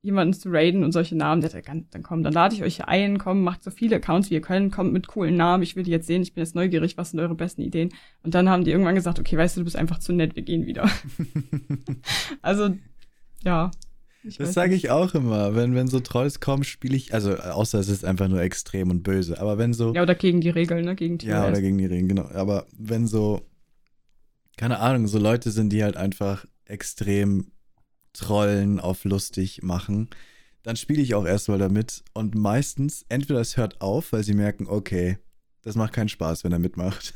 jemanden 0.03 0.33
zu 0.33 0.49
raiden 0.49 0.83
und 0.83 0.93
solche 0.93 1.15
Namen, 1.15 1.41
dann, 1.41 1.85
dann 1.91 2.01
komm, 2.03 2.23
dann 2.23 2.33
lade 2.33 2.55
ich 2.55 2.63
euch 2.63 2.85
ein, 2.85 3.19
komm, 3.19 3.43
macht 3.43 3.63
so 3.63 3.69
viele 3.69 3.97
Accounts, 3.97 4.31
wie 4.31 4.33
ihr 4.35 4.41
könnt, 4.41 4.73
kommt 4.73 4.93
mit 4.93 5.07
coolen 5.07 5.35
Namen, 5.35 5.61
ich 5.61 5.75
will 5.75 5.83
die 5.83 5.91
jetzt 5.91 6.07
sehen, 6.07 6.23
ich 6.23 6.33
bin 6.33 6.41
jetzt 6.43 6.55
neugierig, 6.55 6.97
was 6.97 7.11
sind 7.11 7.19
eure 7.19 7.35
besten 7.35 7.61
Ideen? 7.61 7.89
Und 8.23 8.33
dann 8.33 8.49
haben 8.49 8.63
die 8.63 8.71
irgendwann 8.71 8.95
gesagt, 8.95 9.19
okay, 9.19 9.37
weißt 9.37 9.57
du, 9.57 9.61
du 9.61 9.65
bist 9.65 9.75
einfach 9.75 9.99
zu 9.99 10.11
nett, 10.13 10.35
wir 10.35 10.43
gehen 10.43 10.65
wieder. 10.65 10.89
Also, 12.41 12.75
ja. 13.43 13.69
Ich 14.23 14.37
Das 14.37 14.53
sage 14.53 14.75
ich 14.75 14.89
auch 14.89 15.13
immer. 15.15 15.55
Wenn, 15.55 15.73
wenn 15.73 15.87
so 15.87 15.99
Trolls 15.99 16.39
kommen, 16.39 16.63
spiele 16.63 16.95
ich, 16.95 17.13
also 17.13 17.35
außer 17.35 17.79
es 17.79 17.89
ist 17.89 18.05
einfach 18.05 18.27
nur 18.27 18.41
extrem 18.41 18.89
und 18.91 19.03
böse. 19.03 19.39
Aber 19.39 19.57
wenn 19.57 19.73
so, 19.73 19.93
Ja, 19.93 20.03
oder 20.03 20.15
gegen 20.15 20.41
die 20.41 20.49
Regeln, 20.49 20.85
ne, 20.85 20.95
gegen 20.95 21.17
ja, 21.19 21.41
TOS. 21.41 21.51
oder 21.51 21.61
gegen 21.61 21.77
die 21.77 21.85
Regeln, 21.85 22.07
genau. 22.09 22.29
Aber 22.29 22.67
wenn 22.77 23.07
so, 23.07 23.41
keine 24.57 24.79
Ahnung, 24.79 25.07
so 25.07 25.17
Leute 25.17 25.51
sind, 25.51 25.69
die 25.69 25.83
halt 25.83 25.97
einfach 25.97 26.45
extrem 26.65 27.51
trollen, 28.13 28.79
auf 28.79 29.03
lustig 29.05 29.63
machen, 29.63 30.09
dann 30.63 30.75
spiele 30.75 31.01
ich 31.01 31.15
auch 31.15 31.25
erstmal 31.25 31.57
damit. 31.57 32.03
Und 32.13 32.35
meistens, 32.35 33.05
entweder 33.09 33.39
es 33.39 33.57
hört 33.57 33.81
auf, 33.81 34.11
weil 34.13 34.23
sie 34.23 34.33
merken, 34.33 34.67
okay, 34.67 35.17
das 35.63 35.75
macht 35.75 35.93
keinen 35.93 36.09
Spaß, 36.09 36.43
wenn 36.43 36.51
er 36.51 36.59
mitmacht. 36.59 37.13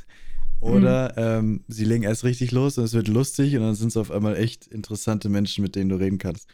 Oder 0.61 1.13
ähm, 1.17 1.63
sie 1.67 1.85
legen 1.85 2.03
erst 2.03 2.23
richtig 2.23 2.51
los 2.51 2.77
und 2.77 2.85
es 2.85 2.93
wird 2.93 3.07
lustig 3.07 3.55
und 3.55 3.61
dann 3.61 3.75
sind 3.75 3.89
es 3.89 3.97
auf 3.97 4.09
einmal 4.09 4.35
echt 4.35 4.65
interessante 4.67 5.29
Menschen, 5.29 5.61
mit 5.61 5.75
denen 5.75 5.89
du 5.89 5.97
reden 5.97 6.17
kannst. 6.17 6.49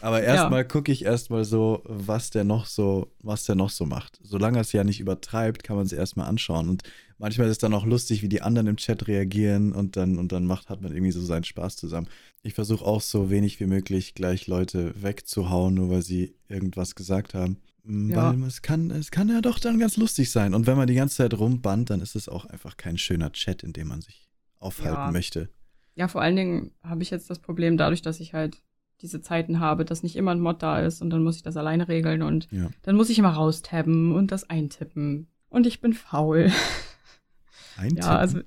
Aber 0.00 0.22
erstmal 0.22 0.66
gucke 0.66 0.90
ich 0.92 1.04
erstmal 1.04 1.44
so, 1.44 1.82
was 1.84 2.30
der 2.30 2.44
noch 2.44 2.66
so, 2.66 3.12
was 3.20 3.44
der 3.44 3.54
noch 3.54 3.70
so 3.70 3.84
macht. 3.86 4.18
Solange 4.22 4.58
er 4.58 4.62
es 4.62 4.72
ja 4.72 4.84
nicht 4.84 5.00
übertreibt, 5.00 5.62
kann 5.62 5.76
man 5.76 5.84
es 5.86 5.92
erstmal 5.92 6.26
anschauen. 6.28 6.68
Und 6.68 6.82
manchmal 7.18 7.46
ist 7.48 7.52
es 7.52 7.58
dann 7.58 7.74
auch 7.74 7.84
lustig, 7.84 8.22
wie 8.22 8.28
die 8.28 8.42
anderen 8.42 8.66
im 8.66 8.76
Chat 8.76 9.08
reagieren 9.08 9.72
und 9.72 9.96
dann, 9.96 10.18
und 10.18 10.32
dann 10.32 10.46
macht, 10.46 10.68
hat 10.70 10.80
man 10.80 10.92
irgendwie 10.92 11.12
so 11.12 11.20
seinen 11.20 11.44
Spaß 11.44 11.76
zusammen. 11.76 12.08
Ich 12.42 12.54
versuche 12.54 12.84
auch 12.84 13.00
so 13.02 13.30
wenig 13.30 13.60
wie 13.60 13.66
möglich 13.66 14.14
gleich 14.14 14.46
Leute 14.46 14.94
wegzuhauen, 15.02 15.74
nur 15.74 15.90
weil 15.90 16.02
sie 16.02 16.34
irgendwas 16.48 16.94
gesagt 16.94 17.34
haben. 17.34 17.58
Mm, 17.84 18.10
Ja. 18.10 18.30
Weil 18.32 18.42
es 18.44 18.62
kann, 18.62 18.90
es 18.90 19.10
kann 19.10 19.28
ja 19.28 19.40
doch 19.42 19.58
dann 19.58 19.78
ganz 19.78 19.96
lustig 19.98 20.30
sein. 20.30 20.54
Und 20.54 20.66
wenn 20.66 20.76
man 20.78 20.86
die 20.86 20.94
ganze 20.94 21.16
Zeit 21.16 21.34
rumbannt, 21.38 21.90
dann 21.90 22.00
ist 22.00 22.16
es 22.16 22.28
auch 22.28 22.46
einfach 22.46 22.76
kein 22.78 22.96
schöner 22.96 23.32
Chat, 23.32 23.62
in 23.62 23.72
dem 23.74 23.88
man 23.88 24.00
sich 24.00 24.28
aufhalten 24.58 24.96
Ja. 24.96 25.10
möchte. 25.12 25.50
Ja, 25.96 26.08
vor 26.08 26.22
allen 26.22 26.36
Dingen 26.36 26.70
habe 26.82 27.02
ich 27.02 27.10
jetzt 27.10 27.28
das 27.28 27.40
Problem 27.40 27.76
dadurch, 27.76 28.00
dass 28.00 28.20
ich 28.20 28.32
halt 28.32 28.62
diese 29.00 29.20
Zeiten 29.20 29.60
habe, 29.60 29.84
dass 29.84 30.02
nicht 30.02 30.16
immer 30.16 30.32
ein 30.32 30.40
Mod 30.40 30.62
da 30.62 30.80
ist 30.80 31.00
und 31.02 31.10
dann 31.10 31.22
muss 31.22 31.36
ich 31.36 31.42
das 31.42 31.56
alleine 31.56 31.88
regeln 31.88 32.22
und 32.22 32.48
Ja. 32.50 32.68
dann 32.82 32.96
muss 32.96 33.10
ich 33.10 33.18
immer 33.18 33.30
raustabben 33.30 34.14
und 34.14 34.30
das 34.32 34.48
eintippen. 34.48 35.28
Und 35.48 35.66
ich 35.66 35.80
bin 35.80 35.92
faul. 35.92 36.50
Eintippen. 37.76 38.02
Ja, 38.02 38.18
also, 38.18 38.40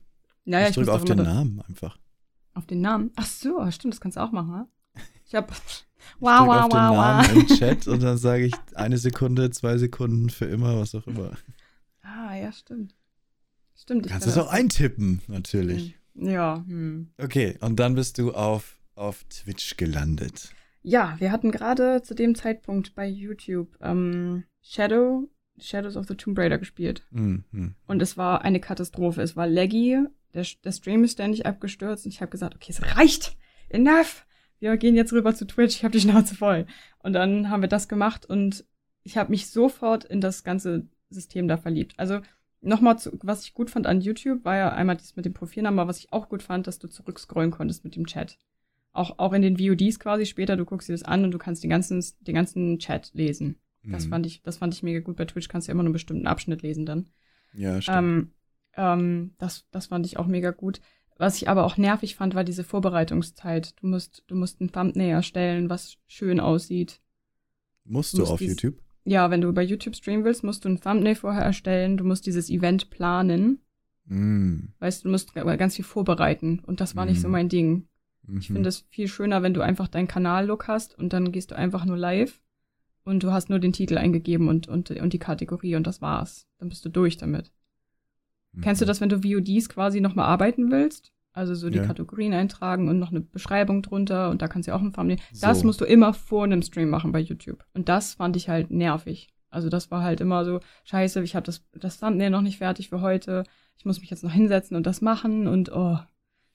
naja, 0.46 0.66
ich 0.66 0.70
ich 0.72 0.76
drücke 0.76 0.94
auf 0.94 1.06
den 1.06 1.18
Namen 1.18 1.62
einfach. 1.68 1.98
Auf 2.54 2.66
den 2.68 2.82
Namen? 2.82 3.12
Ach 3.16 3.26
so, 3.26 3.70
stimmt, 3.72 3.94
das 3.94 4.02
kannst 4.02 4.18
du 4.18 4.22
auch 4.22 4.32
machen, 4.32 4.52
ha? 4.52 4.68
Ich 5.26 5.36
hab. 5.36 5.52
Ich 5.52 5.86
Wow, 6.20 6.40
drücke 6.40 6.50
wow, 6.50 6.64
auf 6.64 6.70
den 6.70 6.80
wow, 6.80 6.96
Namen 6.96 7.36
im 7.36 7.48
Chat 7.48 7.88
und 7.88 8.04
dann 8.04 8.18
sage 8.18 8.46
ich 8.46 8.54
eine 8.76 8.98
Sekunde, 8.98 9.50
zwei 9.52 9.78
Sekunden, 9.78 10.30
für 10.30 10.46
immer, 10.46 10.78
was 10.80 10.94
auch 10.96 11.08
immer. 11.08 11.32
Ah, 12.02 12.36
ja, 12.36 12.52
stimmt. 12.52 12.94
Stimmt. 13.76 14.04
Du 14.04 14.08
ich 14.08 14.12
kannst 14.12 14.28
kann 14.28 14.36
das 14.36 14.46
auch 14.46 14.52
eintippen, 14.52 15.22
natürlich. 15.28 15.96
Hm. 16.16 16.30
Ja, 16.30 16.64
hm. 16.68 17.08
Okay, 17.18 17.58
und 17.62 17.80
dann 17.80 17.96
bist 17.96 18.18
du 18.20 18.34
auf, 18.34 18.78
auf 18.96 19.24
Twitch 19.26 19.78
gelandet. 19.78 20.54
Ja, 20.82 21.16
wir 21.20 21.32
hatten 21.32 21.52
gerade 21.52 22.02
zu 22.02 22.14
dem 22.14 22.36
Zeitpunkt 22.36 22.94
bei 22.94 23.08
YouTube 23.08 23.78
ähm, 23.82 24.44
Shadow, 24.62 25.30
Shadows 25.58 25.96
of 25.96 26.08
the 26.08 26.16
Tomb 26.16 26.38
Raider 26.38 26.58
gespielt. 26.58 27.06
Mhm. 27.12 27.76
Und 27.88 28.02
es 28.02 28.18
war 28.18 28.42
eine 28.42 28.60
Katastrophe. 28.60 29.22
Es 29.22 29.36
war 29.36 29.48
laggy, 29.48 30.00
der, 30.34 30.46
der 30.64 30.72
Stream 30.72 31.04
ist 31.04 31.14
ständig 31.14 31.46
abgestürzt 31.46 32.06
und 32.06 32.12
ich 32.14 32.22
habe 32.22 32.32
gesagt, 32.32 32.56
okay, 32.56 32.72
es 32.72 32.98
reicht. 32.98 33.38
Enough. 33.70 34.26
Wir 34.60 34.78
gehen 34.78 34.96
jetzt 34.96 35.12
rüber 35.12 35.36
zu 35.36 35.46
Twitch, 35.46 35.76
ich 35.76 35.84
habe 35.84 35.92
die 35.92 36.00
Schnauze 36.00 36.36
voll. 36.36 36.66
Und 37.00 37.14
dann 37.14 37.50
haben 37.50 37.62
wir 37.62 37.70
das 37.70 37.90
gemacht 37.90 38.26
und 38.26 38.66
ich 39.04 39.18
habe 39.18 39.32
mich 39.32 39.50
sofort 39.50 40.06
in 40.06 40.22
das 40.22 40.44
ganze 40.44 40.88
System 41.10 41.48
da 41.48 41.58
verliebt. 41.58 41.94
Also 41.98 42.22
nochmal, 42.62 42.98
zu, 42.98 43.12
was 43.24 43.44
ich 43.44 43.54
gut 43.54 43.70
fand 43.70 43.88
an 43.88 44.02
YouTube, 44.02 44.46
war 44.46 44.56
ja 44.56 44.70
einmal 44.72 44.96
das 44.96 45.16
mit 45.16 45.26
dem 45.26 45.34
Profilnamen, 45.34 45.80
aber 45.80 45.90
was 45.90 46.00
ich 46.00 46.14
auch 46.14 46.30
gut 46.30 46.44
fand, 46.44 46.68
dass 46.68 46.80
du 46.80 46.88
zurückscrollen 46.88 47.52
konntest 47.52 47.84
mit 47.84 47.96
dem 47.96 48.08
Chat. 48.08 48.38
Auch, 48.94 49.18
auch 49.20 49.34
in 49.34 49.42
den 49.42 49.58
VODs 49.60 50.00
quasi 50.00 50.26
später, 50.26 50.56
du 50.56 50.66
guckst 50.66 50.88
dir 50.88 50.94
das 50.94 51.04
an 51.04 51.24
und 51.26 51.32
du 51.32 51.38
kannst 51.40 51.64
den 51.64 51.70
ganzen, 51.72 52.04
den 52.22 52.36
ganzen 52.36 52.78
Chat 52.80 53.12
lesen. 53.14 53.58
Das 53.86 54.06
Mhm. 54.06 54.10
fand 54.10 54.26
ich, 54.28 54.42
das 54.44 54.58
fand 54.58 54.74
ich 54.74 54.84
mega 54.84 55.00
gut. 55.02 55.18
Bei 55.18 55.26
Twitch 55.26 55.48
kannst 55.50 55.68
du 55.68 55.72
ja 55.72 55.74
immer 55.74 55.84
nur 55.84 55.90
einen 55.90 55.94
bestimmten 55.94 56.28
Abschnitt 56.28 56.62
lesen 56.62 56.86
dann. 56.86 57.10
Ja, 57.54 57.82
stimmt. 57.82 57.98
Ähm, 57.98 58.32
ähm, 58.78 59.34
das, 59.40 59.66
das 59.72 59.88
fand 59.88 60.06
ich 60.06 60.18
auch 60.18 60.28
mega 60.28 60.52
gut. 60.52 60.80
Was 61.18 61.38
ich 61.42 61.50
aber 61.50 61.66
auch 61.66 61.78
nervig 61.78 62.16
fand, 62.16 62.34
war 62.34 62.44
diese 62.44 62.64
Vorbereitungszeit. 62.64 63.76
Du 63.82 63.88
musst, 63.88 64.24
du 64.28 64.36
musst 64.36 64.62
ein 64.62 64.72
Thumbnail 64.72 65.10
erstellen, 65.10 65.70
was 65.70 65.98
schön 66.08 66.40
aussieht. 66.40 67.02
Musst 67.84 68.14
du 68.14 68.18
du 68.18 68.22
musst 68.22 68.32
auf 68.34 68.40
dies- 68.40 68.50
YouTube? 68.62 68.80
Ja, 69.06 69.30
wenn 69.32 69.42
du 69.42 69.52
bei 69.54 69.64
YouTube 69.64 69.96
streamen 69.96 70.24
willst, 70.24 70.44
musst 70.46 70.64
du 70.64 70.70
ein 70.70 70.80
Thumbnail 70.80 71.16
vorher 71.16 71.44
erstellen. 71.44 71.98
Du 71.98 72.06
musst 72.06 72.26
dieses 72.26 72.50
Event 72.50 72.90
planen. 72.90 73.60
Mhm. 74.06 74.70
Weißt 74.80 75.04
du, 75.04 75.08
du 75.08 75.12
musst 75.12 75.34
ganz 75.34 75.76
viel 75.76 75.84
vorbereiten. 75.86 76.60
Und 76.60 76.80
das 76.80 76.96
war 76.96 77.06
nicht 77.06 77.20
so 77.22 77.28
Mhm. 77.28 77.32
mein 77.32 77.50
Ding. 77.50 77.88
Mhm. 78.26 78.38
Ich 78.40 78.48
finde 78.48 78.70
es 78.70 78.86
viel 78.90 79.08
schöner, 79.08 79.42
wenn 79.44 79.54
du 79.54 79.62
einfach 79.62 79.88
deinen 79.88 80.08
Kanal-Look 80.08 80.68
hast 80.68 80.98
und 80.98 81.14
dann 81.14 81.32
gehst 81.32 81.52
du 81.52 81.56
einfach 81.56 81.86
nur 81.86 81.98
live 81.98 82.42
und 83.04 83.24
du 83.24 83.32
hast 83.32 83.50
nur 83.50 83.60
den 83.60 83.74
Titel 83.74 83.98
eingegeben 83.98 84.48
und, 84.48 84.68
und, 84.68 84.92
und 84.92 85.14
die 85.14 85.20
Kategorie 85.20 85.76
und 85.76 85.86
das 85.88 86.02
war's. 86.02 86.48
Dann 86.60 86.70
bist 86.70 86.86
du 86.86 86.90
durch 86.90 87.18
damit. 87.18 87.52
Kennst 88.62 88.82
du 88.82 88.86
Mhm. 88.86 88.88
das, 88.88 89.02
wenn 89.02 89.10
du 89.10 89.22
VODs 89.24 89.68
quasi 89.70 90.00
nochmal 90.00 90.26
arbeiten 90.26 90.72
willst? 90.72 91.12
Also 91.36 91.56
so 91.56 91.72
die 91.72 91.80
Ja. 91.80 91.86
Kategorien 91.86 92.34
eintragen 92.34 92.88
und 92.90 93.00
noch 93.00 93.10
eine 93.10 93.22
Beschreibung 93.22 93.82
drunter 93.82 94.30
und 94.30 94.44
da 94.44 94.48
kannst 94.48 94.68
du 94.68 94.72
ja 94.72 94.78
auch 94.78 94.82
ein 94.82 94.94
Thumbnail. 94.94 95.18
Das 95.42 95.60
So. 95.62 95.66
musst 95.66 95.82
du 95.82 95.86
immer 95.86 96.14
vor 96.14 96.44
einem 96.44 96.62
Stream 96.62 96.90
machen 96.92 97.12
bei 97.12 97.20
YouTube. 97.20 97.66
Und 97.74 97.90
das 97.90 98.14
fand 98.14 98.36
ich 98.36 98.50
halt 98.50 98.70
nervig. 98.70 99.30
Also 99.50 99.70
das 99.70 99.90
war 99.90 100.04
halt 100.04 100.22
immer 100.22 100.46
so, 100.46 100.60
scheiße, 100.84 101.24
ich 101.24 101.36
habe 101.36 101.46
das, 101.46 101.66
das 101.74 102.00
Thumbnail 102.00 102.30
noch 102.30 102.42
nicht 102.42 102.60
fertig 102.60 102.90
für 102.90 103.02
heute. 103.02 103.44
Ich 103.78 103.86
muss 103.86 104.00
mich 104.00 104.12
jetzt 104.12 104.24
noch 104.24 104.32
hinsetzen 104.32 104.78
und 104.78 104.86
das 104.86 105.02
machen 105.02 105.48
und 105.48 105.72
oh, 105.72 105.98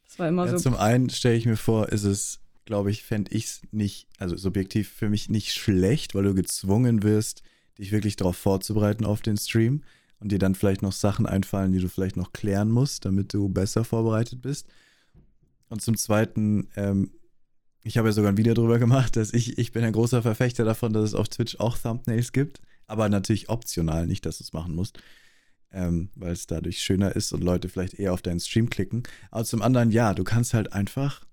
das 0.08 0.18
war 0.18 0.28
immer 0.28 0.46
Ja, 0.46 0.52
so. 0.52 0.58
zum 0.58 0.74
einen 0.74 1.10
stelle 1.10 1.36
ich 1.36 1.46
mir 1.46 1.56
vor, 1.56 1.90
ist 1.90 2.04
es, 2.04 2.40
glaube 2.64 2.90
ich, 2.90 3.04
fände 3.04 3.32
ich 3.32 3.44
es 3.44 3.60
nicht, 3.70 4.08
also 4.18 4.36
subjektiv 4.36 4.90
für 4.90 5.08
mich 5.08 5.28
nicht 5.28 5.52
schlecht, 5.52 6.14
weil 6.14 6.24
du 6.24 6.34
gezwungen 6.34 7.02
wirst, 7.02 7.42
dich 7.78 7.92
wirklich 7.92 8.16
darauf 8.16 8.36
vorzubereiten 8.36 9.04
auf 9.04 9.20
den 9.20 9.36
Stream 9.36 9.82
und 10.20 10.32
dir 10.32 10.38
dann 10.38 10.54
vielleicht 10.54 10.82
noch 10.82 10.92
Sachen 10.92 11.26
einfallen, 11.26 11.72
die 11.72 11.78
du 11.78 11.88
vielleicht 11.88 12.16
noch 12.16 12.32
klären 12.32 12.70
musst, 12.70 13.04
damit 13.04 13.32
du 13.32 13.48
besser 13.48 13.84
vorbereitet 13.84 14.42
bist. 14.42 14.66
Und 15.68 15.82
zum 15.82 15.96
Zweiten, 15.96 16.68
ähm, 16.76 17.12
ich 17.82 17.98
habe 17.98 18.08
ja 18.08 18.12
sogar 18.12 18.32
ein 18.32 18.36
Video 18.36 18.54
darüber 18.54 18.78
gemacht, 18.78 19.16
dass 19.16 19.32
ich, 19.32 19.58
ich 19.58 19.72
bin 19.72 19.84
ein 19.84 19.92
großer 19.92 20.22
Verfechter 20.22 20.64
davon, 20.64 20.92
dass 20.92 21.04
es 21.04 21.14
auf 21.14 21.28
Twitch 21.28 21.56
auch 21.60 21.78
Thumbnails 21.78 22.32
gibt, 22.32 22.60
aber 22.86 23.08
natürlich 23.08 23.48
optional, 23.50 24.06
nicht, 24.06 24.26
dass 24.26 24.38
du 24.38 24.44
es 24.44 24.52
machen 24.52 24.74
musst, 24.74 24.98
ähm, 25.72 26.10
weil 26.14 26.32
es 26.32 26.46
dadurch 26.46 26.80
schöner 26.80 27.14
ist 27.16 27.32
und 27.32 27.42
Leute 27.44 27.68
vielleicht 27.68 27.94
eher 27.94 28.12
auf 28.12 28.22
deinen 28.22 28.40
Stream 28.40 28.70
klicken. 28.70 29.02
Aber 29.30 29.44
zum 29.44 29.62
anderen, 29.62 29.90
ja, 29.90 30.14
du 30.14 30.24
kannst 30.24 30.54
halt 30.54 30.72
einfach, 30.72 31.24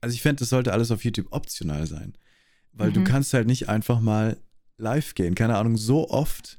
also 0.00 0.14
ich 0.14 0.22
fände, 0.22 0.40
das 0.40 0.48
sollte 0.50 0.72
alles 0.72 0.90
auf 0.90 1.04
YouTube 1.04 1.28
optional 1.30 1.86
sein, 1.86 2.14
weil 2.72 2.92
du 2.92 3.00
Mhm. 3.00 3.04
kannst 3.04 3.32
halt 3.34 3.46
nicht 3.46 3.68
einfach 3.68 4.00
mal 4.00 4.36
live 4.78 5.14
gehen, 5.14 5.34
keine 5.34 5.56
Ahnung, 5.56 5.76
so 5.76 6.10
oft 6.10 6.58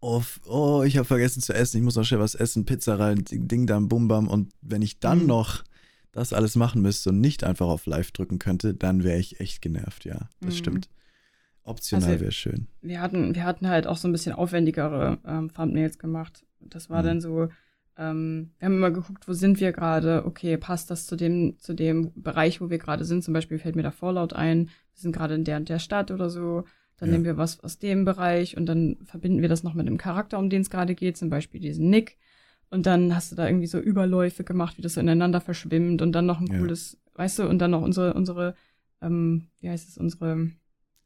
auf, 0.00 0.40
oh, 0.46 0.82
ich 0.84 0.96
habe 0.96 1.04
vergessen 1.06 1.42
zu 1.42 1.52
essen, 1.54 1.76
ich 1.76 1.82
muss 1.84 1.94
noch 1.94 2.04
schnell 2.04 2.18
was 2.20 2.34
essen, 2.34 2.64
Pizza 2.64 2.98
rein, 2.98 3.24
Ding, 3.24 3.46
Ding, 3.46 3.66
Dam, 3.66 3.88
Bum, 3.88 4.08
Bam. 4.08 4.26
Und 4.28 4.52
wenn 4.60 4.82
ich 4.82 4.98
dann 4.98 5.20
Mhm. 5.20 5.26
noch 5.26 5.62
das 6.10 6.32
alles 6.32 6.56
machen 6.56 6.82
müsste 6.82 7.10
und 7.10 7.20
nicht 7.20 7.44
einfach 7.44 7.68
auf 7.68 7.86
Live 7.86 8.10
drücken 8.10 8.38
könnte, 8.38 8.74
dann 8.74 9.04
wäre 9.04 9.18
ich 9.18 9.38
echt 9.40 9.62
genervt, 9.62 10.04
ja. 10.04 10.28
Das 10.40 10.54
Mhm. 10.54 10.58
stimmt. 10.58 10.88
Optional 11.64 12.08
Also- 12.10 12.20
wäre 12.20 12.32
schön. 12.32 12.66
wir 12.80 13.00
hatten, 13.00 13.34
wir 13.34 13.44
hatten 13.44 13.68
halt 13.68 13.86
auch 13.86 13.96
so 13.96 14.08
ein 14.08 14.12
bisschen 14.12 14.34
aufwendigere 14.34 15.18
ähm, 15.26 15.52
Thumbnails 15.52 15.98
gemacht. 15.98 16.44
Das 16.60 16.90
war 16.90 17.02
Mhm. 17.02 17.06
dann 17.06 17.20
so, 17.20 17.48
ähm, 17.98 18.50
wir 18.58 18.66
haben 18.66 18.76
immer 18.76 18.90
geguckt, 18.90 19.28
wo 19.28 19.32
sind 19.32 19.60
wir 19.60 19.72
gerade? 19.72 20.24
Okay, 20.26 20.56
passt 20.56 20.90
das 20.90 21.06
zu 21.06 21.14
dem, 21.16 21.58
zu 21.58 21.74
dem 21.74 22.10
Bereich, 22.16 22.60
wo 22.60 22.70
wir 22.70 22.78
gerade 22.78 23.04
sind? 23.04 23.22
Zum 23.22 23.34
Beispiel 23.34 23.58
fällt 23.58 23.76
mir 23.76 23.82
der 23.82 23.92
Fallout 23.92 24.32
ein. 24.32 24.66
Wir 24.66 25.00
sind 25.00 25.12
gerade 25.12 25.34
in 25.34 25.44
der 25.44 25.56
und 25.58 25.68
der 25.68 25.78
Stadt 25.78 26.10
oder 26.10 26.30
so. 26.30 26.64
Dann 26.98 27.08
Ja. 27.08 27.12
nehmen 27.14 27.24
wir 27.24 27.36
was 27.36 27.60
aus 27.60 27.78
dem 27.78 28.04
Bereich 28.04 28.56
und 28.56 28.66
dann 28.66 28.96
verbinden 29.04 29.42
wir 29.42 29.48
das 29.48 29.62
noch 29.62 29.74
mit 29.74 29.86
einem 29.86 29.98
Charakter, 29.98 30.38
um 30.38 30.50
den 30.50 30.62
es 30.62 30.70
gerade 30.70 30.94
geht, 30.94 31.16
zum 31.16 31.30
Beispiel 31.30 31.60
diesen 31.60 31.90
Nick. 31.90 32.16
Und 32.70 32.86
dann 32.86 33.14
hast 33.14 33.30
du 33.30 33.36
da 33.36 33.46
irgendwie 33.46 33.66
so 33.66 33.78
Überläufe 33.78 34.44
gemacht, 34.44 34.78
wie 34.78 34.82
das 34.82 34.94
so 34.94 35.00
ineinander 35.00 35.40
verschwimmt 35.40 36.00
und 36.00 36.12
dann 36.12 36.26
noch 36.26 36.40
ein 36.40 36.46
Ja. 36.46 36.58
cooles, 36.58 36.98
weißt 37.14 37.40
du, 37.40 37.48
und 37.48 37.58
dann 37.58 37.72
noch 37.72 37.82
unsere, 37.82 38.14
unsere, 38.14 38.54
ähm, 39.02 39.48
wie 39.60 39.68
heißt 39.68 39.88
es, 39.90 39.98
unsere 39.98 40.50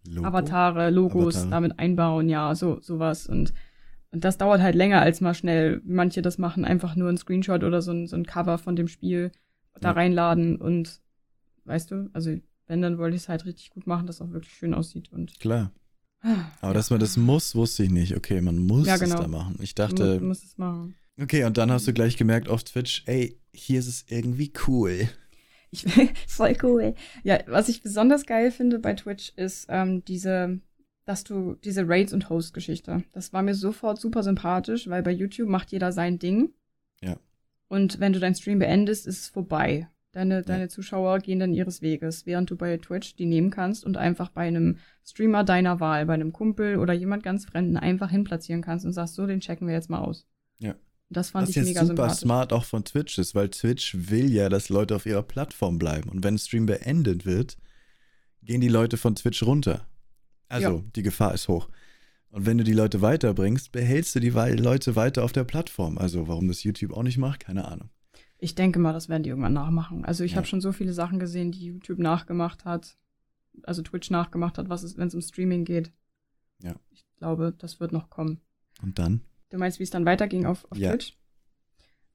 Logo. 0.07 0.27
Avatare, 0.27 0.91
Logos 0.91 1.35
Avatare. 1.37 1.51
damit 1.51 1.79
einbauen, 1.79 2.29
ja, 2.29 2.55
so 2.55 2.81
sowas 2.81 3.27
und 3.27 3.53
und 4.13 4.25
das 4.25 4.39
dauert 4.39 4.63
halt 4.63 4.75
länger 4.77 5.03
als 5.03 5.21
mal 5.21 5.35
schnell. 5.35 5.83
Manche 5.85 6.23
das 6.23 6.39
machen 6.39 6.65
einfach 6.65 6.97
nur 6.97 7.09
ein 7.11 7.19
Screenshot 7.19 7.65
oder 7.65 7.83
so 7.83 7.91
ein, 7.93 8.07
so 8.07 8.17
ein 8.17 8.25
Cover 8.25 8.57
von 8.59 8.75
dem 8.77 8.89
Spiel 8.89 9.31
da 9.81 9.89
Ja. 9.89 9.95
reinladen 9.95 10.57
und 10.57 11.01
weißt 11.65 11.91
du, 11.91 12.09
also 12.15 12.35
wenn 12.67 12.81
dann 12.83 12.99
wollte 12.99 13.17
ich 13.17 13.23
es 13.23 13.29
halt 13.29 13.45
richtig 13.45 13.71
gut 13.71 13.87
machen, 13.87 14.07
dass 14.07 14.17
es 14.17 14.23
auch 14.23 14.31
wirklich 14.33 14.55
schön 14.55 14.73
aussieht 14.75 15.13
und 15.13 15.39
Klar. 15.41 15.73
ah, 16.23 16.37
Aber 16.63 16.73
dass 16.75 16.91
man 16.91 16.99
das 17.01 17.17
muss, 17.17 17.55
wusste 17.55 17.83
ich 17.83 17.91
nicht. 17.91 18.17
Okay, 18.17 18.41
man 18.41 18.57
muss 18.59 18.87
Ja, 18.87 18.97
genau. 18.97 19.17
es 19.17 19.21
da 19.21 19.29
machen. 19.29 19.57
Ich 19.61 19.75
dachte, 19.75 20.19
du 20.19 20.25
musst 20.25 20.45
es 20.45 20.57
machen. 20.57 20.95
okay, 21.21 21.45
und 21.45 21.59
dann 21.59 21.71
hast 21.71 21.87
du 21.87 21.93
gleich 21.93 22.17
gemerkt 22.17 22.49
auf 22.49 22.65
Twitch, 22.65 23.03
ey, 23.07 23.39
hier 23.53 23.81
ist 23.81 23.89
es 23.89 24.05
irgendwie 24.09 24.53
cool. 24.67 25.09
Ich, 25.85 26.11
voll 26.29 26.57
cool. 26.62 26.95
Ja, 27.22 27.39
was 27.47 27.68
ich 27.68 27.83
besonders 27.83 28.27
geil 28.27 28.51
finde 28.51 28.79
bei 28.79 28.95
Twitch 28.95 29.33
ist 29.37 29.66
ähm, 29.68 30.05
diese, 30.05 30.61
dass 31.05 31.24
du 31.24 31.55
diese 31.55 31.89
Raids 31.89 32.12
und 32.12 32.31
Host-Geschichte. 32.31 33.05
Das 33.12 33.33
war 33.33 33.43
mir 33.43 33.55
sofort 33.55 34.01
super 34.01 34.22
sympathisch, 34.22 34.89
weil 34.89 35.03
bei 35.03 35.12
YouTube 35.12 35.49
macht 35.49 35.72
jeder 35.72 35.93
sein 35.93 36.18
Ding. 36.18 36.51
Ja. 37.01 37.16
Und 37.68 38.01
wenn 38.01 38.12
du 38.12 38.20
deinen 38.20 38.35
Stream 38.35 38.59
beendest, 38.59 39.07
ist 39.07 39.20
es 39.20 39.29
vorbei. 39.29 39.89
Deine, 40.12 40.41
deine 40.41 40.68
Zuschauer 40.68 41.18
gehen 41.18 41.41
dann 41.41 41.53
ihres 41.53 41.83
Weges, 41.83 42.24
während 42.24 42.51
du 42.51 42.57
bei 42.57 42.79
Twitch 42.79 43.16
die 43.16 43.27
nehmen 43.27 43.51
kannst 43.51 43.85
und 43.85 43.99
einfach 43.99 44.31
bei 44.31 44.47
einem 44.47 44.79
Streamer 45.05 45.45
deiner 45.45 45.79
Wahl, 45.79 46.07
bei 46.07 46.14
einem 46.14 46.33
Kumpel 46.33 46.79
oder 46.79 46.95
jemand 46.95 47.22
ganz 47.22 47.45
Fremden 47.45 47.77
einfach 47.77 48.11
hinplatzieren 48.11 48.62
kannst 48.62 48.87
und 48.87 48.93
sagst, 48.93 49.14
so, 49.14 49.27
den 49.27 49.41
checken 49.41 49.66
wir 49.66 49.74
jetzt 49.74 49.91
mal 49.91 49.99
aus. 49.99 50.27
Ja. 50.59 50.74
Das 51.09 51.31
fand 51.31 51.45
Was 51.45 51.51
ich 51.51 51.57
jetzt 51.57 51.67
mega 51.67 51.85
super 51.87 52.11
smart 52.11 52.53
auch 52.53 52.65
von 52.65 52.85
Twitch 52.85 53.19
ist, 53.19 53.35
weil 53.35 53.49
Twitch 53.51 53.95
will 54.11 54.33
ja, 54.33 54.49
dass 54.49 54.69
Leute 54.69 54.97
auf 54.97 55.07
ihrer 55.07 55.23
Plattform 55.23 55.79
bleiben. 55.79 56.09
Und 56.11 56.25
wenn 56.25 56.35
ein 56.35 56.39
Stream 56.39 56.67
beendet 56.67 57.25
wird, 57.25 57.57
gehen 58.43 58.61
die 58.61 58.69
Leute 58.69 58.97
von 58.97 59.15
Twitch 59.15 59.43
runter. 59.45 59.87
Also 60.49 60.79
Ja. 60.79 60.83
die 60.97 61.03
Gefahr 61.03 61.33
ist 61.35 61.49
hoch. 61.49 61.69
Und 62.31 62.45
wenn 62.45 62.59
du 62.59 62.65
die 62.65 62.73
Leute 62.75 63.03
weiterbringst, 63.03 63.71
behältst 63.73 64.15
du 64.17 64.21
die 64.21 64.31
Leute 64.31 64.97
weiter 64.97 65.25
auf 65.25 65.33
der 65.33 65.45
Plattform. 65.45 65.97
Also 65.97 66.27
warum 66.29 66.49
das 66.49 66.65
YouTube 66.65 66.93
auch 66.93 67.03
nicht 67.05 67.19
macht, 67.19 67.41
keine 67.41 67.67
Ahnung. 67.67 67.89
Ich 68.39 68.55
denke 68.55 68.79
mal, 68.79 68.93
das 68.93 69.09
werden 69.09 69.23
die 69.23 69.31
irgendwann 69.31 69.55
nachmachen. 69.55 70.05
Also 70.05 70.25
ich 70.25 70.33
Ja. 70.33 70.39
habe 70.39 70.47
schon 70.47 70.61
so 70.61 70.73
viele 70.73 70.93
Sachen 70.93 71.19
gesehen, 71.19 71.53
die 71.53 71.67
YouTube 71.67 71.99
nachgemacht 71.99 72.65
hat, 72.65 72.97
also 73.63 73.81
Twitch 73.83 74.11
nachgemacht 74.11 74.59
hat, 74.59 74.69
was 74.69 74.83
es, 74.83 74.97
wenn 74.99 75.09
es 75.09 75.15
um 75.15 75.23
Streaming 75.23 75.65
geht. 75.65 75.93
Ja. 76.63 76.75
Ich 76.91 77.05
glaube, 77.17 77.55
das 77.57 77.81
wird 77.81 77.93
noch 77.93 78.11
kommen. 78.11 78.41
Und 78.83 78.99
dann? 78.99 79.23
Du 79.51 79.59
meinst, 79.59 79.79
wie 79.79 79.85
es 79.85 79.91
dann 79.91 80.07
weiterging 80.07 80.47
auf, 80.47 80.67
auf 80.71 80.79
Ja. 80.79 80.91
Twitch? 80.91 81.17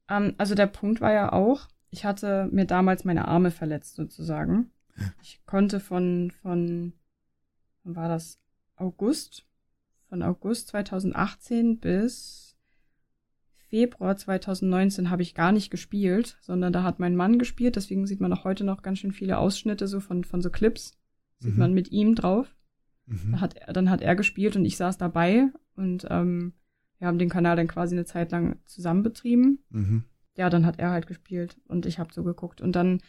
Ähm, 0.10 0.34
also 0.38 0.56
der 0.56 0.68
Punkt 0.68 1.02
war 1.02 1.14
ja 1.14 1.32
auch, 1.32 1.68
ich 1.90 2.06
hatte 2.06 2.48
mir 2.52 2.66
damals 2.66 3.04
meine 3.06 3.28
Arme 3.28 3.52
verletzt 3.52 3.96
sozusagen. 3.96 4.72
Ich 5.22 5.46
konnte 5.46 5.80
von, 5.80 6.32
von, 6.42 6.94
wann 7.84 7.96
war 7.96 8.10
das? 8.10 8.40
August? 8.76 9.46
Von 10.10 10.22
August 10.22 10.68
2018 10.70 11.80
bis 11.80 12.58
Februar 13.70 14.18
2019 14.18 15.10
habe 15.10 15.22
ich 15.22 15.34
gar 15.34 15.54
nicht 15.54 15.70
gespielt, 15.70 16.38
sondern 16.42 16.74
da 16.74 16.84
hat 16.84 17.00
mein 17.00 17.16
Mann 17.16 17.40
gespielt. 17.40 17.78
Deswegen 17.78 18.06
sieht 18.06 18.20
man 18.20 18.34
auch 18.34 18.44
heute 18.44 18.66
noch 18.66 18.82
ganz 18.82 19.00
schön 19.00 19.14
viele 19.14 19.38
Ausschnitte 19.38 19.88
so 19.88 20.02
von, 20.02 20.26
von 20.26 20.42
so 20.42 20.50
Clips. 20.50 20.98
Sieht 21.40 21.54
Mhm. 21.54 21.60
man 21.60 21.74
mit 21.74 21.92
ihm 21.92 22.16
drauf. 22.16 22.54
Mhm. 23.06 23.32
Dann 23.32 23.42
hat, 23.42 23.56
er, 23.56 23.74
dann 23.74 23.90
hat 23.90 24.02
er 24.02 24.16
gespielt 24.18 24.56
und 24.58 24.66
ich 24.66 24.76
saß 24.78 24.98
dabei 24.98 25.48
und 25.76 26.06
ähm, 26.10 26.54
wir 27.02 27.08
haben 27.08 27.18
den 27.18 27.30
Kanal 27.30 27.56
dann 27.56 27.68
quasi 27.68 27.95
eine 27.95 28.06
Zeit 28.06 28.32
lang 28.32 28.58
zusammen 28.68 29.02
betrieben. 29.02 29.64
Mhm. 29.72 30.04
Ja, 30.38 30.52
dann 30.52 30.68
hat 30.68 30.78
er 30.78 30.91
halt 30.91 31.08
gespielt 31.08 31.58
und 31.68 31.88
ich 31.88 31.97
habe 31.97 32.12
zugeguckt. 32.12 32.62
Und 32.62 32.76
dann 32.76 33.02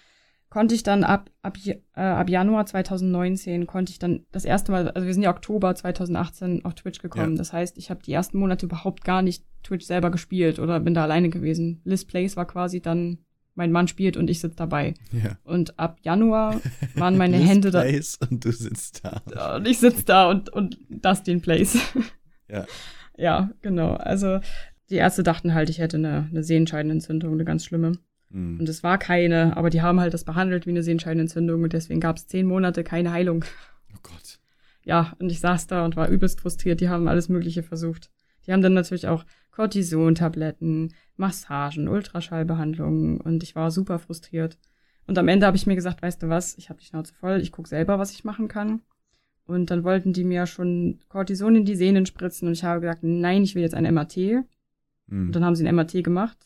konnte 0.48 0.74
ich 0.74 0.82
dann 0.82 1.04
ab, 1.04 1.30
ab, 1.42 1.58
äh, 1.66 2.00
ab 2.00 2.30
Januar 2.30 2.64
2019 2.64 3.66
konnte 3.66 3.92
ich 3.92 3.98
dann 3.98 4.24
das 4.32 4.46
erste 4.46 4.72
Mal, 4.72 4.88
also 4.88 5.06
wir 5.06 5.12
sind 5.12 5.22
ja 5.22 5.30
Oktober 5.30 5.74
2018 5.74 6.64
auf 6.64 6.74
Twitch 6.74 7.00
gekommen. 7.00 7.32
Ja. 7.32 7.38
Das 7.38 7.52
heißt, 7.52 7.76
ich 7.76 7.90
habe 7.90 8.02
die 8.02 8.14
ersten 8.14 8.38
Monate 8.38 8.64
überhaupt 8.64 9.04
gar 9.04 9.20
nicht 9.20 9.44
Twitch 9.62 9.84
selber 9.84 10.10
gespielt 10.10 10.58
oder 10.58 10.80
bin 10.80 10.94
da 10.94 11.02
alleine 11.02 11.28
gewesen. 11.28 11.82
Liz 11.84 12.06
Plays 12.06 12.34
war 12.34 12.46
quasi 12.46 12.80
dann 12.80 13.18
mein 13.54 13.72
Mann 13.72 13.88
spielt 13.88 14.16
und 14.16 14.30
ich 14.30 14.40
sitze 14.40 14.56
dabei. 14.56 14.94
Ja. 15.12 15.36
Und 15.44 15.78
ab 15.78 15.98
Januar 16.00 16.62
waren 16.94 17.16
meine 17.18 17.36
Hände 17.36 17.70
da. 17.70 17.82
Place 17.82 18.18
und 18.30 18.42
du 18.42 18.52
sitzt 18.52 19.02
da. 19.04 19.56
Und 19.56 19.68
ich 19.68 19.80
sitze 19.80 20.06
da 20.06 20.30
und, 20.30 20.48
und 20.48 20.78
Dustin 20.88 21.42
Place. 21.42 21.76
Ja. 22.48 22.64
Ja, 23.22 23.50
genau. 23.62 23.94
Also 23.94 24.40
die 24.90 24.96
Ärzte 24.96 25.22
dachten 25.22 25.54
halt, 25.54 25.70
ich 25.70 25.78
hätte 25.78 25.96
eine, 25.96 26.26
eine 26.28 26.42
Sehenscheidenentzündung, 26.42 27.34
eine 27.34 27.44
ganz 27.44 27.64
schlimme. 27.64 27.92
Mhm. 28.30 28.58
Und 28.58 28.68
es 28.68 28.82
war 28.82 28.98
keine, 28.98 29.56
aber 29.56 29.70
die 29.70 29.80
haben 29.80 30.00
halt 30.00 30.12
das 30.12 30.24
behandelt 30.24 30.66
wie 30.66 30.70
eine 30.70 30.82
Sehenscheidenentzündung 30.82 31.62
und 31.62 31.72
deswegen 31.72 32.00
gab 32.00 32.16
es 32.16 32.26
zehn 32.26 32.46
Monate 32.46 32.82
keine 32.82 33.12
Heilung. 33.12 33.44
Oh 33.94 33.98
Gott. 34.02 34.40
Ja, 34.84 35.12
und 35.20 35.30
ich 35.30 35.38
saß 35.38 35.68
da 35.68 35.84
und 35.84 35.94
war 35.94 36.08
übelst 36.08 36.40
frustriert. 36.40 36.80
Die 36.80 36.88
haben 36.88 37.06
alles 37.06 37.28
Mögliche 37.28 37.62
versucht. 37.62 38.10
Die 38.44 38.52
haben 38.52 38.62
dann 38.62 38.74
natürlich 38.74 39.06
auch 39.06 39.24
Cortison-Tabletten, 39.52 40.92
Massagen, 41.16 41.86
Ultraschallbehandlungen 41.86 43.20
und 43.20 43.44
ich 43.44 43.54
war 43.54 43.70
super 43.70 44.00
frustriert. 44.00 44.58
Und 45.06 45.16
am 45.16 45.28
Ende 45.28 45.46
habe 45.46 45.56
ich 45.56 45.68
mir 45.68 45.76
gesagt, 45.76 46.02
weißt 46.02 46.24
du 46.24 46.28
was, 46.28 46.58
ich 46.58 46.70
habe 46.70 46.80
die 46.80 46.86
Schnauze 46.86 47.14
voll, 47.14 47.40
ich 47.40 47.52
gucke 47.52 47.68
selber, 47.68 48.00
was 48.00 48.10
ich 48.10 48.24
machen 48.24 48.48
kann. 48.48 48.80
Und 49.46 49.70
dann 49.70 49.82
wollten 49.84 50.12
die 50.12 50.24
mir 50.24 50.46
schon 50.46 51.00
Cortison 51.08 51.56
in 51.56 51.64
die 51.64 51.74
Sehnen 51.76 52.06
spritzen 52.06 52.46
und 52.48 52.54
ich 52.54 52.64
habe 52.64 52.80
gesagt, 52.80 53.02
nein, 53.02 53.42
ich 53.42 53.54
will 53.54 53.62
jetzt 53.62 53.74
ein 53.74 53.84
MRT. 53.92 54.16
Mhm. 55.08 55.26
Und 55.26 55.32
dann 55.36 55.44
haben 55.44 55.56
sie 55.56 55.66
ein 55.66 55.74
MRT 55.74 56.02
gemacht 56.04 56.38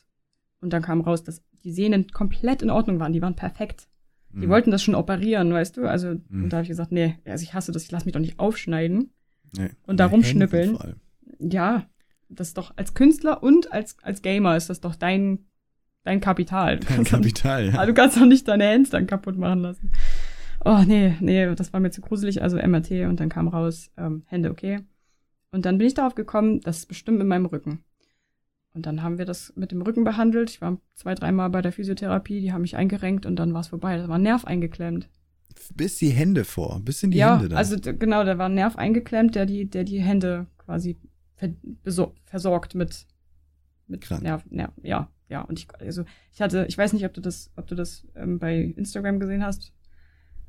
und 0.61 0.72
dann 0.72 0.82
kam 0.82 1.01
raus, 1.03 1.22
dass 1.22 1.42
die 1.64 1.72
Sehnen 1.72 2.09
komplett 2.09 2.62
in 2.62 2.70
Ordnung 2.70 2.99
waren, 2.99 3.12
die 3.12 3.20
waren 3.22 3.36
perfekt. 3.36 3.86
Die 4.32 4.47
Mhm. 4.47 4.51
wollten 4.51 4.70
das 4.70 4.82
schon 4.82 4.94
operieren, 4.94 5.53
weißt 5.53 5.76
du? 5.76 5.86
Also, 5.88 6.14
Mhm. 6.28 6.44
und 6.44 6.53
da 6.53 6.59
habe 6.59 6.62
ich 6.64 6.68
gesagt, 6.68 6.90
nee, 6.92 7.16
also 7.24 7.42
ich 7.42 7.55
hasse 7.55 7.72
das, 7.72 7.84
ich 7.84 7.90
lasse 7.90 8.07
mich 8.07 8.12
doch 8.12 8.20
nicht 8.20 8.38
aufschneiden. 8.38 9.11
Nee. 9.57 9.70
und 9.86 10.01
da 10.01 10.07
rumschnippeln. 10.07 10.76
Ja, 11.38 11.86
das 12.28 12.49
ist 12.49 12.59
doch 12.59 12.72
als 12.76 12.94
Künstler 12.94 13.42
und 13.42 13.72
als, 13.72 13.97
als 14.03 14.20
Gamer 14.20 14.57
ist 14.57 14.68
das 14.68 14.80
doch 14.80 14.97
dein, 14.97 15.47
dein 16.03 16.20
Kapital. 16.20 16.78
Kein 16.80 16.97
kannst 16.97 17.12
doch 17.12 17.18
nicht- 17.20 17.36
Kapital, 17.42 17.66
ja. 17.66 17.78
Ah, 17.78 17.86
du 17.86 17.94
kannst 17.94 18.16
doch 18.16 18.26
nicht 18.26 18.49
deine 18.49 18.66
Hands 18.68 18.90
dann 18.90 19.07
kaputt 19.07 19.38
machen 19.38 19.61
lassen. 19.61 19.92
Oh, 20.64 20.82
nee, 20.86 21.16
nee, 21.20 21.54
das 21.54 21.72
war 21.72 21.80
mir 21.80 21.90
zu 21.90 22.00
gruselig. 22.00 22.42
Also 22.42 22.57
MRT 22.57 23.07
und 23.09 23.20
dann 23.20 23.28
kam 23.28 23.48
raus, 23.48 23.90
ähm, 23.96 24.22
Hände 24.26 24.50
okay. 24.50 24.80
Und 25.52 25.64
dann 25.64 25.78
bin 25.78 25.86
ich 25.86 25.94
darauf 25.94 26.14
gekommen, 26.14 26.61
das 26.61 26.78
ist 26.78 26.86
bestimmt 26.86 27.20
in 27.20 27.28
meinem 27.28 27.46
Rücken. 27.46 27.84
Und 28.74 28.84
dann 28.84 29.02
haben 29.02 29.16
wir 29.16 29.24
das 29.24 29.54
mit 29.57 29.72
dem 29.72 29.80
Rücken 29.80 30.04
behandelt. 30.04 30.50
Ich 30.50 30.61
war 30.61 30.78
zwei, 30.94 31.14
dreimal 31.14 31.48
bei 31.48 31.62
der 31.62 31.72
Physiotherapie, 31.72 32.40
die 32.40 32.52
haben 32.52 32.61
mich 32.61 32.76
eingerenkt 32.76 33.24
und 33.24 33.36
dann 33.36 33.54
war 33.54 33.62
es 33.62 33.68
vorbei. 33.68 33.96
Da 33.96 34.09
war 34.09 34.16
ein 34.16 34.22
Nerv 34.22 34.44
eingeklemmt. 34.44 35.09
Bis 35.74 35.96
die 35.96 36.11
Hände 36.11 36.44
vor, 36.44 36.80
bis 36.84 37.02
in 37.02 37.11
die 37.11 37.16
ja, 37.16 37.36
Hände 37.36 37.48
dann. 37.48 37.59
also 37.59 37.76
genau, 37.80 38.22
da 38.24 38.36
war 38.36 38.50
ein 38.50 38.54
Nerv 38.54 38.76
eingeklemmt, 38.76 39.34
der 39.34 39.46
die, 39.46 39.70
der 39.70 39.84
die 39.84 40.02
Hände 40.02 40.46
quasi 40.59 40.98
versorgt 42.26 42.74
mit, 42.74 43.07
mit 43.86 44.02
Krank. 44.02 44.22
Nerv, 44.22 44.44
Nerv, 44.50 44.72
ja, 44.82 45.11
ja. 45.28 45.40
Und 45.40 45.59
ich, 45.59 45.68
also 45.80 46.04
ich 46.32 46.42
hatte, 46.42 46.66
ich 46.68 46.76
weiß 46.76 46.92
nicht, 46.92 47.07
ob 47.07 47.14
du 47.14 47.22
das, 47.22 47.50
ob 47.57 47.66
du 47.66 47.74
das 47.74 48.07
ähm, 48.14 48.38
bei 48.38 48.74
Instagram 48.76 49.20
gesehen 49.20 49.42
hast. 49.42 49.72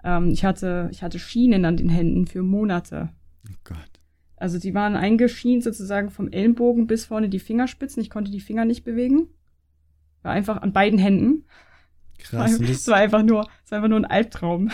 Ähm, 0.07 0.31
ich 0.31 0.45
hatte, 0.45 0.87
ich 0.91 1.03
hatte 1.03 1.19
Schienen 1.19 1.65
an 1.65 1.75
den 1.75 1.89
Händen 1.89 2.27
für 2.27 2.41
Monate. 2.41 3.09
oh 3.49 3.55
Gott. 3.65 3.99
Also 4.37 4.57
die 4.57 4.73
waren 4.73 4.95
eingeschient 4.95 5.63
sozusagen 5.63 6.11
vom 6.11 6.29
Ellenbogen 6.29 6.87
bis 6.87 7.05
vorne 7.05 7.27
die 7.27 7.39
Fingerspitzen. 7.39 8.01
Ich 8.01 8.09
konnte 8.09 8.31
die 8.31 8.39
Finger 8.39 8.63
nicht 8.63 8.85
bewegen. 8.85 9.27
War 10.21 10.31
einfach 10.31 10.61
an 10.61 10.71
beiden 10.71 10.97
Händen. 10.97 11.43
Krass. 12.19 12.51
Es 12.61 12.67
das, 12.67 12.87
war 12.87 12.97
einfach 12.97 13.23
nur, 13.23 13.49
es 13.65 13.71
war 13.71 13.77
einfach 13.77 13.89
nur 13.89 13.99
ein 13.99 14.05
Albtraum. 14.05 14.71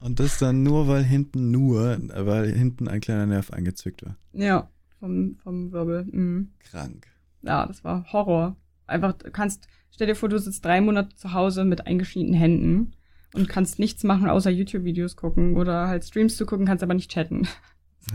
und 0.00 0.18
das 0.18 0.38
dann 0.38 0.64
nur, 0.64 0.88
weil 0.88 1.04
hinten 1.04 1.52
nur, 1.52 1.98
weil 2.12 2.52
hinten 2.52 2.88
ein 2.88 3.00
kleiner 3.00 3.26
Nerv 3.26 3.52
eingezückt 3.52 4.04
war. 4.04 4.16
Ja, 4.32 4.68
vom, 4.98 5.36
vom 5.44 5.70
Wirbel. 5.70 6.04
Mhm. 6.10 6.50
Krank. 6.58 7.06
Ja, 7.42 7.66
das 7.66 7.84
war 7.84 8.12
Horror. 8.12 8.56
Einfach, 8.88 9.12
du 9.12 9.30
kannst, 9.30 9.68
stell 9.92 10.08
dir 10.08 10.16
vor, 10.16 10.28
du 10.28 10.38
sitzt 10.38 10.64
drei 10.64 10.80
Monate 10.80 11.14
zu 11.14 11.32
Hause 11.34 11.64
mit 11.64 11.86
eingeschiedenen 11.86 12.34
Händen 12.34 12.94
und 13.34 13.48
kannst 13.48 13.78
nichts 13.78 14.04
machen, 14.04 14.28
außer 14.28 14.50
YouTube-Videos 14.50 15.16
gucken 15.16 15.56
oder 15.56 15.88
halt 15.88 16.04
Streams 16.04 16.36
zu 16.36 16.46
gucken, 16.46 16.66
kannst 16.66 16.82
aber 16.82 16.94
nicht 16.94 17.10
chatten. 17.10 17.46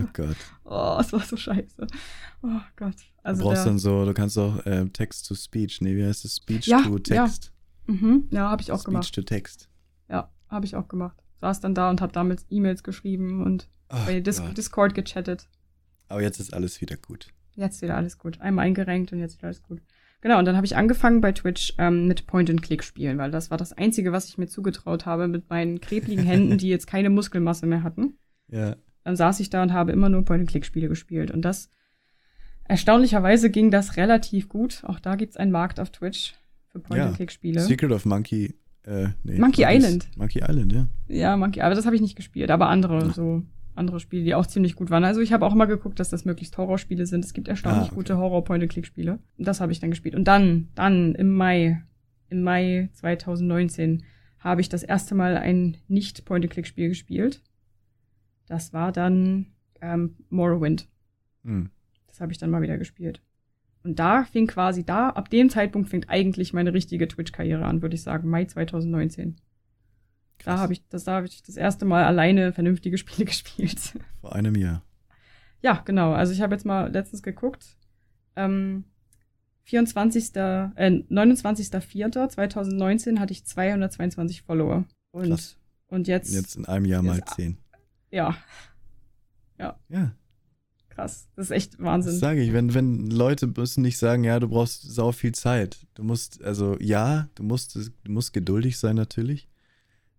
Oh 0.02 0.06
Gott. 0.14 0.36
Oh, 0.70 0.98
es 1.00 1.14
war 1.14 1.22
so 1.22 1.38
scheiße. 1.38 1.88
Oh 2.44 2.60
Gott. 2.76 2.96
Also 3.24 3.42
du 3.42 3.48
brauchst 3.48 3.64
der, 3.64 3.72
dann 3.72 3.80
so, 3.80 4.04
du 4.06 4.14
kannst 4.14 4.38
auch 4.38 4.66
äh, 4.66 4.86
Text 4.90 5.26
to 5.28 5.34
Speech. 5.36 5.80
Nee, 5.82 5.96
wie 5.96 6.06
heißt 6.06 6.26
das? 6.26 6.36
Speech 6.36 6.68
Ja, 6.68 6.82
to 6.82 7.00
Text. 7.00 7.54
mhm, 7.86 8.28
ja, 8.32 8.50
habe 8.50 8.62
ich 8.62 8.72
auch 8.74 8.80
Speech 8.80 8.86
gemacht. 8.86 9.16
to 9.16 9.22
Text. 9.22 9.70
Ja, 10.10 10.30
habe 10.50 10.66
ich 10.66 10.76
auch 10.76 10.90
gemacht. 10.90 11.24
Saß 11.40 11.62
dann 11.62 11.74
da 11.74 11.90
und 11.90 12.02
habe 12.02 12.12
damit 12.12 12.46
E-Mails 12.50 12.84
geschrieben 12.84 13.44
und 13.44 13.70
Oh 13.90 13.96
bei 14.06 14.20
Dis 14.20 14.42
Gott. 14.42 14.58
Discord 14.58 14.94
gechattet. 14.94 15.48
Aber 16.10 16.22
jetzt 16.22 16.40
ist 16.42 16.54
alles 16.54 16.82
wieder 16.82 16.98
gut. 16.98 17.30
Jetzt 17.56 17.82
wieder 17.82 17.96
alles 17.96 18.18
gut. 18.18 18.42
Einmal 18.42 18.66
eingerenkt 18.66 19.14
und 19.14 19.20
jetzt 19.20 19.38
wieder 19.38 19.48
alles 19.48 19.64
gut. 19.64 19.82
Genau, 20.22 20.40
und 20.40 20.46
dann 20.46 20.56
habe 20.56 20.66
ich 20.66 20.76
angefangen 20.76 21.22
bei 21.22 21.32
Twitch 21.32 21.74
ähm, 21.78 22.08
mit 22.08 22.26
Point-and-Click-Spielen, 22.26 23.18
weil 23.20 23.30
das 23.32 23.52
war 23.52 23.58
das 23.58 23.74
Einzige, 23.74 24.12
was 24.12 24.28
ich 24.28 24.38
mir 24.38 24.48
zugetraut 24.48 25.06
habe 25.06 25.28
mit 25.28 25.50
meinen 25.50 25.80
klebrigen 25.80 26.24
Händen, 26.24 26.58
die 26.58 26.70
jetzt 26.70 26.88
keine 26.88 27.10
Muskelmasse 27.12 27.68
mehr 27.68 27.84
hatten. 27.84 28.18
Ja. 28.48 28.76
Dann 29.04 29.16
saß 29.16 29.40
ich 29.40 29.50
da 29.50 29.62
und 29.62 29.74
habe 29.74 29.92
immer 29.92 30.10
nur 30.10 30.26
Point-and-Click-Spiele 30.26 30.88
gespielt. 30.90 31.30
Und 31.32 31.44
das, 31.44 31.70
erstaunlicherweise 32.66 33.50
ging 33.50 33.72
das 33.72 33.96
relativ 33.98 34.50
gut. 34.50 34.84
Auch 34.86 35.00
da 35.00 35.16
gibt's 35.16 35.38
einen 35.38 35.52
Markt 35.52 35.80
auf 35.80 35.92
Twitch 35.92 36.34
für 36.68 36.80
Point-and-Click-Spiele. 36.80 37.62
Secret 37.62 37.92
of 37.92 38.06
Monkey. 38.06 38.56
Äh, 38.84 39.10
nee, 39.24 39.38
Monkey 39.38 39.66
Island. 39.68 40.10
Monkey 40.18 40.40
Island, 40.48 40.74
ja. 40.74 40.88
Ja, 41.08 41.38
Monkey, 41.38 41.62
aber 41.62 41.76
das 41.76 41.86
habe 41.86 41.96
ich 41.96 42.02
nicht 42.02 42.16
gespielt, 42.16 42.50
aber 42.52 42.70
andere, 42.70 43.00
Ja. 43.08 43.14
so 43.14 43.44
andere 43.78 44.00
Spiele, 44.00 44.24
die 44.24 44.36
auch 44.36 44.46
ziemlich 44.48 44.76
gut 44.76 44.90
waren. 44.90 45.04
Also 45.04 45.22
ich 45.22 45.34
habe 45.34 45.46
auch 45.46 45.54
immer 45.54 45.68
geguckt, 45.68 46.00
dass 46.00 46.10
das 46.10 46.26
möglichst 46.26 46.58
Horrorspiele 46.58 47.06
sind. 47.06 47.24
Es 47.24 47.34
gibt 47.34 47.48
erstaunlich 47.48 47.84
Ah, 47.84 47.86
okay. 47.88 47.96
gute 47.96 48.18
Horror-Point-and-Click-Spiele. 48.18 49.20
Und 49.38 49.48
das 49.48 49.62
habe 49.62 49.72
ich 49.72 49.80
dann 49.80 49.90
gespielt. 49.92 50.16
Und 50.16 50.26
dann, 50.26 50.70
dann 50.76 51.16
im 51.16 51.34
Mai, 51.36 51.84
im 52.30 52.44
Mai 52.44 52.90
2019 52.94 54.04
habe 54.40 54.62
ich 54.62 54.70
das 54.70 54.84
erste 54.84 55.16
Mal 55.16 55.38
ein 55.38 55.78
Nicht-Point-and-Click-Spiel 55.88 56.90
gespielt. 56.90 57.42
Das 58.48 58.74
war 58.74 58.92
dann 58.92 59.48
ähm, 59.82 60.16
Morrowind. 60.30 60.88
Hm. 61.44 61.70
Das 62.08 62.22
habe 62.22 62.32
ich 62.32 62.38
dann 62.38 62.50
mal 62.50 62.62
wieder 62.62 62.78
gespielt. 62.78 63.22
Und 63.84 64.00
da 64.00 64.24
fing 64.24 64.48
quasi 64.48 64.84
da, 64.86 65.10
ab 65.10 65.30
dem 65.30 65.50
Zeitpunkt 65.50 65.90
fängt 65.90 66.10
eigentlich 66.10 66.52
meine 66.54 66.74
richtige 66.74 67.08
Twitch-Karriere 67.08 67.66
an, 67.66 67.82
würde 67.82 67.96
ich 67.96 68.04
sagen, 68.04 68.30
Mai 68.30 68.46
2019. 68.46 69.38
Da 70.46 70.58
habe 70.60 70.74
ich, 70.74 70.88
das, 70.88 71.04
da 71.04 71.14
habe 71.16 71.26
ich 71.28 71.42
das 71.44 71.58
erste 71.58 71.86
Mal 71.86 72.06
alleine 72.06 72.54
vernünftige 72.54 72.98
Spiele 72.98 73.26
gespielt. 73.30 73.94
Vor 74.22 74.34
einem 74.34 74.56
Jahr. 74.56 74.84
ja, 75.62 75.82
genau. 75.86 76.14
Also 76.14 76.32
ich 76.34 76.42
habe 76.42 76.54
jetzt 76.56 76.66
mal 76.66 76.92
letztens 76.92 77.22
geguckt. 77.24 77.66
Ähm, 78.36 78.86
24. 79.64 80.36
Äh, 80.36 80.70
29.04.2019 81.90 83.20
hatte 83.20 83.34
ich 83.34 83.46
222 83.46 84.42
Follower. 84.44 84.86
Und, 85.12 85.30
Krass. 85.30 85.58
und 85.88 86.08
jetzt, 86.08 86.34
Jetzt 86.34 86.56
in 86.56 86.66
einem 86.66 86.86
Jahr 86.86 87.02
mal 87.04 87.18
Jetzt- 87.18 87.36
zehn. 87.36 87.58
ja, 88.12 88.38
Ja, 89.60 89.78
krass. 90.90 91.28
Das 91.36 91.46
ist 91.48 91.52
echt 91.52 91.74
das 91.74 91.80
Wahnsinn. 91.82 92.16
sage 92.18 92.42
ich. 92.42 92.54
Wenn, 92.54 92.74
wenn 92.74 93.10
Leute 93.10 93.48
müssen 93.48 93.82
nicht 93.82 93.98
sagen, 93.98 94.24
ja, 94.24 94.40
du 94.40 94.48
brauchst 94.48 94.84
sau 94.84 95.12
viel 95.12 95.34
Zeit. 95.34 95.86
Du 95.96 96.04
musst, 96.04 96.44
also 96.44 96.78
ja, 96.80 97.28
du 97.36 97.44
musst, 97.44 97.76
du 97.76 98.12
musst 98.12 98.34
geduldig 98.34 98.78
sein 98.78 98.96
natürlich. 98.96 99.48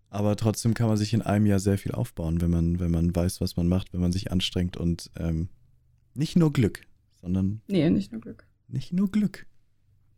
Aber 0.09 0.35
trotzdem 0.35 0.73
kann 0.73 0.87
man 0.87 0.97
sich 0.97 1.13
in 1.13 1.21
einem 1.21 1.45
Jahr 1.45 1.59
sehr 1.59 1.77
viel 1.77 1.91
aufbauen, 1.91 2.41
wenn 2.41 2.49
man, 2.49 2.79
wenn 2.79 2.91
man 2.91 3.15
weiß, 3.15 3.41
was 3.41 3.55
man 3.57 3.67
macht, 3.67 3.93
wenn 3.93 4.01
man 4.01 4.11
sich 4.11 4.31
anstrengt 4.31 4.75
und 4.75 5.11
ähm, 5.17 5.49
nicht 6.15 6.35
nur 6.35 6.51
Glück, 6.51 6.81
sondern 7.21 7.61
Nee, 7.67 7.89
nicht 7.89 8.11
nur 8.11 8.21
Glück. 8.21 8.47
nicht 8.67 8.91
nur 8.91 9.11
Glück. 9.11 9.45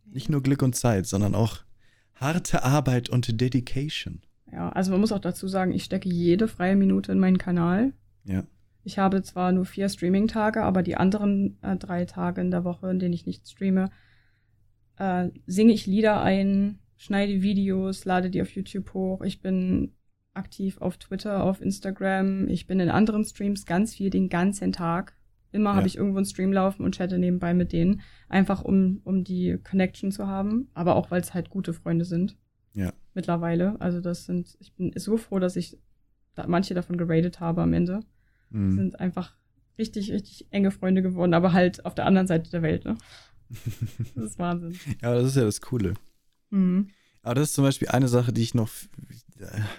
Nicht 0.06 0.28
nur 0.28 0.42
Glück 0.42 0.62
und 0.62 0.74
Zeit, 0.74 1.06
sondern 1.06 1.34
auch 1.34 1.58
harte 2.14 2.64
Arbeit 2.64 3.08
und 3.10 3.40
Dedication. 3.40 4.20
Ja, 4.50 4.68
also 4.70 4.90
man 4.92 5.00
muss 5.00 5.12
auch 5.12 5.18
dazu 5.20 5.48
sagen, 5.48 5.72
ich 5.72 5.84
stecke 5.84 6.08
jede 6.08 6.48
freie 6.48 6.76
Minute 6.76 7.12
in 7.12 7.18
meinen 7.18 7.38
Kanal. 7.38 7.92
Ja. 8.24 8.44
Ich 8.84 8.98
habe 8.98 9.22
zwar 9.22 9.52
nur 9.52 9.64
vier 9.64 9.88
Streaming-Tage, 9.88 10.62
aber 10.62 10.82
die 10.82 10.96
anderen 10.96 11.56
äh, 11.62 11.76
drei 11.76 12.04
Tage 12.04 12.40
in 12.40 12.50
der 12.50 12.64
Woche, 12.64 12.90
in 12.90 12.98
denen 12.98 13.14
ich 13.14 13.26
nicht 13.26 13.48
streame, 13.48 13.90
äh, 14.96 15.28
singe 15.46 15.72
ich 15.72 15.86
Lieder 15.86 16.20
ein, 16.22 16.78
schneide 17.02 17.42
Videos, 17.42 18.04
lade 18.04 18.30
die 18.30 18.40
auf 18.42 18.50
YouTube 18.54 18.94
hoch. 18.94 19.22
Ich 19.22 19.40
bin 19.40 19.92
aktiv 20.34 20.78
auf 20.78 20.96
Twitter, 20.98 21.42
auf 21.42 21.60
Instagram. 21.60 22.48
Ich 22.48 22.66
bin 22.66 22.80
in 22.80 22.88
anderen 22.88 23.24
Streams 23.24 23.66
ganz 23.66 23.94
viel 23.94 24.08
den 24.10 24.28
ganzen 24.28 24.72
Tag. 24.72 25.16
Immer 25.50 25.70
Ja. 25.70 25.76
habe 25.76 25.86
ich 25.86 25.96
irgendwo 25.96 26.16
einen 26.18 26.26
Stream 26.26 26.52
laufen 26.52 26.84
und 26.84 26.94
chatte 26.94 27.18
nebenbei 27.18 27.52
mit 27.54 27.72
denen. 27.72 28.00
Einfach 28.28 28.62
um, 28.62 29.00
um 29.04 29.24
die 29.24 29.58
Connection 29.68 30.10
zu 30.12 30.26
haben, 30.26 30.68
aber 30.74 30.96
auch 30.96 31.10
weil 31.10 31.20
es 31.20 31.34
halt 31.34 31.50
gute 31.50 31.72
Freunde 31.74 32.04
sind. 32.04 32.36
Ja. 32.74 32.92
Mittlerweile. 33.14 33.78
Also 33.80 34.00
das 34.00 34.24
sind, 34.24 34.56
ich 34.60 34.72
bin 34.74 34.92
so 34.96 35.16
froh, 35.18 35.38
dass 35.38 35.56
ich 35.56 35.78
da 36.34 36.46
manche 36.46 36.72
davon 36.72 36.96
geradet 36.96 37.40
habe 37.40 37.62
am 37.62 37.72
Ende 37.74 38.00
Mhm. 38.50 38.72
sind 38.72 39.00
einfach 39.00 39.34
richtig, 39.78 40.12
richtig 40.12 40.46
enge 40.50 40.70
Freunde 40.70 41.00
geworden, 41.02 41.32
aber 41.34 41.52
halt 41.54 41.84
auf 41.86 41.94
der 41.94 42.04
anderen 42.06 42.26
Seite 42.26 42.50
der 42.50 42.60
Welt, 42.62 42.84
ne? 42.84 42.96
Das 44.14 44.24
ist 44.24 44.38
Wahnsinn. 44.38 44.78
ja, 45.02 45.14
das 45.14 45.24
ist 45.28 45.36
ja 45.36 45.44
das 45.44 45.60
Coole. 45.60 45.94
Mhm. 46.52 46.88
Aber 47.22 47.34
das 47.36 47.50
ist 47.50 47.54
zum 47.54 47.64
Beispiel 47.64 47.88
eine 47.88 48.08
Sache, 48.08 48.32
die 48.32 48.42
ich 48.42 48.54
noch, 48.54 48.68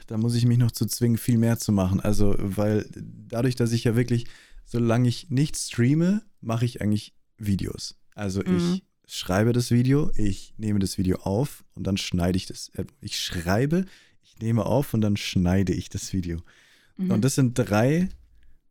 da 0.08 0.18
muss 0.18 0.36
ich 0.36 0.46
mich 0.46 0.58
noch 0.58 0.72
zu 0.72 0.86
zwingen, 0.86 1.18
viel 1.18 1.38
mehr 1.38 1.58
zu 1.58 1.72
machen. 1.72 2.00
Also, 2.00 2.36
weil 2.38 2.86
dadurch, 2.94 3.56
dass 3.56 3.72
ich 3.72 3.84
ja 3.84 3.96
wirklich, 3.96 4.26
solange 4.66 5.10
ich 5.10 5.30
nicht 5.30 5.58
streame, 5.58 6.22
mache 6.42 6.66
ich 6.66 6.82
eigentlich 6.82 7.14
Videos. 7.38 7.96
Also 8.16 8.42
Mhm. 8.42 8.56
ich 8.56 8.84
schreibe 9.06 9.52
das 9.52 9.72
Video, 9.72 10.12
ich 10.16 10.54
nehme 10.58 10.80
das 10.80 10.98
Video 10.98 11.18
auf 11.18 11.66
und 11.76 11.86
dann 11.86 11.98
schneide 11.98 12.38
ich 12.38 12.46
das. 12.46 12.72
Ich 13.02 13.20
schreibe, 13.20 13.86
ich 14.22 14.40
nehme 14.40 14.66
auf 14.66 14.94
und 14.94 15.02
dann 15.02 15.18
schneide 15.18 15.74
ich 15.74 15.90
das 15.90 16.14
Video. 16.14 16.40
Mhm. 16.98 17.12
Und 17.12 17.22
das 17.26 17.36
sind 17.36 17.56
drei 17.56 18.08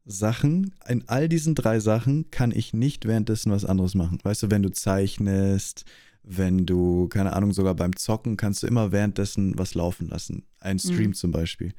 Sachen. 0.04 0.74
In 0.88 1.08
all 1.08 1.28
diesen 1.28 1.54
drei 1.54 1.78
Sachen 1.78 2.30
kann 2.30 2.52
ich 2.52 2.72
nicht 2.72 3.06
währenddessen 3.06 3.52
was 3.52 3.64
anderes 3.64 3.94
machen. 3.94 4.18
Weißt 4.22 4.42
du, 4.42 4.50
wenn 4.50 4.62
du 4.62 4.70
zeichnest, 4.70 5.84
wenn 6.22 6.66
du, 6.66 7.08
keine 7.08 7.32
Ahnung, 7.32 7.52
sogar 7.52 7.74
beim 7.74 7.96
Zocken 7.96 8.36
kannst 8.36 8.62
du 8.62 8.66
immer 8.66 8.92
währenddessen 8.92 9.58
was 9.58 9.74
laufen 9.74 10.08
lassen. 10.08 10.44
Ein 10.60 10.78
Stream 10.78 11.08
mhm. 11.08 11.14
zum 11.14 11.32
Beispiel. 11.32 11.74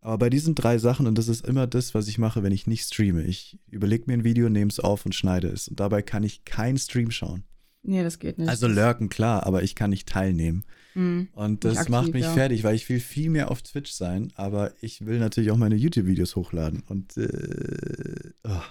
Aber 0.00 0.18
bei 0.18 0.30
diesen 0.30 0.54
drei 0.54 0.78
Sachen, 0.78 1.06
und 1.06 1.18
das 1.18 1.26
ist 1.26 1.44
immer 1.44 1.66
das, 1.66 1.92
was 1.92 2.06
ich 2.06 2.18
mache, 2.18 2.44
wenn 2.44 2.52
ich 2.52 2.68
nicht 2.68 2.84
streame, 2.84 3.24
ich 3.24 3.58
überlege 3.68 4.04
mir 4.06 4.12
ein 4.12 4.24
Video, 4.24 4.48
nehme 4.48 4.70
es 4.70 4.78
auf 4.78 5.04
und 5.04 5.16
schneide 5.16 5.48
es. 5.48 5.66
Und 5.66 5.80
dabei 5.80 6.02
kann 6.02 6.22
ich 6.22 6.44
keinen 6.44 6.78
Stream 6.78 7.10
schauen. 7.10 7.42
Nee, 7.82 8.02
das 8.02 8.18
geht 8.18 8.38
nicht. 8.38 8.48
Also 8.48 8.68
lurken, 8.68 9.08
klar, 9.08 9.46
aber 9.46 9.62
ich 9.62 9.74
kann 9.74 9.90
nicht 9.90 10.08
teilnehmen. 10.08 10.64
Mhm. 10.94 11.28
Und 11.32 11.64
das 11.64 11.78
aktiv, 11.78 11.90
macht 11.90 12.12
mich 12.12 12.24
ja. 12.24 12.32
fertig, 12.32 12.64
weil 12.64 12.74
ich 12.74 12.88
will 12.88 13.00
viel 13.00 13.30
mehr 13.30 13.50
auf 13.50 13.62
Twitch 13.62 13.92
sein, 13.92 14.32
aber 14.36 14.72
ich 14.80 15.06
will 15.06 15.18
natürlich 15.18 15.50
auch 15.50 15.56
meine 15.56 15.76
YouTube-Videos 15.76 16.36
hochladen. 16.36 16.82
Und 16.86 17.16
äh, 17.16 18.30
oh. 18.44 18.62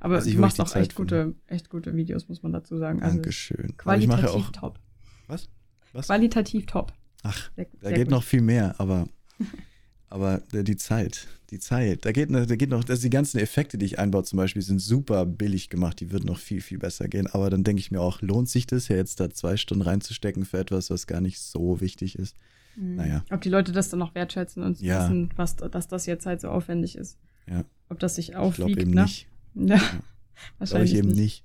Aber 0.00 0.16
also 0.16 0.30
du 0.30 0.38
machst 0.38 0.60
auch 0.60 0.74
echt 0.76 0.94
gute, 0.94 1.34
echt 1.46 1.70
gute 1.70 1.94
Videos, 1.94 2.28
muss 2.28 2.42
man 2.42 2.52
dazu 2.52 2.76
sagen. 2.76 3.02
Also 3.02 3.16
Dankeschön. 3.16 3.76
Qualitativ 3.76 4.18
ich 4.18 4.30
mache 4.30 4.36
auch, 4.36 4.50
top. 4.50 4.78
Was? 5.26 5.48
was? 5.92 6.06
Qualitativ 6.06 6.66
top. 6.66 6.92
Ach, 7.22 7.50
sehr, 7.56 7.66
da 7.80 7.90
geht 7.90 8.04
gut. 8.04 8.10
noch 8.10 8.22
viel 8.22 8.42
mehr, 8.42 8.74
aber, 8.78 9.08
aber 10.08 10.42
die 10.52 10.76
Zeit, 10.76 11.26
die 11.50 11.58
Zeit, 11.58 12.04
da 12.04 12.12
geht, 12.12 12.30
da 12.30 12.44
geht 12.44 12.70
noch, 12.70 12.88
also 12.88 13.02
die 13.02 13.10
ganzen 13.10 13.38
Effekte, 13.38 13.78
die 13.78 13.86
ich 13.86 13.98
einbaue 13.98 14.24
zum 14.24 14.36
Beispiel, 14.36 14.62
sind 14.62 14.80
super 14.80 15.26
billig 15.26 15.68
gemacht, 15.70 15.98
die 16.00 16.12
würden 16.12 16.26
noch 16.26 16.38
viel, 16.38 16.60
viel 16.60 16.78
besser 16.78 17.08
gehen, 17.08 17.26
aber 17.26 17.50
dann 17.50 17.64
denke 17.64 17.80
ich 17.80 17.90
mir 17.90 18.00
auch, 18.00 18.20
lohnt 18.20 18.48
sich 18.48 18.66
das 18.66 18.88
ja 18.88 18.96
jetzt 18.96 19.18
da 19.18 19.30
zwei 19.30 19.56
Stunden 19.56 19.82
reinzustecken 19.82 20.44
für 20.44 20.58
etwas, 20.58 20.90
was 20.90 21.06
gar 21.06 21.20
nicht 21.20 21.40
so 21.40 21.80
wichtig 21.80 22.18
ist? 22.18 22.36
Mhm. 22.76 22.96
Naja. 22.96 23.24
Ob 23.30 23.40
die 23.40 23.48
Leute 23.48 23.72
das 23.72 23.88
dann 23.88 23.98
noch 23.98 24.14
wertschätzen 24.14 24.62
und 24.62 24.80
ja. 24.80 25.04
wissen, 25.04 25.30
was, 25.36 25.56
dass 25.56 25.88
das 25.88 26.06
jetzt 26.06 26.26
halt 26.26 26.40
so 26.40 26.48
aufwendig 26.48 26.96
ist. 26.96 27.18
Ja. 27.48 27.64
Ob 27.88 27.98
das 27.98 28.16
sich 28.16 28.36
aufwiegt, 28.36 28.70
ich 28.70 28.78
eben 28.78 28.90
ne? 28.92 29.02
nicht. 29.02 29.28
Ja, 29.56 29.80
wahrscheinlich 30.58 30.92
ich 30.92 30.98
eben 30.98 31.08
nicht. 31.08 31.44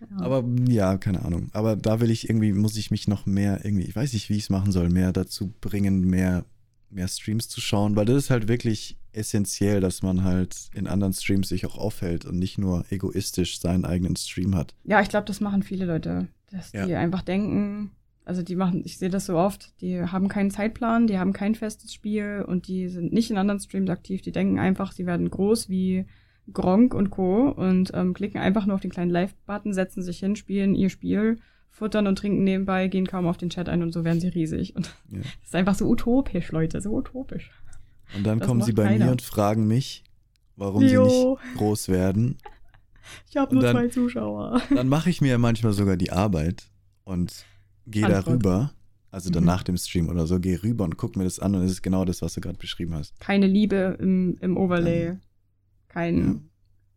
Ja. 0.00 0.24
Aber 0.24 0.44
ja, 0.68 0.98
keine 0.98 1.24
Ahnung. 1.24 1.48
Aber 1.52 1.76
da 1.76 2.00
will 2.00 2.10
ich 2.10 2.28
irgendwie, 2.28 2.52
muss 2.52 2.76
ich 2.76 2.90
mich 2.90 3.08
noch 3.08 3.26
mehr 3.26 3.64
irgendwie, 3.64 3.86
ich 3.86 3.96
weiß 3.96 4.12
nicht, 4.12 4.28
wie 4.28 4.36
ich 4.36 4.44
es 4.44 4.50
machen 4.50 4.72
soll, 4.72 4.90
mehr 4.90 5.12
dazu 5.12 5.52
bringen, 5.60 6.02
mehr, 6.02 6.44
mehr 6.90 7.08
Streams 7.08 7.48
zu 7.48 7.60
schauen, 7.60 7.96
weil 7.96 8.04
das 8.04 8.16
ist 8.16 8.30
halt 8.30 8.48
wirklich 8.48 8.98
essentiell, 9.12 9.80
dass 9.80 10.02
man 10.02 10.24
halt 10.24 10.68
in 10.74 10.86
anderen 10.86 11.14
Streams 11.14 11.48
sich 11.48 11.64
auch 11.64 11.78
aufhält 11.78 12.26
und 12.26 12.38
nicht 12.38 12.58
nur 12.58 12.84
egoistisch 12.90 13.58
seinen 13.58 13.84
eigenen 13.84 14.16
Stream 14.16 14.54
hat. 14.54 14.74
Ja, 14.84 15.00
ich 15.00 15.08
glaube, 15.08 15.26
das 15.26 15.40
machen 15.40 15.62
viele 15.62 15.86
Leute, 15.86 16.28
dass 16.50 16.72
ja. 16.72 16.86
die 16.86 16.94
einfach 16.94 17.22
denken, 17.22 17.92
also 18.26 18.42
die 18.42 18.56
machen, 18.56 18.82
ich 18.84 18.98
sehe 18.98 19.08
das 19.08 19.26
so 19.26 19.36
oft, 19.36 19.72
die 19.80 20.02
haben 20.02 20.28
keinen 20.28 20.50
Zeitplan, 20.50 21.06
die 21.06 21.18
haben 21.18 21.32
kein 21.32 21.54
festes 21.54 21.94
Spiel 21.94 22.44
und 22.46 22.68
die 22.68 22.88
sind 22.88 23.12
nicht 23.12 23.30
in 23.30 23.38
anderen 23.38 23.60
Streams 23.60 23.88
aktiv, 23.88 24.20
die 24.20 24.32
denken 24.32 24.58
einfach, 24.58 24.92
sie 24.92 25.06
werden 25.06 25.30
groß 25.30 25.70
wie 25.70 26.06
Gronk 26.52 26.94
und 26.94 27.10
Co. 27.10 27.48
und 27.48 27.90
ähm, 27.94 28.14
klicken 28.14 28.40
einfach 28.40 28.66
nur 28.66 28.74
auf 28.74 28.80
den 28.80 28.90
kleinen 28.90 29.10
Live-Button, 29.10 29.72
setzen 29.72 30.02
sich 30.02 30.20
hin, 30.20 30.36
spielen 30.36 30.74
ihr 30.74 30.90
Spiel, 30.90 31.38
futtern 31.70 32.06
und 32.06 32.16
trinken 32.16 32.44
nebenbei, 32.44 32.88
gehen 32.88 33.06
kaum 33.06 33.26
auf 33.26 33.36
den 33.36 33.50
Chat 33.50 33.68
ein 33.68 33.82
und 33.82 33.92
so 33.92 34.04
werden 34.04 34.20
sie 34.20 34.28
riesig. 34.28 34.76
Und 34.76 34.86
ja. 35.10 35.18
das 35.18 35.28
ist 35.44 35.54
einfach 35.54 35.74
so 35.74 35.86
utopisch, 35.86 36.52
Leute, 36.52 36.80
so 36.80 36.92
utopisch. 36.92 37.50
Und 38.16 38.24
dann 38.24 38.38
das 38.38 38.46
kommen 38.46 38.62
sie 38.62 38.72
bei 38.72 38.84
keiner. 38.84 39.06
mir 39.06 39.10
und 39.12 39.22
fragen 39.22 39.66
mich, 39.66 40.04
warum 40.56 40.82
jo. 40.82 41.08
sie 41.08 41.26
nicht 41.28 41.58
groß 41.58 41.88
werden. 41.88 42.38
Ich 43.30 43.36
habe 43.36 43.54
nur 43.54 43.62
dann, 43.62 43.76
zwei 43.76 43.86
Zuschauer. 43.86 44.60
Dann 44.74 44.88
mache 44.88 45.10
ich 45.10 45.20
mir 45.20 45.38
manchmal 45.38 45.72
sogar 45.72 45.96
die 45.96 46.10
Arbeit 46.10 46.72
und 47.04 47.46
gehe 47.86 48.08
darüber, 48.08 48.72
also 49.12 49.30
dann 49.30 49.44
mhm. 49.44 49.46
nach 49.46 49.62
dem 49.62 49.76
Stream 49.76 50.08
oder 50.08 50.26
so, 50.26 50.40
gehe 50.40 50.60
rüber 50.60 50.82
und 50.82 50.96
gucke 50.96 51.16
mir 51.16 51.24
das 51.24 51.38
an 51.38 51.54
und 51.54 51.62
es 51.62 51.70
ist 51.70 51.82
genau 51.82 52.04
das, 52.04 52.20
was 52.20 52.34
du 52.34 52.40
gerade 52.40 52.58
beschrieben 52.58 52.94
hast. 52.94 53.20
Keine 53.20 53.46
Liebe 53.46 53.96
im, 54.00 54.36
im 54.40 54.56
Overlay. 54.56 55.04
Ja 55.06 55.16
kein, 55.96 56.26
ja. 56.26 56.34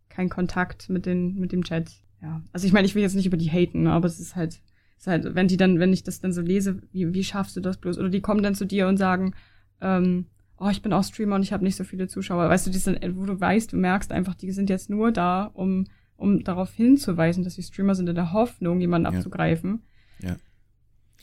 kein 0.09 0.29
Kontakt 0.29 0.89
mit, 0.89 1.05
den, 1.05 1.35
mit 1.39 1.53
dem 1.53 1.63
Chat. 1.63 1.89
Ja. 2.21 2.41
Also 2.51 2.67
ich 2.67 2.73
meine, 2.73 2.85
ich 2.85 2.95
will 2.95 3.01
jetzt 3.01 3.15
nicht 3.15 3.27
über 3.27 3.37
die 3.37 3.49
haten, 3.49 3.83
ne, 3.83 3.93
aber 3.93 4.07
es 4.07 4.19
ist 4.19 4.35
halt, 4.35 4.59
ist 4.97 5.07
halt, 5.07 5.35
wenn 5.35 5.47
die 5.47 5.55
dann, 5.55 5.79
wenn 5.79 5.93
ich 5.93 6.03
das 6.03 6.19
dann 6.19 6.33
so 6.33 6.41
lese, 6.41 6.81
wie, 6.91 7.13
wie 7.13 7.23
schaffst 7.23 7.55
du 7.55 7.61
das 7.61 7.77
bloß? 7.77 7.97
Oder 7.97 8.09
die 8.09 8.19
kommen 8.19 8.43
dann 8.43 8.55
zu 8.55 8.65
dir 8.65 8.89
und 8.89 8.97
sagen, 8.97 9.33
ähm, 9.79 10.25
oh, 10.57 10.67
ich 10.67 10.81
bin 10.81 10.91
auch 10.91 11.05
Streamer 11.05 11.35
und 11.35 11.43
ich 11.43 11.53
habe 11.53 11.63
nicht 11.63 11.77
so 11.77 11.85
viele 11.85 12.09
Zuschauer. 12.09 12.49
Weißt 12.49 12.67
du, 12.67 12.71
die 12.71 12.77
sind, 12.77 12.99
wo 13.15 13.25
du 13.25 13.39
weißt, 13.39 13.71
du 13.71 13.77
merkst 13.77 14.11
einfach, 14.11 14.35
die 14.35 14.51
sind 14.51 14.69
jetzt 14.69 14.89
nur 14.89 15.13
da, 15.13 15.45
um, 15.53 15.85
um 16.17 16.43
darauf 16.43 16.73
hinzuweisen, 16.73 17.45
dass 17.45 17.55
sie 17.55 17.63
Streamer 17.63 17.95
sind 17.95 18.09
in 18.09 18.15
der 18.15 18.33
Hoffnung, 18.33 18.81
jemanden 18.81 19.09
ja. 19.09 19.17
abzugreifen. 19.17 19.83
Ja. 20.21 20.35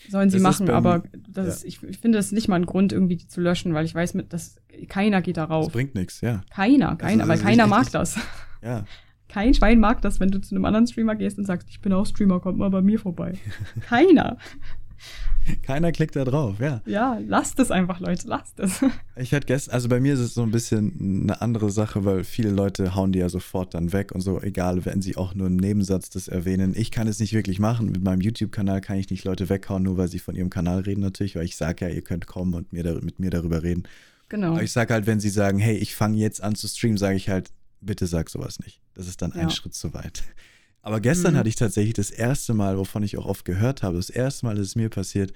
Sollen 0.08 0.30
sie 0.30 0.38
das 0.38 0.42
machen, 0.42 0.70
aber 0.70 1.02
das 1.28 1.46
ja. 1.46 1.52
ist, 1.52 1.64
ich, 1.64 1.82
ich, 1.82 1.98
finde 1.98 2.18
das 2.18 2.32
nicht 2.32 2.48
mal 2.48 2.56
ein 2.56 2.66
Grund, 2.66 2.92
irgendwie 2.92 3.16
die 3.16 3.26
zu 3.26 3.40
löschen, 3.40 3.74
weil 3.74 3.84
ich 3.84 3.94
weiß, 3.94 4.14
mit, 4.14 4.32
dass 4.32 4.56
keiner 4.88 5.22
geht 5.22 5.36
darauf. 5.36 5.66
Das 5.66 5.72
bringt 5.72 5.94
nichts, 5.94 6.20
ja. 6.20 6.42
Keiner, 6.50 6.96
keiner, 6.96 7.24
also, 7.24 7.32
weil 7.32 7.38
keiner 7.38 7.64
richtig, 7.64 7.78
mag 7.78 7.92
das. 7.92 8.18
Ja. 8.62 8.84
Kein 9.28 9.54
Schwein 9.54 9.78
mag 9.78 10.02
das, 10.02 10.18
wenn 10.18 10.30
du 10.30 10.40
zu 10.40 10.54
einem 10.54 10.64
anderen 10.64 10.86
Streamer 10.86 11.14
gehst 11.14 11.38
und 11.38 11.44
sagst, 11.44 11.68
ich 11.68 11.80
bin 11.80 11.92
auch 11.92 12.06
Streamer, 12.06 12.40
kommt 12.40 12.58
mal 12.58 12.70
bei 12.70 12.80
mir 12.80 12.98
vorbei. 12.98 13.34
keiner. 13.88 14.38
Keiner 15.62 15.92
klickt 15.92 16.16
da 16.16 16.24
drauf, 16.24 16.56
ja. 16.60 16.82
Ja, 16.86 17.18
lasst 17.26 17.58
es 17.58 17.70
einfach, 17.70 18.00
Leute, 18.00 18.26
lasst 18.28 18.58
es. 18.60 18.80
Ich 19.18 19.32
hatte 19.32 19.46
gestern, 19.46 19.72
also 19.72 19.88
bei 19.88 19.98
mir 19.98 20.12
ist 20.12 20.20
es 20.20 20.34
so 20.34 20.42
ein 20.42 20.50
bisschen 20.50 21.22
eine 21.24 21.40
andere 21.40 21.70
Sache, 21.70 22.04
weil 22.04 22.22
viele 22.22 22.50
Leute 22.50 22.94
hauen 22.94 23.12
die 23.12 23.20
ja 23.20 23.30
sofort 23.30 23.72
dann 23.72 23.92
weg 23.92 24.12
und 24.12 24.20
so, 24.20 24.42
egal, 24.42 24.84
wenn 24.84 25.00
sie 25.00 25.16
auch 25.16 25.34
nur 25.34 25.46
im 25.46 25.56
Nebensatz 25.56 26.10
das 26.10 26.28
erwähnen. 26.28 26.74
Ich 26.76 26.90
kann 26.90 27.08
es 27.08 27.18
nicht 27.18 27.32
wirklich 27.32 27.58
machen. 27.58 27.90
Mit 27.90 28.02
meinem 28.02 28.20
YouTube-Kanal 28.20 28.82
kann 28.82 28.98
ich 28.98 29.08
nicht 29.08 29.24
Leute 29.24 29.48
weghauen, 29.48 29.84
nur 29.84 29.96
weil 29.96 30.08
sie 30.08 30.18
von 30.18 30.34
ihrem 30.34 30.50
Kanal 30.50 30.80
reden 30.80 31.00
natürlich, 31.00 31.34
weil 31.34 31.44
ich 31.44 31.56
sage 31.56 31.86
ja, 31.86 31.90
ihr 31.90 32.02
könnt 32.02 32.26
kommen 32.26 32.52
und 32.52 32.72
mir 32.72 32.82
da, 32.82 32.92
mit 32.94 33.18
mir 33.18 33.30
darüber 33.30 33.62
reden. 33.62 33.84
Genau. 34.28 34.52
Aber 34.52 34.62
ich 34.62 34.72
sage 34.72 34.92
halt, 34.92 35.06
wenn 35.06 35.20
sie 35.20 35.30
sagen, 35.30 35.58
hey, 35.58 35.76
ich 35.76 35.94
fange 35.94 36.18
jetzt 36.18 36.42
an 36.42 36.54
zu 36.54 36.68
streamen, 36.68 36.98
sage 36.98 37.16
ich 37.16 37.28
halt, 37.28 37.50
bitte 37.80 38.06
sag 38.06 38.28
sowas 38.28 38.58
nicht. 38.58 38.80
Das 38.94 39.06
ist 39.06 39.22
dann 39.22 39.32
ja. 39.34 39.42
ein 39.42 39.50
Schritt 39.50 39.74
zu 39.74 39.94
weit. 39.94 40.24
Aber 40.86 41.00
gestern 41.00 41.34
mhm. 41.34 41.38
hatte 41.38 41.48
ich 41.48 41.56
tatsächlich 41.56 41.94
das 41.94 42.12
erste 42.12 42.54
Mal, 42.54 42.78
wovon 42.78 43.02
ich 43.02 43.18
auch 43.18 43.26
oft 43.26 43.44
gehört 43.44 43.82
habe, 43.82 43.96
das 43.96 44.08
erste 44.08 44.46
Mal 44.46 44.56
ist 44.56 44.68
es 44.68 44.76
mir 44.76 44.88
passiert, 44.88 45.32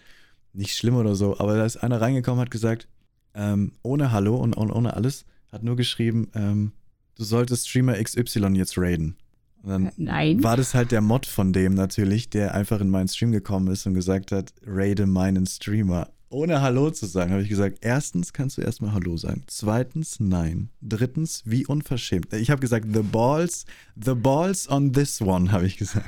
nicht 0.52 0.76
schlimm 0.76 0.94
oder 0.94 1.16
so, 1.16 1.40
aber 1.40 1.56
da 1.56 1.64
ist 1.64 1.76
einer 1.76 2.00
reingekommen, 2.00 2.40
hat 2.40 2.52
gesagt, 2.52 2.86
ähm, 3.34 3.72
ohne 3.82 4.12
Hallo 4.12 4.36
und, 4.36 4.56
und, 4.56 4.70
ohne 4.70 4.94
alles, 4.94 5.24
hat 5.50 5.64
nur 5.64 5.74
geschrieben, 5.74 6.28
ähm, 6.36 6.70
du 7.16 7.24
solltest 7.24 7.68
Streamer 7.68 8.00
XY 8.00 8.54
jetzt 8.54 8.78
raiden. 8.78 9.16
Und 9.64 9.70
dann 9.70 9.86
äh, 9.86 9.92
Nein. 9.96 10.44
war 10.44 10.56
das 10.56 10.72
halt 10.72 10.92
der 10.92 11.00
Mod 11.00 11.26
von 11.26 11.52
dem 11.52 11.74
natürlich, 11.74 12.30
der 12.30 12.54
einfach 12.54 12.80
in 12.80 12.88
meinen 12.88 13.08
Stream 13.08 13.32
gekommen 13.32 13.66
ist 13.72 13.84
und 13.86 13.94
gesagt 13.94 14.30
hat, 14.30 14.52
raide 14.64 15.06
meinen 15.06 15.46
Streamer 15.46 16.10
ohne 16.30 16.62
Hallo 16.62 16.90
zu 16.90 17.06
sagen, 17.06 17.32
habe 17.32 17.42
ich 17.42 17.48
gesagt, 17.48 17.78
erstens 17.80 18.32
kannst 18.32 18.56
du 18.56 18.62
erstmal 18.62 18.92
Hallo 18.92 19.16
sagen. 19.16 19.42
Zweitens, 19.48 20.20
nein. 20.20 20.70
Drittens, 20.80 21.42
wie 21.44 21.66
unverschämt. 21.66 22.32
Ich 22.32 22.50
habe 22.50 22.60
gesagt, 22.60 22.86
the 22.92 23.02
balls, 23.02 23.66
the 23.96 24.14
balls 24.14 24.70
on 24.70 24.92
this 24.92 25.20
one, 25.20 25.50
habe 25.50 25.66
ich 25.66 25.76
gesagt. 25.76 26.06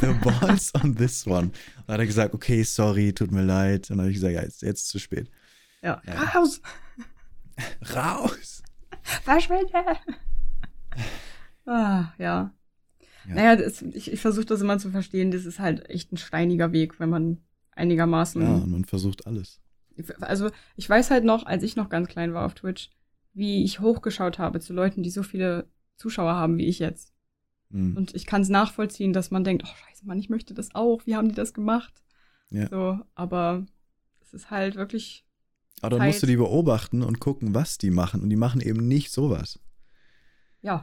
The 0.00 0.14
balls 0.24 0.74
on 0.74 0.96
this 0.96 1.26
one. 1.26 1.50
Und 1.86 1.88
hat 1.88 2.00
er 2.00 2.06
gesagt, 2.06 2.34
okay, 2.34 2.62
sorry, 2.62 3.12
tut 3.12 3.30
mir 3.30 3.44
leid. 3.44 3.90
Und 3.90 3.98
dann 3.98 4.06
habe 4.06 4.10
ich 4.10 4.16
gesagt, 4.16 4.34
ja, 4.34 4.42
jetzt, 4.42 4.62
jetzt 4.62 4.88
zu 4.88 4.98
spät. 4.98 5.30
Ja, 5.82 6.00
ja. 6.06 6.14
raus. 6.14 6.62
raus. 7.94 8.62
Verschwinde. 9.22 9.72
ah, 11.66 12.12
ja. 12.16 12.16
ja. 12.18 12.54
Naja, 13.26 13.56
das, 13.56 13.82
ich, 13.82 14.12
ich 14.12 14.20
versuche 14.20 14.46
das 14.46 14.62
immer 14.62 14.78
zu 14.78 14.90
verstehen. 14.90 15.30
Das 15.30 15.44
ist 15.44 15.58
halt 15.58 15.88
echt 15.90 16.10
ein 16.10 16.16
steiniger 16.16 16.72
Weg, 16.72 16.98
wenn 16.98 17.10
man 17.10 17.42
einigermaßen. 17.78 18.42
Ja, 18.42 18.54
und 18.54 18.70
man 18.70 18.84
versucht 18.84 19.26
alles. 19.26 19.60
Also 20.20 20.50
ich 20.76 20.88
weiß 20.88 21.10
halt 21.10 21.24
noch, 21.24 21.46
als 21.46 21.62
ich 21.62 21.76
noch 21.76 21.88
ganz 21.88 22.08
klein 22.08 22.34
war 22.34 22.46
auf 22.46 22.54
Twitch, 22.54 22.90
wie 23.32 23.64
ich 23.64 23.80
hochgeschaut 23.80 24.38
habe 24.38 24.60
zu 24.60 24.72
Leuten, 24.72 25.02
die 25.02 25.10
so 25.10 25.22
viele 25.22 25.68
Zuschauer 25.96 26.34
haben 26.34 26.58
wie 26.58 26.66
ich 26.66 26.78
jetzt. 26.78 27.12
Mhm. 27.70 27.96
Und 27.96 28.14
ich 28.14 28.26
kann 28.26 28.42
es 28.42 28.48
nachvollziehen, 28.48 29.12
dass 29.12 29.30
man 29.30 29.44
denkt, 29.44 29.64
oh 29.66 29.86
scheiße, 29.86 30.06
Mann, 30.06 30.18
ich 30.18 30.30
möchte 30.30 30.54
das 30.54 30.74
auch. 30.74 31.06
Wie 31.06 31.16
haben 31.16 31.28
die 31.28 31.34
das 31.34 31.54
gemacht? 31.54 32.02
Ja. 32.50 32.68
So, 32.68 32.98
aber 33.14 33.66
es 34.20 34.32
ist 34.32 34.50
halt 34.50 34.76
wirklich. 34.76 35.24
Aber 35.80 35.96
dann 35.96 36.06
musst 36.06 36.22
du 36.22 36.26
die 36.26 36.36
beobachten 36.36 37.02
und 37.02 37.20
gucken, 37.20 37.54
was 37.54 37.78
die 37.78 37.90
machen. 37.90 38.22
Und 38.22 38.30
die 38.30 38.36
machen 38.36 38.60
eben 38.60 38.88
nicht 38.88 39.12
sowas. 39.12 39.60
Ja. 40.60 40.82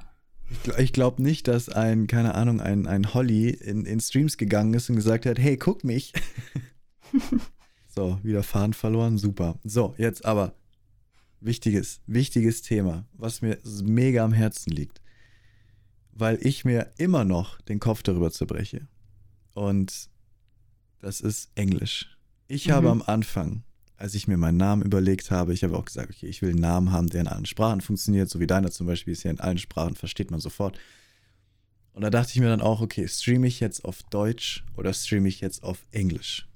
Ich, 0.50 0.78
ich 0.78 0.94
glaube 0.94 1.22
nicht, 1.22 1.48
dass 1.48 1.70
ein, 1.70 2.08
keine 2.08 2.36
Ahnung, 2.36 2.62
ein, 2.62 2.88
ein 2.88 3.14
Holly 3.14 3.50
in, 3.50 3.86
in 3.86 4.00
Streams 4.00 4.38
gegangen 4.38 4.74
ist 4.74 4.90
und 4.90 4.96
gesagt 4.96 5.26
hat, 5.26 5.40
hey, 5.40 5.58
guck 5.58 5.84
mich. 5.84 6.14
so, 7.88 8.20
wieder 8.24 8.44
Faden 8.44 8.74
verloren, 8.74 9.18
super. 9.18 9.60
So, 9.64 9.96
jetzt 9.98 10.26
aber 10.26 10.54
wichtiges, 11.40 12.02
wichtiges 12.08 12.62
Thema, 12.62 13.06
was 13.14 13.42
mir 13.42 13.58
mega 13.84 14.24
am 14.24 14.34
Herzen 14.34 14.72
liegt, 14.72 15.02
weil 16.12 16.38
ich 16.42 16.66
mir 16.66 16.92
immer 16.98 17.24
noch 17.24 17.62
den 17.62 17.80
Kopf 17.80 18.04
darüber 18.04 18.32
zerbreche. 18.32 18.88
Und 19.54 20.10
das 21.00 21.22
ist 21.22 21.52
Englisch. 21.56 22.18
Ich 22.48 22.68
mhm. 22.68 22.72
habe 22.72 22.90
am 22.90 23.02
Anfang, 23.02 23.64
als 23.98 24.16
ich 24.16 24.28
mir 24.28 24.38
meinen 24.38 24.58
Namen 24.58 24.82
überlegt 24.82 25.32
habe, 25.32 25.54
ich 25.54 25.64
habe 25.64 25.78
auch 25.78 25.86
gesagt, 25.86 26.10
okay, 26.10 26.28
ich 26.28 26.42
will 26.42 26.50
einen 26.50 26.60
Namen 26.60 26.92
haben, 26.92 27.10
der 27.10 27.22
in 27.22 27.28
allen 27.28 27.46
Sprachen 27.46 27.82
funktioniert, 27.82 28.30
so 28.30 28.40
wie 28.40 28.48
deiner 28.48 28.72
zum 28.72 28.88
Beispiel 28.88 29.14
ist 29.14 29.24
ja 29.24 29.32
in 29.32 29.40
allen 29.40 29.58
Sprachen, 29.58 29.96
versteht 29.96 30.32
man 30.32 30.40
sofort. 30.40 30.78
Und 31.94 32.02
da 32.02 32.10
dachte 32.10 32.32
ich 32.34 32.40
mir 32.40 32.50
dann 32.50 32.62
auch, 32.62 32.82
okay, 32.82 33.08
streame 33.08 33.48
ich 33.48 33.62
jetzt 33.62 33.86
auf 33.86 34.04
Deutsch 34.04 34.66
oder 34.76 34.94
streame 34.94 35.30
ich 35.30 35.40
jetzt 35.40 35.64
auf 35.64 35.86
Englisch? 35.92 36.48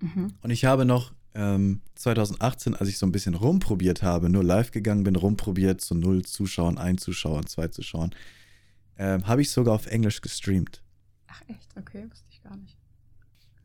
Mhm. 0.00 0.34
Und 0.42 0.50
ich 0.50 0.64
habe 0.64 0.84
noch 0.84 1.12
ähm, 1.34 1.80
2018, 1.94 2.74
als 2.74 2.88
ich 2.88 2.98
so 2.98 3.06
ein 3.06 3.12
bisschen 3.12 3.34
rumprobiert 3.34 4.02
habe, 4.02 4.28
nur 4.28 4.42
live 4.42 4.70
gegangen 4.70 5.04
bin, 5.04 5.16
rumprobiert, 5.16 5.80
zu 5.80 5.94
null 5.94 6.24
Zuschauern, 6.24 6.78
ein 6.78 6.98
Zuschauer, 6.98 7.46
zwei 7.46 7.68
Zuschauern, 7.68 8.14
ähm, 8.98 9.26
habe 9.26 9.42
ich 9.42 9.50
sogar 9.50 9.74
auf 9.74 9.86
Englisch 9.86 10.20
gestreamt. 10.20 10.82
Ach 11.28 11.42
echt, 11.46 11.76
okay, 11.76 12.06
wusste 12.10 12.28
ich 12.30 12.42
gar 12.42 12.56
nicht. 12.56 12.76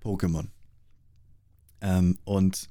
Pokémon. 0.04 0.48
Ähm, 1.82 2.18
und 2.24 2.70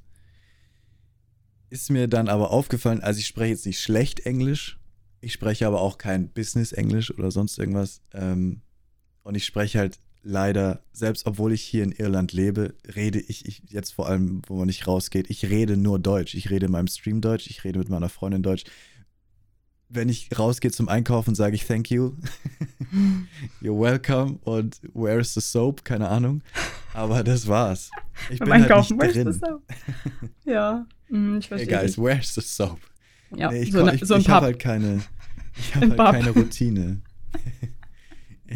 ist 1.70 1.90
mir 1.90 2.06
dann 2.06 2.28
aber 2.28 2.50
aufgefallen, 2.50 3.00
also 3.00 3.18
ich 3.18 3.26
spreche 3.26 3.50
jetzt 3.50 3.66
nicht 3.66 3.80
schlecht 3.80 4.20
Englisch, 4.20 4.78
ich 5.20 5.32
spreche 5.32 5.66
aber 5.66 5.80
auch 5.80 5.98
kein 5.98 6.28
Business-Englisch 6.28 7.10
oder 7.18 7.30
sonst 7.30 7.58
irgendwas. 7.58 8.02
Ähm, 8.12 8.60
und 9.22 9.34
ich 9.34 9.44
spreche 9.44 9.78
halt 9.78 9.98
leider, 10.26 10.82
selbst 10.92 11.26
obwohl 11.26 11.52
ich 11.52 11.62
hier 11.62 11.84
in 11.84 11.92
Irland 11.92 12.32
lebe, 12.32 12.74
rede 12.96 13.20
ich, 13.20 13.46
ich 13.46 13.62
jetzt 13.68 13.92
vor 13.92 14.08
allem, 14.08 14.40
wo 14.46 14.56
man 14.56 14.66
nicht 14.66 14.86
rausgeht, 14.86 15.28
ich 15.30 15.48
rede 15.50 15.76
nur 15.76 15.98
Deutsch. 15.98 16.34
Ich 16.34 16.50
rede 16.50 16.66
in 16.66 16.72
meinem 16.72 16.88
Stream 16.88 17.20
Deutsch, 17.20 17.46
ich 17.48 17.62
rede 17.62 17.78
mit 17.78 17.88
meiner 17.90 18.08
Freundin 18.08 18.42
Deutsch. 18.42 18.64
Wenn 19.90 20.08
ich 20.08 20.30
rausgehe 20.36 20.70
zum 20.72 20.88
Einkaufen, 20.88 21.34
sage 21.34 21.54
ich 21.54 21.66
Thank 21.66 21.90
you. 21.90 22.14
You're 23.62 23.78
welcome 23.78 24.38
und 24.42 24.80
Where's 24.94 25.34
the 25.34 25.40
soap? 25.40 25.84
Keine 25.84 26.08
Ahnung. 26.08 26.42
Aber 26.94 27.22
das 27.22 27.46
war's. 27.46 27.90
Ich 28.30 28.38
Beim 28.38 28.48
bin 28.48 28.62
Einkaufen, 28.62 28.98
halt 28.98 29.14
where's 29.14 29.26
nicht 29.26 29.34
the 29.34 29.40
drin. 29.40 29.50
soap? 29.50 30.28
ja, 30.44 30.86
mm, 31.10 31.36
ich 31.38 31.50
Hey 31.50 31.58
verstehe. 31.58 31.78
guys, 31.78 31.94
dich. 31.96 32.04
where's 32.04 32.34
the 32.34 32.40
soap? 32.40 32.80
ja, 33.36 33.50
Nee, 33.52 33.62
ich 33.62 33.72
so, 33.72 33.84
ne- 33.84 33.94
ich, 33.94 34.00
so 34.04 34.16
ich 34.16 34.28
habe 34.28 34.46
halt 34.46 34.58
keine, 34.58 35.00
ich 35.58 35.74
habe 35.74 35.86
halt 35.88 35.96
Pub. 35.96 36.10
keine 36.12 36.30
Routine. 36.30 37.02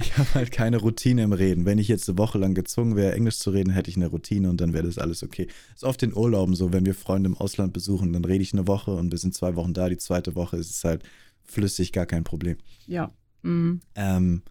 ich 0.01 0.17
habe 0.17 0.35
halt 0.35 0.53
keine 0.53 0.79
Routine 0.79 1.23
im 1.23 1.33
Reden. 1.33 1.65
Wenn 1.65 1.79
ich 1.79 1.89
jetzt 1.89 2.09
eine 2.09 2.19
Woche 2.19 2.39
lang 2.39 2.55
gezwungen 2.55 2.97
wäre, 2.97 3.15
Englisch 3.15 3.39
zu 3.39 3.51
reden, 3.51 3.71
hätte 3.71 3.91
ich 3.91 3.97
eine 3.97 4.07
Routine 4.07 4.49
und 4.51 4.61
dann 4.61 4.73
wäre 4.73 4.87
das 4.87 4.99
alles 4.99 5.23
okay. 5.23 5.49
Ist 5.75 5.85
oft 5.85 6.03
in 6.03 6.15
Urlauben 6.15 6.55
so, 6.55 6.73
wenn 6.73 6.87
wir 6.87 6.95
Freunde 6.95 7.29
im 7.29 7.37
Ausland 7.37 7.73
besuchen, 7.73 8.13
dann 8.13 8.25
rede 8.25 8.43
ich 8.43 8.53
eine 8.53 8.67
Woche 8.67 8.93
und 8.93 9.11
wir 9.11 9.19
sind 9.19 9.35
zwei 9.35 9.57
Wochen 9.57 9.75
da. 9.75 9.89
Die 9.89 9.99
zweite 9.99 10.35
Woche 10.35 10.57
ist 10.57 10.71
es 10.71 10.85
halt 10.85 11.03
flüssig, 11.45 11.93
gar 11.93 12.07
kein 12.07 12.25
Problem. 12.25 12.57
Ja. 12.87 13.13
Mm. 13.43 13.81
Ähm, 13.95 14.43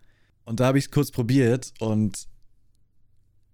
und 0.45 0.59
da 0.59 0.67
habe 0.67 0.77
ich 0.77 0.85
es 0.85 0.91
kurz 0.91 1.11
probiert 1.11 1.73
und 1.79 2.27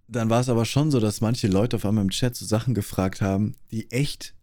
dann 0.07 0.29
war 0.29 0.41
es 0.41 0.49
aber 0.49 0.65
schon 0.65 0.91
so, 0.91 0.99
dass 0.99 1.21
manche 1.21 1.47
Leute 1.47 1.77
auf 1.77 1.85
einmal 1.85 2.03
im 2.03 2.09
Chat 2.09 2.35
so 2.35 2.45
Sachen 2.45 2.73
gefragt 2.73 3.21
haben, 3.21 3.55
die 3.71 3.89
echt 3.91 4.35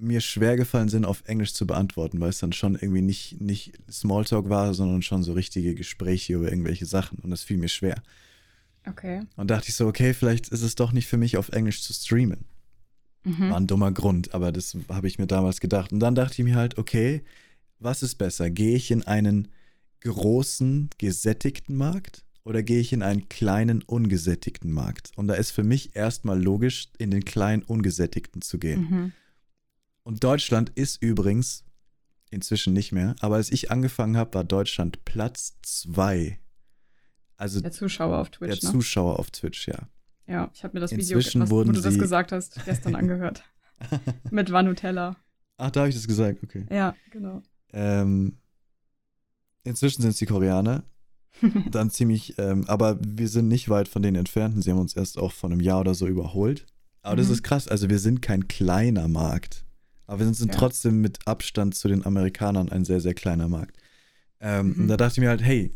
mir 0.00 0.20
schwer 0.20 0.56
gefallen 0.56 0.88
sind, 0.88 1.04
auf 1.04 1.22
Englisch 1.26 1.54
zu 1.54 1.66
beantworten, 1.66 2.20
weil 2.20 2.30
es 2.30 2.38
dann 2.38 2.52
schon 2.52 2.74
irgendwie 2.74 3.02
nicht, 3.02 3.40
nicht 3.40 3.72
Smalltalk 3.90 4.48
war, 4.48 4.74
sondern 4.74 5.02
schon 5.02 5.22
so 5.22 5.32
richtige 5.32 5.74
Gespräche 5.74 6.34
über 6.34 6.50
irgendwelche 6.50 6.86
Sachen 6.86 7.18
und 7.18 7.30
das 7.30 7.42
fiel 7.42 7.58
mir 7.58 7.68
schwer. 7.68 8.02
Okay. 8.86 9.22
Und 9.36 9.50
dachte 9.50 9.68
ich 9.68 9.74
so, 9.74 9.86
okay, 9.86 10.14
vielleicht 10.14 10.48
ist 10.48 10.62
es 10.62 10.74
doch 10.74 10.92
nicht 10.92 11.06
für 11.06 11.16
mich, 11.16 11.36
auf 11.36 11.50
Englisch 11.50 11.82
zu 11.82 11.92
streamen. 11.92 12.44
Mhm. 13.24 13.50
War 13.50 13.56
ein 13.58 13.66
dummer 13.66 13.92
Grund, 13.92 14.34
aber 14.34 14.52
das 14.52 14.76
habe 14.88 15.06
ich 15.06 15.18
mir 15.18 15.26
damals 15.26 15.60
gedacht. 15.60 15.92
Und 15.92 16.00
dann 16.00 16.14
dachte 16.14 16.40
ich 16.40 16.44
mir 16.44 16.56
halt, 16.56 16.78
okay, 16.78 17.22
was 17.78 18.02
ist 18.02 18.16
besser? 18.16 18.50
Gehe 18.50 18.76
ich 18.76 18.90
in 18.90 19.02
einen 19.02 19.48
großen, 20.00 20.90
gesättigten 20.96 21.76
Markt 21.76 22.24
oder 22.44 22.62
gehe 22.62 22.80
ich 22.80 22.92
in 22.92 23.02
einen 23.02 23.28
kleinen, 23.28 23.82
ungesättigten 23.82 24.72
Markt? 24.72 25.12
Und 25.16 25.28
da 25.28 25.34
ist 25.34 25.50
für 25.50 25.64
mich 25.64 25.94
erstmal 25.94 26.42
logisch, 26.42 26.88
in 26.98 27.10
den 27.10 27.24
kleinen, 27.24 27.62
ungesättigten 27.62 28.40
zu 28.40 28.58
gehen. 28.58 28.80
Mhm. 28.80 29.12
Und 30.02 30.24
Deutschland 30.24 30.70
ist 30.70 31.02
übrigens 31.02 31.64
inzwischen 32.30 32.72
nicht 32.72 32.92
mehr, 32.92 33.16
aber 33.20 33.36
als 33.36 33.50
ich 33.50 33.70
angefangen 33.70 34.16
habe, 34.16 34.34
war 34.34 34.44
Deutschland 34.44 35.04
Platz 35.04 35.58
zwei. 35.62 36.38
Also 37.36 37.60
Der 37.60 37.72
Zuschauer 37.72 38.18
auf 38.18 38.30
der 38.30 38.38
Twitch, 38.48 38.62
ne? 38.62 38.70
Zuschauer 38.70 39.18
auf 39.18 39.30
Twitch, 39.30 39.68
ja. 39.68 39.88
Ja, 40.26 40.50
ich 40.54 40.62
habe 40.62 40.74
mir 40.74 40.80
das 40.80 40.92
Inzwischen 40.92 41.42
Video, 41.42 41.58
was, 41.58 41.66
wo 41.66 41.72
du 41.72 41.80
das 41.80 41.98
gesagt 41.98 42.32
hast, 42.32 42.64
gestern 42.64 42.94
angehört. 42.96 43.42
Mit 44.30 44.52
Vanutella. 44.52 45.16
Ach, 45.56 45.70
da 45.70 45.80
habe 45.80 45.88
ich 45.88 45.94
das 45.96 46.06
gesagt, 46.06 46.42
okay. 46.44 46.66
Ja, 46.70 46.94
genau. 47.10 47.42
Ähm, 47.72 48.38
inzwischen 49.64 50.02
sind 50.02 50.12
es 50.12 50.18
die 50.18 50.26
Koreaner. 50.26 50.84
Dann 51.70 51.90
ziemlich, 51.90 52.34
ähm, 52.38 52.64
aber 52.68 52.98
wir 53.00 53.28
sind 53.28 53.48
nicht 53.48 53.68
weit 53.68 53.88
von 53.88 54.02
denen 54.02 54.16
entfernt. 54.16 54.62
Sie 54.62 54.70
haben 54.70 54.78
uns 54.78 54.94
erst 54.94 55.18
auch 55.18 55.32
vor 55.32 55.50
einem 55.50 55.60
Jahr 55.60 55.80
oder 55.80 55.94
so 55.94 56.06
überholt. 56.06 56.66
Aber 57.02 57.16
das 57.16 57.28
Mhm. 57.28 57.32
ist 57.34 57.42
krass. 57.42 57.66
Also 57.68 57.88
wir 57.88 57.98
sind 57.98 58.20
kein 58.20 58.46
kleiner 58.48 59.08
Markt. 59.08 59.64
Aber 60.10 60.26
wir 60.26 60.34
sind 60.34 60.52
Ja. 60.52 60.58
trotzdem 60.58 61.00
mit 61.00 61.24
Abstand 61.28 61.76
zu 61.76 61.86
den 61.86 62.04
Amerikanern 62.04 62.68
ein 62.68 62.84
sehr, 62.84 63.00
sehr 63.00 63.14
kleiner 63.14 63.46
Markt. 63.46 63.76
Ähm, 64.40 64.70
Mhm. 64.72 64.80
Und 64.82 64.88
da 64.88 64.96
dachte 64.96 65.12
ich 65.14 65.20
mir 65.20 65.28
halt, 65.28 65.42
hey, 65.42 65.72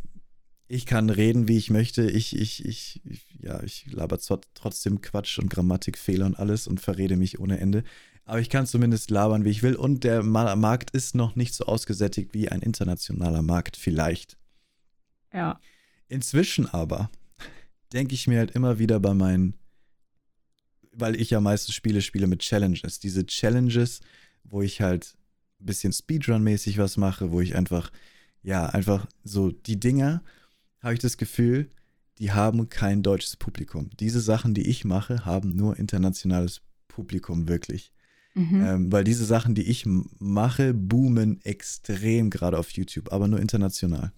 ich 0.66 0.86
kann 0.86 1.08
reden, 1.08 1.46
wie 1.46 1.56
ich 1.56 1.70
möchte. 1.70 2.10
Ich, 2.10 2.34
ich, 2.34 2.64
ich, 2.64 3.00
ich 3.04 3.20
ja, 3.38 3.62
ich 3.62 3.86
laber 3.92 4.18
trotzdem 4.54 5.02
Quatsch 5.02 5.38
und 5.38 5.50
Grammatikfehler 5.50 6.26
und 6.26 6.36
alles 6.36 6.66
und 6.66 6.80
verrede 6.80 7.16
mich 7.16 7.38
ohne 7.38 7.60
Ende. 7.60 7.84
Aber 8.24 8.40
ich 8.40 8.50
kann 8.50 8.66
zumindest 8.66 9.10
labern, 9.10 9.44
wie 9.44 9.50
ich 9.50 9.62
will. 9.62 9.76
Und 9.76 10.02
der 10.02 10.24
Ma 10.24 10.56
Markt 10.56 10.90
ist 10.90 11.14
noch 11.14 11.36
nicht 11.36 11.54
so 11.54 11.66
ausgesättigt 11.66 12.34
wie 12.34 12.48
ein 12.48 12.60
internationaler 12.60 13.42
Markt 13.42 13.76
vielleicht. 13.76 14.36
Ja. 15.32 15.60
Inzwischen 16.08 16.66
aber 16.66 17.08
denke 17.92 18.14
ich 18.14 18.26
mir 18.26 18.38
halt 18.38 18.50
immer 18.52 18.80
wieder 18.80 18.98
bei 18.98 19.14
meinen, 19.14 19.54
weil 20.90 21.20
ich 21.20 21.30
ja 21.30 21.40
meistens 21.40 21.74
Spiele 21.76 22.00
spiele 22.02 22.26
mit 22.26 22.40
Challenges. 22.40 22.98
Diese 22.98 23.26
Challenges, 23.26 24.00
wo 24.44 24.62
ich 24.62 24.80
halt 24.80 25.16
ein 25.60 25.66
bisschen 25.66 25.92
Speedrun-mäßig 25.92 26.78
was 26.78 26.96
mache, 26.96 27.32
wo 27.32 27.40
ich 27.40 27.56
einfach, 27.56 27.90
ja, 28.42 28.66
einfach 28.66 29.06
so 29.24 29.50
die 29.50 29.80
Dinger, 29.80 30.22
habe 30.80 30.94
ich 30.94 31.00
das 31.00 31.16
Gefühl, 31.16 31.70
die 32.18 32.32
haben 32.32 32.68
kein 32.68 33.02
deutsches 33.02 33.36
Publikum. 33.36 33.90
Diese 33.98 34.20
Sachen, 34.20 34.54
die 34.54 34.68
ich 34.68 34.84
mache, 34.84 35.24
haben 35.24 35.50
nur 35.56 35.78
internationales 35.78 36.60
Publikum 36.88 37.48
wirklich. 37.48 37.92
Mhm. 38.34 38.64
Ähm, 38.64 38.92
weil 38.92 39.04
diese 39.04 39.24
Sachen, 39.24 39.54
die 39.54 39.62
ich 39.62 39.84
mache, 39.86 40.74
boomen 40.74 41.40
extrem 41.44 42.30
gerade 42.30 42.58
auf 42.58 42.70
YouTube, 42.70 43.12
aber 43.12 43.28
nur 43.28 43.40
international. 43.40 44.12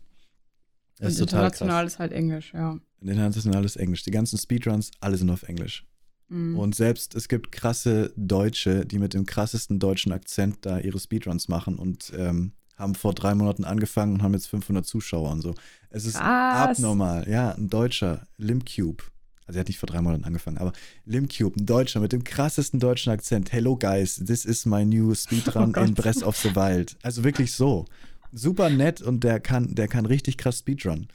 Das 0.99 1.12
ist 1.12 1.20
Und 1.20 1.29
international 1.29 1.87
ist 1.87 1.99
halt 1.99 2.12
Englisch, 2.12 2.53
ja. 2.55 2.79
Internationales 3.01 3.77
Englisch. 3.77 4.03
Die 4.05 4.11
ganzen 4.11 4.39
Speedruns, 4.39 4.91
alle 5.01 5.18
sind 5.18 5.29
auf 5.31 5.43
Englisch. 5.43 5.87
Mhm. 6.29 6.59
Und 6.59 6.74
selbst 6.74 7.14
es 7.14 7.29
gibt 7.29 7.53
krasse 7.53 8.12
Deutsche, 8.16 8.85
die 8.85 8.99
mit 8.99 9.14
dem 9.14 9.27
krassesten 9.27 9.79
deutschen 9.79 10.12
Akzent 10.12 10.59
da 10.62 10.79
ihre 10.79 10.99
Speedruns 10.99 11.49
machen 11.49 11.77
und 11.77 12.12
ähm, 12.16 12.53
haben 12.77 12.95
vor 12.95 13.14
drei 13.14 13.35
Monaten 13.35 13.64
angefangen 13.64 14.14
und 14.14 14.22
haben 14.22 14.35
jetzt 14.35 14.49
500 14.49 14.85
Zuschauer 14.85 15.31
und 15.31 15.41
so. 15.41 15.55
Es 15.91 16.05
ist 16.05 16.16
Krass. 16.16 16.79
abnormal. 16.79 17.29
Ja, 17.29 17.53
ein 17.53 17.68
Deutscher, 17.68 18.27
Limcube. 18.37 19.05
Also 19.47 19.59
er 19.59 19.61
hat 19.61 19.68
nicht 19.68 19.79
vor 19.79 19.87
drei 19.87 20.03
Monaten 20.03 20.24
angefangen, 20.24 20.59
aber 20.59 20.72
Limcube, 21.05 21.61
ein 21.61 21.66
Deutscher 21.66 22.01
mit 22.01 22.12
dem 22.12 22.24
krassesten 22.24 22.81
deutschen 22.81 23.12
Akzent. 23.12 23.53
Hello 23.53 23.77
guys, 23.77 24.16
this 24.16 24.45
is 24.45 24.66
my 24.66 24.85
new 24.85 25.14
Speedrun 25.14 25.72
Oh 25.77 25.81
in 25.81 25.95
Breath 25.95 26.22
of 26.22 26.37
the 26.37 26.55
Wild. 26.57 26.97
Also 27.03 27.22
wirklich 27.22 27.53
so. 27.53 27.87
Super 28.33 28.68
nett 28.68 29.01
und 29.01 29.22
der 29.22 29.39
kann, 29.39 29.74
der 29.74 29.87
kann 29.87 30.05
richtig 30.05 30.37
krass 30.37 30.59
Speedrun. 30.59 31.07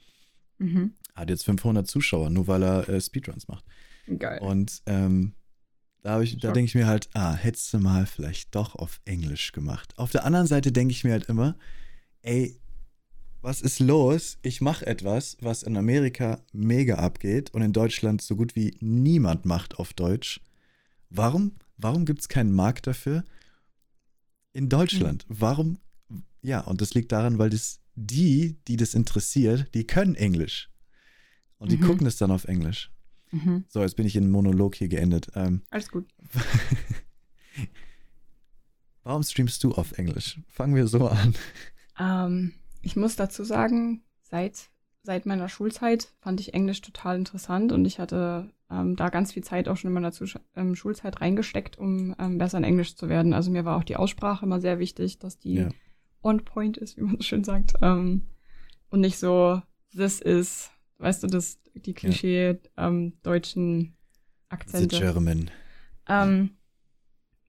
Mhm. 0.60 0.94
Hat 1.14 1.30
jetzt 1.30 1.44
500 1.44 1.86
Zuschauer, 1.86 2.30
nur 2.30 2.48
weil 2.48 2.64
er 2.64 2.88
äh, 2.88 3.02
Speedruns 3.02 3.50
macht. 3.50 3.66
Geil. 4.18 4.40
Und 4.42 4.82
ähm, 4.86 5.34
da, 6.02 6.22
ich- 6.22 6.38
da 6.40 6.52
denke 6.52 6.68
ich 6.70 6.76
mir 6.76 6.88
halt, 6.88 7.10
ah, 7.14 7.34
hättest 7.34 7.74
du 7.74 7.80
mal 7.80 8.06
vielleicht 8.06 8.56
doch 8.56 8.76
auf 8.76 9.00
Englisch 9.06 9.52
gemacht. 9.52 9.94
Auf 9.98 10.12
der 10.12 10.26
anderen 10.26 10.48
Seite 10.48 10.72
denke 10.72 10.92
ich 10.92 11.04
mir 11.04 11.12
halt 11.12 11.26
immer, 11.26 11.56
ey, 12.22 12.60
was 13.42 13.62
ist 13.62 13.80
los? 13.80 14.38
Ich 14.44 14.62
mache 14.62 14.86
etwas, 14.86 15.36
was 15.42 15.64
in 15.64 15.76
Amerika 15.78 16.42
mega 16.54 16.96
abgeht 16.96 17.52
und 17.54 17.62
in 17.64 17.74
Deutschland 17.74 18.22
so 18.22 18.36
gut 18.36 18.56
wie 18.56 18.76
niemand 18.82 19.46
macht 19.46 19.80
auf 19.80 19.94
Deutsch. 19.94 20.42
Warum, 21.10 21.56
warum 21.78 22.06
gibt 22.06 22.22
es 22.22 22.30
keinen 22.30 22.52
Markt 22.54 22.86
dafür 22.88 23.24
in 24.54 24.70
Deutschland? 24.70 25.26
Warum? 25.28 25.80
Ja, 26.42 26.62
und 26.62 26.82
das 26.82 26.94
liegt 26.94 27.12
daran, 27.12 27.38
weil 27.40 27.50
das 27.50 27.80
die, 27.96 28.58
die 28.68 28.78
das 28.78 28.94
interessiert, 28.94 29.68
die 29.74 29.86
können 29.86 30.16
Englisch. 30.16 30.70
Und 31.58 31.72
die 31.72 31.78
Mhm. 31.78 31.82
gucken 31.86 32.08
es 32.08 32.18
dann 32.18 32.32
auf 32.32 32.46
Englisch. 32.46 32.92
Mhm. 33.32 33.66
So, 33.70 33.82
jetzt 33.82 33.96
bin 33.96 34.06
ich 34.06 34.16
in 34.16 34.30
Monolog 34.30 34.76
hier 34.76 34.88
geendet. 34.90 35.30
Ähm, 35.36 35.62
Alles 35.70 35.90
gut. 35.90 36.06
warum 39.04 39.24
streamst 39.24 39.64
du 39.64 39.72
auf 39.74 39.98
Englisch? 39.98 40.40
Fangen 40.48 40.76
wir 40.76 40.88
so 40.88 41.08
an. 41.08 41.36
Ähm, 42.00 42.54
ich 42.82 42.96
muss 42.96 43.16
dazu 43.16 43.44
sagen, 43.44 44.04
seit, 44.22 44.70
seit 45.04 45.26
meiner 45.26 45.50
Schulzeit 45.50 46.10
fand 46.20 46.40
ich 46.40 46.54
Englisch 46.54 46.82
total 46.82 47.18
interessant 47.18 47.72
und 47.72 47.86
ich 47.86 48.00
hatte 48.00 48.50
ähm, 48.70 48.96
da 48.96 49.10
ganz 49.10 49.34
viel 49.34 49.44
Zeit 49.44 49.68
auch 49.68 49.78
schon 49.78 49.90
in 49.90 49.94
meiner 49.94 50.12
Zusch 50.12 50.38
ähm, 50.56 50.76
Schulzeit 50.76 51.22
reingesteckt, 51.22 51.78
um 51.78 52.16
ähm, 52.20 52.38
besser 52.38 52.58
in 52.58 52.64
Englisch 52.64 52.96
zu 52.96 53.10
werden. 53.10 53.34
Also 53.34 53.52
mir 53.52 53.66
war 53.66 53.78
auch 53.78 53.84
die 53.84 53.98
Aussprache 53.98 54.46
immer 54.46 54.62
sehr 54.62 54.80
wichtig, 54.80 55.20
dass 55.20 55.38
die 55.38 55.56
Ja. 55.56 55.70
on 56.22 56.44
point 56.44 56.78
ist, 56.78 56.98
wie 56.98 57.02
man 57.02 57.18
so 57.18 57.24
schön 57.24 57.44
sagt. 57.44 57.74
Ähm, 57.82 58.24
und 58.90 59.02
nicht 59.02 59.18
so, 59.20 59.62
this 59.96 60.20
is, 60.22 60.71
weißt 61.02 61.24
du, 61.24 61.28
das, 61.28 61.60
die 61.74 61.94
Klischee 61.94 62.60
ähm, 62.78 63.14
deutschen 63.24 63.82
The 63.82 63.94
Akzente. 64.50 65.00
German. 65.00 65.52
Ähm, 66.08 66.52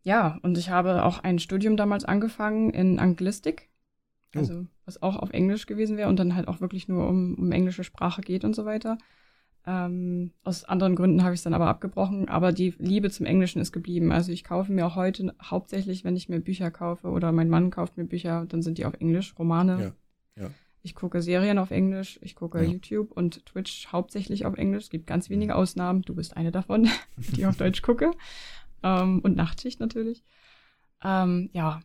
ja, 0.02 0.38
und 0.42 0.58
ich 0.58 0.70
habe 0.70 1.04
auch 1.04 1.20
ein 1.20 1.38
Studium 1.38 1.76
damals 1.76 2.04
angefangen 2.04 2.70
in 2.70 2.98
Anglistik. 2.98 3.68
Oh. 4.34 4.38
Also, 4.38 4.66
was 4.84 5.02
auch 5.02 5.16
auf 5.16 5.30
Englisch 5.30 5.66
gewesen 5.66 5.96
wäre 5.96 6.08
und 6.08 6.18
dann 6.18 6.34
halt 6.34 6.48
auch 6.48 6.60
wirklich 6.60 6.88
nur 6.88 7.08
um, 7.08 7.34
um 7.34 7.52
englische 7.52 7.84
Sprache 7.84 8.22
geht 8.22 8.44
und 8.44 8.56
so 8.56 8.64
weiter. 8.64 8.98
Ähm, 9.64 10.32
aus 10.42 10.64
anderen 10.64 10.96
Gründen 10.96 11.22
habe 11.22 11.34
ich 11.34 11.38
es 11.38 11.44
dann 11.44 11.54
aber 11.54 11.68
abgebrochen, 11.68 12.28
aber 12.28 12.50
die 12.50 12.74
Liebe 12.78 13.10
zum 13.10 13.26
Englischen 13.26 13.60
ist 13.60 13.70
geblieben. 13.70 14.10
Also 14.10 14.32
ich 14.32 14.42
kaufe 14.42 14.72
mir 14.72 14.86
auch 14.86 14.96
heute 14.96 15.34
hauptsächlich, 15.40 16.02
wenn 16.02 16.16
ich 16.16 16.28
mir 16.28 16.40
Bücher 16.40 16.72
kaufe 16.72 17.08
oder 17.08 17.30
mein 17.30 17.48
Mann 17.48 17.70
kauft 17.70 17.96
mir 17.96 18.04
Bücher, 18.04 18.44
dann 18.48 18.62
sind 18.62 18.78
die 18.78 18.86
auf 18.86 18.94
Englisch, 18.94 19.34
Romane. 19.38 19.94
Ja. 20.36 20.42
ja. 20.42 20.50
Ich 20.82 20.94
gucke 20.94 21.22
Serien 21.22 21.58
auf 21.58 21.70
Englisch, 21.70 22.18
ich 22.22 22.34
gucke 22.34 22.62
ja. 22.62 22.68
YouTube 22.68 23.12
und 23.12 23.46
Twitch 23.46 23.88
hauptsächlich 23.92 24.44
auf 24.44 24.54
Englisch. 24.54 24.84
Es 24.84 24.90
gibt 24.90 25.06
ganz 25.06 25.30
wenige 25.30 25.54
Ausnahmen. 25.54 26.02
Du 26.02 26.14
bist 26.14 26.36
eine 26.36 26.50
davon, 26.50 26.88
die 27.16 27.46
auf 27.46 27.56
Deutsch 27.56 27.82
gucke. 27.82 28.10
Ähm, 28.82 29.20
und 29.20 29.36
Nachtschicht 29.36 29.78
natürlich. 29.78 30.24
Ähm, 31.04 31.50
ja, 31.52 31.80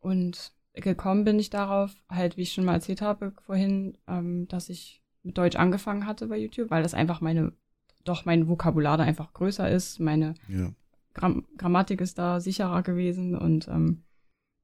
und 0.00 0.52
gekommen 0.74 1.24
bin 1.24 1.38
ich 1.38 1.50
darauf, 1.50 1.94
halt, 2.08 2.36
wie 2.36 2.42
ich 2.42 2.52
schon 2.52 2.64
mal 2.64 2.74
erzählt 2.74 3.02
habe 3.02 3.32
vorhin, 3.42 3.98
ähm, 4.08 4.48
dass 4.48 4.68
ich 4.68 5.02
mit 5.22 5.38
Deutsch 5.38 5.56
angefangen 5.56 6.06
hatte 6.06 6.26
bei 6.26 6.36
YouTube, 6.36 6.70
weil 6.70 6.82
das 6.82 6.94
einfach 6.94 7.20
meine, 7.20 7.52
doch 8.04 8.24
mein 8.24 8.48
Vokabular 8.48 8.96
da 8.96 9.04
einfach 9.04 9.32
größer 9.32 9.70
ist. 9.70 10.00
Meine 10.00 10.34
ja. 10.48 10.72
Gram 11.14 11.46
Grammatik 11.56 12.00
ist 12.00 12.18
da 12.18 12.40
sicherer 12.40 12.82
gewesen 12.82 13.36
und 13.36 13.68
ähm, 13.68 14.02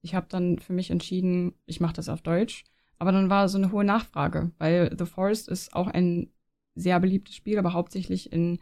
ich 0.01 0.15
habe 0.15 0.27
dann 0.29 0.59
für 0.59 0.73
mich 0.73 0.91
entschieden, 0.91 1.55
ich 1.67 1.81
mache 1.81 1.95
das 1.95 2.09
auf 2.09 2.23
Deutsch. 2.23 2.65
Aber 2.99 3.13
dann 3.13 3.31
war 3.31 3.49
so 3.49 3.59
eine 3.59 3.73
hohe 3.73 3.85
Nachfrage, 3.85 4.51
weil 4.59 4.95
The 4.99 5.07
Forest 5.07 5.49
ist 5.49 5.75
auch 5.75 5.87
ein 5.87 6.31
sehr 6.75 6.99
beliebtes 7.01 7.35
Spiel, 7.35 7.59
aber 7.59 7.73
hauptsächlich 7.73 8.33
in 8.33 8.59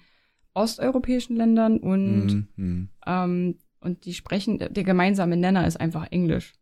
osteuropäischen 0.54 1.36
Ländern 1.36 1.78
und, 1.78 2.46
mhm. 2.56 2.88
ähm, 3.06 3.58
und 3.80 4.04
die 4.04 4.14
sprechen, 4.14 4.58
der 4.58 4.84
gemeinsame 4.84 5.36
Nenner 5.36 5.66
ist 5.66 5.78
einfach 5.78 6.10
Englisch. 6.10 6.54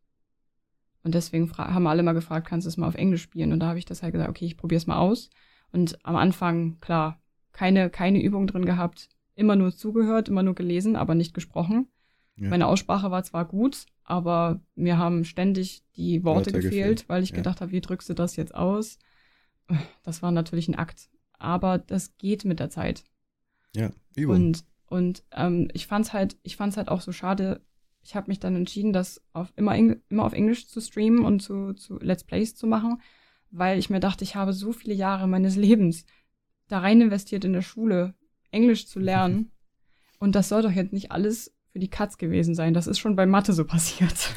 Und 1.03 1.15
deswegen 1.15 1.53
haben 1.57 1.87
alle 1.87 2.03
mal 2.03 2.13
gefragt, 2.13 2.49
kannst 2.49 2.67
du 2.67 2.69
es 2.69 2.77
mal 2.77 2.89
auf 2.89 2.95
Englisch 2.95 3.23
spielen? 3.23 3.53
Und 3.53 3.61
da 3.61 3.69
habe 3.69 3.79
ich 3.79 3.85
das 3.85 4.03
halt 4.03 4.13
gesagt, 4.13 4.31
okay, 4.31 4.47
ich 4.47 4.57
probiere 4.57 4.79
es 4.79 4.87
mal 4.87 4.99
aus. 4.99 5.31
Und 5.71 5.99
am 6.05 6.17
Anfang, 6.17 6.81
klar, 6.81 7.21
keine, 7.53 7.91
keine 7.91 8.23
Übung 8.23 8.47
drin 8.47 8.65
gehabt, 8.65 9.09
immer 9.35 9.55
nur 9.55 9.75
zugehört, 9.75 10.29
immer 10.29 10.43
nur 10.43 10.55
gelesen, 10.55 10.97
aber 10.97 11.15
nicht 11.15 11.35
gesprochen. 11.35 11.89
Ja. 12.37 12.49
Meine 12.49 12.67
Aussprache 12.67 13.11
war 13.11 13.23
zwar 13.23 13.45
gut, 13.45 13.87
aber 14.05 14.61
mir 14.75 14.99
haben 14.99 15.25
ständig 15.25 15.83
die 15.97 16.25
Worte 16.25 16.53
gefehlt, 16.53 16.73
gefehlt, 16.73 17.09
weil 17.09 17.23
ich 17.23 17.31
ja. 17.31 17.37
gedacht 17.37 17.61
habe, 17.61 17.73
wie 17.73 17.81
drückst 17.81 18.09
du 18.11 18.15
das 18.15 18.37
jetzt 18.37 18.55
aus? 18.55 18.99
Das 20.03 20.23
war 20.23 20.31
natürlich 20.31 20.69
ein 20.69 20.75
Akt. 20.75 21.11
Aber 21.39 21.79
das 21.79 22.17
geht 22.17 22.45
mit 22.45 22.61
der 22.61 22.71
Zeit. 22.71 23.05
Ja, 23.75 23.91
Übung. 24.15 24.37
Und, 24.37 24.65
und 24.87 25.25
ähm, 25.33 25.69
ich 25.73 25.87
fand's 25.87 26.13
halt, 26.13 26.37
ich 26.43 26.57
fand's 26.57 26.77
halt 26.77 26.89
auch 26.89 27.01
so 27.01 27.13
schade, 27.13 27.63
ich 28.03 28.15
habe 28.15 28.29
mich 28.29 28.39
dann 28.39 28.55
entschieden, 28.55 28.93
das 28.93 29.23
auf 29.33 29.53
immer, 29.57 29.75
immer 29.77 30.25
auf 30.25 30.35
Englisch 30.35 30.69
zu 30.69 30.81
streamen 30.81 31.25
und 31.25 31.41
zu, 31.41 31.73
zu 31.73 31.99
Let's 31.99 32.25
Plays 32.25 32.55
zu 32.55 32.67
machen, 32.67 33.01
weil 33.51 33.79
ich 33.79 33.89
mir 33.89 34.01
dachte, 34.01 34.25
ich 34.25 34.37
habe 34.37 34.53
so 34.53 34.73
viele 34.73 34.95
Jahre 34.95 35.27
meines 35.27 35.57
Lebens 35.57 36.05
da 36.69 36.81
rein 36.81 37.01
investiert 37.01 37.45
in 37.45 37.53
der 37.53 37.63
Schule, 37.63 38.15
Englisch 38.51 38.87
zu 38.87 39.01
lernen. 39.01 39.51
Und 40.19 40.35
das 40.35 40.49
soll 40.49 40.63
doch 40.63 40.71
jetzt 40.71 40.93
nicht 40.93 41.13
alles 41.13 41.54
für 41.75 41.81
die 41.81 41.91
Katz 41.91 42.19
gewesen 42.19 42.55
sein. 42.55 42.73
Das 42.73 42.87
ist 42.87 43.01
schon 43.01 43.17
bei 43.17 43.27
Mathe 43.27 43.53
so 43.53 43.65
passiert. 43.67 44.33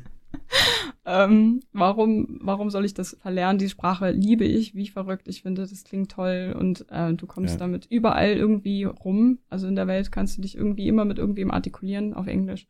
ähm, 1.06 1.60
warum, 1.72 2.40
warum 2.42 2.70
soll 2.70 2.84
ich 2.84 2.92
das 2.92 3.16
verlernen? 3.22 3.58
Die 3.58 3.68
Sprache 3.68 4.10
liebe 4.10 4.44
ich, 4.44 4.74
wie 4.74 4.88
verrückt. 4.88 5.28
Ich 5.28 5.42
finde, 5.42 5.62
das 5.62 5.84
klingt 5.84 6.10
toll 6.10 6.56
und 6.58 6.86
äh, 6.90 7.14
du 7.14 7.28
kommst 7.28 7.54
ja. 7.54 7.58
damit 7.58 7.86
überall 7.86 8.32
irgendwie 8.32 8.82
rum. 8.82 9.38
Also 9.48 9.68
in 9.68 9.76
der 9.76 9.86
Welt 9.86 10.10
kannst 10.10 10.38
du 10.38 10.42
dich 10.42 10.56
irgendwie 10.56 10.88
immer 10.88 11.04
mit 11.04 11.18
irgendwem 11.18 11.52
artikulieren 11.52 12.14
auf 12.14 12.26
Englisch. 12.26 12.66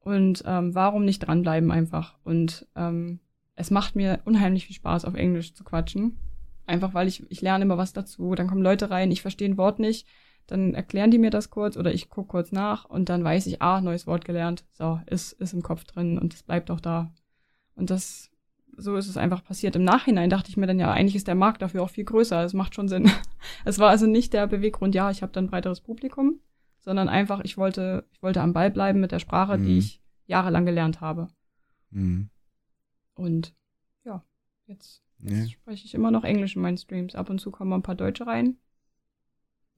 Und 0.00 0.42
ähm, 0.46 0.74
warum 0.74 1.04
nicht 1.04 1.18
dranbleiben 1.20 1.70
einfach? 1.70 2.16
Und 2.24 2.66
ähm, 2.76 3.20
es 3.56 3.70
macht 3.70 3.94
mir 3.94 4.20
unheimlich 4.24 4.66
viel 4.66 4.76
Spaß, 4.76 5.04
auf 5.04 5.14
Englisch 5.14 5.52
zu 5.52 5.64
quatschen. 5.64 6.16
Einfach 6.66 6.94
weil 6.94 7.08
ich, 7.08 7.30
ich 7.30 7.42
lerne 7.42 7.66
immer 7.66 7.76
was 7.76 7.92
dazu. 7.92 8.34
Dann 8.34 8.46
kommen 8.46 8.62
Leute 8.62 8.88
rein, 8.88 9.10
ich 9.10 9.20
verstehe 9.20 9.50
ein 9.50 9.58
Wort 9.58 9.78
nicht 9.80 10.06
dann 10.46 10.74
erklären 10.74 11.10
die 11.10 11.18
mir 11.18 11.30
das 11.30 11.50
kurz 11.50 11.76
oder 11.76 11.92
ich 11.92 12.08
gucke 12.10 12.28
kurz 12.28 12.52
nach 12.52 12.84
und 12.84 13.08
dann 13.08 13.24
weiß 13.24 13.46
ich, 13.46 13.62
ah, 13.62 13.80
neues 13.80 14.06
Wort 14.06 14.24
gelernt, 14.24 14.64
so, 14.72 15.00
ist, 15.06 15.32
ist 15.32 15.54
im 15.54 15.62
Kopf 15.62 15.84
drin 15.84 16.18
und 16.18 16.34
es 16.34 16.42
bleibt 16.42 16.70
auch 16.70 16.80
da. 16.80 17.12
Und 17.74 17.90
das, 17.90 18.30
so 18.76 18.96
ist 18.96 19.08
es 19.08 19.16
einfach 19.16 19.42
passiert. 19.42 19.76
Im 19.76 19.84
Nachhinein 19.84 20.30
dachte 20.30 20.50
ich 20.50 20.56
mir 20.56 20.66
dann, 20.66 20.78
ja, 20.78 20.92
eigentlich 20.92 21.16
ist 21.16 21.28
der 21.28 21.34
Markt 21.34 21.62
dafür 21.62 21.82
auch 21.82 21.90
viel 21.90 22.04
größer, 22.04 22.44
es 22.44 22.52
macht 22.52 22.74
schon 22.74 22.88
Sinn. 22.88 23.10
Es 23.66 23.78
war 23.78 23.90
also 23.90 24.06
nicht 24.06 24.32
der 24.32 24.46
Beweggrund, 24.46 24.94
ja, 24.94 25.10
ich 25.10 25.20
habe 25.20 25.32
dann 25.32 25.44
ein 25.44 25.50
breiteres 25.50 25.82
Publikum, 25.82 26.40
sondern 26.80 27.10
einfach, 27.10 27.40
ich 27.44 27.58
wollte, 27.58 28.06
ich 28.12 28.22
wollte 28.22 28.40
am 28.40 28.54
Ball 28.54 28.70
bleiben 28.70 29.00
mit 29.00 29.12
der 29.12 29.18
Sprache, 29.18 29.58
mhm. 29.58 29.64
die 29.64 29.78
ich 29.78 30.02
jahrelang 30.26 30.64
gelernt 30.64 31.02
habe. 31.02 31.28
Mhm. 31.90 32.30
Und 33.14 33.54
ja, 34.04 34.24
jetzt, 34.66 35.02
jetzt 35.18 35.30
nee. 35.30 35.48
spreche 35.48 35.84
ich 35.84 35.94
immer 35.94 36.10
noch 36.10 36.24
Englisch 36.24 36.56
in 36.56 36.62
meinen 36.62 36.78
Streams. 36.78 37.14
Ab 37.14 37.28
und 37.28 37.38
zu 37.38 37.50
kommen 37.50 37.72
ein 37.72 37.82
paar 37.82 37.94
Deutsche 37.94 38.26
rein. 38.26 38.56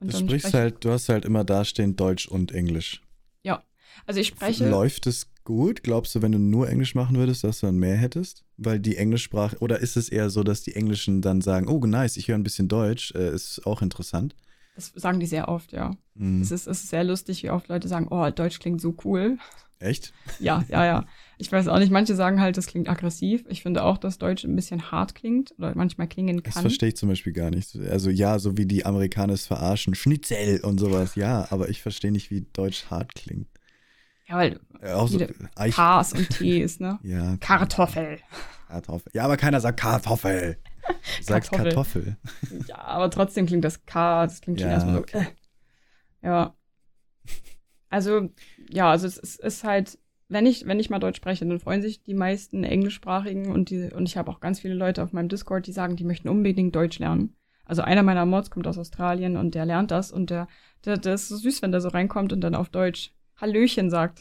Und 0.00 0.12
du 0.12 0.18
sprichst 0.18 0.54
halt, 0.54 0.84
du 0.84 0.90
hast 0.90 1.08
halt 1.08 1.24
immer 1.24 1.44
dastehend 1.44 1.98
Deutsch 1.98 2.28
und 2.28 2.52
Englisch. 2.52 3.02
Ja, 3.42 3.62
also 4.06 4.20
ich 4.20 4.28
spreche. 4.28 4.68
Läuft 4.68 5.06
es 5.06 5.28
gut? 5.44 5.82
Glaubst 5.82 6.14
du, 6.14 6.22
wenn 6.22 6.32
du 6.32 6.38
nur 6.38 6.68
Englisch 6.68 6.94
machen 6.94 7.16
würdest, 7.16 7.44
dass 7.44 7.60
du 7.60 7.66
dann 7.66 7.78
mehr 7.78 7.96
hättest? 7.96 8.44
Weil 8.58 8.78
die 8.78 8.96
Englischsprache, 8.96 9.58
oder 9.60 9.80
ist 9.80 9.96
es 9.96 10.08
eher 10.08 10.28
so, 10.28 10.42
dass 10.42 10.62
die 10.62 10.74
Englischen 10.74 11.22
dann 11.22 11.40
sagen, 11.40 11.68
oh 11.68 11.78
nice, 11.86 12.16
ich 12.16 12.28
höre 12.28 12.36
ein 12.36 12.42
bisschen 12.42 12.68
Deutsch, 12.68 13.14
äh, 13.14 13.32
ist 13.32 13.66
auch 13.66 13.80
interessant? 13.80 14.36
Das 14.74 14.92
sagen 14.94 15.20
die 15.20 15.26
sehr 15.26 15.48
oft, 15.48 15.72
ja. 15.72 15.96
Mhm. 16.14 16.42
Es, 16.42 16.50
ist, 16.50 16.66
es 16.66 16.82
ist 16.82 16.90
sehr 16.90 17.04
lustig, 17.04 17.42
wie 17.42 17.50
oft 17.50 17.68
Leute 17.68 17.88
sagen, 17.88 18.08
oh, 18.10 18.28
Deutsch 18.30 18.58
klingt 18.58 18.82
so 18.82 18.94
cool. 19.04 19.38
Echt? 19.78 20.12
Ja, 20.38 20.64
ja, 20.68 20.84
ja. 20.84 21.06
Ich 21.38 21.52
weiß 21.52 21.68
auch 21.68 21.78
nicht, 21.78 21.92
manche 21.92 22.14
sagen 22.14 22.40
halt, 22.40 22.56
das 22.56 22.66
klingt 22.66 22.88
aggressiv. 22.88 23.44
Ich 23.48 23.62
finde 23.62 23.84
auch, 23.84 23.98
dass 23.98 24.16
Deutsch 24.16 24.44
ein 24.44 24.56
bisschen 24.56 24.90
hart 24.90 25.14
klingt 25.14 25.52
oder 25.58 25.72
manchmal 25.74 26.08
klingen 26.08 26.42
kann. 26.42 26.52
Das 26.54 26.62
verstehe 26.62 26.88
ich 26.90 26.96
zum 26.96 27.10
Beispiel 27.10 27.34
gar 27.34 27.50
nicht. 27.50 27.76
Also 27.76 28.08
ja, 28.08 28.38
so 28.38 28.56
wie 28.56 28.64
die 28.64 28.86
Amerikaner 28.86 29.34
es 29.34 29.46
verarschen, 29.46 29.94
Schnitzel 29.94 30.60
und 30.64 30.78
sowas, 30.78 31.14
ja, 31.14 31.46
aber 31.50 31.68
ich 31.68 31.82
verstehe 31.82 32.10
nicht, 32.10 32.30
wie 32.30 32.46
Deutsch 32.54 32.86
hart 32.86 33.14
klingt. 33.14 33.48
Ja, 34.28 34.36
weil 34.36 34.60
ja, 34.82 34.96
auch 34.96 35.08
so, 35.08 35.18
K's 35.18 36.12
und 36.14 36.30
T's, 36.30 36.80
ne? 36.80 36.98
ja. 37.02 37.36
Kartoffel. 37.36 38.18
Kartoffel. 38.68 39.12
Ja, 39.14 39.24
aber 39.24 39.36
keiner 39.36 39.60
sagt 39.60 39.78
Kartoffel. 39.78 40.56
Sagt 41.20 41.52
Kartoffel. 41.52 42.16
Ja, 42.66 42.78
aber 42.78 43.10
trotzdem 43.10 43.46
klingt 43.46 43.64
das 43.64 43.84
K, 43.84 44.26
das 44.26 44.40
klingt 44.40 44.60
schon 44.60 44.68
ja, 44.68 44.74
erstmal 44.74 44.94
so. 44.94 45.00
Okay. 45.00 45.26
Äh. 46.22 46.26
Ja. 46.26 46.54
Also, 47.88 48.30
ja, 48.70 48.90
also 48.90 49.06
es, 49.06 49.18
es 49.18 49.36
ist 49.36 49.64
halt 49.64 49.98
wenn 50.28 50.46
ich, 50.46 50.66
wenn 50.66 50.80
ich 50.80 50.90
mal 50.90 50.98
Deutsch 50.98 51.18
spreche, 51.18 51.46
dann 51.46 51.60
freuen 51.60 51.82
sich 51.82 52.02
die 52.02 52.14
meisten 52.14 52.64
Englischsprachigen 52.64 53.52
und 53.52 53.70
die, 53.70 53.90
und 53.92 54.08
ich 54.08 54.16
habe 54.16 54.30
auch 54.30 54.40
ganz 54.40 54.60
viele 54.60 54.74
Leute 54.74 55.02
auf 55.02 55.12
meinem 55.12 55.28
Discord, 55.28 55.66
die 55.66 55.72
sagen, 55.72 55.96
die 55.96 56.04
möchten 56.04 56.28
unbedingt 56.28 56.74
Deutsch 56.74 56.98
lernen. 56.98 57.36
Also 57.64 57.82
einer 57.82 58.02
meiner 58.02 58.26
Mods 58.26 58.50
kommt 58.50 58.66
aus 58.66 58.78
Australien 58.78 59.36
und 59.36 59.54
der 59.54 59.66
lernt 59.66 59.90
das 59.90 60.12
und 60.12 60.30
der, 60.30 60.48
der, 60.84 60.96
der 60.96 61.14
ist 61.14 61.28
so 61.28 61.36
süß, 61.36 61.62
wenn 61.62 61.72
der 61.72 61.80
so 61.80 61.88
reinkommt 61.88 62.32
und 62.32 62.40
dann 62.40 62.54
auf 62.54 62.68
Deutsch 62.68 63.12
Hallöchen 63.36 63.90
sagt. 63.90 64.20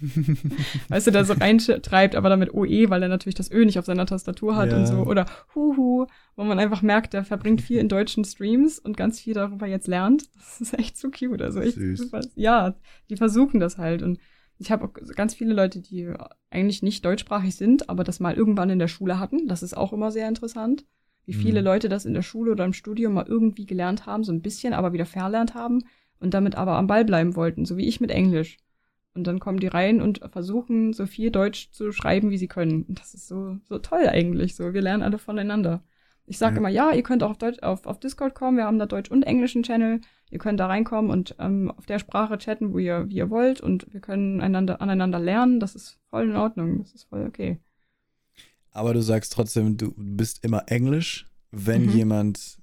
weißt 0.88 1.06
du, 1.06 1.10
der 1.10 1.24
so 1.24 1.32
reintreibt, 1.34 2.14
aber 2.14 2.28
damit 2.28 2.54
OE, 2.54 2.88
weil 2.88 3.02
er 3.02 3.08
natürlich 3.08 3.34
das 3.34 3.50
Ö 3.50 3.64
nicht 3.64 3.78
auf 3.78 3.84
seiner 3.84 4.06
Tastatur 4.06 4.56
hat 4.56 4.70
ja. 4.70 4.78
und 4.78 4.86
so. 4.86 4.98
Oder 4.98 5.26
Huhu, 5.54 6.06
wo 6.36 6.44
man 6.44 6.58
einfach 6.58 6.82
merkt, 6.82 7.14
der 7.14 7.24
verbringt 7.24 7.60
viel 7.60 7.78
in 7.78 7.88
deutschen 7.88 8.24
Streams 8.24 8.78
und 8.78 8.96
ganz 8.96 9.20
viel 9.20 9.34
darüber 9.34 9.66
jetzt 9.66 9.88
lernt. 9.88 10.28
Das 10.36 10.60
ist 10.60 10.78
echt 10.78 10.96
so 10.96 11.10
cute. 11.10 11.42
Also 11.42 11.60
ich, 11.60 11.76
ja, 12.34 12.74
die 13.10 13.16
versuchen 13.16 13.60
das 13.60 13.78
halt 13.78 14.02
und 14.02 14.18
ich 14.58 14.70
habe 14.70 14.90
ganz 15.14 15.34
viele 15.34 15.54
Leute, 15.54 15.80
die 15.80 16.12
eigentlich 16.50 16.82
nicht 16.82 17.04
deutschsprachig 17.04 17.54
sind, 17.54 17.88
aber 17.88 18.02
das 18.02 18.18
mal 18.20 18.34
irgendwann 18.34 18.70
in 18.70 18.78
der 18.78 18.88
Schule 18.88 19.18
hatten. 19.18 19.46
Das 19.46 19.62
ist 19.62 19.76
auch 19.76 19.92
immer 19.92 20.10
sehr 20.10 20.28
interessant, 20.28 20.84
wie 21.26 21.32
viele 21.32 21.60
mhm. 21.60 21.66
Leute 21.66 21.88
das 21.88 22.04
in 22.04 22.14
der 22.14 22.22
Schule 22.22 22.52
oder 22.52 22.64
im 22.64 22.72
Studium 22.72 23.14
mal 23.14 23.26
irgendwie 23.28 23.66
gelernt 23.66 24.06
haben, 24.06 24.24
so 24.24 24.32
ein 24.32 24.42
bisschen, 24.42 24.72
aber 24.72 24.92
wieder 24.92 25.06
verlernt 25.06 25.54
haben 25.54 25.84
und 26.20 26.34
damit 26.34 26.56
aber 26.56 26.76
am 26.76 26.86
Ball 26.86 27.04
bleiben 27.04 27.36
wollten, 27.36 27.64
so 27.64 27.76
wie 27.76 27.86
ich 27.86 28.00
mit 28.00 28.10
Englisch. 28.10 28.56
Und 29.14 29.26
dann 29.26 29.40
kommen 29.40 29.58
die 29.58 29.66
rein 29.66 30.00
und 30.00 30.20
versuchen, 30.30 30.92
so 30.92 31.06
viel 31.06 31.30
Deutsch 31.30 31.70
zu 31.72 31.92
schreiben, 31.92 32.30
wie 32.30 32.38
sie 32.38 32.46
können. 32.46 32.84
Und 32.84 33.00
das 33.00 33.14
ist 33.14 33.26
so, 33.26 33.56
so 33.68 33.78
toll 33.78 34.06
eigentlich. 34.08 34.54
So, 34.54 34.72
wir 34.72 34.82
lernen 34.82 35.02
alle 35.02 35.18
voneinander. 35.18 35.82
Ich 36.28 36.38
sage 36.38 36.56
ja. 36.56 36.58
immer, 36.58 36.68
ja, 36.68 36.92
ihr 36.92 37.02
könnt 37.02 37.22
auch 37.22 37.30
auf, 37.30 37.38
Deutsch, 37.38 37.58
auf, 37.62 37.86
auf 37.86 37.98
Discord 37.98 38.34
kommen, 38.34 38.58
wir 38.58 38.64
haben 38.64 38.78
da 38.78 38.86
Deutsch- 38.86 39.10
und 39.10 39.22
Englischen 39.22 39.62
Channel. 39.62 40.00
Ihr 40.30 40.38
könnt 40.38 40.60
da 40.60 40.66
reinkommen 40.66 41.10
und 41.10 41.34
ähm, 41.38 41.70
auf 41.70 41.86
der 41.86 41.98
Sprache 41.98 42.36
chatten, 42.36 42.74
wo 42.74 42.78
ihr, 42.78 43.08
wie 43.08 43.16
ihr 43.16 43.30
wollt 43.30 43.62
und 43.62 43.92
wir 43.92 44.00
können 44.00 44.42
einander, 44.42 44.82
aneinander 44.82 45.18
lernen. 45.18 45.58
Das 45.58 45.74
ist 45.74 45.98
voll 46.10 46.28
in 46.28 46.36
Ordnung, 46.36 46.78
das 46.78 46.92
ist 46.92 47.04
voll 47.04 47.26
okay. 47.26 47.58
Aber 48.70 48.92
du 48.92 49.00
sagst 49.00 49.32
trotzdem, 49.32 49.78
du 49.78 49.94
bist 49.96 50.44
immer 50.44 50.64
Englisch, 50.66 51.26
wenn 51.50 51.86
mhm. 51.86 51.92
jemand 51.92 52.58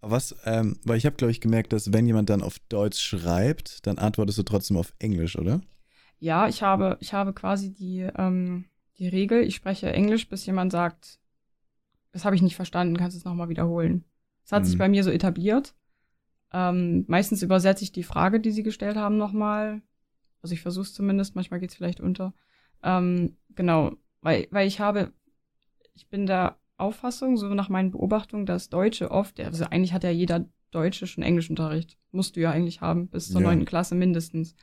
was, 0.00 0.34
ähm, 0.44 0.78
weil 0.84 0.96
ich 0.96 1.06
habe, 1.06 1.16
glaube 1.16 1.30
ich, 1.30 1.40
gemerkt, 1.40 1.72
dass 1.72 1.92
wenn 1.92 2.06
jemand 2.06 2.30
dann 2.30 2.42
auf 2.42 2.58
Deutsch 2.68 3.00
schreibt, 3.00 3.86
dann 3.86 3.98
antwortest 3.98 4.38
du 4.38 4.42
trotzdem 4.42 4.76
auf 4.76 4.94
Englisch, 4.98 5.38
oder? 5.38 5.60
Ja, 6.18 6.48
ich 6.48 6.62
habe, 6.62 6.96
ich 7.00 7.12
habe 7.12 7.32
quasi 7.32 7.72
die, 7.72 8.08
ähm, 8.16 8.66
die 8.98 9.08
Regel, 9.08 9.42
ich 9.42 9.54
spreche 9.54 9.92
Englisch, 9.92 10.28
bis 10.28 10.46
jemand 10.46 10.72
sagt, 10.72 11.18
das 12.12 12.24
habe 12.24 12.36
ich 12.36 12.42
nicht 12.42 12.56
verstanden, 12.56 12.96
kannst 12.96 13.16
du 13.16 13.18
es 13.18 13.24
nochmal 13.24 13.48
wiederholen. 13.48 14.04
Das 14.42 14.52
hat 14.52 14.62
mhm. 14.62 14.66
sich 14.66 14.78
bei 14.78 14.88
mir 14.88 15.04
so 15.04 15.10
etabliert. 15.10 15.74
Ähm, 16.52 17.04
meistens 17.06 17.42
übersetze 17.42 17.84
ich 17.84 17.92
die 17.92 18.02
Frage, 18.02 18.40
die 18.40 18.50
sie 18.50 18.62
gestellt 18.62 18.96
haben, 18.96 19.16
nochmal. 19.16 19.82
Also 20.42 20.54
ich 20.54 20.62
versuche 20.62 20.84
es 20.84 20.94
zumindest, 20.94 21.36
manchmal 21.36 21.60
geht 21.60 21.70
es 21.70 21.76
vielleicht 21.76 22.00
unter. 22.00 22.34
Ähm, 22.82 23.36
genau. 23.54 23.92
weil, 24.22 24.48
weil 24.50 24.66
ich 24.66 24.80
habe, 24.80 25.12
ich 25.94 26.08
bin 26.08 26.26
der 26.26 26.59
Auffassung, 26.80 27.36
so 27.36 27.48
nach 27.54 27.68
meinen 27.68 27.90
Beobachtungen, 27.90 28.46
dass 28.46 28.68
Deutsche 28.68 29.10
oft, 29.10 29.38
also 29.40 29.64
eigentlich 29.64 29.92
hat 29.92 30.04
ja 30.04 30.10
jeder 30.10 30.46
Deutsche 30.70 31.06
schon 31.06 31.24
Englischunterricht. 31.24 31.98
Musst 32.12 32.36
du 32.36 32.40
ja 32.40 32.50
eigentlich 32.50 32.80
haben, 32.80 33.08
bis 33.08 33.30
zur 33.30 33.40
Ja. 33.40 33.48
neunten 33.48 33.64
Klasse 33.64 33.94
mindestens. 33.94 34.54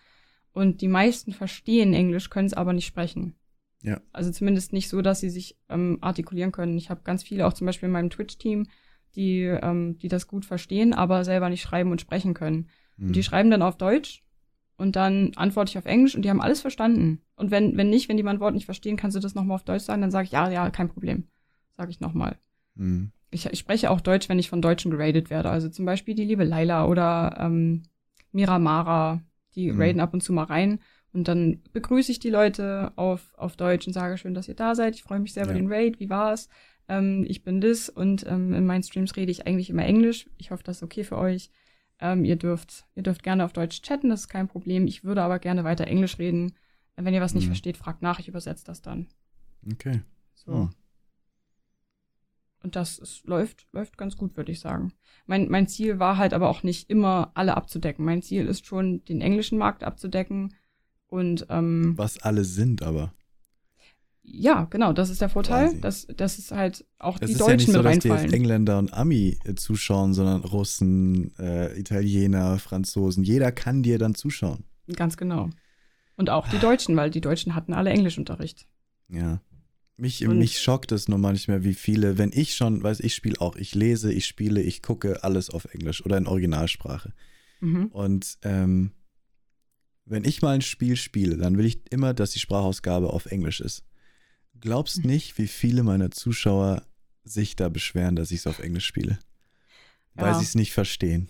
Und 0.54 0.82
die 0.82 0.88
meisten 0.88 1.34
verstehen 1.34 1.94
Englisch, 1.94 2.30
können 2.30 2.48
es 2.48 2.54
aber 2.54 2.74
nicht 2.74 2.88
sprechen. 2.88 3.36
Ja. 3.84 4.02
Also 4.12 4.32
zumindest 4.32 4.74
nicht 4.74 4.90
so, 4.90 5.02
dass 5.02 5.20
sie 5.20 5.30
sich 5.30 5.58
ähm, 5.70 6.00
artikulieren 6.02 6.52
können. 6.52 6.78
Ich 6.78 6.90
habe 6.90 7.02
ganz 7.04 7.24
viele, 7.24 7.46
auch 7.46 7.54
zum 7.54 7.68
Beispiel 7.68 7.88
in 7.88 7.94
meinem 7.94 8.10
Twitch-Team, 8.10 8.68
die, 9.16 9.42
ähm, 9.44 9.98
die 10.00 10.08
das 10.08 10.28
gut 10.28 10.46
verstehen, 10.46 10.94
aber 10.94 11.24
selber 11.24 11.50
nicht 11.50 11.62
schreiben 11.62 11.92
und 11.92 12.02
sprechen 12.02 12.34
können. 12.34 12.68
Hm. 12.98 13.08
Und 13.08 13.16
die 13.16 13.24
schreiben 13.24 13.52
dann 13.52 13.62
auf 13.62 13.78
Deutsch 13.78 14.24
und 14.78 14.96
dann 14.96 15.32
antworte 15.36 15.70
ich 15.70 15.78
auf 15.78 15.86
Englisch 15.86 16.16
und 16.16 16.24
die 16.24 16.30
haben 16.30 16.42
alles 16.42 16.62
verstanden. 16.62 17.22
Und 17.36 17.52
wenn, 17.52 17.78
wenn 17.78 17.90
nicht, 17.90 18.10
wenn 18.10 18.18
die 18.18 18.24
mein 18.24 18.40
Wort 18.40 18.54
nicht 18.56 18.66
verstehen, 18.66 18.98
kannst 18.98 19.16
du 19.16 19.22
das 19.22 19.36
nochmal 19.36 19.56
auf 19.56 19.64
Deutsch 19.64 19.84
sagen, 19.84 20.02
dann 20.02 20.12
sage 20.12 20.26
ich, 20.26 20.32
ja, 20.32 20.50
ja, 20.50 20.70
kein 20.70 20.90
Problem. 20.90 21.28
Sage 21.78 21.92
ich 21.92 22.00
nochmal. 22.00 22.38
Hm. 22.76 23.12
Ich, 23.30 23.46
ich 23.46 23.60
spreche 23.60 23.90
auch 23.92 24.02
Deutsch, 24.02 24.30
wenn 24.30 24.40
ich 24.40 24.50
von 24.50 24.62
Deutschen 24.62 24.92
geradet 24.92 25.30
werde. 25.30 25.50
Also 25.50 25.70
zum 25.70 25.86
Beispiel 25.86 26.16
die 26.16 26.26
liebe 26.26 26.44
Laila 26.44 26.86
oder 26.86 27.38
ähm, 27.40 27.84
Miramara, 28.32 29.22
die 29.56 29.72
Mhm. 29.72 29.82
raiden 29.82 30.02
ab 30.02 30.14
und 30.14 30.22
zu 30.22 30.34
mal 30.34 30.44
rein. 30.44 30.80
Und 31.14 31.28
dann 31.28 31.62
begrüße 31.74 32.12
ich 32.12 32.20
die 32.20 32.30
Leute 32.30 32.92
auf, 32.96 33.34
auf 33.38 33.56
Deutsch 33.56 33.88
und 33.88 33.94
sage 33.94 34.18
schön, 34.18 34.34
dass 34.34 34.48
ihr 34.48 34.56
da 34.56 34.76
seid. 34.76 34.96
Ich 34.96 35.04
freue 35.04 35.20
mich 35.20 35.34
sehr 35.34 35.44
über 35.44 35.54
Ja. 35.54 35.58
den 35.58 35.72
Raid. 35.72 36.00
Wie 36.00 36.10
war's? 36.10 36.48
Ähm, 36.88 37.26
ich 37.28 37.44
bin 37.44 37.60
Liz 37.62 37.90
und 37.90 38.26
ähm, 38.28 38.54
in 38.54 38.66
meinen 38.66 38.84
Streams 38.84 39.16
rede 39.16 39.32
ich 39.32 39.48
eigentlich 39.48 39.70
immer 39.70 39.86
Englisch. 39.86 40.30
Ich 40.38 40.52
hoffe, 40.52 40.64
das 40.64 40.78
ist 40.78 40.84
okay 40.84 41.04
für 41.04 41.18
euch. 41.18 41.50
Ähm, 42.00 42.24
ihr 42.24 42.36
dürft, 42.36 42.86
ihr 42.96 43.04
dürft 43.04 43.24
gerne 43.24 43.44
auf 43.44 43.54
Deutsch 43.54 43.82
chatten, 43.82 44.10
das 44.10 44.22
ist 44.22 44.28
kein 44.30 44.48
Problem. 44.48 44.86
Ich 44.86 45.04
würde 45.04 45.24
aber 45.24 45.40
gerne 45.40 45.64
weiter 45.64 45.88
Englisch 45.88 46.20
reden. 46.20 46.54
Wenn 46.96 47.14
ihr 47.14 47.22
was 47.22 47.34
nicht 47.34 47.46
Mhm. 47.46 47.50
versteht, 47.50 47.78
fragt 47.78 48.02
nach, 48.04 48.20
ich 48.20 48.28
übersetze 48.28 48.64
das 48.66 48.82
dann. 48.82 49.08
Okay. 49.72 50.02
So. 50.36 50.52
Oh. 50.52 50.70
Und 52.68 52.76
das 52.76 52.98
ist, 52.98 53.26
läuft, 53.26 53.66
läuft 53.72 53.98
ganz 53.98 54.18
gut, 54.18 54.36
würde 54.36 54.52
ich 54.52 54.60
sagen. 54.60 54.92
Mein, 55.26 55.48
mein 55.48 55.70
Ziel 55.70 56.00
war 56.00 56.18
halt 56.18 56.34
aber 56.34 56.50
auch 56.50 56.64
nicht 56.64 56.90
immer 56.90 57.32
alle 57.34 57.56
abzudecken. 57.56 58.04
Mein 58.04 58.22
Ziel 58.22 58.46
ist 58.46 58.66
schon, 58.66 59.06
den 59.06 59.22
englischen 59.22 59.58
Markt 59.58 59.86
abzudecken. 59.86 60.54
Und 61.08 61.46
ähm, 61.50 61.94
Was 61.96 62.22
alle 62.22 62.44
sind, 62.44 62.84
aber. 62.84 63.14
ja, 64.22 64.66
genau, 64.70 64.92
das 64.92 65.10
ist 65.10 65.22
der 65.22 65.30
Vorteil, 65.30 65.68
Quasi. 65.68 65.80
dass, 65.80 66.08
dass 66.08 66.38
es 66.40 66.52
halt 66.52 66.86
auch 67.00 67.16
Es 67.22 67.28
die 67.28 67.34
ist 67.36 67.40
ja 67.40 67.46
nicht 67.48 67.70
Deutschen 67.70 67.72
so, 67.72 67.80
mit 67.80 67.86
dass 67.86 68.00
dir 68.00 68.10
jetzt 68.10 68.12
reinfallen. 68.12 68.34
Engländer 68.34 68.80
und 68.80 68.92
Ami 68.94 69.38
äh, 69.46 69.56
zuschauen, 69.56 70.14
sondern 70.14 70.42
Russen, 70.42 71.34
äh, 71.40 71.80
Italiener, 71.80 72.60
Franzosen. 72.60 73.24
Jeder 73.24 73.54
kann 73.54 73.82
dir 73.82 73.98
dann 73.98 74.14
zuschauen. 74.14 74.66
Ganz 74.94 75.16
genau. 75.16 75.52
Und 76.18 76.30
auch 76.30 76.50
die 76.50 76.60
Deutschen, 76.60 76.98
weil 76.98 77.12
die 77.12 77.22
Deutschen 77.22 77.56
hatten 77.56 77.74
alle 77.74 77.92
Englischunterricht. 77.92 78.68
Ja. 79.08 79.40
Mich, 80.00 80.26
Und- 80.28 80.38
mich 80.38 80.60
schockt 80.62 80.92
es 80.92 81.08
nur 81.08 81.18
manchmal, 81.18 81.64
wie 81.64 81.74
viele, 81.74 82.18
wenn 82.20 82.32
ich 82.32 82.56
schon, 82.56 82.84
weiß 82.84 83.00
ich 83.00 83.16
spiele 83.16 83.42
auch, 83.42 83.56
ich 83.56 83.74
lese, 83.74 84.14
ich 84.14 84.28
spiele, 84.28 84.62
ich 84.62 84.84
gucke 84.84 85.24
alles 85.24 85.50
auf 85.50 85.66
Englisch 85.74 86.06
oder 86.06 86.18
in 86.18 86.28
Originalsprache. 86.28 87.14
Mhm. 87.62 87.88
Und 87.88 88.38
ähm, 88.44 88.92
wenn 90.06 90.24
ich 90.24 90.42
mal 90.44 90.54
ein 90.54 90.62
Spiel 90.62 90.96
spiele, 90.96 91.36
dann 91.38 91.58
will 91.58 91.66
ich 91.66 91.82
immer, 91.92 92.14
dass 92.14 92.32
die 92.32 92.40
Sprachausgabe 92.40 93.12
auf 93.12 93.26
Englisch 93.26 93.60
ist. 93.60 93.84
Glaubst 94.60 95.00
Mhm. 95.00 95.10
nicht, 95.10 95.38
wie 95.40 95.48
viele 95.48 95.82
meiner 95.84 96.12
Zuschauer 96.12 96.84
sich 97.24 97.56
da 97.56 97.68
beschweren, 97.70 98.16
dass 98.16 98.30
ich 98.32 98.40
es 98.42 98.48
auf 98.48 98.60
Englisch 98.60 98.86
spiele? 98.86 99.18
Weil 100.14 100.28
Ja. 100.28 100.34
sie 100.36 100.46
es 100.46 100.54
nicht 100.56 100.74
verstehen. 100.74 101.30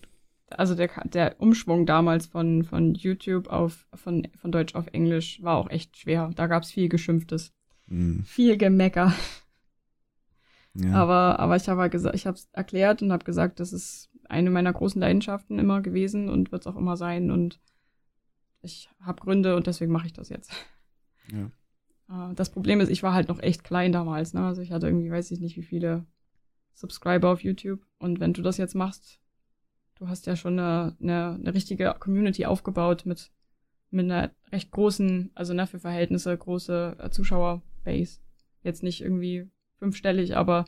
Also 0.50 0.76
der, 0.76 0.90
der 1.06 1.40
Umschwung 1.42 1.86
damals 1.86 2.26
von, 2.28 2.64
von 2.64 2.96
YouTube 2.96 3.48
auf, 3.48 3.88
von, 3.94 4.28
von 4.38 4.52
Deutsch 4.52 4.76
auf 4.76 4.88
Englisch 4.94 5.42
war 5.42 5.58
auch 5.58 5.70
echt 5.70 5.98
schwer. 5.98 6.32
Da 6.36 6.48
gab 6.48 6.64
es 6.64 6.72
viel 6.72 6.88
Geschimpftes. 6.90 7.52
Hm, 7.88 8.24
Viel 8.26 8.58
Gemecker. 8.58 9.14
ja. 10.74 10.94
Aber, 10.94 11.40
aber 11.40 11.56
ich 11.56 11.68
habe 11.70 11.82
halt 11.82 11.92
gesagt, 11.92 12.16
ich 12.16 12.28
habe 12.28 12.36
es 12.38 12.50
erklärt 12.52 13.02
und 13.02 13.12
habe 13.12 13.26
gesagt, 13.26 13.60
das 13.60 13.74
ist 13.74 14.10
eine 14.30 14.50
meiner 14.50 14.74
großen 14.74 15.00
Leidenschaften 15.00 15.58
immer 15.60 15.82
gewesen 15.82 16.30
und 16.30 16.52
wird 16.52 16.64
es 16.64 16.68
auch 16.68 16.76
immer 16.76 16.98
sein. 16.98 17.32
Und 17.32 17.60
ich 18.62 18.90
habe 19.02 19.22
Gründe 19.22 19.56
und 19.56 19.68
deswegen 19.68 19.92
mache 19.92 20.08
ich 20.08 20.14
das 20.14 20.30
jetzt. 20.30 20.52
Ja. 21.32 22.30
Äh, 22.32 22.36
Das 22.36 22.52
Problem 22.52 22.82
ist, 22.82 22.90
ich 22.90 23.04
war 23.04 23.14
halt 23.14 23.30
noch 23.30 23.40
echt 23.40 23.64
klein 23.64 23.92
damals. 23.92 24.34
Ne? 24.34 24.42
Also 24.46 24.62
ich 24.62 24.72
hatte 24.72 24.88
irgendwie, 24.88 25.12
weiß 25.12 25.32
ich 25.32 25.40
nicht, 25.40 25.56
wie 25.56 25.64
viele 25.64 26.06
Subscriber 26.74 27.30
auf 27.32 27.44
YouTube. 27.44 27.82
Und 28.00 28.20
wenn 28.20 28.34
du 28.34 28.42
das 28.42 28.58
jetzt 28.58 28.76
machst, 28.76 29.20
du 29.96 30.08
hast 30.08 30.28
ja 30.28 30.36
schon 30.36 30.60
eine, 30.60 30.96
eine, 31.02 31.36
eine 31.40 31.54
richtige 31.54 31.96
Community 32.00 32.46
aufgebaut 32.46 33.06
mit, 33.06 33.32
mit 33.90 34.06
einer 34.06 34.32
recht 34.52 34.72
großen, 34.72 35.32
also 35.36 35.54
ne, 35.54 35.66
für 35.68 35.80
Verhältnisse 35.80 36.38
große 36.38 36.98
äh, 37.00 37.10
Zuschauerbase. 37.88 38.20
Jetzt 38.64 38.84
nicht 38.84 39.02
irgendwie 39.02 39.50
fünfstellig, 39.80 40.36
aber 40.36 40.66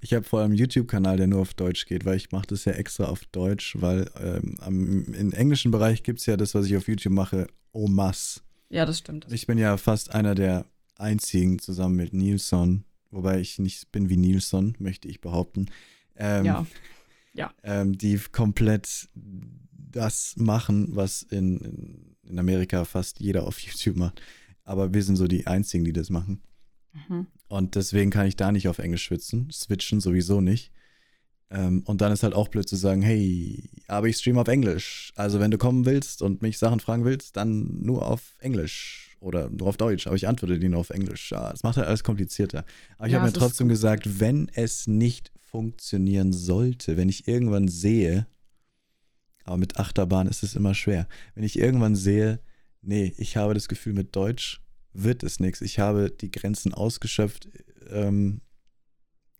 Ich 0.00 0.12
habe 0.12 0.24
vor 0.24 0.40
allem 0.40 0.50
einen 0.50 0.58
YouTube-Kanal, 0.58 1.16
der 1.16 1.26
nur 1.26 1.40
auf 1.40 1.54
Deutsch 1.54 1.86
geht, 1.86 2.04
weil 2.04 2.16
ich 2.16 2.30
mache 2.30 2.48
das 2.48 2.64
ja 2.64 2.72
extra 2.72 3.04
auf 3.06 3.24
Deutsch, 3.26 3.76
weil 3.80 4.10
ähm, 4.20 4.54
am, 4.60 5.04
im 5.14 5.32
englischen 5.32 5.70
Bereich 5.70 6.02
gibt 6.02 6.20
es 6.20 6.26
ja 6.26 6.36
das, 6.36 6.54
was 6.54 6.66
ich 6.66 6.76
auf 6.76 6.86
YouTube 6.86 7.14
mache, 7.14 7.46
masse. 7.72 8.40
ja, 8.70 8.86
das 8.86 8.98
stimmt. 8.98 9.26
Ich 9.30 9.46
bin 9.46 9.58
ja 9.58 9.76
fast 9.76 10.14
einer 10.14 10.34
der 10.34 10.66
einzigen 10.96 11.58
zusammen 11.58 11.96
mit 11.96 12.12
Nilsson, 12.12 12.84
wobei 13.10 13.40
ich 13.40 13.58
nicht 13.58 13.90
bin 13.92 14.08
wie 14.08 14.16
Nilsson, 14.16 14.76
möchte 14.78 15.08
ich 15.08 15.20
behaupten, 15.20 15.66
ähm, 16.14 16.66
ja, 17.34 17.52
ähm, 17.62 17.96
die 17.96 18.18
komplett 18.32 19.08
das 19.14 20.34
machen, 20.36 20.94
was 20.94 21.22
in, 21.22 22.16
in 22.22 22.38
Amerika 22.38 22.84
fast 22.84 23.20
jeder 23.20 23.46
auf 23.46 23.58
YouTube 23.60 23.96
macht. 23.96 24.20
Aber 24.66 24.92
wir 24.94 25.02
sind 25.02 25.16
so 25.16 25.28
die 25.28 25.46
einzigen, 25.48 25.86
die 25.86 25.94
das 25.94 26.10
machen. 26.10 26.42
mhm. 26.92 27.26
Und 27.48 27.76
deswegen 27.76 28.10
kann 28.10 28.26
ich 28.26 28.36
da 28.36 28.50
nicht 28.52 28.68
auf 28.68 28.78
Englisch 28.78 29.04
schwitzen, 29.04 29.50
switchen 29.52 30.00
sowieso 30.00 30.40
nicht. 30.40 30.72
Ähm, 31.50 31.82
und 31.86 32.00
dann 32.00 32.12
ist 32.12 32.24
halt 32.24 32.34
auch 32.34 32.48
blöd 32.48 32.68
zu 32.68 32.76
sagen, 32.76 33.02
hey, 33.02 33.70
aber 33.88 34.08
ich 34.08 34.16
streame 34.18 34.40
auf 34.40 34.48
Englisch. 34.48 35.12
Also 35.16 35.40
wenn 35.40 35.52
du 35.52 35.58
kommen 35.58 35.86
willst 35.86 36.22
und 36.22 36.42
mich 36.42 36.58
Sachen 36.58 36.80
fragen 36.80 37.04
willst, 37.04 37.36
dann 37.36 37.80
nur 37.82 38.06
auf 38.06 38.36
Englisch 38.40 39.16
oder 39.20 39.50
nur 39.50 39.68
auf 39.68 39.76
Deutsch. 39.76 40.08
Aber 40.08 40.16
ich 40.16 40.28
antworte 40.28 40.58
dir 40.58 40.68
nur 40.70 40.80
auf 40.80 40.90
Englisch. 40.90 41.32
Ja, 41.32 41.50
das 41.50 41.62
macht 41.62 41.76
halt 41.78 41.88
alles 41.88 42.04
komplizierter. 42.04 42.64
Aber 42.98 43.08
ich 43.08 43.12
Ja, 43.12 43.18
habe 43.20 43.26
mir 43.26 43.32
trotzdem 43.32 43.68
gesagt, 43.68 44.20
wenn 44.20 44.50
es 44.54 44.88
nicht 44.88 45.32
funktionieren 45.38 46.32
sollte, 46.32 46.96
wenn 46.96 47.08
ich 47.08 47.28
irgendwann 47.28 47.68
sehe, 47.68 48.26
aber 49.44 49.56
mit 49.58 49.78
Achterbahn 49.78 50.26
ist 50.26 50.42
es 50.42 50.56
immer 50.56 50.74
schwer, 50.74 51.06
wenn 51.36 51.44
ich 51.44 51.58
irgendwann 51.58 51.94
sehe, 51.96 52.40
nee, 52.86 53.12
ich 53.18 53.36
habe 53.36 53.54
das 53.54 53.68
Gefühl, 53.68 53.92
mit 53.92 54.14
Deutsch 54.16 54.62
wird 54.92 55.22
es 55.22 55.40
nichts. 55.40 55.60
Ich 55.60 55.78
habe 55.78 56.10
die 56.10 56.30
Grenzen 56.30 56.72
ausgeschöpft. 56.72 57.48
Ähm, 57.90 58.40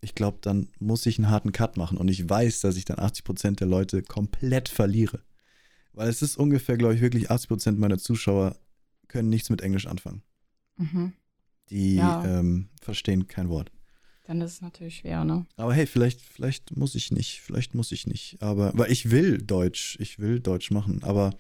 ich 0.03 0.15
glaube, 0.15 0.39
dann 0.43 0.69
muss 0.79 1.07
ich 1.07 1.19
einen 1.19 1.31
harten 1.31 1.53
Cut 1.53 1.77
machen 1.77 1.97
und 1.99 2.09
ich 2.09 2.29
weiß, 2.29 2.61
dass 2.61 2.77
ich 2.77 2.85
dann 2.85 2.99
80% 2.99 3.57
der 3.57 3.67
Leute 3.67 4.03
komplett 4.03 4.69
verliere. 4.69 5.23
Weil 5.93 6.11
es 6.11 6.21
ist 6.21 6.37
ungefähr, 6.37 6.77
glaube 6.77 6.95
ich, 6.95 7.01
wirklich 7.01 7.31
80% 7.31 7.73
meiner 7.79 7.97
Zuschauer 7.99 8.57
können 9.09 9.31
nichts 9.31 9.49
mit 9.49 9.63
Englisch 9.63 9.87
anfangen. 9.87 10.23
Mhm. 10.77 11.15
Die 11.71 11.97
Ja. 11.97 12.23
ähm, 12.25 12.69
verstehen 12.83 13.27
kein 13.27 13.49
Wort. 13.49 13.73
Dann 14.25 14.41
ist 14.41 14.55
es 14.55 14.61
natürlich 14.61 14.97
schwer, 14.99 15.25
ne? 15.25 15.47
Aber 15.57 15.73
hey, 15.73 15.87
vielleicht, 15.87 16.21
vielleicht 16.21 16.77
muss 16.77 16.95
ich 16.97 17.13
nicht, 17.13 17.41
vielleicht 17.41 17.75
muss 17.75 17.93
ich 17.93 18.07
nicht. 18.07 18.43
Aber, 18.43 18.73
weil 18.77 18.91
ich 18.93 19.11
will 19.11 19.39
Deutsch, 19.39 19.97
ich 20.01 20.19
will 20.19 20.41
Deutsch 20.41 20.71
machen. 20.71 21.03
Aber 21.05 21.31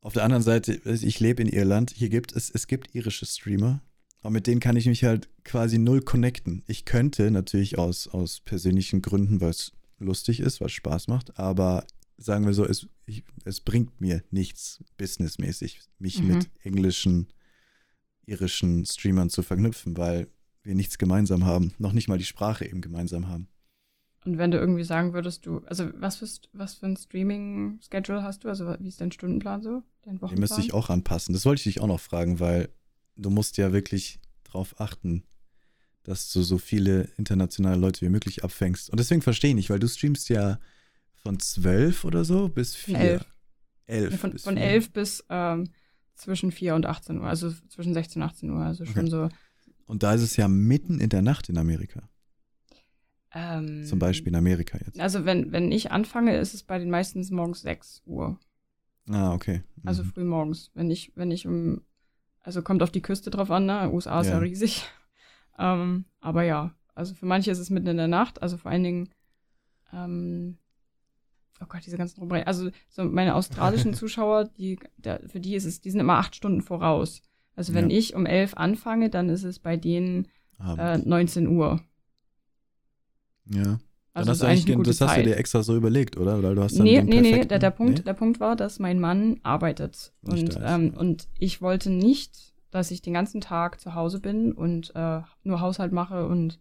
auf 0.00 0.12
der 0.14 0.24
anderen 0.24 0.42
Seite, 0.42 0.72
ich 0.72 1.20
lebe 1.20 1.42
in 1.42 1.48
Irland, 1.48 1.90
hier 1.94 2.08
gibt 2.08 2.34
es, 2.34 2.50
es 2.50 2.66
gibt 2.66 2.94
irische 2.94 3.26
Streamer, 3.26 3.82
aber 4.22 4.30
mit 4.30 4.46
denen 4.46 4.60
kann 4.60 4.76
ich 4.76 4.86
mich 4.86 5.04
halt 5.04 5.28
quasi 5.44 5.78
null 5.78 6.00
connecten. 6.02 6.62
Ich 6.66 6.84
könnte 6.84 7.30
natürlich 7.30 7.78
aus, 7.78 8.08
aus 8.08 8.40
persönlichen 8.40 9.02
Gründen, 9.02 9.40
weil 9.40 9.50
es 9.50 9.72
lustig 9.98 10.40
ist, 10.40 10.60
es 10.60 10.72
Spaß 10.72 11.08
macht, 11.08 11.38
aber 11.38 11.86
sagen 12.16 12.46
wir 12.46 12.54
so, 12.54 12.64
es, 12.66 12.86
ich, 13.06 13.24
es 13.44 13.60
bringt 13.60 14.00
mir 14.00 14.22
nichts 14.30 14.82
businessmäßig, 14.96 15.80
mich 15.98 16.20
Mhm. 16.22 16.28
mit 16.28 16.50
englischen, 16.62 17.28
irischen 18.26 18.84
Streamern 18.86 19.30
zu 19.30 19.42
verknüpfen, 19.42 19.96
weil 19.96 20.28
wir 20.62 20.74
nichts 20.74 20.98
gemeinsam 20.98 21.44
haben, 21.44 21.72
noch 21.78 21.92
nicht 21.92 22.08
mal 22.08 22.18
die 22.18 22.24
Sprache 22.24 22.66
eben 22.66 22.80
gemeinsam 22.80 23.28
haben. 23.28 23.48
Und 24.24 24.36
wenn 24.36 24.50
du 24.50 24.58
irgendwie 24.58 24.84
sagen 24.84 25.14
würdest, 25.14 25.46
du, 25.46 25.58
also 25.66 25.90
was 25.94 26.16
für, 26.16 26.28
was 26.52 26.74
für 26.74 26.86
ein 26.86 26.96
Streaming-Schedule 26.96 28.22
hast 28.22 28.44
du? 28.44 28.48
Also 28.48 28.74
wie 28.78 28.88
ist 28.88 29.00
dein 29.00 29.12
Stundenplan 29.12 29.62
so? 29.62 29.82
Dein 30.02 30.14
Den 30.16 30.20
Wochenplan? 30.22 30.40
müsste 30.40 30.60
ich 30.60 30.74
auch 30.74 30.90
anpassen. 30.90 31.32
Das 31.32 31.44
wollte 31.46 31.60
ich 31.60 31.74
dich 31.74 31.80
auch 31.80 31.86
noch 31.86 32.00
fragen, 32.00 32.38
weil 32.38 32.68
du 33.16 33.30
musst 33.30 33.56
ja 33.56 33.72
wirklich 33.72 34.20
darauf 34.44 34.78
achten, 34.80 35.24
dass 36.02 36.30
du 36.32 36.42
so 36.42 36.58
viele 36.58 37.08
internationale 37.16 37.76
Leute 37.80 38.02
wie 38.02 38.10
möglich 38.10 38.44
abfängst. 38.44 38.90
Und 38.90 39.00
deswegen 39.00 39.22
verstehe 39.22 39.50
ich 39.50 39.56
nicht, 39.56 39.70
weil 39.70 39.78
du 39.78 39.88
streamst 39.88 40.28
ja 40.28 40.58
von 41.22 41.38
zwölf 41.40 42.04
oder 42.04 42.24
so 42.24 42.48
bis 42.48 42.74
vier. 42.74 42.98
elf. 42.98 43.26
Elf. 43.86 44.12
Ja, 44.12 44.18
von, 44.18 44.32
bis 44.32 44.44
von 44.44 44.56
vier. 44.56 44.64
11 44.64 44.92
bis 44.92 45.24
ähm, 45.30 45.68
zwischen 46.14 46.52
4 46.52 46.74
und 46.74 46.84
18 46.86 47.18
Uhr, 47.18 47.26
also 47.26 47.50
zwischen 47.68 47.94
16 47.94 48.20
und 48.22 48.28
18 48.28 48.50
Uhr, 48.50 48.60
also 48.62 48.84
schon 48.84 48.98
Okay. 49.00 49.10
so. 49.10 49.28
Und 49.86 50.02
da 50.02 50.14
ist 50.14 50.22
es 50.22 50.36
ja 50.36 50.46
mitten 50.46 51.00
in 51.00 51.08
der 51.08 51.22
Nacht 51.22 51.48
in 51.48 51.56
Amerika. 51.58 52.08
Ähm, 53.32 53.84
Zum 53.84 53.98
Beispiel 53.98 54.32
in 54.32 54.36
Amerika 54.36 54.78
jetzt. 54.84 54.98
Also 54.98 55.24
wenn, 55.24 55.52
wenn 55.52 55.70
ich 55.72 55.92
anfange, 55.92 56.36
ist 56.36 56.54
es 56.54 56.62
bei 56.62 56.78
den 56.78 56.90
meisten 56.90 57.24
morgens 57.34 57.60
6 57.62 58.02
Uhr, 58.06 58.38
Ah, 59.08 59.32
okay. 59.34 59.62
also 59.84 60.02
Mhm. 60.02 60.06
früh 60.12 60.24
morgens. 60.24 60.70
Wenn 60.74 60.90
ich, 60.90 61.12
wenn 61.16 61.30
ich 61.30 61.46
um 61.46 61.82
Also 62.42 62.62
kommt 62.62 62.82
auf 62.82 62.90
die 62.90 63.02
Küste 63.02 63.30
drauf 63.30 63.50
an, 63.50 63.66
ne? 63.66 63.90
USA 63.92 64.20
ist 64.20 64.28
ja, 64.28 64.34
Ja. 64.34 64.38
riesig. 64.38 64.84
Ähm, 65.58 66.06
aber 66.20 66.42
ja, 66.42 66.74
also 66.94 67.14
für 67.14 67.26
manche 67.26 67.50
ist 67.50 67.58
es 67.58 67.68
mitten 67.68 67.88
in 67.88 67.98
der 67.98 68.08
Nacht, 68.08 68.40
also 68.40 68.56
vor 68.56 68.70
allen 68.70 68.82
Dingen, 68.82 69.10
ähm, 69.92 70.56
oh 71.60 71.66
Gott, 71.68 71.84
diese 71.84 71.98
ganzen 71.98 72.18
Rumreisen. 72.20 72.46
Also 72.46 72.70
so 72.88 73.04
meine 73.04 73.34
australischen 73.34 73.92
Zuschauer, 74.00 74.44
die, 74.44 74.78
der, 74.96 75.20
für 75.28 75.38
die 75.38 75.54
ist 75.54 75.66
es, 75.66 75.82
die 75.82 75.90
sind 75.90 76.00
immer 76.00 76.14
acht 76.16 76.34
Stunden 76.34 76.62
voraus. 76.62 77.20
Also 77.56 77.74
wenn 77.74 77.90
Ja. 77.90 77.96
ich 77.98 78.14
um 78.14 78.24
elf 78.24 78.54
anfange, 78.54 79.10
dann 79.10 79.28
ist 79.28 79.44
es 79.44 79.58
bei 79.58 79.76
denen 79.76 80.28
äh, 80.78 80.96
19 80.98 81.46
Uhr. 81.48 81.82
Ja. 83.52 83.78
Also 84.12 84.32
ist 84.32 84.42
du 84.42 84.46
eigentlich 84.46 84.76
gute 84.76 84.90
das 84.90 85.00
hast 85.00 85.18
du 85.18 85.22
dir 85.22 85.36
extra 85.36 85.62
so 85.62 85.76
überlegt, 85.76 86.16
oder? 86.16 86.42
Weil 86.42 86.54
du 86.54 86.62
hast 86.62 86.76
dann 86.76 86.84
Nee, 86.84 86.96
den 86.96 87.06
nee, 87.06 87.20
nee, 87.20 87.44
der, 87.44 87.58
der, 87.58 87.70
Punkt, 87.70 87.98
Nee? 87.98 88.04
der 88.04 88.14
Punkt 88.14 88.40
war, 88.40 88.56
dass 88.56 88.80
mein 88.80 88.98
Mann 88.98 89.38
arbeitet. 89.44 90.12
Nicht 90.22 90.56
Und, 90.56 90.60
ähm, 90.64 90.92
ja. 90.92 90.98
und 90.98 91.28
ich 91.38 91.62
wollte 91.62 91.90
nicht, 91.90 92.54
dass 92.70 92.90
ich 92.90 93.02
den 93.02 93.14
ganzen 93.14 93.40
Tag 93.40 93.80
zu 93.80 93.94
Hause 93.94 94.20
bin 94.20 94.52
und 94.52 94.94
äh, 94.96 95.20
nur 95.44 95.60
Haushalt 95.60 95.92
mache 95.92 96.26
und 96.26 96.58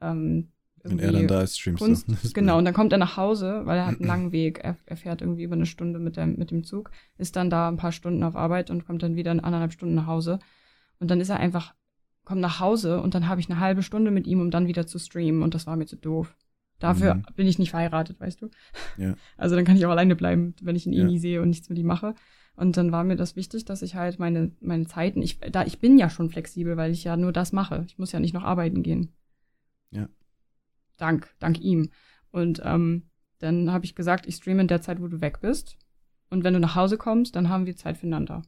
ähm, 0.00 0.52
Wenn 0.84 1.00
er 1.00 1.12
dann 1.12 1.26
da 1.26 1.42
ist, 1.42 1.58
streamst 1.58 1.82
Kunst, 1.82 2.08
du. 2.08 2.12
Das 2.12 2.32
genau, 2.34 2.58
und 2.58 2.64
dann 2.64 2.74
kommt 2.74 2.92
er 2.92 2.98
nach 2.98 3.16
Hause, 3.16 3.62
weil 3.64 3.78
er 3.78 3.86
hat 3.86 3.98
einen 3.98 4.08
langen 4.08 4.32
Weg. 4.32 4.60
Er, 4.62 4.76
er 4.86 4.96
fährt 4.96 5.20
irgendwie 5.20 5.42
über 5.42 5.56
eine 5.56 5.66
Stunde 5.66 5.98
mit 5.98 6.16
dem, 6.16 6.36
mit 6.36 6.52
dem 6.52 6.62
Zug, 6.62 6.92
ist 7.18 7.34
dann 7.34 7.50
da 7.50 7.68
ein 7.68 7.76
paar 7.76 7.92
Stunden 7.92 8.22
auf 8.22 8.36
Arbeit 8.36 8.70
und 8.70 8.86
kommt 8.86 9.02
dann 9.02 9.16
wieder 9.16 9.32
in 9.32 9.40
anderthalb 9.40 9.72
Stunden 9.72 9.96
nach 9.96 10.06
Hause. 10.06 10.38
Und 11.00 11.10
dann 11.10 11.20
ist 11.20 11.28
er 11.28 11.40
einfach, 11.40 11.74
kommt 12.24 12.40
nach 12.40 12.60
Hause 12.60 13.00
und 13.00 13.14
dann 13.14 13.28
habe 13.28 13.40
ich 13.40 13.50
eine 13.50 13.60
halbe 13.60 13.82
Stunde 13.82 14.10
mit 14.10 14.26
ihm, 14.26 14.40
um 14.40 14.50
dann 14.50 14.66
wieder 14.66 14.86
zu 14.86 14.98
streamen. 14.98 15.42
Und 15.42 15.54
das 15.54 15.66
war 15.66 15.76
mir 15.76 15.86
zu 15.86 15.96
doof. 15.96 16.36
Dafür 16.78 17.14
Mhm. 17.14 17.24
bin 17.36 17.46
ich 17.46 17.58
nicht 17.58 17.70
verheiratet, 17.70 18.18
weißt 18.20 18.42
du? 18.42 18.50
Ja. 18.96 19.14
Also 19.36 19.54
dann 19.56 19.64
kann 19.64 19.76
ich 19.76 19.86
auch 19.86 19.90
alleine 19.90 20.16
bleiben, 20.16 20.54
wenn 20.62 20.76
ich 20.76 20.86
ihn 20.86 20.92
eh 20.92 20.98
Ja. 20.98 21.04
nie 21.04 21.18
sehe 21.18 21.40
und 21.42 21.48
nichts 21.50 21.68
mit 21.68 21.78
ihm 21.78 21.86
mache. 21.86 22.14
Und 22.56 22.76
dann 22.76 22.92
war 22.92 23.02
mir 23.04 23.16
das 23.16 23.36
wichtig, 23.36 23.64
dass 23.64 23.82
ich 23.82 23.94
halt 23.96 24.18
meine, 24.18 24.52
meine 24.60 24.86
Zeiten, 24.86 25.22
ich, 25.22 25.40
da, 25.40 25.64
ich 25.64 25.80
bin 25.80 25.98
ja 25.98 26.08
schon 26.08 26.30
flexibel, 26.30 26.76
weil 26.76 26.92
ich 26.92 27.02
ja 27.04 27.16
nur 27.16 27.32
das 27.32 27.52
mache. 27.52 27.84
Ich 27.86 27.98
muss 27.98 28.12
ja 28.12 28.20
nicht 28.20 28.32
noch 28.34 28.44
arbeiten 28.44 28.82
gehen. 28.82 29.12
Ja. 29.90 30.08
Dank, 30.98 31.28
dank 31.40 31.60
ihm. 31.60 31.90
Und 32.30 32.60
ähm, 32.64 33.10
dann 33.40 33.72
habe 33.72 33.84
ich 33.84 33.94
gesagt, 33.94 34.26
ich 34.26 34.36
streame 34.36 34.62
in 34.62 34.68
der 34.68 34.80
Zeit, 34.80 35.00
wo 35.00 35.08
du 35.08 35.20
weg 35.20 35.40
bist. 35.40 35.76
Und 36.30 36.44
wenn 36.44 36.54
du 36.54 36.60
nach 36.60 36.74
Hause 36.76 36.96
kommst, 36.96 37.34
dann 37.36 37.48
haben 37.48 37.66
wir 37.66 37.76
Zeit 37.76 37.96
füreinander. 37.98 38.42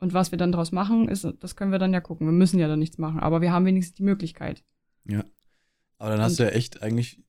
Und 0.00 0.14
was 0.14 0.30
wir 0.30 0.38
dann 0.38 0.50
draus 0.50 0.72
machen, 0.72 1.08
ist, 1.08 1.26
das 1.40 1.56
können 1.56 1.72
wir 1.72 1.78
dann 1.78 1.92
ja 1.92 2.00
gucken. 2.00 2.26
Wir 2.26 2.32
müssen 2.32 2.58
ja 2.58 2.68
dann 2.68 2.78
nichts 2.78 2.98
machen, 2.98 3.20
aber 3.20 3.40
wir 3.42 3.52
haben 3.52 3.66
wenigstens 3.66 3.96
die 3.96 4.02
Möglichkeit. 4.02 4.64
Aber 5.98 6.10
dann 6.10 6.22
hast 6.22 6.38
du 6.38 6.44
ja 6.44 6.48
echt 6.50 6.82
eigentlich 6.82 7.22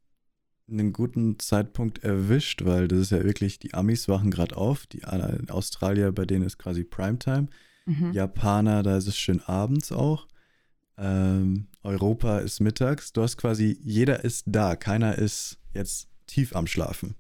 einen 0.70 0.94
guten 0.94 1.38
Zeitpunkt 1.38 2.04
erwischt, 2.04 2.64
weil 2.64 2.88
das 2.88 3.00
ist 3.00 3.12
ja 3.12 3.24
wirklich, 3.24 3.60
die 3.60 3.74
Amis 3.74 4.08
wachen 4.08 4.32
gerade 4.32 4.56
auf, 4.56 4.88
die 4.88 5.04
A- 5.04 5.38
Australier, 5.50 6.14
bei 6.14 6.26
denen 6.26 6.46
ist 6.46 6.58
quasi 6.58 6.86
Primetime. 6.86 7.48
Mhm. 7.86 8.14
Japaner, 8.14 8.82
da 8.84 8.96
ist 8.96 9.08
es 9.08 9.18
schön 9.18 9.42
abends 9.42 9.92
auch. 9.92 10.28
Ähm, 10.98 11.68
Europa 11.84 12.40
ist 12.40 12.62
mittags. 12.62 13.12
Du 13.12 13.22
hast 13.22 13.36
quasi, 13.36 13.78
jeder 13.82 14.24
ist 14.24 14.46
da, 14.48 14.78
keiner 14.78 15.18
ist 15.18 15.58
jetzt 15.74 16.08
tief 16.28 16.56
am 16.56 16.68
Schlafen. 16.68 17.16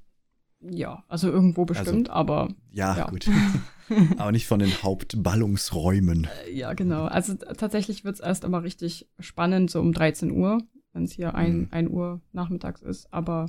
Ja, 0.61 1.03
also 1.07 1.29
irgendwo 1.31 1.65
bestimmt, 1.65 2.09
aber 2.09 2.49
Ja, 2.71 2.95
Ja. 2.97 3.09
gut. 3.09 3.27
Aber 4.17 4.31
nicht 4.31 4.47
von 4.47 4.59
den 4.59 4.71
Hauptballungsräumen. 4.83 6.27
Äh, 6.47 6.51
Ja, 6.53 6.73
genau. 6.73 7.05
Also 7.05 7.33
tatsächlich 7.35 8.05
wird's 8.05 8.21
erst 8.21 8.43
immer 8.45 8.63
richtig 8.63 9.09
spannend, 9.19 9.69
so 9.69 9.81
um 9.81 9.91
13 9.91 10.31
Uhr, 10.31 10.59
wenn 10.93 11.03
es 11.03 11.11
hier 11.11 11.35
ein, 11.35 11.57
Mhm. 11.61 11.67
ein 11.71 11.89
Uhr 11.91 12.21
nachmittags 12.31 12.81
ist. 12.81 13.11
Aber 13.13 13.47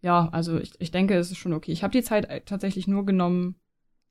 ja, 0.00 0.28
also 0.28 0.58
ich, 0.58 0.74
ich 0.80 0.90
denke, 0.92 1.14
es 1.16 1.32
ist 1.32 1.38
schon 1.38 1.52
okay. 1.52 1.72
Ich 1.72 1.82
habe 1.82 1.90
die 1.92 2.02
Zeit 2.04 2.26
äh, 2.26 2.42
tatsächlich 2.42 2.86
nur 2.86 3.04
genommen, 3.06 3.56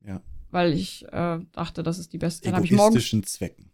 Ja. 0.05 0.22
weil 0.49 0.73
ich 0.73 1.05
äh, 1.11 1.39
dachte, 1.53 1.84
das 1.84 1.99
ist 1.99 2.11
die 2.11 2.18
beste. 2.18 2.45
Dann 2.47 2.55
habe 2.55 2.65
ich 2.65 2.72
morgens. 2.72 2.95
Egoistischen 2.95 3.23
Zwecken. 3.23 3.72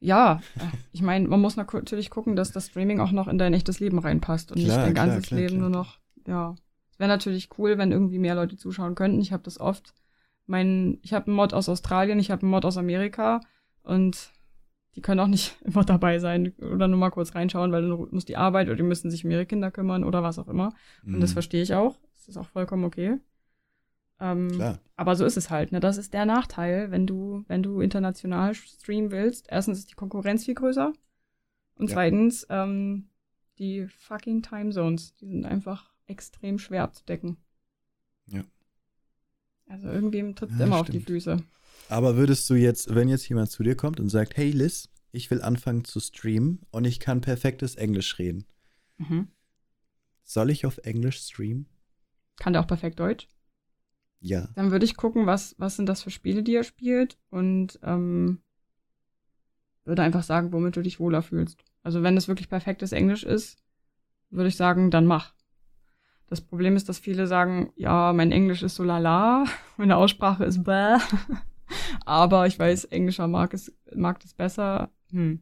Ja, 0.00 0.40
äh, 0.56 0.64
ich 0.92 1.00
meine, 1.00 1.26
man 1.28 1.40
muss 1.40 1.56
nat- 1.56 1.72
natürlich 1.72 2.10
gucken, 2.10 2.36
dass 2.36 2.52
das 2.52 2.66
Streaming 2.66 3.00
auch 3.00 3.12
noch 3.12 3.28
in 3.28 3.38
dein 3.38 3.54
echtes 3.54 3.80
Leben 3.80 3.98
reinpasst 3.98 4.52
und 4.52 4.58
Klar, 4.58 4.76
nicht 4.76 4.86
dein 4.86 4.94
ganzes 4.94 5.28
klar, 5.28 5.40
Leben 5.40 5.56
klar. 5.56 5.60
nur 5.62 5.70
noch, 5.70 5.98
ja. 6.26 6.54
Es 6.96 7.00
wäre 7.00 7.08
natürlich 7.10 7.50
cool, 7.58 7.76
wenn 7.76 7.92
irgendwie 7.92 8.18
mehr 8.18 8.34
Leute 8.34 8.56
zuschauen 8.56 8.94
könnten. 8.94 9.20
Ich 9.20 9.30
habe 9.30 9.42
das 9.42 9.60
oft. 9.60 9.92
Mein, 10.46 10.98
ich 11.02 11.12
habe 11.12 11.26
einen 11.26 11.36
Mod 11.36 11.52
aus 11.52 11.68
Australien, 11.68 12.18
ich 12.18 12.30
habe 12.30 12.40
einen 12.42 12.50
Mod 12.50 12.64
aus 12.64 12.78
Amerika 12.78 13.40
und 13.82 14.30
die 14.94 15.02
können 15.02 15.20
auch 15.20 15.26
nicht 15.26 15.56
immer 15.62 15.84
dabei 15.84 16.18
sein 16.20 16.54
oder 16.58 16.88
nur 16.88 16.98
mal 16.98 17.10
kurz 17.10 17.34
reinschauen, 17.34 17.70
weil 17.70 17.82
dann 17.82 18.08
muss 18.10 18.24
die 18.24 18.38
Arbeit 18.38 18.68
oder 18.68 18.76
die 18.76 18.82
müssen 18.82 19.10
sich 19.10 19.26
um 19.26 19.30
ihre 19.30 19.44
Kinder 19.44 19.70
kümmern 19.70 20.04
oder 20.04 20.22
was 20.22 20.38
auch 20.38 20.48
immer. 20.48 20.72
Und 21.04 21.20
das 21.20 21.30
Mhm. 21.30 21.34
verstehe 21.34 21.62
ich 21.62 21.74
auch. 21.74 21.98
Das 22.14 22.28
ist 22.28 22.38
auch 22.38 22.46
vollkommen 22.48 22.84
okay. 22.84 23.18
Ähm, 24.18 24.48
Klar. 24.48 24.78
aber 24.96 25.16
so 25.16 25.26
ist 25.26 25.36
es 25.36 25.50
halt, 25.50 25.72
ne? 25.72 25.80
Das 25.80 25.98
ist 25.98 26.14
der 26.14 26.24
Nachteil, 26.24 26.90
wenn 26.90 27.06
du, 27.06 27.44
wenn 27.48 27.62
du 27.62 27.80
international 27.82 28.54
streamen 28.54 29.10
willst. 29.10 29.46
Erstens 29.50 29.78
ist 29.80 29.90
die 29.90 29.94
Konkurrenz 29.94 30.46
viel 30.46 30.54
größer. 30.54 30.94
Und 31.74 31.90
Ja. 31.90 31.94
zweitens, 31.94 32.46
ähm, 32.48 33.10
die 33.58 33.86
fucking 33.86 34.42
Time 34.42 34.70
Zones, 34.70 35.14
die 35.16 35.26
sind 35.26 35.44
einfach 35.44 35.92
extrem 36.06 36.58
schwer 36.58 36.82
abzudecken. 36.84 37.36
Ja. 38.26 38.44
Also 39.68 39.88
irgendwem 39.88 40.34
tritt 40.34 40.50
Ja, 40.58 40.66
immer 40.66 40.80
auf 40.80 40.86
die 40.86 41.00
stimmt. 41.00 41.06
Füße. 41.06 41.42
Aber 41.88 42.16
würdest 42.16 42.48
du 42.50 42.54
jetzt, 42.54 42.94
wenn 42.94 43.08
jetzt 43.08 43.28
jemand 43.28 43.50
zu 43.50 43.62
dir 43.62 43.76
kommt 43.76 44.00
und 44.00 44.08
sagt, 44.08 44.36
hey 44.36 44.50
Liz, 44.50 44.88
ich 45.12 45.30
will 45.30 45.42
anfangen 45.42 45.84
zu 45.84 46.00
streamen 46.00 46.60
und 46.70 46.84
ich 46.84 47.00
kann 47.00 47.20
perfektes 47.20 47.74
Englisch 47.76 48.18
reden. 48.18 48.44
Mhm. 48.98 49.28
Soll 50.24 50.50
ich 50.50 50.66
auf 50.66 50.78
Englisch 50.78 51.18
streamen? 51.18 51.68
Kann 52.36 52.52
der 52.52 52.62
auch 52.62 52.66
perfekt 52.66 52.98
Deutsch? 53.00 53.28
Ja. 54.20 54.48
Dann 54.54 54.70
würde 54.70 54.84
ich 54.84 54.96
gucken, 54.96 55.26
was, 55.26 55.54
was 55.58 55.76
sind 55.76 55.86
das 55.86 56.02
für 56.02 56.10
Spiele, 56.10 56.42
die 56.42 56.54
er 56.54 56.64
spielt 56.64 57.18
und 57.30 57.78
ähm, 57.82 58.42
würde 59.84 60.02
einfach 60.02 60.24
sagen, 60.24 60.52
womit 60.52 60.76
du 60.76 60.82
dich 60.82 60.98
wohler 60.98 61.22
fühlst. 61.22 61.64
Also 61.82 62.02
wenn 62.02 62.16
es 62.16 62.26
wirklich 62.26 62.48
perfektes 62.48 62.92
Englisch 62.92 63.22
ist, 63.22 63.58
würde 64.30 64.48
ich 64.48 64.56
sagen, 64.56 64.90
dann 64.90 65.06
mach. 65.06 65.35
Das 66.28 66.40
Problem 66.40 66.74
ist, 66.76 66.88
dass 66.88 66.98
viele 66.98 67.26
sagen, 67.26 67.70
ja, 67.76 68.12
mein 68.12 68.32
Englisch 68.32 68.62
ist 68.62 68.74
so 68.74 68.82
lala, 68.82 69.44
meine 69.76 69.96
Aussprache 69.96 70.44
ist 70.44 70.64
bäh, 70.64 70.96
aber 72.04 72.46
ich 72.46 72.58
weiß, 72.58 72.86
Englischer 72.86 73.28
mag 73.28 73.54
es, 73.54 73.72
mag 73.94 74.20
das 74.20 74.34
besser. 74.34 74.90
Hm. 75.10 75.40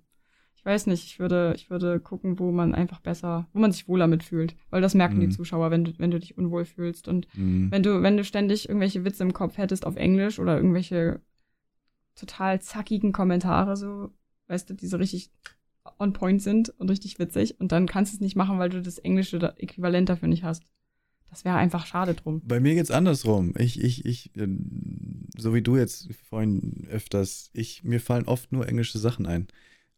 Ich 0.57 0.65
weiß 0.65 0.87
nicht, 0.87 1.05
ich 1.05 1.19
würde, 1.19 1.53
ich 1.57 1.69
würde 1.69 2.01
gucken, 2.01 2.39
wo 2.39 2.51
man 2.51 2.75
einfach 2.75 3.01
besser, 3.01 3.49
wo 3.53 3.59
man 3.61 3.71
sich 3.71 3.87
wohler 3.87 4.07
mitfühlt. 4.07 4.57
Weil 4.71 4.81
das 4.81 4.95
merken 4.95 5.21
die 5.21 5.27
Mhm. 5.27 5.33
Zuschauer, 5.33 5.71
wenn 5.71 5.85
du, 5.85 5.93
wenn 5.99 6.11
du 6.11 6.19
dich 6.19 6.39
unwohl 6.39 6.65
fühlst. 6.65 7.07
Und 7.07 7.29
Mhm. 7.37 7.71
wenn 7.71 7.83
du, 7.83 8.03
wenn 8.03 8.17
du 8.17 8.25
ständig 8.25 8.67
irgendwelche 8.71 9.05
Witze 9.05 9.25
im 9.25 9.35
Kopf 9.35 9.59
hättest 9.59 9.87
auf 9.87 9.97
Englisch 9.97 10.39
oder 10.39 10.57
irgendwelche 10.57 11.21
total 12.15 12.63
zackigen 12.63 13.13
Kommentare, 13.13 13.77
so, 13.77 14.11
weißt 14.49 14.71
du, 14.71 14.75
die 14.75 14.87
so 14.87 14.97
richtig 14.97 15.31
on 15.99 16.13
point 16.13 16.43
sind 16.43 16.71
und 16.79 16.91
richtig 16.91 17.19
witzig 17.19 17.61
und 17.61 17.73
dann 17.73 17.87
kannst 17.87 18.13
du 18.13 18.17
es 18.17 18.21
nicht 18.21 18.37
machen, 18.37 18.59
weil 18.59 18.71
du 18.71 18.81
das 18.83 18.99
englische 18.99 19.39
da- 19.39 19.55
Äquivalent 19.59 20.09
dafür 20.09 20.29
nicht 20.29 20.43
hast. 20.45 20.63
Das 21.31 21.45
wäre 21.45 21.57
einfach 21.57 21.87
schade 21.87 22.15
drum. 22.15 22.43
Bei 22.45 22.61
mir 22.61 22.75
geht's 22.75 22.91
andersrum. 22.93 23.55
Ich, 23.59 23.83
ich, 23.83 24.05
ich, 24.05 24.37
äh, 24.37 24.47
so 25.37 25.53
wie 25.53 25.63
du 25.63 25.77
jetzt 25.77 26.09
vorhin 26.29 26.87
öfters, 26.91 27.51
ich, 27.53 27.83
mir 27.83 28.01
fallen 28.01 28.27
oft 28.27 28.53
nur 28.53 28.69
englische 28.69 28.99
Sachen 28.99 29.27
ein. 29.27 29.49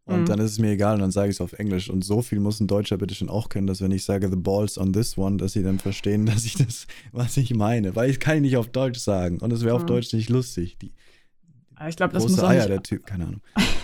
Und 0.07 0.21
Mhm. 0.21 0.25
dann 0.27 0.39
ist 0.39 0.53
es 0.53 0.59
mir 0.61 0.71
egal 0.71 0.95
und 0.95 1.01
dann 1.01 1.11
sage 1.11 1.31
ich 1.31 1.37
es 1.37 1.41
auf 1.41 1.53
Englisch. 1.55 1.91
Und 1.91 2.05
so 2.05 2.23
viel 2.23 2.39
muss 2.41 2.61
ein 2.61 2.69
Deutscher 2.69 2.97
bitte 2.97 3.15
schon 3.15 3.29
auch 3.29 3.49
können, 3.49 3.67
dass 3.67 3.81
wenn 3.83 3.91
ich 3.91 4.05
sage 4.05 4.31
the 4.31 4.37
balls 4.37 4.79
on 4.79 4.93
this 4.93 5.19
one, 5.19 5.37
dass 5.37 5.53
sie 5.53 5.63
dann 5.65 5.79
verstehen, 5.79 6.25
dass 6.27 6.45
ich 6.45 6.55
das, 6.55 6.87
was 7.13 7.37
ich 7.37 7.53
meine. 7.55 7.95
Weil 7.97 8.09
ich 8.09 8.19
kann 8.21 8.37
ihn 8.39 8.43
nicht 8.43 8.57
auf 8.57 8.69
Deutsch 8.69 9.01
sagen. 9.01 9.39
Und 9.41 9.53
es 9.53 9.63
wäre 9.63 9.75
auf 9.75 9.83
Mhm. 9.83 9.89
Deutsch 9.89 10.13
nicht 10.15 10.31
lustig. 10.31 10.79
Die 10.81 10.93
Aber 11.75 11.89
ich 11.91 11.97
glaube, 11.97 12.15
das 12.15 12.23
muss 12.23 12.39
auch 12.39 12.49
Eier, 12.49 12.61
nicht, 12.61 12.69
der 12.71 12.83
Typ, 12.83 13.05
keine 13.05 13.27
Ahnung. 13.27 13.41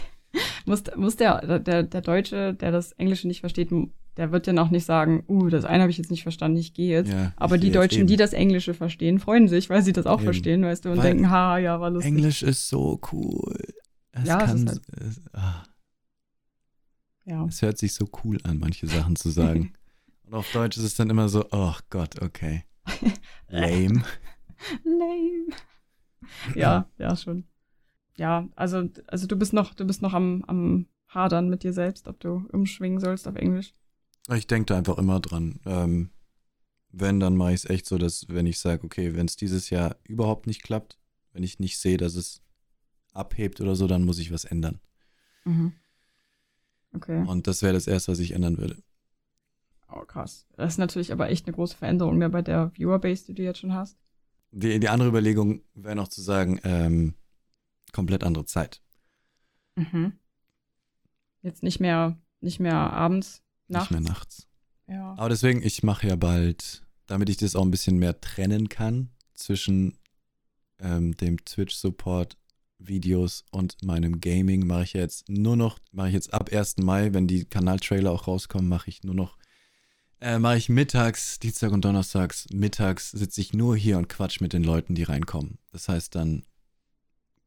muss, 0.66 0.82
muss 0.96 1.16
der, 1.16 1.58
der, 1.60 1.82
der 1.82 2.00
Deutsche, 2.00 2.54
der 2.54 2.70
das 2.70 2.92
Englische 2.92 3.26
nicht 3.28 3.40
versteht, 3.40 3.70
der 4.16 4.30
wird 4.32 4.46
dann 4.46 4.58
auch 4.58 4.70
nicht 4.70 4.84
sagen, 4.84 5.24
uh, 5.28 5.48
das 5.48 5.64
eine 5.64 5.82
habe 5.82 5.90
ich 5.90 5.98
jetzt 5.98 6.10
nicht 6.10 6.22
verstanden, 6.22 6.58
ich 6.58 6.74
gehe 6.74 6.90
jetzt. 6.90 7.10
Ja, 7.10 7.32
Aber 7.36 7.56
die 7.58 7.70
Deutschen, 7.70 8.00
eben. 8.00 8.06
die 8.08 8.16
das 8.16 8.32
Englische 8.34 8.74
verstehen, 8.74 9.18
freuen 9.18 9.48
sich, 9.48 9.70
weil 9.70 9.82
sie 9.82 9.92
das 9.92 10.06
auch 10.06 10.18
Eben. 10.18 10.24
verstehen, 10.24 10.62
weißt 10.62 10.84
du, 10.84 10.90
und 10.90 10.98
Weil 10.98 11.04
denken, 11.12 11.30
ha, 11.30 11.58
ja, 11.58 11.80
war 11.80 11.90
lustig. 11.90 12.12
Englisch 12.12 12.42
ist 12.42 12.68
so 12.68 13.00
cool. 13.12 13.56
Es 14.12 14.28
Ja, 14.28 14.40
es 14.40 14.46
kann, 14.46 14.56
ist 14.58 14.68
halt- 14.68 14.82
es, 15.00 15.20
ah, 15.32 15.62
Ja. 17.24 17.44
es 17.46 17.62
hört 17.62 17.78
sich 17.78 17.94
so 17.94 18.06
cool 18.24 18.38
an, 18.44 18.58
manche 18.58 18.86
Sachen 18.86 19.16
zu 19.16 19.30
sagen. 19.30 19.72
Und 20.26 20.34
auf 20.34 20.50
Deutsch 20.52 20.76
ist 20.76 20.84
es 20.84 20.94
dann 20.94 21.10
immer 21.10 21.28
so, 21.28 21.46
oh 21.50 21.74
Gott, 21.90 22.20
okay. 22.22 22.64
Lame. 23.48 24.02
Lame. 24.84 25.46
Ja, 26.54 26.88
ja, 26.98 27.16
schon. 27.16 27.44
Ja, 28.16 28.48
also, 28.56 28.88
also 29.06 29.26
du 29.26 29.36
bist 29.36 29.52
noch, 29.52 29.74
du 29.74 29.86
bist 29.86 30.02
noch 30.02 30.12
am, 30.12 30.44
am 30.46 30.86
Hadern 31.08 31.48
mit 31.48 31.62
dir 31.62 31.72
selbst, 31.72 32.08
ob 32.08 32.20
du 32.20 32.46
umschwingen 32.52 33.00
sollst 33.00 33.26
auf 33.26 33.36
Englisch. 33.36 33.74
Ich 34.34 34.46
denke 34.46 34.66
da 34.66 34.78
einfach 34.78 34.98
immer 34.98 35.20
dran. 35.20 35.60
Ähm, 35.66 36.10
wenn, 36.90 37.20
dann 37.20 37.36
mache 37.36 37.52
ich 37.52 37.64
es 37.64 37.70
echt 37.70 37.86
so, 37.86 37.98
dass 37.98 38.28
wenn 38.28 38.46
ich 38.46 38.58
sage, 38.58 38.84
okay, 38.84 39.14
wenn 39.14 39.26
es 39.26 39.36
dieses 39.36 39.70
Jahr 39.70 39.96
überhaupt 40.04 40.46
nicht 40.46 40.62
klappt, 40.62 40.98
wenn 41.32 41.42
ich 41.42 41.58
nicht 41.58 41.78
sehe, 41.78 41.96
dass 41.96 42.14
es 42.14 42.42
abhebt 43.12 43.60
oder 43.60 43.74
so, 43.74 43.86
dann 43.86 44.04
muss 44.04 44.18
ich 44.18 44.32
was 44.32 44.44
ändern. 44.44 44.80
Mhm. 45.44 45.72
Okay. 46.94 47.24
Und 47.26 47.46
das 47.46 47.62
wäre 47.62 47.72
das 47.72 47.86
Erste, 47.86 48.12
was 48.12 48.18
ich 48.18 48.32
ändern 48.32 48.58
würde. 48.58 48.76
Oh, 49.88 50.04
krass. 50.04 50.46
Das 50.56 50.74
ist 50.74 50.78
natürlich 50.78 51.12
aber 51.12 51.30
echt 51.30 51.46
eine 51.46 51.54
große 51.54 51.76
Veränderung 51.76 52.18
mehr 52.18 52.28
bei 52.28 52.42
der 52.42 52.70
Viewerbase, 52.70 53.26
die 53.26 53.34
du 53.34 53.42
jetzt 53.42 53.58
schon 53.58 53.74
hast. 53.74 53.98
Die, 54.50 54.78
die 54.78 54.88
andere 54.88 55.08
Überlegung 55.08 55.62
wäre 55.74 55.96
noch 55.96 56.08
zu 56.08 56.20
sagen, 56.20 56.60
ähm, 56.64 57.14
komplett 57.92 58.24
andere 58.24 58.44
Zeit. 58.44 58.82
Mhm. 59.76 60.14
Jetzt 61.42 61.62
nicht 61.62 61.80
mehr, 61.80 62.18
nicht 62.40 62.60
mehr 62.60 62.74
abends, 62.74 63.42
nachts. 63.68 63.90
Nicht 63.90 64.00
mehr 64.00 64.10
nachts. 64.10 64.48
Ja. 64.86 65.14
Aber 65.16 65.28
deswegen, 65.28 65.62
ich 65.62 65.82
mache 65.82 66.08
ja 66.08 66.16
bald, 66.16 66.86
damit 67.06 67.28
ich 67.28 67.36
das 67.36 67.56
auch 67.56 67.64
ein 67.64 67.70
bisschen 67.70 67.98
mehr 67.98 68.20
trennen 68.20 68.68
kann 68.68 69.10
zwischen 69.34 69.98
ähm, 70.78 71.16
dem 71.16 71.44
Twitch-Support, 71.44 72.36
Videos 72.78 73.44
und 73.50 73.82
meinem 73.84 74.20
Gaming, 74.20 74.66
mache 74.66 74.84
ich 74.84 74.92
jetzt 74.92 75.28
nur 75.28 75.56
noch, 75.56 75.78
mache 75.92 76.08
ich 76.08 76.14
jetzt 76.14 76.34
ab 76.34 76.50
1. 76.52 76.78
Mai, 76.78 77.12
wenn 77.12 77.28
die 77.28 77.44
Kanaltrailer 77.44 78.10
auch 78.10 78.26
rauskommen, 78.26 78.68
mache 78.68 78.90
ich 78.90 79.04
nur 79.04 79.14
noch, 79.14 79.36
äh, 80.20 80.38
mache 80.38 80.56
ich 80.56 80.68
mittags, 80.68 81.38
Dienstag 81.38 81.72
und 81.72 81.84
Donnerstags, 81.84 82.48
mittags 82.52 83.10
sitze 83.12 83.40
ich 83.40 83.52
nur 83.52 83.76
hier 83.76 83.98
und 83.98 84.08
quatsch 84.08 84.40
mit 84.40 84.52
den 84.52 84.64
Leuten, 84.64 84.94
die 84.94 85.04
reinkommen. 85.04 85.58
Das 85.70 85.88
heißt, 85.88 86.14
dann 86.14 86.44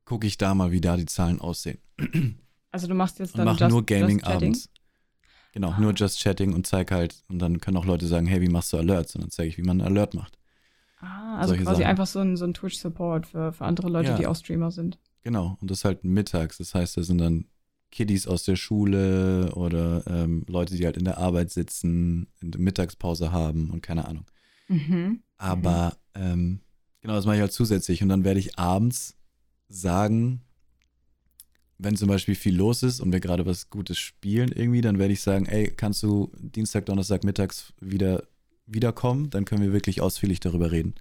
gucke 0.05 0.27
ich 0.27 0.37
da 0.37 0.53
mal, 0.55 0.71
wie 0.71 0.81
da 0.81 0.97
die 0.97 1.05
Zahlen 1.05 1.39
aussehen. 1.41 1.79
Also 2.71 2.87
du 2.87 2.93
machst 2.93 3.19
jetzt 3.19 3.33
Und 3.33 3.39
dann 3.39 3.45
mache 3.45 3.59
just, 3.59 3.71
nur 3.71 3.85
Gaming 3.85 4.23
abends. 4.23 4.69
Genau, 5.53 5.71
Ah. 5.71 5.79
nur 5.79 5.93
Just 5.93 6.19
Chatting 6.21 6.53
und 6.53 6.67
zeig 6.67 6.91
halt, 6.91 7.23
und 7.29 7.39
dann 7.39 7.59
können 7.61 7.77
auch 7.77 7.85
Leute 7.85 8.07
sagen, 8.07 8.27
hey, 8.27 8.41
wie 8.41 8.49
machst 8.49 8.73
du 8.73 8.77
Alerts? 8.77 9.15
Und 9.15 9.21
dann 9.23 9.31
zeige 9.31 9.49
ich, 9.49 9.57
wie 9.57 9.61
man 9.63 9.79
einen 9.81 9.87
Alert 9.95 10.13
macht. 10.13 10.37
Ah, 10.99 11.37
also 11.39 11.53
quasi 11.55 11.65
Sachen. 11.65 11.83
einfach 11.85 12.07
so 12.07 12.19
ein, 12.19 12.35
so 12.35 12.45
ein 12.45 12.53
Twitch-Support 12.53 13.27
für, 13.27 13.53
für 13.53 13.65
andere 13.65 13.89
Leute, 13.89 14.09
Ja. 14.11 14.17
die 14.17 14.27
auch 14.27 14.35
Streamer 14.35 14.71
sind. 14.71 14.97
Genau, 15.23 15.57
und 15.61 15.71
das 15.71 15.85
halt 15.85 16.03
mittags. 16.03 16.57
Das 16.57 16.75
heißt, 16.75 16.97
da 16.97 17.03
sind 17.03 17.19
dann 17.19 17.45
Kiddies 17.91 18.27
aus 18.27 18.43
der 18.43 18.57
Schule 18.57 19.53
oder 19.55 20.03
ähm, 20.07 20.43
Leute, 20.47 20.75
die 20.75 20.85
halt 20.85 20.97
in 20.97 21.05
der 21.05 21.17
Arbeit 21.17 21.51
sitzen, 21.51 22.27
in 22.41 22.51
der 22.51 22.59
Mittagspause 22.59 23.31
haben 23.31 23.69
und 23.71 23.81
keine 23.81 24.05
Ahnung. 24.07 24.25
Mhm. 24.67 25.21
Aber 25.37 25.95
ähm, 26.15 26.59
genau, 27.01 27.13
das 27.15 27.25
mache 27.25 27.35
ich 27.35 27.41
halt 27.41 27.53
zusätzlich. 27.53 28.03
Und 28.03 28.09
dann 28.09 28.25
werde 28.25 28.39
ich 28.41 28.59
abends 28.59 29.15
sagen, 29.67 30.41
wenn 31.77 31.97
zum 31.97 32.07
Beispiel 32.07 32.35
viel 32.35 32.55
los 32.55 32.83
ist 32.83 33.01
und 33.01 33.11
wir 33.11 33.19
gerade 33.19 33.45
was 33.45 33.69
Gutes 33.69 33.97
spielen 33.97 34.51
irgendwie, 34.51 34.81
dann 34.81 34.97
werde 34.97 35.13
ich 35.13 35.21
sagen, 35.21 35.45
ey, 35.45 35.67
kannst 35.67 36.01
du 36.03 36.31
Dienstag, 36.39 36.85
Donnerstag 36.85 37.23
mittags 37.23 37.73
wieder 37.81 38.23
wiederkommen? 38.65 39.29
Dann 39.29 39.45
können 39.45 39.61
wir 39.61 39.73
wirklich 39.73 40.01
ausführlich 40.01 40.39
darüber 40.39 40.71
reden. 40.71 40.95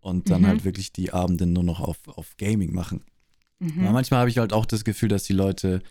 Und 0.00 0.30
dann 0.30 0.42
Mhm. 0.42 0.46
halt 0.46 0.64
wirklich 0.64 0.92
die 0.92 1.12
Abende 1.12 1.46
nur 1.46 1.62
noch 1.62 1.80
auf, 1.80 2.08
auf 2.08 2.36
Gaming 2.38 2.74
machen. 2.74 3.04
Mhm. 3.60 3.80
Aber 3.82 3.92
manchmal 3.92 4.20
habe 4.20 4.30
ich 4.30 4.38
halt 4.38 4.52
auch 4.52 4.66
das 4.66 4.82
Gefühl, 4.84 5.10
dass 5.10 5.24
die 5.24 5.34
Leute, 5.34 5.82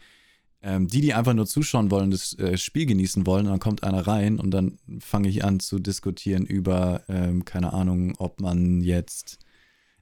ähm, 0.62 0.88
die, 0.88 1.00
die 1.02 1.14
einfach 1.14 1.34
nur 1.34 1.46
zuschauen 1.48 1.90
wollen, 1.92 2.12
das 2.12 2.38
äh, 2.40 2.58
Spiel 2.58 2.88
genießen 2.88 3.26
wollen, 3.26 3.46
und 3.46 3.52
dann 3.52 3.60
kommt 3.60 3.84
einer 3.84 4.06
rein 4.06 4.40
und 4.40 4.52
dann 4.52 4.80
fange 5.00 5.30
ich 5.30 5.46
an 5.46 5.60
zu 5.62 5.80
diskutieren 5.80 6.46
über, 6.46 7.04
ähm, 7.08 7.46
keine 7.46 7.72
Ahnung, 7.72 8.16
ob 8.18 8.42
man 8.42 8.82
jetzt 8.82 9.38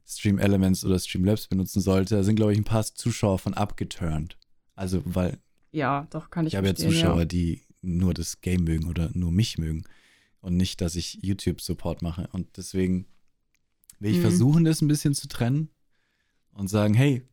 Stream 0.08 0.40
Elements 0.40 0.86
oder 0.86 0.98
Stream 1.00 1.26
Labs 1.26 1.48
benutzen 1.48 1.82
sollte. 1.82 2.16
Da 2.16 2.24
sind, 2.24 2.38
glaube 2.38 2.54
ich, 2.54 2.58
ein 2.58 2.64
paar 2.64 2.84
Zuschauer 2.86 3.40
von 3.40 3.54
abgeturnt. 3.54 4.38
Also, 4.74 5.02
weil 5.06 5.40
Ja, 5.72 6.08
doch, 6.12 6.30
kann 6.30 6.46
ich 6.48 6.54
ich 6.54 6.58
habe 6.58 6.68
ja 6.68 6.76
Zuschauer, 6.76 7.26
die 7.26 7.64
nur 7.82 8.14
das 8.14 8.42
Game 8.42 8.64
mögen 8.64 8.88
oder 8.88 9.10
nur 9.14 9.32
mich 9.32 9.58
mögen 9.58 9.84
und 10.40 10.56
nicht, 10.56 10.80
dass 10.82 10.96
ich 10.96 11.20
YouTube-Support 11.22 12.02
mache. 12.02 12.30
Und 12.32 12.58
deswegen 12.58 13.06
will 14.00 14.12
ich 14.12 14.18
Mhm. 14.18 14.22
versuchen, 14.22 14.64
das 14.64 14.82
ein 14.82 14.88
bisschen 14.88 15.14
zu 15.14 15.28
trennen 15.28 15.70
und 16.52 16.70
sagen, 16.70 16.94
hey, 16.94 17.28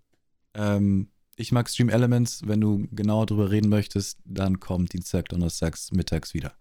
ähm, 0.55 1.11
ich 1.37 1.53
mag 1.53 1.69
Stream 1.69 1.89
Elements, 1.89 2.43
wenn 2.47 2.61
du 2.61 2.87
genauer 2.93 3.27
drüber 3.27 3.51
reden 3.51 3.69
möchtest, 3.69 4.19
dann 4.25 4.61
komm 4.61 4.87
Dienstag, 4.87 5.29
Donnerstags, 5.29 5.91
mittags 5.93 6.35
wieder. 6.35 6.55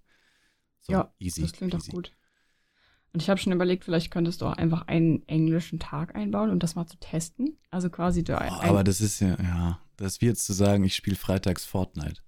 So, 0.81 0.93
Ja, 0.93 1.13
easy. 1.19 1.41
Das 1.41 1.53
klingt 1.53 1.73
easy. 1.73 1.89
doch 1.89 1.95
gut. 1.95 2.11
Und 3.13 3.21
ich 3.21 3.29
habe 3.29 3.39
schon 3.39 3.53
überlegt, 3.53 3.83
vielleicht 3.85 4.09
könntest 4.09 4.41
du 4.41 4.47
auch 4.47 4.53
einfach 4.53 4.87
einen 4.87 5.27
englischen 5.27 5.77
Tag 5.77 6.15
einbauen 6.15 6.49
und 6.49 6.63
das 6.63 6.73
mal 6.73 6.87
zu 6.87 6.97
testen. 6.99 7.57
Also 7.69 7.89
quasi 7.91 8.23
du 8.23 8.33
Oh, 8.33 8.37
aber 8.39 8.83
das 8.83 9.01
ist 9.01 9.19
ja, 9.19 9.37
ja, 9.39 9.79
das 9.97 10.19
wie 10.21 10.25
jetzt 10.25 10.45
zu 10.45 10.53
sagen, 10.53 10.83
ich 10.83 10.95
spiele 10.95 11.15
freitags 11.15 11.63
Fortnite. 11.63 12.21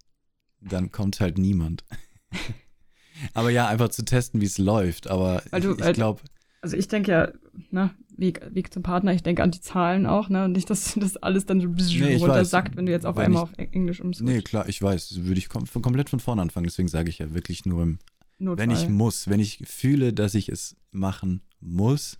Dann 0.62 0.92
kommt 0.92 1.20
halt 1.20 1.40
niemand. 1.40 1.84
aber 3.34 3.50
ja, 3.50 3.68
einfach 3.68 3.90
zu 3.90 4.06
testen, 4.06 4.42
wie 4.42 4.46
es 4.46 4.60
läuft. 4.60 5.08
Aber 5.08 5.42
Weil 5.50 5.62
du- 5.62 5.74
ich, 5.76 5.84
ich 5.84 5.94
glaube, 5.94 6.22
also 6.62 6.78
ich 6.78 6.88
denke 6.88 7.12
ja, 7.12 7.32
ne, 7.72 7.92
Weg, 8.18 8.42
Weg 8.54 8.72
zum 8.72 8.82
Partner, 8.84 9.12
ich 9.14 9.24
denke 9.24 9.44
an 9.44 9.52
die 9.52 9.62
Zahlen 9.62 10.06
auch, 10.06 10.30
ne? 10.30 10.46
Und 10.46 10.52
nicht, 10.54 10.70
dass 10.70 10.94
das 11.00 11.18
alles 11.18 11.46
dann 11.48 11.62
so 11.62 11.68
Nee, 11.68 12.16
runtersackt, 12.18 12.70
weiß. 12.70 12.78
wenn 12.78 12.86
du 12.86 12.92
jetzt 12.92 13.06
auf 13.08 13.18
einmal 13.18 13.44
ich- 13.44 13.50
auf 13.50 13.58
Englisch 13.74 14.00
Nee, 14.02 14.06
umswitcht. 14.06 14.48
klar, 14.48 14.70
ich 14.70 14.80
weiß. 14.82 15.24
Würde 15.24 15.40
ich 15.40 15.50
kom 15.50 15.66
komplett 15.82 16.10
von 16.12 16.20
vorne 16.20 16.44
anfangen. 16.44 16.66
Deswegen 16.66 16.88
sage 16.90 17.10
ich 17.10 17.18
ja 17.18 17.34
wirklich 17.34 17.66
nur, 17.66 17.82
im, 17.84 18.00
Notfall. 18.38 18.68
wenn 18.68 18.76
ich 18.76 18.90
muss, 18.90 19.28
wenn 19.30 19.40
ich 19.40 19.60
fühle, 19.66 20.14
dass 20.14 20.34
ich 20.36 20.50
es 20.50 20.76
machen 20.92 21.42
muss, 21.60 22.20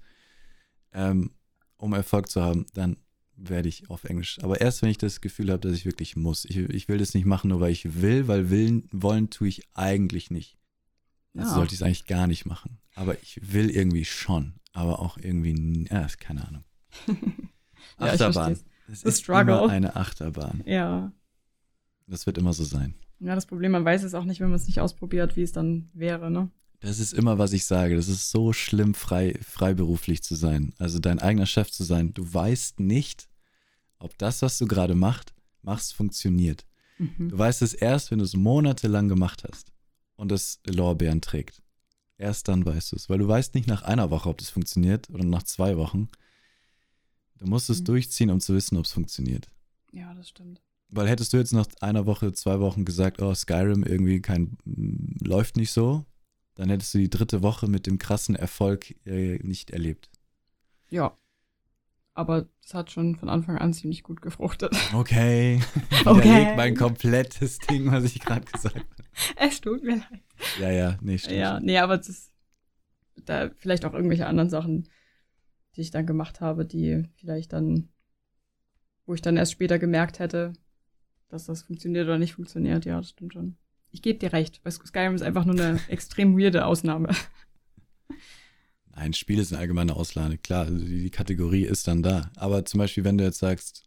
ähm, 0.94 1.32
um 1.78 1.94
Erfolg 1.94 2.30
zu 2.30 2.42
haben, 2.42 2.66
dann 2.74 2.98
werde 3.36 3.68
ich 3.68 3.90
auf 3.90 4.06
Englisch. 4.06 4.40
Aber 4.42 4.62
erst, 4.62 4.82
wenn 4.82 4.90
ich 4.90 4.98
das 4.98 5.20
Gefühl 5.20 5.52
habe, 5.52 5.60
dass 5.60 5.74
ich 5.78 5.86
wirklich 5.86 6.16
muss. 6.16 6.46
Ich, 6.46 6.56
ich 6.58 6.88
will 6.88 6.98
das 6.98 7.14
nicht 7.14 7.26
machen, 7.26 7.50
nur 7.50 7.60
weil 7.60 7.72
ich 7.74 8.02
will, 8.02 8.28
weil 8.30 8.50
willen, 8.50 8.88
wollen 8.92 9.30
tue 9.30 9.50
ich 9.50 9.64
eigentlich 9.74 10.32
nicht. 10.32 10.58
Also 11.36 11.50
Ja. 11.50 11.56
sollte 11.56 11.74
ich 11.74 11.82
es 11.82 11.84
eigentlich 11.86 12.06
gar 12.06 12.28
nicht 12.28 12.46
machen. 12.46 12.80
Aber 12.96 13.22
ich 13.22 13.40
will 13.54 13.70
irgendwie 13.70 14.06
schon. 14.06 14.54
Aber 14.72 15.00
auch 15.00 15.18
irgendwie, 15.18 15.86
ja, 15.92 16.06
ist 16.06 16.20
keine 16.20 16.48
Ahnung. 16.48 16.64
Ja, 18.00 18.08
Achterbahn. 18.08 18.56
versteh's. 18.56 18.66
Es 18.92 19.04
ist 19.04 19.20
struggle. 19.24 19.54
immer 19.56 19.70
eine 19.70 19.96
Achterbahn. 19.96 20.64
Ja. 20.66 21.14
Das 22.08 22.26
wird 22.26 22.38
immer 22.38 22.52
so 22.52 22.64
sein. 22.64 22.96
Ja, 23.20 23.34
das 23.36 23.46
Problem, 23.46 23.72
man 23.72 23.86
weiß 23.86 24.04
es 24.04 24.14
auch 24.14 24.26
nicht, 24.26 24.40
wenn 24.42 24.50
man 24.50 24.58
es 24.58 24.68
nicht 24.68 24.82
ausprobiert, 24.82 25.36
wie 25.36 25.42
es 25.44 25.52
dann 25.52 25.90
wäre, 25.94 26.30
ne? 26.30 26.50
Das 26.82 27.00
ist 27.00 27.14
immer, 27.14 27.38
was 27.38 27.54
ich 27.54 27.66
sage. 27.66 27.96
Das 27.96 28.10
ist 28.10 28.30
so 28.30 28.52
schlimm, 28.54 28.94
frei, 28.94 29.40
freiberuflich 29.42 30.22
zu 30.22 30.36
sein. 30.36 30.74
Also 30.78 31.00
dein 31.00 31.20
eigener 31.20 31.46
Chef 31.46 31.72
zu 31.72 31.84
sein. 31.84 32.14
Du 32.14 32.32
weißt 32.32 32.80
nicht, 32.80 33.30
ob 33.98 34.18
das, 34.18 34.42
was 34.42 34.58
du 34.58 34.68
gerade 34.68 34.94
macht, 34.94 35.34
machst, 35.62 35.94
funktioniert. 35.94 36.66
Mhm. 36.98 37.30
Du 37.30 37.38
weißt 37.38 37.62
es 37.62 37.74
erst, 37.74 38.12
wenn 38.12 38.20
du 38.20 38.26
es 38.26 38.36
monatelang 38.36 39.08
gemacht 39.08 39.44
hast 39.50 39.72
und 40.16 40.32
es 40.32 40.60
Lorbeeren 40.68 41.22
trägt. 41.22 41.64
Erst 42.18 42.50
dann 42.50 42.66
weißt 42.66 42.92
du 42.92 42.98
es. 42.98 43.10
Weil 43.10 43.18
du 43.20 43.28
weißt 43.28 43.56
nicht 43.56 43.68
nach 43.68 43.82
einer 43.82 44.10
Woche, 44.12 44.30
ob 44.30 44.38
das 44.38 44.50
funktioniert 44.50 45.10
oder 45.10 45.24
nach 45.24 45.44
zwei 45.44 45.78
Wochen. 45.78 46.10
Du 47.38 47.48
musst 47.48 47.70
es 47.70 47.80
Mhm. 47.80 47.86
durchziehen, 47.86 48.30
um 48.30 48.40
zu 48.42 48.54
wissen, 48.54 48.78
ob 48.78 48.86
es 48.86 48.92
funktioniert. 48.92 49.48
Ja, 49.92 50.14
das 50.14 50.30
stimmt. 50.30 50.62
Weil 50.90 51.08
hättest 51.10 51.34
du 51.34 51.38
jetzt 51.38 51.54
nach 51.54 51.68
einer 51.82 52.06
Woche, 52.06 52.32
zwei 52.34 52.60
Wochen 52.60 52.86
gesagt, 52.86 53.22
oh, 53.22 53.34
Skyrim 53.34 53.84
irgendwie 53.84 54.22
kein, 54.22 54.58
m, 54.66 55.16
läuft 55.22 55.58
nicht 55.58 55.72
so, 55.72 56.06
dann 56.56 56.70
hättest 56.70 56.94
du 56.94 57.00
die 57.00 57.10
dritte 57.10 57.42
Woche 57.42 57.68
mit 57.68 57.86
dem 57.86 57.98
krassen 57.98 58.36
Erfolg 58.36 58.96
äh, 59.06 59.38
nicht 59.44 59.72
erlebt. 59.72 60.10
Ja. 60.90 61.18
Aber 62.14 62.48
es 62.64 62.74
hat 62.74 62.92
schon 62.92 63.18
von 63.18 63.28
Anfang 63.28 63.58
an 63.58 63.74
ziemlich 63.74 64.04
gut 64.04 64.22
gefruchtet. 64.22 64.74
Okay. 64.94 65.62
Okay. 66.06 66.56
Mein 66.56 66.76
komplettes 66.76 67.58
Ding, 67.60 67.92
was 67.92 68.04
ich 68.06 68.20
gerade 68.20 68.46
gesagt 68.46 68.76
habe. 68.76 68.86
es 69.38 69.60
tut 69.60 69.84
mir 69.84 69.98
leid. 69.98 70.24
Ja, 70.60 70.70
ja, 70.70 70.98
nee, 71.02 71.18
stimmt. 71.18 71.38
Ja, 71.38 71.60
nee, 71.60 71.78
aber 71.78 72.00
es 72.00 72.08
ist 72.08 72.32
da 73.16 73.50
vielleicht 73.58 73.86
auch 73.86 73.94
irgendwelche 73.94 74.28
anderen 74.28 74.50
Sachen, 74.50 74.88
die 75.76 75.82
ich 75.82 75.92
dann 75.92 76.06
gemacht 76.06 76.42
habe, 76.42 76.66
die 76.66 77.04
vielleicht 77.16 77.54
dann, 77.54 77.90
wo 79.06 79.14
ich 79.14 79.22
dann 79.22 79.38
erst 79.38 79.52
später 79.52 79.80
gemerkt 79.80 80.20
hätte, 80.20 80.54
dass 81.36 81.46
das 81.46 81.64
funktioniert 81.64 82.06
oder 82.06 82.18
nicht 82.18 82.34
funktioniert. 82.34 82.86
Ja, 82.86 82.98
das 82.98 83.10
stimmt 83.10 83.34
schon. 83.34 83.58
Ich 83.92 84.02
gebe 84.02 84.18
dir 84.18 84.34
recht. 84.34 84.62
Weil 84.64 84.72
Skyrim 84.72 85.16
ist 85.16 85.22
einfach 85.22 85.46
nur 85.46 85.56
eine 85.56 85.80
extrem 85.90 86.38
weirde 86.38 86.66
Ausnahme. 86.66 87.10
Nein, 88.96 89.14
Spiele 89.14 89.44
sind 89.44 89.58
allgemeine 89.58 89.96
Auslade. 89.96 90.38
Klar, 90.38 90.66
also 90.66 90.84
die, 90.84 91.04
die 91.04 91.10
Kategorie 91.10 91.64
ist 91.64 91.88
dann 91.88 92.02
da. 92.02 92.32
Aber 92.36 92.66
zum 92.66 92.80
Beispiel, 92.80 93.04
wenn 93.04 93.18
du 93.18 93.24
jetzt 93.24 93.40
sagst, 93.40 93.84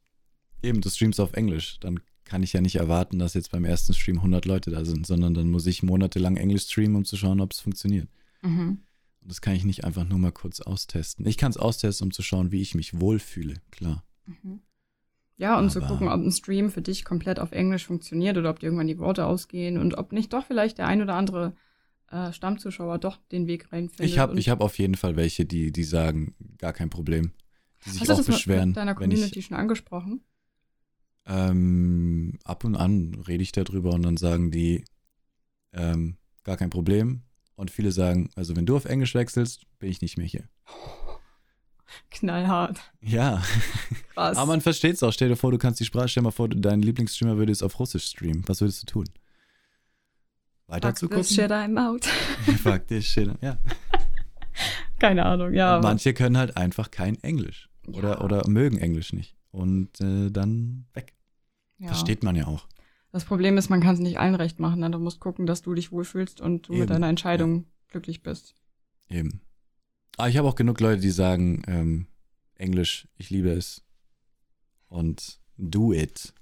eben, 0.63 0.81
du 0.81 0.91
streamst 0.91 1.21
auf 1.21 1.33
Englisch, 1.33 1.81
dann 1.81 2.01
kann 2.25 2.43
ich 2.43 2.53
ja 2.53 2.61
nicht 2.61 2.77
erwarten, 2.77 3.19
dass 3.19 3.33
jetzt 3.33 3.51
beim 3.51 3.65
ersten 3.65 3.95
Stream 3.95 4.17
100 4.19 4.45
Leute 4.45 4.71
da 4.71 4.85
sind, 4.85 5.07
sondern 5.07 5.33
dann 5.33 5.51
muss 5.51 5.67
ich 5.67 5.83
monatelang 5.83 6.37
Englisch 6.37 6.65
streamen, 6.65 6.97
um 6.97 7.05
zu 7.07 7.17
schauen, 7.17 7.41
ob 7.41 7.53
es 7.53 7.61
funktioniert. 7.61 8.09
Mhm. 8.43 8.83
Und 9.23 9.31
das 9.31 9.41
kann 9.41 9.55
ich 9.55 9.65
nicht 9.65 9.85
einfach 9.85 10.05
nur 10.07 10.19
mal 10.19 10.33
kurz 10.33 10.61
austesten. 10.61 11.27
Ich 11.27 11.39
kann 11.39 11.51
es 11.51 11.57
austesten, 11.57 12.09
um 12.09 12.13
zu 12.13 12.23
schauen, 12.23 12.53
wie 12.53 12.61
ich 12.61 12.75
mich 12.75 13.01
wohlfühle, 13.01 13.55
klar. 13.71 14.05
Mhm. 14.27 14.61
Ja, 15.41 15.59
und 15.59 15.71
zu 15.71 15.79
Aber- 15.79 15.89
gucken, 15.89 16.09
ob 16.09 16.21
ein 16.21 16.33
Stream 16.33 16.69
für 16.71 16.83
dich 16.83 17.05
komplett 17.05 17.39
auf 17.41 17.53
Englisch 17.53 17.87
funktioniert 17.87 18.37
oder 18.37 18.51
ob 18.51 18.59
dir 18.59 18.67
irgendwann 18.67 18.89
die 18.89 18.99
Worte 18.99 19.25
ausgehen 19.25 19.79
und 19.79 19.97
ob 19.97 20.13
nicht 20.13 20.33
doch 20.33 20.45
vielleicht 20.45 20.79
der 20.79 20.87
ein 20.89 21.01
oder 21.01 21.15
andere 21.15 21.55
äh, 22.11 22.33
Stammzuschauer 22.33 22.99
doch 22.99 23.19
den 23.31 23.47
Weg 23.47 23.73
reinfindet. 23.73 24.07
Ich 24.13 24.19
habe 24.19 24.39
hab 24.41 24.61
auf 24.61 24.79
jeden 24.79 24.97
Fall 24.97 25.15
welche, 25.17 25.45
die, 25.45 25.71
die 25.73 25.85
sagen, 25.85 26.35
gar 26.59 26.73
kein 26.73 26.91
Problem. 26.91 27.33
Die 27.87 27.91
sich 27.91 28.01
Hast 28.01 28.09
du 28.09 28.13
auch 28.15 28.17
das 28.19 28.27
mit- 28.29 28.37
beschweren. 28.37 28.69
mit 28.71 28.77
deiner 28.79 28.99
wenn 28.99 29.11
ich, 29.13 29.17
Community 29.19 29.43
schon 29.43 29.57
angesprochen? 29.57 30.23
ähm, 31.27 32.39
ab 32.45 32.65
und 32.65 32.75
an 32.77 33.15
rede 33.29 33.43
ich 33.43 33.53
darüber 33.53 33.93
und 33.93 34.03
dann 34.03 34.17
sagen 34.17 34.51
die, 34.51 34.85
ähm, 35.73 36.17
gar 36.43 36.57
kein 36.57 36.71
Problem. 36.71 37.23
Und 37.55 37.71
viele 37.71 37.93
sagen, 37.93 38.31
also 38.35 38.57
wenn 38.57 38.67
du 38.67 38.77
auf 38.77 38.87
Englisch 38.87 39.15
wechselst, 39.15 39.67
bin 39.79 39.91
ich 39.91 40.01
nicht 40.01 40.17
mehr 40.17 40.27
hier. 40.27 40.49
Knallhart. 42.21 42.81
Ja, 43.01 43.43
Krass. 44.15 44.37
aber 44.37 44.47
man 44.47 44.61
versteht 44.61 44.95
es 44.95 45.03
auch. 45.03 45.13
Stell 45.13 45.29
dir 45.29 45.37
vor, 45.37 45.51
du 45.51 45.59
kannst 45.59 45.81
die 45.81 45.85
Sprache, 45.85 46.09
stell 46.09 46.23
dir 46.23 46.27
mal 46.29 46.31
vor, 46.33 46.49
dein 46.49 46.83
Lieblingsstreamer 46.83 47.37
würde 47.39 47.53
es 47.53 47.63
auf 47.63 47.79
Russisch 47.79 48.07
streamen. 48.07 48.43
Was 48.47 48.61
würdest 48.61 48.83
du 48.83 48.87
tun? 48.87 49.05
Weiter 50.67 50.95
Fuck 50.95 51.25
zu 51.25 51.35
shit, 51.35 51.51
I'm 51.51 51.79
out. 51.79 52.05
Fuck 52.63 52.87
this 52.89 53.07
shit. 53.07 53.31
Ja. 53.41 53.59
Keine 54.99 55.25
Ahnung, 55.25 55.55
ja. 55.55 55.81
Manche 55.83 56.13
können 56.13 56.37
halt 56.37 56.57
einfach 56.57 56.91
kein 56.91 57.23
Englisch. 57.23 57.69
Oder, 57.87 58.11
Ja. 58.19 58.21
oder 58.21 58.49
mögen 58.49 58.79
Englisch 58.79 59.13
nicht. 59.13 59.37
Und 59.51 60.01
äh, 60.01 60.31
dann 60.31 60.87
weg. 60.93 61.15
Ja. 61.79 61.89
Versteht 61.89 62.23
man 62.23 62.35
ja 62.37 62.47
auch. 62.47 62.67
Das 63.13 63.25
Problem 63.25 63.57
ist, 63.57 63.71
man 63.71 63.81
kann 63.81 63.95
es 63.95 64.01
nicht 64.01 64.19
allen 64.19 64.35
recht 64.35 64.59
machen. 64.59 64.81
Ne? 64.81 64.91
Du 64.91 64.99
musst 64.99 65.21
gucken, 65.21 65.47
dass 65.47 65.63
du 65.63 65.73
dich 65.75 65.91
wohlfühlst 65.93 66.41
und 66.41 66.69
du 66.69 66.73
Eben, 66.73 66.81
mit 66.81 66.91
deiner 66.91 67.09
Entscheidung 67.09 67.65
glücklich 67.89 68.23
bist. 68.23 68.55
Eben. 69.09 69.41
Aber 70.19 70.29
ich 70.29 70.37
habe 70.37 70.49
auch 70.49 70.57
genug 70.57 70.81
Leute, 70.81 71.01
die 71.01 71.11
sagen, 71.11 71.63
ähm, 71.67 72.07
Englisch, 72.57 73.07
ich 73.17 73.31
liebe 73.31 73.51
es. 73.51 73.85
Und 74.89 75.41
do 75.57 75.93
it. 75.93 76.35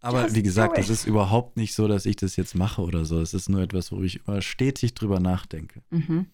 Aber 0.00 0.24
Just 0.24 0.34
wie 0.36 0.42
gesagt, 0.42 0.76
es 0.76 0.90
ist 0.90 1.06
überhaupt 1.06 1.56
nicht 1.56 1.72
so, 1.72 1.88
dass 1.88 2.04
ich 2.04 2.16
das 2.16 2.36
jetzt 2.36 2.54
mache 2.54 2.82
oder 2.82 3.06
so. 3.06 3.20
Es 3.20 3.32
ist 3.32 3.48
nur 3.48 3.62
etwas, 3.62 3.90
wo 3.90 4.02
ich 4.02 4.26
immer 4.26 4.42
stetig 4.42 4.92
drüber 4.92 5.18
nachdenke. 5.18 5.82
Mhm. 5.88 6.26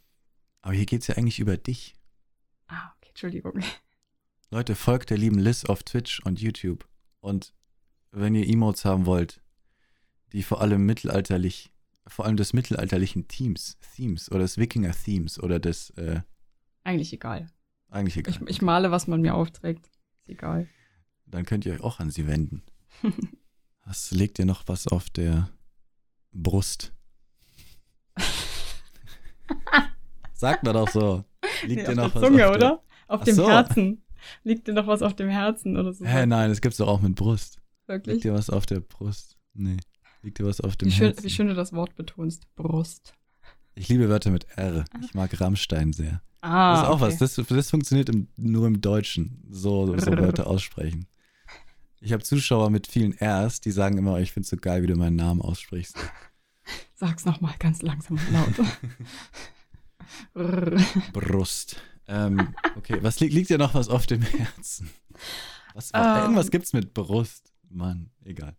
Aber 0.61 0.75
hier 0.75 0.87
geht 0.87 1.03
es 1.03 1.07
ja 1.07 1.17
eigentlich 1.17 1.39
über 1.39 1.57
dich. 1.57 1.95
Ah, 2.67 2.93
okay, 2.97 3.11
Entschuldigung. 3.11 3.61
Leute, 4.51 4.75
folgt 4.75 5.11
der 5.11 5.19
lieben 5.19 5.39
Liz 5.39 5.65
auf 5.65 5.85
Twitch 5.85 6.19
und 6.25 6.41
YouTube. 6.41 6.89
Und 7.21 7.55
wenn 8.11 8.35
ihr 8.35 8.49
Emotes 8.49 8.85
haben 8.85 9.07
wollt, 9.07 9.41
die 10.33 10.43
vor 10.43 10.61
allem 10.61 10.85
mittelalterlich, 10.85 11.73
vor 12.09 12.25
allem 12.25 12.37
des 12.37 12.53
mittelalterlichen 12.53 13.29
Themes, 13.29 13.79
Themes 13.95 14.33
oder 14.33 14.41
des 14.41 14.59
Wikinger-Themes 14.59 15.41
oder 15.41 15.61
des, 15.61 15.91
äh, 15.91 16.23
Eigentlich 16.85 17.13
egal. 17.13 17.51
eigentlich 17.91 18.17
egal. 18.17 18.35
Ich, 18.43 18.49
ich 18.49 18.63
male, 18.63 18.91
was 18.91 19.07
man 19.07 19.21
mir 19.21 19.35
aufträgt. 19.35 19.87
Ist 20.23 20.29
egal. 20.29 20.69
Dann 21.27 21.45
könnt 21.45 21.67
ihr 21.67 21.73
euch 21.75 21.81
auch 21.83 22.01
an 22.01 22.11
sie 22.11 22.27
wenden. 22.27 22.63
Was 23.85 24.11
legt 24.13 24.39
ihr 24.39 24.45
noch 24.45 24.69
was 24.69 24.87
auf 24.87 25.11
der 25.11 25.49
Brust? 26.33 26.93
Sagt 30.33 30.63
man 30.63 30.75
doch 30.75 30.89
so. 30.89 31.25
Liegt 31.65 31.89
Nee, 31.89 31.95
dir 31.95 32.03
auf 32.05 32.13
noch 32.13 32.13
der 32.13 32.15
was 32.15 32.29
Zunge, 32.29 32.47
auf 32.49 32.57
der, 32.59 32.69
oder? 32.69 32.83
Auf 33.09 33.21
Ach 33.21 33.25
dem 33.25 33.35
so. 33.35 33.49
Herzen. 33.49 34.03
Liegt 34.45 34.69
dir 34.69 34.75
noch 34.75 34.87
was 34.87 35.03
auf 35.03 35.15
dem 35.17 35.29
Herzen 35.29 35.77
oder 35.77 35.93
so? 35.93 36.05
Hä, 36.05 36.27
nein, 36.27 36.51
das 36.51 36.61
gibt's 36.61 36.77
doch 36.79 36.89
auch 36.89 37.01
mit 37.01 37.15
Brust. 37.17 37.57
Liegt 37.89 37.89
Wirklich? 38.07 38.23
dir 38.23 38.33
was 38.35 38.49
auf 38.51 38.67
der 38.67 38.81
Brust? 38.81 39.37
Nee. 39.55 39.79
Liegt 40.23 40.39
dir 40.39 40.47
was 40.47 40.61
auf 40.61 40.77
dem 40.77 40.89
Wie 40.89 40.93
schön, 40.93 41.07
Herzen? 41.09 41.25
wie 41.25 41.31
schön 41.31 41.49
du 41.49 41.55
das 41.55 41.73
Wort 41.73 41.95
betonst. 41.97 42.47
Brust. 42.55 43.15
Ich 43.81 43.89
liebe 43.89 44.11
Wörter 44.11 44.31
mit 44.31 44.47
R. 44.57 44.85
Ich 45.03 45.15
mag 45.15 45.41
Rammstein 45.41 45.95
sehr. 45.95 46.21
Ah, 46.43 46.73
das 46.75 46.83
ist 46.83 46.89
auch 46.89 47.01
okay. 47.01 47.19
was. 47.21 47.37
Das, 47.37 47.47
das 47.49 47.71
funktioniert 47.71 48.11
im, 48.11 48.29
nur 48.37 48.67
im 48.67 48.83
Deutschen. 48.83 49.43
So, 49.51 49.87
so 49.99 50.07
Wörter 50.19 50.47
aussprechen. 50.49 51.07
Ich 52.03 52.13
habe 52.13 52.23
Zuschauer 52.23 52.69
mit 52.69 52.87
vielen 52.87 53.15
Rs, 53.21 53.63
die 53.63 53.71
sagen 53.71 53.97
immer, 53.97 54.21
ich 54.21 54.33
finde 54.33 54.45
es 54.45 54.51
so 54.51 54.57
geil, 54.59 54.83
wie 54.83 54.87
du 54.87 54.97
meinen 54.97 55.17
Namen 55.17 55.41
aussprichst. 55.41 55.97
Sag's 56.95 57.25
nochmal 57.25 57.55
ganz 57.59 57.81
langsam 57.81 58.19
und 58.19 58.31
laut. 58.33 58.67
Brust. 61.13 61.77
Ähm, 62.07 62.55
okay, 62.77 62.99
was 63.03 63.19
liegt, 63.21 63.33
liegt 63.33 63.49
dir 63.51 63.59
noch 63.59 63.73
was 63.75 63.89
auf 63.89 64.07
dem 64.07 64.21
Herzen? 64.23 64.91
Was, 65.75 65.93
war- 65.95 66.17
Ähm. 66.19 66.23
irgendwas 66.25 66.51
gibt's 66.51 66.73
mit 66.75 66.93
Brust. 66.93 67.53
Mann, 67.71 68.11
egal. 68.25 68.57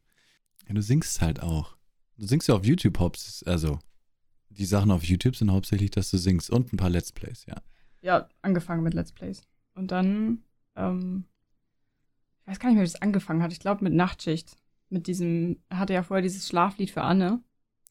Ja, 0.68 0.74
du 0.74 0.82
singst 0.82 1.22
halt 1.22 1.42
auch. 1.42 1.76
Du 2.18 2.26
singst 2.26 2.48
ja 2.48 2.56
auf 2.56 2.66
YouTube 2.66 2.98
hauptsächlich, 3.00 3.48
also 3.48 3.78
die 4.58 4.66
Sachen 4.66 4.92
auf 4.92 5.04
YouTube 5.04 5.36
sind 5.36 5.52
hauptsächlich, 5.52 5.92
dass 5.92 6.12
du 6.12 6.18
singst 6.18 6.50
und 6.50 6.74
ein 6.74 6.78
paar 6.78 6.90
Let's 6.90 7.12
Plays, 7.12 7.46
ja. 7.46 7.56
ja, 8.02 8.30
angefangen 8.42 8.84
mit 8.84 8.94
Let's 8.94 9.12
Plays. 9.12 9.44
Und 9.74 9.92
dann, 9.92 10.44
ähm, 10.76 11.26
ich 12.42 12.48
weiß 12.48 12.60
gar 12.60 12.70
nicht 12.70 12.76
mehr, 12.76 12.84
wie 12.84 12.92
das 12.92 13.02
angefangen 13.02 13.42
hat. 13.42 13.54
Ich 13.54 13.60
glaube 13.60 13.84
mit 13.84 13.94
Nachtschicht. 13.94 14.58
Mit 14.90 15.08
diesem, 15.08 15.62
hatte 15.70 15.94
ja 15.94 16.04
vorher 16.04 16.22
dieses 16.22 16.48
Schlaflied 16.48 16.92
für 16.92 17.02
Anne. 17.02 17.42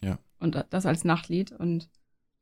Ja. 0.03 0.19
Und 0.39 0.65
das 0.71 0.87
als 0.87 1.05
Nachtlied. 1.05 1.53
Und 1.53 1.89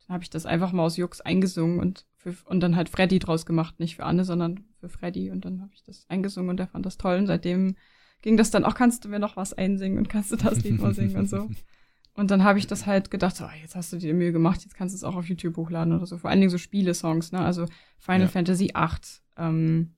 dann 0.06 0.14
habe 0.14 0.24
ich 0.24 0.30
das 0.30 0.46
einfach 0.46 0.72
mal 0.72 0.84
aus 0.84 0.96
Jux 0.96 1.20
eingesungen 1.20 1.78
und, 1.78 2.06
für, 2.16 2.34
und 2.46 2.60
dann 2.60 2.74
halt 2.74 2.88
Freddy 2.88 3.20
draus 3.20 3.46
gemacht. 3.46 3.78
Nicht 3.78 3.96
für 3.96 4.04
Anne, 4.04 4.24
sondern 4.24 4.64
für 4.80 4.88
Freddy. 4.88 5.30
Und 5.30 5.44
dann 5.44 5.60
habe 5.60 5.70
ich 5.74 5.84
das 5.84 6.06
eingesungen 6.08 6.50
und 6.50 6.60
er 6.60 6.66
fand 6.66 6.86
das 6.86 6.98
toll. 6.98 7.18
Und 7.18 7.26
seitdem 7.28 7.76
ging 8.22 8.36
das 8.36 8.50
dann 8.50 8.64
auch, 8.64 8.74
kannst 8.74 9.04
du 9.04 9.08
mir 9.08 9.20
noch 9.20 9.36
was 9.36 9.52
einsingen 9.52 9.98
und 9.98 10.08
kannst 10.08 10.32
du 10.32 10.36
das 10.36 10.64
Lied 10.64 10.80
mal 10.80 10.94
singen 10.94 11.16
und 11.16 11.28
so. 11.28 11.48
Und 12.18 12.32
dann 12.32 12.42
habe 12.42 12.58
ich 12.58 12.66
das 12.66 12.84
halt 12.84 13.12
gedacht, 13.12 13.36
so, 13.36 13.44
ah, 13.44 13.54
jetzt 13.62 13.76
hast 13.76 13.92
du 13.92 13.96
dir 13.96 14.12
Mühe 14.12 14.32
gemacht, 14.32 14.62
jetzt 14.62 14.74
kannst 14.74 14.92
du 14.92 14.96
es 14.96 15.04
auch 15.04 15.14
auf 15.14 15.28
YouTube 15.28 15.56
hochladen 15.56 15.92
oder 15.92 16.04
so. 16.04 16.18
Vor 16.18 16.28
allen 16.30 16.40
Dingen 16.40 16.50
so 16.50 16.58
Spiele-Songs, 16.58 17.30
ne? 17.30 17.38
Also 17.38 17.66
Final 17.96 18.22
Ja. 18.22 18.26
Fantasy 18.26 18.72
VIII, 18.74 19.20
ähm, 19.36 19.94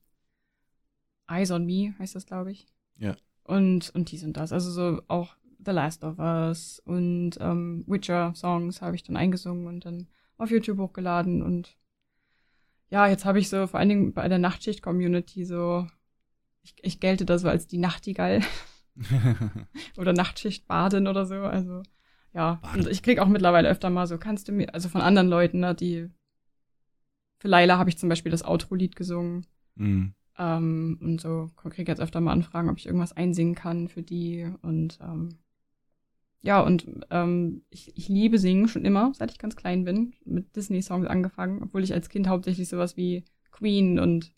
Eyes 1.27 1.49
on 1.49 1.65
Me 1.65 1.95
heißt 1.97 2.13
das, 2.13 2.27
glaube 2.27 2.51
ich. 2.51 2.67
Ja. 2.97 3.15
Und, 3.43 3.89
und 3.95 4.11
dies 4.11 4.23
und 4.23 4.37
das. 4.37 4.53
Also 4.53 4.69
so 4.69 5.01
auch 5.07 5.35
The 5.65 5.71
Last 5.71 6.03
of 6.03 6.19
Us 6.19 6.79
und 6.85 7.39
ähm, 7.39 7.85
Witcher-Songs 7.87 8.83
habe 8.83 8.95
ich 8.95 9.01
dann 9.01 9.17
eingesungen 9.17 9.65
und 9.65 9.83
dann 9.85 10.05
auf 10.37 10.51
YouTube 10.51 10.77
hochgeladen. 10.77 11.41
Und 11.41 11.75
ja, 12.91 13.07
jetzt 13.07 13.25
habe 13.25 13.39
ich 13.39 13.49
so 13.49 13.65
vor 13.65 13.79
allen 13.79 13.89
Dingen 13.89 14.13
bei 14.13 14.27
der 14.27 14.37
Nachtschicht-Community 14.37 15.43
so, 15.43 15.87
ich, 16.61 16.75
ich 16.83 16.99
gelte 16.99 17.25
da 17.25 17.39
so 17.39 17.49
als 17.49 17.65
die 17.65 17.79
Nachtigall 17.79 18.41
oder 19.97 20.13
Nachtschicht-Baden 20.13 21.07
oder 21.07 21.25
so. 21.25 21.37
Also 21.37 21.81
ja, 22.33 22.55
Baden. 22.61 22.81
und 22.81 22.89
ich 22.89 23.03
krieg 23.03 23.19
auch 23.19 23.27
mittlerweile 23.27 23.69
öfter 23.69 23.89
mal 23.89 24.07
so, 24.07 24.17
kannst 24.17 24.47
du 24.47 24.51
mir, 24.51 24.73
also 24.73 24.89
von 24.89 25.01
anderen 25.01 25.27
Leuten, 25.27 25.59
ne, 25.59 25.75
die 25.75 26.09
für 27.41 27.47
Laila 27.47 27.79
habe 27.79 27.89
ich 27.89 27.97
zum 27.97 28.07
Beispiel 28.07 28.31
das 28.31 28.45
Outro-Lied 28.45 28.95
gesungen. 28.95 29.47
Mhm. 29.75 30.13
Ähm, 30.37 30.99
und 31.01 31.19
so 31.19 31.49
krieg 31.55 31.87
jetzt 31.87 31.99
öfter 31.99 32.21
mal 32.21 32.33
Anfragen, 32.33 32.69
ob 32.69 32.77
ich 32.77 32.85
irgendwas 32.85 33.17
einsingen 33.17 33.55
kann 33.55 33.87
für 33.87 34.03
die. 34.03 34.47
Und 34.61 34.99
ähm, 35.01 35.29
ja, 36.41 36.61
und 36.61 36.87
ähm, 37.09 37.63
ich, 37.71 37.97
ich 37.97 38.07
liebe 38.09 38.37
Singen 38.37 38.67
schon 38.67 38.85
immer, 38.85 39.11
seit 39.15 39.31
ich 39.31 39.39
ganz 39.39 39.55
klein 39.55 39.85
bin. 39.85 40.13
Mit 40.23 40.55
Disney-Songs 40.55 41.07
angefangen, 41.07 41.63
obwohl 41.63 41.83
ich 41.83 41.93
als 41.93 42.09
Kind 42.09 42.27
hauptsächlich 42.27 42.69
sowas 42.69 42.95
wie 42.95 43.25
Queen 43.51 43.99
und 43.99 44.33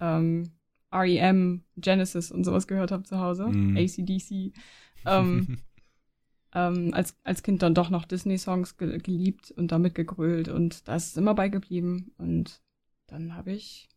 ähm, 0.00 0.50
REM, 0.90 1.64
Genesis 1.76 2.30
und 2.30 2.44
sowas 2.44 2.66
gehört 2.66 2.90
habe 2.90 3.02
zu 3.02 3.18
Hause. 3.18 3.48
Mhm. 3.48 3.76
ACDC. 3.76 4.54
Ähm, 5.04 5.58
ähm, 6.54 6.94
als, 6.94 7.16
als 7.24 7.42
Kind 7.42 7.62
dann 7.62 7.74
doch 7.74 7.90
noch 7.90 8.04
Disney-Songs 8.04 8.76
ge 8.76 8.98
geliebt 8.98 9.50
und 9.50 9.72
damit 9.72 9.94
gegrölt 9.94 10.48
und 10.48 10.86
da 10.88 10.96
ist 10.96 11.08
es 11.08 11.16
immer 11.16 11.34
beigeblieben. 11.34 12.12
Und 12.16 12.62
dann 13.06 13.34
habe 13.34 13.52
ich 13.52 13.88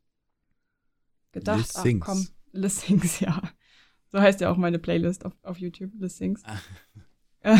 gedacht, 1.32 1.60
Liz 1.60 1.76
ach 1.76 1.84
Sings. 1.84 2.06
komm, 2.06 2.28
Liz 2.52 2.82
Sings, 2.82 3.20
ja. 3.22 3.42
So 4.12 4.20
heißt 4.20 4.42
ja 4.42 4.50
auch 4.50 4.58
meine 4.58 4.80
Playlist 4.80 5.26
auf, 5.26 5.34
auf 5.44 5.60
YouTube, 5.60 5.92
Liz 6.00 6.18
Sings. 6.18 6.42
Ah. 6.46 7.60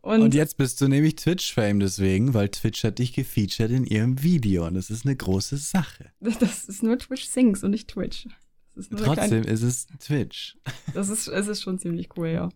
Und, 0.00 0.22
Und 0.22 0.34
jetzt 0.34 0.56
bist 0.56 0.80
du 0.80 0.88
nämlich 0.88 1.16
Twitch-Fame 1.16 1.80
deswegen, 1.80 2.32
weil 2.32 2.48
Twitch 2.48 2.84
hat 2.84 2.98
dich 2.98 3.12
gefeatured 3.12 3.70
in 3.70 3.84
ihrem 3.84 4.22
Video 4.22 4.66
und 4.66 4.74
das 4.74 4.90
ist 4.90 5.04
eine 5.04 5.16
große 5.16 5.56
Sache. 5.56 6.12
das 6.20 6.68
ist 6.68 6.82
nur 6.82 6.98
Twitch 6.98 7.26
Sings 7.26 7.64
und 7.64 7.72
nicht 7.72 7.88
Twitch. 7.88 8.26
Ist 8.74 8.92
Trotzdem 8.92 9.42
ist 9.42 9.62
es 9.62 9.86
Twitch. 9.98 10.56
Kleine, 10.62 10.78
das 10.94 11.08
ist, 11.08 11.26
es 11.26 11.48
ist 11.48 11.62
schon 11.62 11.78
ziemlich 11.78 12.16
cool, 12.16 12.28
ja. 12.28 12.48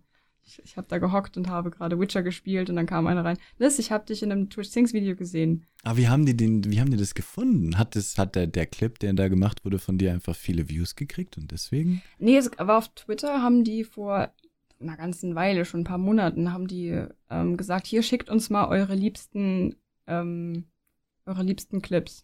Ich, 0.45 0.61
ich 0.65 0.77
habe 0.77 0.89
da 0.89 0.99
gehockt 0.99 1.37
und 1.37 1.49
habe 1.49 1.71
gerade 1.71 1.99
Witcher 1.99 2.23
gespielt 2.23 2.69
und 2.69 2.77
dann 2.77 2.87
kam 2.87 3.07
einer 3.07 3.25
rein. 3.25 3.39
Liz, 3.59 3.79
ich 3.79 3.93
habe 3.93 4.07
dich 4.07 4.23
in 4.23 4.33
einem 4.33 4.51
Twitch 4.51 4.71
Sings 4.71 4.93
Video 4.93 5.15
gesehen. 5.15 5.67
Aber 5.85 5.97
wie 5.97 6.09
haben 6.09 6.27
die 6.27 6.37
den, 6.37 6.65
wie 6.71 6.81
haben 6.81 6.91
die 6.91 6.97
das 6.97 7.15
gefunden? 7.15 7.79
Hat 7.79 7.95
das, 7.97 8.19
hat 8.19 8.35
der, 8.35 8.47
der 8.47 8.67
Clip, 8.67 8.99
der 8.99 9.13
da 9.13 9.29
gemacht 9.29 9.65
wurde, 9.65 9.79
von 9.79 9.99
dir 9.99 10.13
einfach 10.13 10.35
viele 10.35 10.69
Views 10.69 10.97
gekriegt 10.97 11.39
und 11.39 11.53
deswegen? 11.53 12.03
Nee, 12.19 12.37
es 12.37 12.51
war 12.59 12.79
auf 12.79 12.89
Twitter, 12.95 13.43
haben 13.43 13.65
die 13.65 13.85
vor 13.85 14.33
einer 14.81 14.97
ganzen 14.97 15.35
Weile, 15.35 15.65
schon 15.65 15.81
ein 15.81 15.85
paar 15.85 15.99
Monaten, 15.99 16.53
haben 16.53 16.67
die 16.67 17.05
ähm, 17.31 17.57
gesagt, 17.57 17.87
hier 17.87 18.03
schickt 18.03 18.29
uns 18.29 18.51
mal 18.51 18.67
eure 18.67 18.95
liebsten, 18.95 19.77
ähm, 20.07 20.65
eure 21.25 21.43
liebsten 21.43 21.83
Clips. 21.83 22.23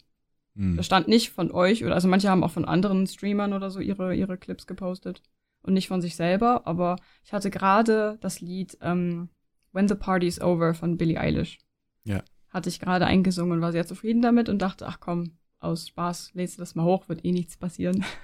Hm. 0.55 0.75
Das 0.77 0.85
stand 0.85 1.07
nicht 1.07 1.31
von 1.31 1.51
euch, 1.51 1.85
oder 1.85 1.95
also 1.95 2.07
manche 2.07 2.29
haben 2.29 2.43
auch 2.43 2.51
von 2.51 2.65
anderen 2.65 3.07
Streamern 3.07 3.53
oder 3.53 3.71
so 3.71 3.79
ihre, 3.79 4.13
ihre 4.13 4.37
Clips 4.37 4.67
gepostet. 4.67 5.21
Und 5.61 5.73
nicht 5.73 5.87
von 5.87 6.01
sich 6.01 6.15
selber, 6.15 6.65
aber 6.65 6.95
ich 7.23 7.33
hatte 7.33 7.49
gerade 7.49 8.17
das 8.21 8.39
Lied 8.39 8.77
ähm, 8.81 9.29
When 9.71 9.87
the 9.87 9.95
Party's 9.95 10.41
Over 10.41 10.73
von 10.73 10.97
Billie 10.97 11.19
Eilish. 11.19 11.59
Ja. 12.05 12.23
Hatte 12.49 12.69
ich 12.69 12.79
gerade 12.79 13.05
eingesungen 13.05 13.53
und 13.53 13.61
war 13.61 13.71
sehr 13.71 13.85
zufrieden 13.85 14.21
damit 14.21 14.49
und 14.49 14.59
dachte, 14.59 14.87
ach 14.87 14.99
komm, 14.99 15.37
aus 15.59 15.89
Spaß 15.89 16.33
lädst 16.33 16.57
du 16.57 16.61
das 16.61 16.75
mal 16.75 16.85
hoch, 16.85 17.09
wird 17.09 17.25
eh 17.25 17.31
nichts 17.31 17.57
passieren. 17.57 18.05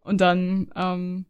Und 0.00 0.20
dann, 0.20 0.70
ähm, 0.74 1.26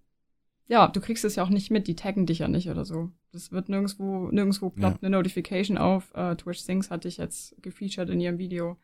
ja, 0.67 0.89
du 0.89 1.01
kriegst 1.01 1.25
es 1.25 1.37
ja 1.37 1.45
auch 1.45 1.51
nicht 1.51 1.71
mit, 1.71 1.87
die 1.87 1.95
taggen 1.95 2.27
dich 2.27 2.39
ja 2.39 2.49
nicht 2.49 2.71
oder 2.71 2.85
so. 2.85 3.11
Das 3.31 3.53
wird 3.53 3.69
nirgendwo, 3.69 4.31
nirgendwo 4.31 4.71
ploppt 4.71 5.03
eine 5.03 5.17
Notification 5.17 5.79
auf. 5.79 6.13
Äh, 6.15 6.37
Twitch 6.37 6.61
Sings 6.61 6.91
hatte 6.91 7.09
ich 7.09 7.19
jetzt 7.19 7.55
gefeatured 7.63 8.11
in 8.11 8.21
ihrem 8.21 8.39
Video. 8.39 8.79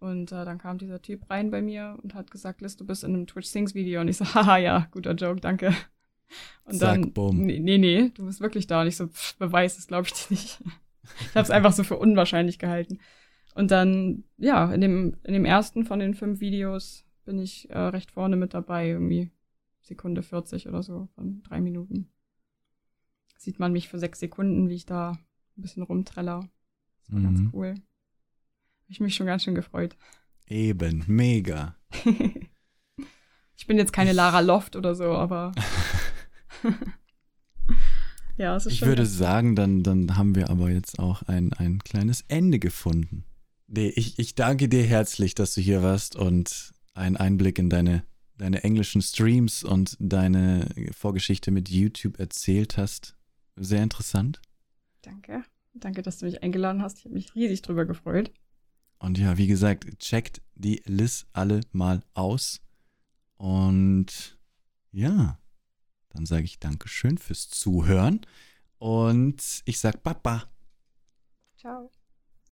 Und 0.00 0.32
äh, 0.32 0.44
dann 0.44 0.58
kam 0.58 0.78
dieser 0.78 1.00
Typ 1.02 1.28
rein 1.30 1.50
bei 1.50 1.60
mir 1.62 1.98
und 2.02 2.14
hat 2.14 2.30
gesagt, 2.30 2.62
Liz, 2.62 2.76
du 2.76 2.86
bist 2.86 3.04
in 3.04 3.14
einem 3.14 3.26
Twitch 3.26 3.48
Sings 3.48 3.74
Video. 3.74 4.00
Und 4.00 4.08
ich 4.08 4.16
so, 4.16 4.24
haha, 4.34 4.56
ja, 4.56 4.88
guter 4.90 5.12
Joke, 5.14 5.40
danke. 5.40 5.74
Und 6.64 6.76
Zack, 6.76 7.02
dann, 7.02 7.12
bumm. 7.12 7.42
nee, 7.42 7.58
nee, 7.58 7.76
nee, 7.78 8.10
du 8.14 8.24
bist 8.26 8.40
wirklich 8.40 8.66
da. 8.66 8.80
Und 8.80 8.86
ich 8.88 8.96
so, 8.96 9.06
pff, 9.08 9.36
Beweis, 9.36 9.76
das 9.76 9.86
glaube 9.86 10.06
ich 10.08 10.12
dir 10.14 10.34
nicht. 10.34 10.62
Ich 11.20 11.34
habe 11.34 11.42
es 11.42 11.50
einfach 11.50 11.72
so 11.72 11.82
für 11.82 11.96
unwahrscheinlich 11.96 12.58
gehalten. 12.60 12.98
Und 13.56 13.72
dann, 13.72 14.22
ja, 14.36 14.72
in 14.72 14.80
dem, 14.80 15.16
in 15.24 15.32
dem 15.32 15.44
ersten 15.44 15.84
von 15.84 15.98
den 15.98 16.14
fünf 16.14 16.40
Videos 16.40 17.04
bin 17.24 17.38
ich 17.40 17.68
äh, 17.70 17.78
recht 17.78 18.12
vorne 18.12 18.36
mit 18.36 18.54
dabei, 18.54 18.88
irgendwie 18.90 19.32
Sekunde 19.80 20.22
40 20.22 20.68
oder 20.68 20.84
so, 20.84 21.08
von 21.16 21.42
drei 21.42 21.60
Minuten. 21.60 22.10
Sieht 23.38 23.58
man 23.58 23.72
mich 23.72 23.88
für 23.88 23.98
sechs 23.98 24.20
Sekunden, 24.20 24.68
wie 24.68 24.74
ich 24.74 24.86
da 24.86 25.12
ein 25.56 25.62
bisschen 25.62 25.82
rumtreller. 25.82 26.48
Das 27.02 27.12
war 27.12 27.18
Mhm. 27.18 27.24
ganz 27.24 27.40
cool. 27.54 27.74
Ich 28.90 29.00
mich 29.00 29.14
schon 29.14 29.26
ganz 29.26 29.44
schön 29.44 29.54
gefreut. 29.54 29.96
Eben, 30.48 31.04
mega. 31.06 31.76
ich 33.56 33.66
bin 33.66 33.78
jetzt 33.78 33.92
keine 33.92 34.12
Lara 34.12 34.40
Loft 34.40 34.74
oder 34.74 34.94
so, 34.96 35.12
aber 35.12 35.52
Ja, 38.36 38.56
es 38.56 38.66
ist 38.66 38.72
Ich 38.72 38.78
schon 38.80 38.88
würde 38.88 39.06
sagen, 39.06 39.54
dann, 39.54 39.82
dann 39.82 40.16
haben 40.16 40.34
wir 40.34 40.50
aber 40.50 40.70
jetzt 40.70 40.98
auch 40.98 41.22
ein, 41.22 41.52
ein 41.52 41.78
kleines 41.80 42.24
Ende 42.28 42.58
gefunden. 42.58 43.24
Nee, 43.66 43.92
ich, 43.94 44.18
ich 44.18 44.34
danke 44.34 44.68
dir 44.68 44.82
herzlich, 44.82 45.34
dass 45.34 45.54
du 45.54 45.60
hier 45.60 45.82
warst 45.82 46.16
und 46.16 46.72
einen 46.94 47.16
Einblick 47.16 47.58
in 47.58 47.68
deine, 47.68 48.02
deine 48.38 48.64
englischen 48.64 49.02
Streams 49.02 49.62
und 49.62 49.96
deine 50.00 50.66
Vorgeschichte 50.90 51.50
mit 51.50 51.68
YouTube 51.68 52.18
erzählt 52.18 52.78
hast. 52.78 53.14
Sehr 53.56 53.82
interessant. 53.82 54.40
Danke. 55.02 55.44
Danke, 55.74 56.02
dass 56.02 56.18
du 56.18 56.24
mich 56.24 56.42
eingeladen 56.42 56.82
hast. 56.82 56.98
Ich 56.98 57.04
habe 57.04 57.14
mich 57.14 57.34
riesig 57.34 57.62
drüber 57.62 57.84
gefreut. 57.84 58.32
Und 59.00 59.18
ja, 59.18 59.38
wie 59.38 59.46
gesagt, 59.46 59.98
checkt 59.98 60.42
die 60.54 60.82
Liz 60.84 61.26
alle 61.32 61.62
mal 61.72 62.02
aus. 62.14 62.60
Und 63.38 64.38
ja, 64.92 65.38
dann 66.10 66.26
sage 66.26 66.44
ich 66.44 66.60
Dankeschön 66.60 67.16
fürs 67.16 67.48
Zuhören. 67.48 68.20
Und 68.78 69.62
ich 69.64 69.80
sage 69.80 69.98
Baba. 69.98 70.50
Ciao. 71.56 71.90